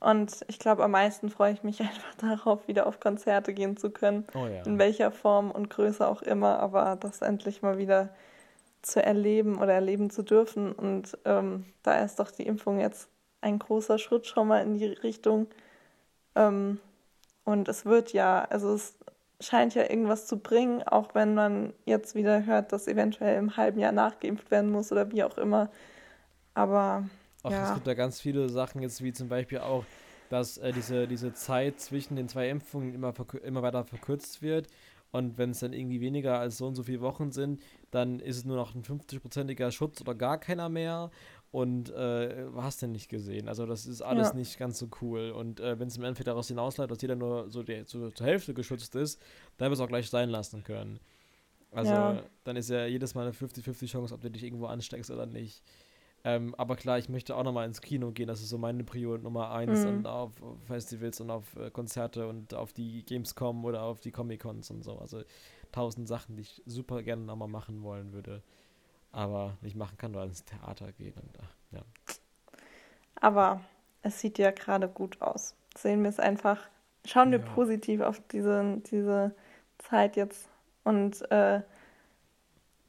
Und 0.00 0.44
ich 0.48 0.58
glaube, 0.58 0.82
am 0.82 0.90
meisten 0.90 1.30
freue 1.30 1.52
ich 1.52 1.62
mich 1.62 1.80
einfach 1.80 2.14
darauf, 2.16 2.66
wieder 2.68 2.86
auf 2.86 3.00
Konzerte 3.00 3.52
gehen 3.54 3.76
zu 3.76 3.90
können, 3.90 4.26
Oh 4.34 4.46
ja. 4.46 4.62
in 4.64 4.78
welcher 4.78 5.10
Form 5.10 5.50
und 5.50 5.70
Größe 5.70 6.06
auch 6.06 6.22
immer, 6.22 6.58
aber 6.58 6.96
das 6.96 7.22
endlich 7.22 7.62
mal 7.62 7.78
wieder 7.78 8.10
zu 8.82 9.02
erleben 9.02 9.58
oder 9.58 9.74
erleben 9.74 10.10
zu 10.10 10.22
dürfen. 10.22 10.72
Und 10.72 11.16
ähm, 11.24 11.66
da 11.84 12.00
ist 12.02 12.18
doch 12.18 12.30
die 12.30 12.46
Impfung 12.46 12.80
jetzt 12.80 13.08
ein 13.40 13.58
großer 13.58 13.98
Schritt 13.98 14.26
schon 14.26 14.48
mal 14.48 14.62
in 14.62 14.76
die 14.78 14.86
Richtung. 14.86 15.46
Ähm, 16.34 16.80
und 17.44 17.68
es 17.68 17.84
wird 17.86 18.12
ja, 18.12 18.44
also 18.50 18.74
es 18.74 18.94
scheint 19.42 19.74
ja 19.74 19.82
irgendwas 19.82 20.26
zu 20.26 20.38
bringen, 20.38 20.82
auch 20.82 21.14
wenn 21.14 21.34
man 21.34 21.72
jetzt 21.84 22.14
wieder 22.14 22.46
hört, 22.46 22.72
dass 22.72 22.86
eventuell 22.88 23.38
im 23.38 23.56
halben 23.56 23.78
Jahr 23.78 23.92
nachgeimpft 23.92 24.50
werden 24.50 24.70
muss 24.70 24.92
oder 24.92 25.10
wie 25.12 25.24
auch 25.24 25.36
immer. 25.38 25.70
Aber 26.54 27.04
Ach, 27.42 27.50
ja. 27.50 27.68
es 27.68 27.74
gibt 27.74 27.86
da 27.86 27.94
ganz 27.94 28.20
viele 28.20 28.48
Sachen 28.48 28.82
jetzt, 28.82 29.02
wie 29.02 29.12
zum 29.12 29.28
Beispiel 29.28 29.58
auch, 29.58 29.84
dass 30.28 30.58
äh, 30.58 30.72
diese, 30.72 31.06
diese 31.06 31.34
Zeit 31.34 31.80
zwischen 31.80 32.16
den 32.16 32.28
zwei 32.28 32.48
Impfungen 32.48 32.94
immer, 32.94 33.12
immer 33.42 33.62
weiter 33.62 33.84
verkürzt 33.84 34.42
wird. 34.42 34.68
Und 35.10 35.36
wenn 35.36 35.50
es 35.50 35.60
dann 35.60 35.74
irgendwie 35.74 36.00
weniger 36.00 36.38
als 36.38 36.56
so 36.56 36.66
und 36.66 36.74
so 36.74 36.84
viele 36.84 37.02
Wochen 37.02 37.32
sind, 37.32 37.62
dann 37.90 38.18
ist 38.18 38.38
es 38.38 38.44
nur 38.46 38.56
noch 38.56 38.74
ein 38.74 38.82
50-prozentiger 38.82 39.70
Schutz 39.70 40.00
oder 40.00 40.14
gar 40.14 40.38
keiner 40.38 40.70
mehr. 40.70 41.10
Und 41.52 41.90
äh, 41.90 42.46
hast 42.56 42.80
du 42.82 42.86
nicht 42.88 43.08
gesehen. 43.10 43.46
Also 43.46 43.66
das 43.66 43.86
ist 43.86 44.00
alles 44.00 44.30
Ja. 44.30 44.34
nicht 44.34 44.58
ganz 44.58 44.78
so 44.78 44.88
cool. 45.02 45.30
Und 45.30 45.60
äh, 45.60 45.78
wenn 45.78 45.86
es 45.88 45.98
im 45.98 46.02
Endeffekt 46.02 46.26
daraus 46.28 46.48
hinausläuft, 46.48 46.90
dass 46.90 47.02
jeder 47.02 47.14
nur 47.14 47.50
so, 47.50 47.62
die, 47.62 47.84
so 47.84 48.10
zur 48.10 48.26
Hälfte 48.26 48.54
geschützt 48.54 48.94
ist, 48.96 49.20
dann 49.58 49.66
wird 49.68 49.78
es 49.78 49.80
auch 49.84 49.88
gleich 49.88 50.08
sein 50.08 50.30
lassen 50.30 50.64
können. 50.64 50.98
Also 51.70 51.94
Ja. 51.94 52.22
dann 52.44 52.56
ist 52.56 52.70
ja 52.70 52.86
jedes 52.86 53.14
Mal 53.14 53.22
eine 53.22 53.32
50-50 53.32 53.86
Chance, 53.86 54.14
ob 54.14 54.22
du 54.22 54.30
dich 54.30 54.42
irgendwo 54.44 54.64
ansteckst 54.66 55.10
oder 55.10 55.26
nicht. 55.26 55.62
Ähm, 56.24 56.54
aber 56.56 56.76
klar, 56.76 56.98
ich 56.98 57.08
möchte 57.10 57.36
auch 57.36 57.42
nochmal 57.42 57.66
ins 57.66 57.82
Kino 57.82 58.12
gehen. 58.12 58.28
Das 58.28 58.40
ist 58.40 58.48
so 58.48 58.56
meine 58.56 58.84
Prio 58.84 59.18
Nummer 59.18 59.50
eins. 59.50 59.84
Mhm. 59.84 59.90
Und 59.90 60.06
auf 60.06 60.32
Festivals 60.66 61.20
und 61.20 61.30
auf 61.30 61.54
äh, 61.56 61.70
Konzerte 61.70 62.28
und 62.28 62.54
auf 62.54 62.72
die 62.72 63.04
Gamescom 63.04 63.64
oder 63.66 63.82
auf 63.82 64.00
die 64.00 64.12
Comic-Cons 64.12 64.70
und 64.70 64.84
so. 64.84 64.98
Also 64.98 65.22
tausend 65.70 66.08
Sachen, 66.08 66.36
die 66.36 66.42
ich 66.42 66.62
super 66.64 67.02
gerne 67.02 67.24
nochmal 67.24 67.48
machen 67.48 67.82
wollen 67.82 68.12
würde. 68.12 68.42
Aber 69.12 69.56
nicht 69.60 69.76
machen 69.76 69.98
kann, 69.98 70.14
weil 70.14 70.28
ins 70.28 70.44
Theater 70.44 70.92
geht. 70.92 71.16
Und, 71.16 71.38
ach, 71.42 71.54
ja. 71.72 71.82
Aber 73.16 73.60
es 74.02 74.20
sieht 74.20 74.38
ja 74.38 74.50
gerade 74.50 74.88
gut 74.88 75.20
aus. 75.20 75.54
Sehen 75.76 76.02
wir 76.02 76.10
es 76.10 76.18
einfach, 76.18 76.58
schauen 77.04 77.30
wir 77.30 77.40
Ja. 77.40 77.44
positiv 77.44 78.00
auf 78.00 78.20
diese, 78.28 78.78
diese 78.90 79.34
Zeit 79.78 80.16
jetzt. 80.16 80.48
Und 80.84 81.30
äh, 81.30 81.62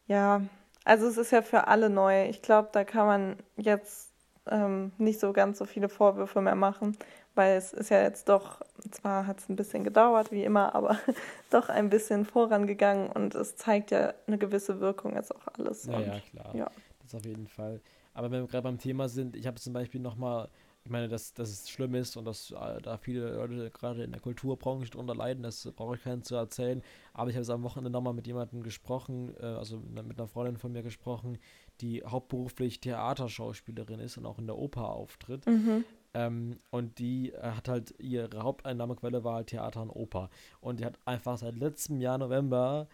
ja, 0.07 0.41
also 0.85 1.07
es 1.07 1.17
ist 1.17 1.31
ja 1.31 1.41
für 1.41 1.67
alle 1.67 1.89
neu. 1.89 2.25
Ich 2.29 2.41
glaube, 2.41 2.69
da 2.71 2.83
kann 2.83 3.05
man 3.07 3.37
jetzt 3.57 4.11
ähm, 4.47 4.91
nicht 4.97 5.19
so 5.19 5.33
ganz 5.33 5.57
so 5.57 5.65
viele 5.65 5.89
Vorwürfe 5.89 6.41
mehr 6.41 6.55
machen, 6.55 6.97
weil 7.35 7.57
es 7.57 7.73
ist 7.73 7.89
ja 7.89 8.01
jetzt 8.01 8.29
doch, 8.29 8.61
zwar 8.91 9.27
hat 9.27 9.39
es 9.39 9.49
ein 9.49 9.55
bisschen 9.55 9.83
gedauert, 9.83 10.31
wie 10.31 10.43
immer, 10.43 10.75
aber 10.75 10.97
doch 11.49 11.69
ein 11.69 11.89
bisschen 11.89 12.25
vorangegangen 12.25 13.09
und 13.11 13.35
es 13.35 13.55
zeigt 13.55 13.91
ja 13.91 14.13
eine 14.27 14.37
gewisse 14.37 14.79
Wirkung 14.79 15.15
jetzt 15.15 15.33
auch 15.35 15.47
alles. 15.57 15.85
Ja, 15.85 15.99
ja, 15.99 16.19
klar. 16.19 16.55
ja. 16.55 16.71
Das 17.01 17.15
auf 17.15 17.25
jeden 17.25 17.47
Fall. 17.47 17.81
Aber 18.13 18.31
wenn 18.31 18.41
wir 18.41 18.47
gerade 18.47 18.63
beim 18.63 18.77
Thema 18.77 19.09
sind, 19.09 19.35
ich 19.35 19.47
habe 19.47 19.59
zum 19.59 19.73
Beispiel 19.73 19.99
nochmal, 19.99 20.49
ich 20.83 20.91
meine, 20.91 21.07
dass, 21.07 21.33
dass 21.33 21.49
es 21.49 21.69
schlimm 21.69 21.95
ist 21.95 22.15
und 22.17 22.25
dass 22.25 22.51
äh, 22.51 22.81
da 22.81 22.97
viele 22.97 23.35
Leute 23.35 23.71
gerade 23.71 24.03
in 24.03 24.11
der 24.11 24.21
Kulturbranche 24.21 24.91
drunter 24.91 25.15
leiden, 25.15 25.43
das 25.43 25.69
brauche 25.75 25.95
ich 25.95 26.03
keinen 26.03 26.23
zu 26.23 26.35
erzählen. 26.35 26.81
Aber 27.13 27.29
ich 27.29 27.35
habe 27.35 27.41
es 27.41 27.49
am 27.49 27.63
Wochenende 27.63 27.89
nochmal 27.89 28.13
mit 28.13 28.27
jemandem 28.27 28.63
gesprochen, 28.63 29.33
äh, 29.39 29.45
also 29.45 29.79
mit 29.79 30.17
einer 30.17 30.27
Freundin 30.27 30.57
von 30.57 30.71
mir 30.71 30.83
gesprochen, 30.83 31.37
die 31.81 32.03
hauptberuflich 32.03 32.79
Theaterschauspielerin 32.81 33.99
ist 33.99 34.17
und 34.17 34.25
auch 34.25 34.37
in 34.37 34.45
der 34.45 34.57
Oper 34.57 34.89
auftritt. 34.89 35.45
Mhm. 35.47 35.85
Ähm, 36.13 36.59
und 36.69 36.99
die 36.99 37.31
äh, 37.31 37.41
hat 37.41 37.67
halt 37.67 37.95
ihre 37.99 38.43
Haupteinnahmequelle 38.43 39.23
war 39.23 39.35
halt 39.35 39.47
Theater 39.47 39.81
und 39.81 39.89
Oper. 39.89 40.29
Und 40.61 40.79
die 40.79 40.85
hat 40.85 40.99
einfach 41.05 41.37
seit 41.37 41.55
letztem 41.55 41.99
Jahr 41.99 42.17
November 42.17 42.87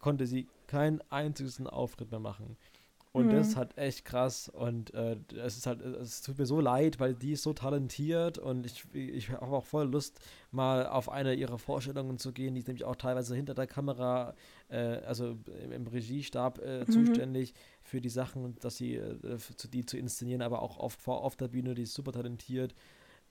konnte 0.00 0.26
sie 0.26 0.48
keinen 0.66 1.00
einzigen 1.10 1.66
Auftritt 1.66 2.10
mehr 2.10 2.20
machen. 2.20 2.56
Und 3.12 3.32
das 3.32 3.50
ist 3.50 3.56
halt 3.56 3.78
echt 3.78 4.04
krass. 4.04 4.48
Und 4.48 4.92
äh, 4.92 5.16
es 5.36 5.56
ist 5.56 5.68
halt, 5.68 5.80
es 5.80 6.20
tut 6.22 6.36
mir 6.36 6.46
so 6.46 6.60
leid, 6.60 6.98
weil 6.98 7.14
die 7.14 7.34
ist 7.34 7.44
so 7.44 7.52
talentiert 7.52 8.38
und 8.38 8.66
ich, 8.66 8.84
ich 8.92 9.30
habe 9.30 9.54
auch 9.54 9.64
voll 9.64 9.88
Lust, 9.88 10.18
mal 10.50 10.88
auf 10.88 11.08
eine 11.08 11.34
ihrer 11.34 11.58
Vorstellungen 11.58 12.18
zu 12.18 12.32
gehen. 12.32 12.54
Die 12.54 12.58
ist 12.58 12.66
nämlich 12.66 12.84
auch 12.84 12.96
teilweise 12.96 13.36
hinter 13.36 13.54
der 13.54 13.68
Kamera, 13.68 14.34
äh, 14.68 14.96
also 15.06 15.38
im, 15.62 15.70
im 15.70 15.86
Regiestab 15.86 16.58
äh, 16.58 16.86
zuständig 16.86 17.54
für 17.94 18.00
die 18.00 18.08
Sachen, 18.08 18.56
dass 18.58 18.76
sie 18.76 18.96
äh, 18.96 19.38
zu, 19.38 19.68
die 19.68 19.86
zu 19.86 19.96
inszenieren, 19.96 20.42
aber 20.42 20.62
auch 20.62 20.78
auf, 20.78 20.94
vor 20.94 21.22
auf 21.22 21.36
der 21.36 21.46
Bühne, 21.46 21.74
die 21.74 21.82
ist 21.82 21.94
super 21.94 22.10
talentiert. 22.10 22.74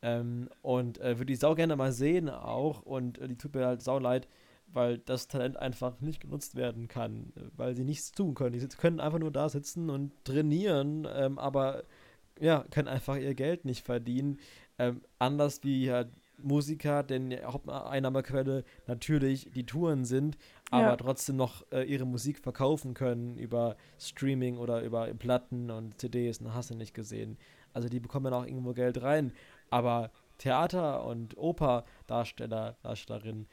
Ähm, 0.01 0.47
und 0.61 1.01
äh, 1.01 1.19
würde 1.19 1.33
ich 1.33 1.39
sau 1.39 1.53
gerne 1.53 1.75
mal 1.75 1.91
sehen 1.91 2.29
auch. 2.29 2.81
Und 2.83 3.17
äh, 3.17 3.27
die 3.27 3.35
tut 3.35 3.53
mir 3.55 3.65
halt 3.65 3.81
sau 3.81 3.99
leid, 3.99 4.25
weil 4.67 4.99
das 4.99 5.27
Talent 5.27 5.57
einfach 5.57 5.99
nicht 5.99 6.21
genutzt 6.21 6.55
werden 6.55 6.87
kann, 6.87 7.33
weil 7.57 7.75
sie 7.75 7.83
nichts 7.83 8.13
tun 8.13 8.35
können. 8.35 8.57
Die 8.57 8.65
können 8.77 9.01
einfach 9.01 9.19
nur 9.19 9.31
da 9.31 9.49
sitzen 9.49 9.89
und 9.89 10.13
trainieren, 10.23 11.05
ähm, 11.13 11.37
aber 11.37 11.83
ja, 12.39 12.63
können 12.71 12.87
einfach 12.87 13.17
ihr 13.17 13.35
Geld 13.35 13.65
nicht 13.65 13.83
verdienen. 13.83 14.39
Ähm, 14.79 15.01
anders 15.19 15.61
wie 15.63 15.91
halt 15.91 16.07
Musiker, 16.43 17.03
denn 17.03 17.31
Haupteinnahmequelle 17.43 18.63
natürlich 18.87 19.49
die 19.51 19.65
Touren 19.65 20.05
sind, 20.05 20.37
aber 20.71 20.89
Ja. 20.91 20.95
trotzdem 20.97 21.35
noch 21.37 21.65
äh, 21.71 21.83
ihre 21.83 22.05
Musik 22.05 22.39
verkaufen 22.39 22.93
können 22.93 23.37
über 23.37 23.75
Streaming 23.99 24.57
oder 24.57 24.81
über 24.81 25.07
Platten 25.13 25.71
und 25.71 25.99
CDs 25.99 26.39
und 26.39 26.53
hast 26.53 26.69
du 26.69 26.75
nicht 26.75 26.93
gesehen. 26.93 27.37
Also 27.73 27.89
die 27.89 27.99
bekommen 27.99 28.33
auch 28.33 28.45
irgendwo 28.45 28.73
Geld 28.73 29.01
rein. 29.01 29.33
Aber 29.69 30.11
Theater- 30.37 31.05
und 31.05 31.37
Operdarsteller, 31.37 32.77
Darstellerinnen, 32.83 33.47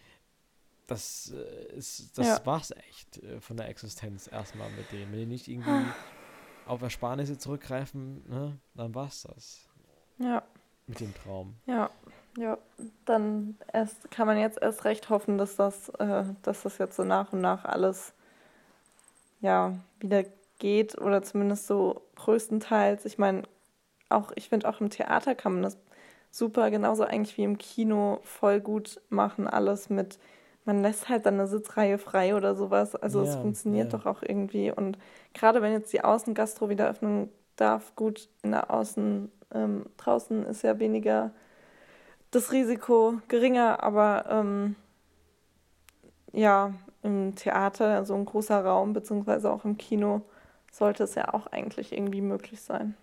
das 0.87 1.33
äh, 1.35 1.77
ist, 1.77 2.19
das 2.19 2.27
Ja. 2.27 2.47
war's 2.47 2.73
echt 2.89 3.23
äh, 3.23 3.41
von 3.41 3.57
der 3.57 3.69
Existenz 3.69 4.27
erstmal 4.31 4.71
mit 4.71 4.91
denen. 4.93 5.13
Wenn 5.13 5.21
die 5.21 5.27
nicht 5.27 5.49
irgendwie 5.49 5.95
auf 6.65 6.83
Ersparnisse 6.83 7.39
zurückgreifen, 7.39 8.29
ne, 8.29 8.59
dann 8.75 8.95
war's 8.95 9.23
das 9.23 9.69
Ja, 10.19 10.43
mit 10.87 11.01
dem 11.01 11.15
Traum. 11.15 11.57
ja, 11.67 11.91
ja. 12.37 12.59
Dann 13.05 13.57
erst 13.73 14.11
kann 14.11 14.27
man 14.27 14.39
jetzt 14.39 14.61
erst 14.61 14.85
recht 14.85 15.11
hoffen, 15.11 15.39
dass 15.39 15.57
das, 15.57 15.89
äh, 15.99 16.25
dass 16.43 16.63
das 16.63 16.79
jetzt 16.79 16.97
so 16.97 17.05
nach 17.05 17.33
und 17.33 17.41
nach 17.41 17.65
alles 17.65 18.15
ja 19.41 19.75
wieder 20.01 20.25
geht 20.59 20.99
oder 21.01 21.23
zumindest 21.23 21.67
so 21.67 22.03
größtenteils. 22.17 23.05
Ich 23.05 23.19
meine, 23.19 23.43
auch 24.09 24.33
ich 24.37 24.49
finde 24.49 24.69
auch 24.69 24.81
im 24.81 24.91
Theater 24.91 25.35
kann 25.35 25.55
man 25.55 25.63
das 25.63 25.79
super, 26.31 26.71
genauso 26.71 27.05
eigentlich 27.05 27.39
wie 27.39 27.45
im 27.45 27.59
Kino 27.59 28.21
voll 28.25 28.61
gut 28.61 29.01
machen, 29.11 29.49
alles 29.49 29.91
mit, 29.91 30.19
man 30.67 30.83
lässt 30.83 31.09
halt 31.09 31.27
dann 31.27 31.35
eine 31.37 31.49
Sitzreihe 31.49 31.99
frei 31.99 32.37
oder 32.37 32.57
sowas. 32.57 32.97
Also 32.97 33.23
es 33.23 33.37
Ja, 33.37 33.37
funktioniert 33.37 33.93
ja. 33.93 33.95
doch 33.95 34.07
auch 34.07 34.23
irgendwie. 34.23 34.73
Und 34.73 34.99
gerade 35.35 35.63
wenn 35.63 35.73
jetzt 35.73 35.93
die 35.93 36.05
Außengastro 36.05 36.69
wieder 36.71 36.89
öffnen 36.91 37.31
darf, 37.57 37.95
gut, 37.97 38.29
in 38.43 38.53
der 38.53 38.71
Außen, 38.73 39.31
ähm, 39.55 39.87
draußen 39.99 40.47
ist 40.47 40.63
ja 40.63 40.79
weniger 40.81 41.33
das 42.31 42.53
Risiko 42.53 43.21
geringer, 43.29 43.83
aber 43.83 44.27
ähm, 44.29 44.77
ja, 46.33 46.75
im 47.03 47.35
Theater, 47.35 48.05
so 48.05 48.15
ein 48.15 48.25
großer 48.25 48.65
Raum, 48.65 48.93
beziehungsweise 48.93 49.51
auch 49.51 49.65
im 49.65 49.79
Kino, 49.79 50.23
sollte 50.71 51.05
es 51.05 51.15
ja 51.15 51.33
auch 51.35 51.47
eigentlich 51.49 51.93
irgendwie 51.93 52.21
möglich 52.21 52.61
sein. 52.61 52.95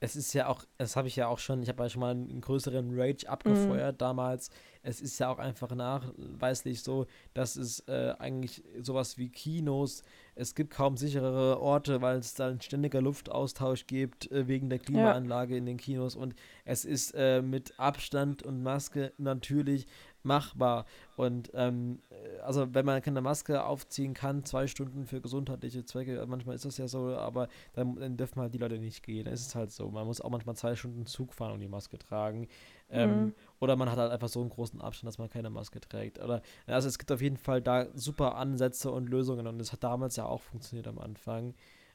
Es 0.00 0.16
ist 0.16 0.34
ja 0.34 0.48
auch, 0.48 0.64
das 0.76 0.96
habe 0.96 1.08
ich 1.08 1.16
ja 1.16 1.28
auch 1.28 1.38
schon, 1.38 1.62
ich 1.62 1.68
habe 1.68 1.82
ja 1.82 1.88
schon 1.88 2.00
mal 2.00 2.10
einen 2.10 2.40
größeren 2.40 2.90
Rage 2.94 3.28
abgefeuert 3.28 4.00
damals. 4.00 4.50
Es 4.84 5.00
ist 5.00 5.18
ja 5.18 5.28
auch 5.30 5.38
einfach 5.38 5.74
nachweislich 5.74 6.82
so, 6.82 7.06
dass 7.32 7.56
es 7.56 7.80
äh, 7.88 8.14
eigentlich 8.18 8.62
sowas 8.80 9.18
wie 9.18 9.28
Kinos, 9.28 10.02
es 10.36 10.54
gibt 10.54 10.72
kaum 10.72 10.96
sicherere 10.96 11.60
Orte, 11.60 12.02
weil 12.02 12.18
es 12.18 12.34
da 12.34 12.48
ein 12.48 12.60
ständiger 12.60 13.00
Luftaustausch 13.00 13.86
gibt 13.86 14.30
äh, 14.30 14.46
wegen 14.46 14.68
der 14.68 14.78
Klimaanlage 14.78 15.56
in 15.56 15.66
den 15.66 15.78
Kinos 15.78 16.16
und 16.16 16.34
es 16.64 16.84
ist 16.84 17.12
äh, 17.16 17.40
mit 17.40 17.78
Abstand 17.78 18.42
und 18.42 18.62
Maske 18.62 19.12
natürlich 19.18 19.86
machbar. 20.24 20.86
Und 21.16 21.50
ähm, 21.54 22.00
äh, 22.10 22.40
also 22.40 22.74
wenn 22.74 22.84
man 22.84 23.00
keine 23.02 23.20
Maske 23.20 23.64
aufziehen 23.64 24.14
kann, 24.14 24.44
zwei 24.44 24.66
Stunden 24.66 25.06
für 25.06 25.20
gesundheitliche 25.20 25.84
Zwecke, 25.84 26.24
manchmal 26.26 26.56
ist 26.56 26.64
das 26.64 26.78
ja 26.78 26.88
so, 26.88 27.16
aber 27.16 27.48
dann, 27.74 27.96
dann 27.96 28.16
dürfen 28.16 28.40
halt 28.40 28.54
die 28.54 28.58
Leute 28.58 28.78
nicht 28.78 29.02
gehen. 29.02 29.26
Es 29.26 29.42
ist 29.42 29.54
halt 29.54 29.70
so. 29.70 29.90
Man 29.90 30.06
muss 30.06 30.20
auch 30.20 30.30
manchmal 30.30 30.56
zwei 30.56 30.74
Stunden 30.74 31.06
Zug 31.06 31.34
fahren 31.34 31.52
und 31.52 31.60
die 31.60 31.68
Maske 31.68 31.98
tragen. 31.98 32.48
Ähm, 32.94 33.24
Mhm. 33.26 33.34
Oder 33.60 33.76
man 33.76 33.90
hat 33.90 33.98
halt 33.98 34.12
einfach 34.12 34.28
so 34.28 34.40
einen 34.40 34.50
großen 34.50 34.80
Abstand, 34.80 35.08
dass 35.08 35.18
man 35.18 35.30
keine 35.30 35.50
Maske 35.50 35.80
trägt. 35.80 36.18
Oder 36.18 36.42
also 36.66 36.88
es 36.88 36.98
gibt 36.98 37.10
auf 37.12 37.20
jeden 37.22 37.36
Fall 37.38 37.60
da 37.62 37.86
super 37.94 38.36
Ansätze 38.36 38.90
und 38.90 39.08
Lösungen 39.08 39.46
und 39.46 39.58
das 39.58 39.72
hat 39.72 39.82
damals 39.82 40.16
ja 40.16 40.26
auch 40.26 40.42
funktioniert 40.42 40.86
am 40.88 40.98
Anfang. 40.98 41.54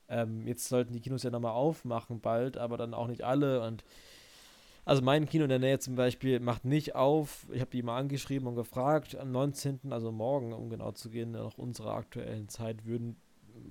Ähm, 0.10 0.48
jetzt 0.48 0.68
sollten 0.68 0.94
die 0.94 1.00
Kinos 1.02 1.24
ja 1.24 1.30
nochmal 1.30 1.54
aufmachen 1.54 2.20
bald, 2.22 2.58
aber 2.58 2.78
dann 2.78 2.94
auch 2.94 3.08
nicht 3.08 3.24
alle 3.24 3.62
und 3.62 3.84
also 4.86 5.04
mein 5.04 5.28
Kino 5.28 5.44
in 5.44 5.50
der 5.50 5.60
Nähe 5.60 5.78
zum 5.80 5.96
Beispiel 5.96 6.40
macht 6.40 6.66
nicht 6.66 6.96
auf. 6.96 7.46
Ich 7.52 7.62
habe 7.62 7.70
die 7.70 7.84
mal 7.84 7.98
angeschrieben 7.98 8.48
und 8.48 8.56
gefragt. 8.56 9.16
Am 9.16 9.32
19., 9.32 9.92
also 9.92 10.12
morgen, 10.12 10.52
um 10.54 10.70
genau 10.70 10.92
zu 10.94 11.12
gehen, 11.12 11.32
nach 11.32 11.58
unserer 11.60 11.94
aktuellen 11.94 12.50
Zeit, 12.50 12.86
würden 12.86 13.16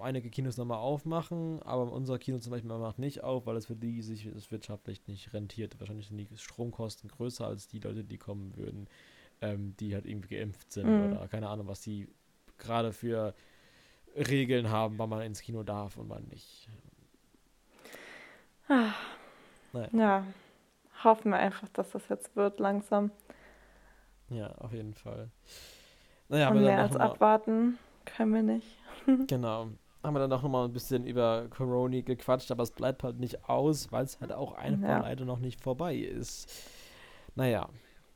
einige 0.01 0.31
Kinos 0.31 0.57
nochmal 0.57 0.79
aufmachen, 0.79 1.63
aber 1.63 1.91
unser 1.93 2.19
Kino 2.19 2.39
zum 2.39 2.53
Beispiel 2.53 2.71
macht 2.71 2.99
nicht 2.99 3.25
auf, 3.25 3.47
weil 3.47 3.57
es 3.57 3.67
für 3.67 3.77
die 3.77 4.03
sich 4.03 4.27
es 4.27 4.51
wirtschaftlich 4.51 5.07
nicht 5.07 5.33
rentiert. 5.35 5.79
Wahrscheinlich 5.81 6.09
sind 6.09 6.19
die 6.19 6.29
Stromkosten 6.37 7.11
größer 7.11 7.47
als 7.47 7.69
die 7.69 7.81
Leute, 7.81 8.05
die 8.05 8.19
kommen 8.19 8.57
würden, 8.57 8.89
ähm, 9.41 9.77
die 9.79 9.95
halt 9.95 10.07
irgendwie 10.07 10.37
geimpft 10.37 10.73
sind 10.73 10.87
Mhm. 10.87 11.15
oder 11.15 11.29
keine 11.29 11.49
Ahnung, 11.49 11.69
was 11.69 11.81
die 11.83 12.09
gerade 12.59 12.93
für 12.93 13.35
Regeln 14.17 14.71
haben, 14.71 14.99
wann 14.99 15.11
man 15.11 15.23
ins 15.23 15.43
Kino 15.43 15.63
darf 15.63 15.97
und 15.97 16.09
wann 16.11 16.25
nicht. 16.29 16.69
Ah, 18.69 18.93
Naja. 19.73 19.91
Ja, 19.93 20.25
hoffen 21.05 21.33
wir 21.33 21.39
einfach, 21.39 21.69
dass 21.71 21.91
das 21.91 22.09
jetzt 22.09 22.37
wird 22.37 22.61
langsam. 22.61 23.11
Ja, 24.31 24.53
auf 24.59 24.73
jeden 24.73 24.95
Fall. 24.95 25.31
Naja, 26.29 26.51
Und 26.51 26.63
mehr 26.63 26.81
als 26.81 26.97
abwarten 26.97 27.79
können 28.05 28.35
wir 28.35 28.43
nicht. 28.43 28.78
Genau. 29.27 29.69
Haben 30.03 30.15
wir 30.15 30.21
dann 30.21 30.33
auch 30.33 30.43
nochmal 30.43 30.65
ein 30.67 30.73
bisschen 30.73 31.07
über 31.07 31.49
Corona 31.51 32.01
gequatscht, 32.03 32.51
aber 32.53 32.63
es 32.63 32.71
bleibt 32.71 33.03
halt 33.03 33.19
nicht 33.19 33.49
aus, 33.49 33.91
weil 33.91 34.05
es 34.05 34.21
halt 34.21 34.33
auch 34.33 34.53
einfach 34.57 34.89
Ja. 34.89 34.99
leider 35.01 35.25
noch 35.25 35.41
nicht 35.41 35.61
vorbei 35.63 35.97
ist. 35.97 36.49
Naja, 37.35 37.69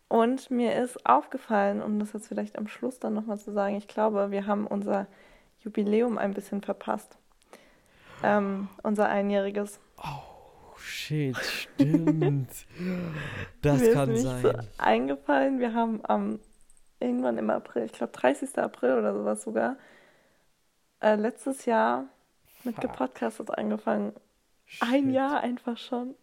Und 0.09 0.51
mir 0.51 0.76
ist 0.76 1.05
aufgefallen, 1.07 1.82
um 1.82 1.99
das 1.99 2.12
jetzt 2.12 2.28
vielleicht 2.28 2.57
am 2.59 2.68
Schluss 2.68 2.99
dann 3.01 3.14
nochmal 3.14 3.38
zu 3.38 3.51
sagen, 3.53 3.76
ich 3.76 3.88
glaube, 3.88 4.30
wir 4.30 4.47
haben 4.47 4.66
unser 4.66 5.07
Jubiläum 5.61 6.18
ein 6.18 6.34
bisschen 6.34 6.61
verpasst. 6.62 7.16
Ähm, 8.22 8.68
unser 8.82 9.09
einjähriges. 9.09 9.80
Oh 9.99 10.76
shit, 10.76 11.36
stimmt. 11.36 12.51
das 13.62 13.80
mir 13.80 13.93
kann 13.93 14.11
ist 14.11 14.22
sein. 14.22 14.43
so 14.43 14.53
eingefallen, 14.78 15.59
wir 15.59 15.74
haben 15.74 16.01
am 16.05 16.38
irgendwann 17.01 17.38
im 17.38 17.51
April, 17.51 17.84
ich 17.84 17.93
glaube 17.93 18.12
30. 18.12 18.57
April 18.59 18.99
oder 18.99 19.12
sowas 19.14 19.43
sogar, 19.43 19.76
äh, 21.03 21.16
letztes 21.16 21.66
Jahr 21.66 22.05
mit 22.64 22.74
Fuck. 22.76 22.82
gepodcastet 22.84 23.50
angefangen. 23.59 24.12
Ein 24.80 25.05
Shit. 25.07 25.12
Jahr 25.14 25.40
einfach 25.40 25.76
schon. 25.76 26.14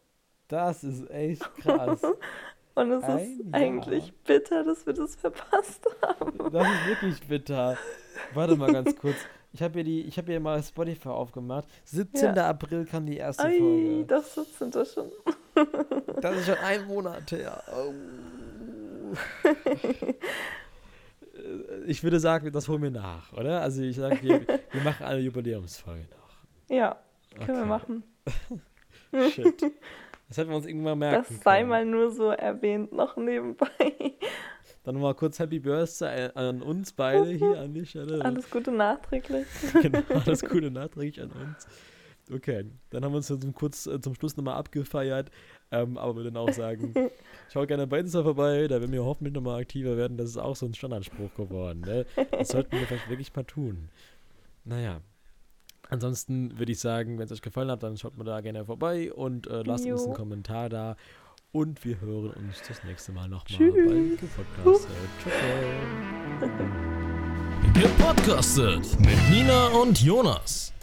Das 0.47 0.83
ist 0.83 1.09
echt 1.12 1.43
krass. 1.58 2.01
Und 2.75 2.91
es 2.93 3.04
Ein 3.04 3.17
ist 3.20 3.39
Jahr. 3.45 3.54
eigentlich 3.54 4.13
bitter, 4.24 4.63
dass 4.63 4.86
wir 4.86 4.93
das 4.93 5.16
verpasst 5.16 5.86
haben. 6.01 6.51
Das 6.51 6.66
ist 6.67 6.87
wirklich 6.87 7.28
bitter. 7.28 7.78
Warte 8.33 8.55
mal 8.55 8.71
ganz 8.71 8.95
kurz. 8.95 9.17
Ich 9.51 9.62
habe 9.62 9.74
hier, 9.74 9.83
die- 9.83 10.01
ich 10.04 10.17
hab 10.17 10.28
hier 10.28 10.39
mal 10.39 10.62
Spotify 10.63 11.09
aufgemacht. 11.09 11.67
17. 11.86 12.37
April 12.37 12.86
kam 12.86 13.05
die 13.05 13.17
erste 13.17 13.43
Ei, 13.43 13.58
Folge. 13.58 14.05
das 14.05 14.36
sind 14.36 14.74
wir 14.75 14.86
schon. 14.86 15.12
Das 16.21 16.36
ist 16.37 16.45
schon 16.45 16.58
ein 16.63 16.86
Monat 16.87 17.29
her. 17.32 17.62
Oh. 17.75 17.91
Ich 21.89 22.03
würde 22.03 22.20
sagen, 22.20 22.51
das 22.51 22.67
holen 22.67 22.83
wir 22.83 22.91
nach, 22.91 23.33
oder? 23.33 23.61
Also 23.61 23.82
ich 23.82 23.95
sage, 23.95 24.20
wir, 24.21 24.47
wir 24.47 24.82
machen 24.83 25.05
eine 25.05 25.20
Jubiläumsfolge 25.21 26.05
noch. 26.11 26.75
Ja, 26.75 26.97
können 27.45 27.47
wir 27.47 27.61
Okay. 27.61 27.66
machen. 27.67 28.03
Shit. 29.32 29.63
Das 30.28 30.37
hätten 30.37 30.51
wir 30.51 30.57
uns 30.57 30.67
irgendwann 30.67 30.99
merken 30.99 31.25
Das 31.28 31.43
sei 31.43 31.57
können. 31.59 31.70
mal 31.70 31.86
nur 31.86 32.11
so 32.11 32.29
erwähnt, 32.29 32.91
noch 32.93 33.17
nebenbei. 33.17 33.67
Dann 34.83 34.93
nochmal 34.93 35.16
kurz 35.16 35.39
Happy 35.39 35.57
Birthday 35.59 36.29
an 36.36 36.61
uns 36.61 36.93
beide 36.93 37.29
hier 37.32 37.59
an 37.59 37.74
die 37.74 37.86
Stelle. 37.87 38.24
Alles 38.24 38.49
Gute 38.51 38.71
nachträglich. 38.71 39.47
genau, 39.82 40.03
alles 40.25 40.41
Gute 40.41 40.70
nachträglich 40.70 41.21
an 41.24 41.32
uns. 41.32 41.67
Okay, 42.32 42.66
dann 42.91 43.03
haben 43.03 43.11
wir 43.13 43.17
uns 43.17 43.29
jetzt 43.29 43.47
kurz 43.55 43.87
äh, 43.87 43.99
zum 43.99 44.13
Schluss 44.13 44.37
nochmal 44.37 44.53
abgefeiert. 44.55 45.32
Ähm, 45.71 45.97
aber 45.97 46.16
wir 46.17 46.24
dann 46.24 46.37
auch 46.37 46.51
sagen, 46.51 46.93
schaut 47.54 47.67
gerne 47.67 47.86
bei 47.86 48.00
Insta 48.00 48.24
vorbei, 48.24 48.67
da 48.67 48.79
werden 48.79 48.91
wir 48.91 49.04
hoffentlich 49.05 49.33
nochmal 49.33 49.62
aktiver 49.62 49.97
werden. 49.97 50.17
Das 50.17 50.29
ist 50.29 50.37
auch 50.37 50.55
so 50.55 50.66
ein 50.66 50.74
Standardspruch 50.74 51.33
geworden. 51.36 51.82
Ne? 51.82 52.05
Das 52.32 52.50
sollten 52.50 52.71
wir 52.71 52.87
vielleicht 52.87 53.09
wirklich 53.09 53.36
mal 53.36 53.43
tun. 53.43 53.89
Naja. 54.66 55.01
Ansonsten 55.91 56.58
würde 56.59 56.71
ich 56.71 56.79
sagen, 56.79 57.17
wenn 57.17 57.25
es 57.25 57.32
euch 57.32 57.41
gefallen 57.41 57.71
hat, 57.71 57.82
dann 57.82 57.97
schaut 57.97 58.16
mal 58.17 58.24
da 58.24 58.41
gerne 58.41 58.63
vorbei 58.66 59.12
und 59.12 59.47
äh, 59.47 59.63
lasst 59.63 59.86
uns 59.87 60.04
einen 60.04 60.12
Jo. 60.12 60.17
Kommentar 60.17 60.70
da. 60.70 60.96
Und 61.51 61.83
wir 61.83 62.00
hören 62.00 62.29
uns 62.32 62.62
das 62.67 62.83
nächste 62.83 63.12
Mal 63.12 63.28
nochmal 63.28 63.58
Tschüss. 63.58 63.74
bei 63.74 64.16
Gepodcastet. 64.21 64.91
Ciao, 65.21 65.33
ciao. 66.39 66.67
Gepodcastet 67.74 69.00
mit 69.00 69.17
Nina 69.32 69.67
und 69.67 70.00
Jonas. 70.01 70.74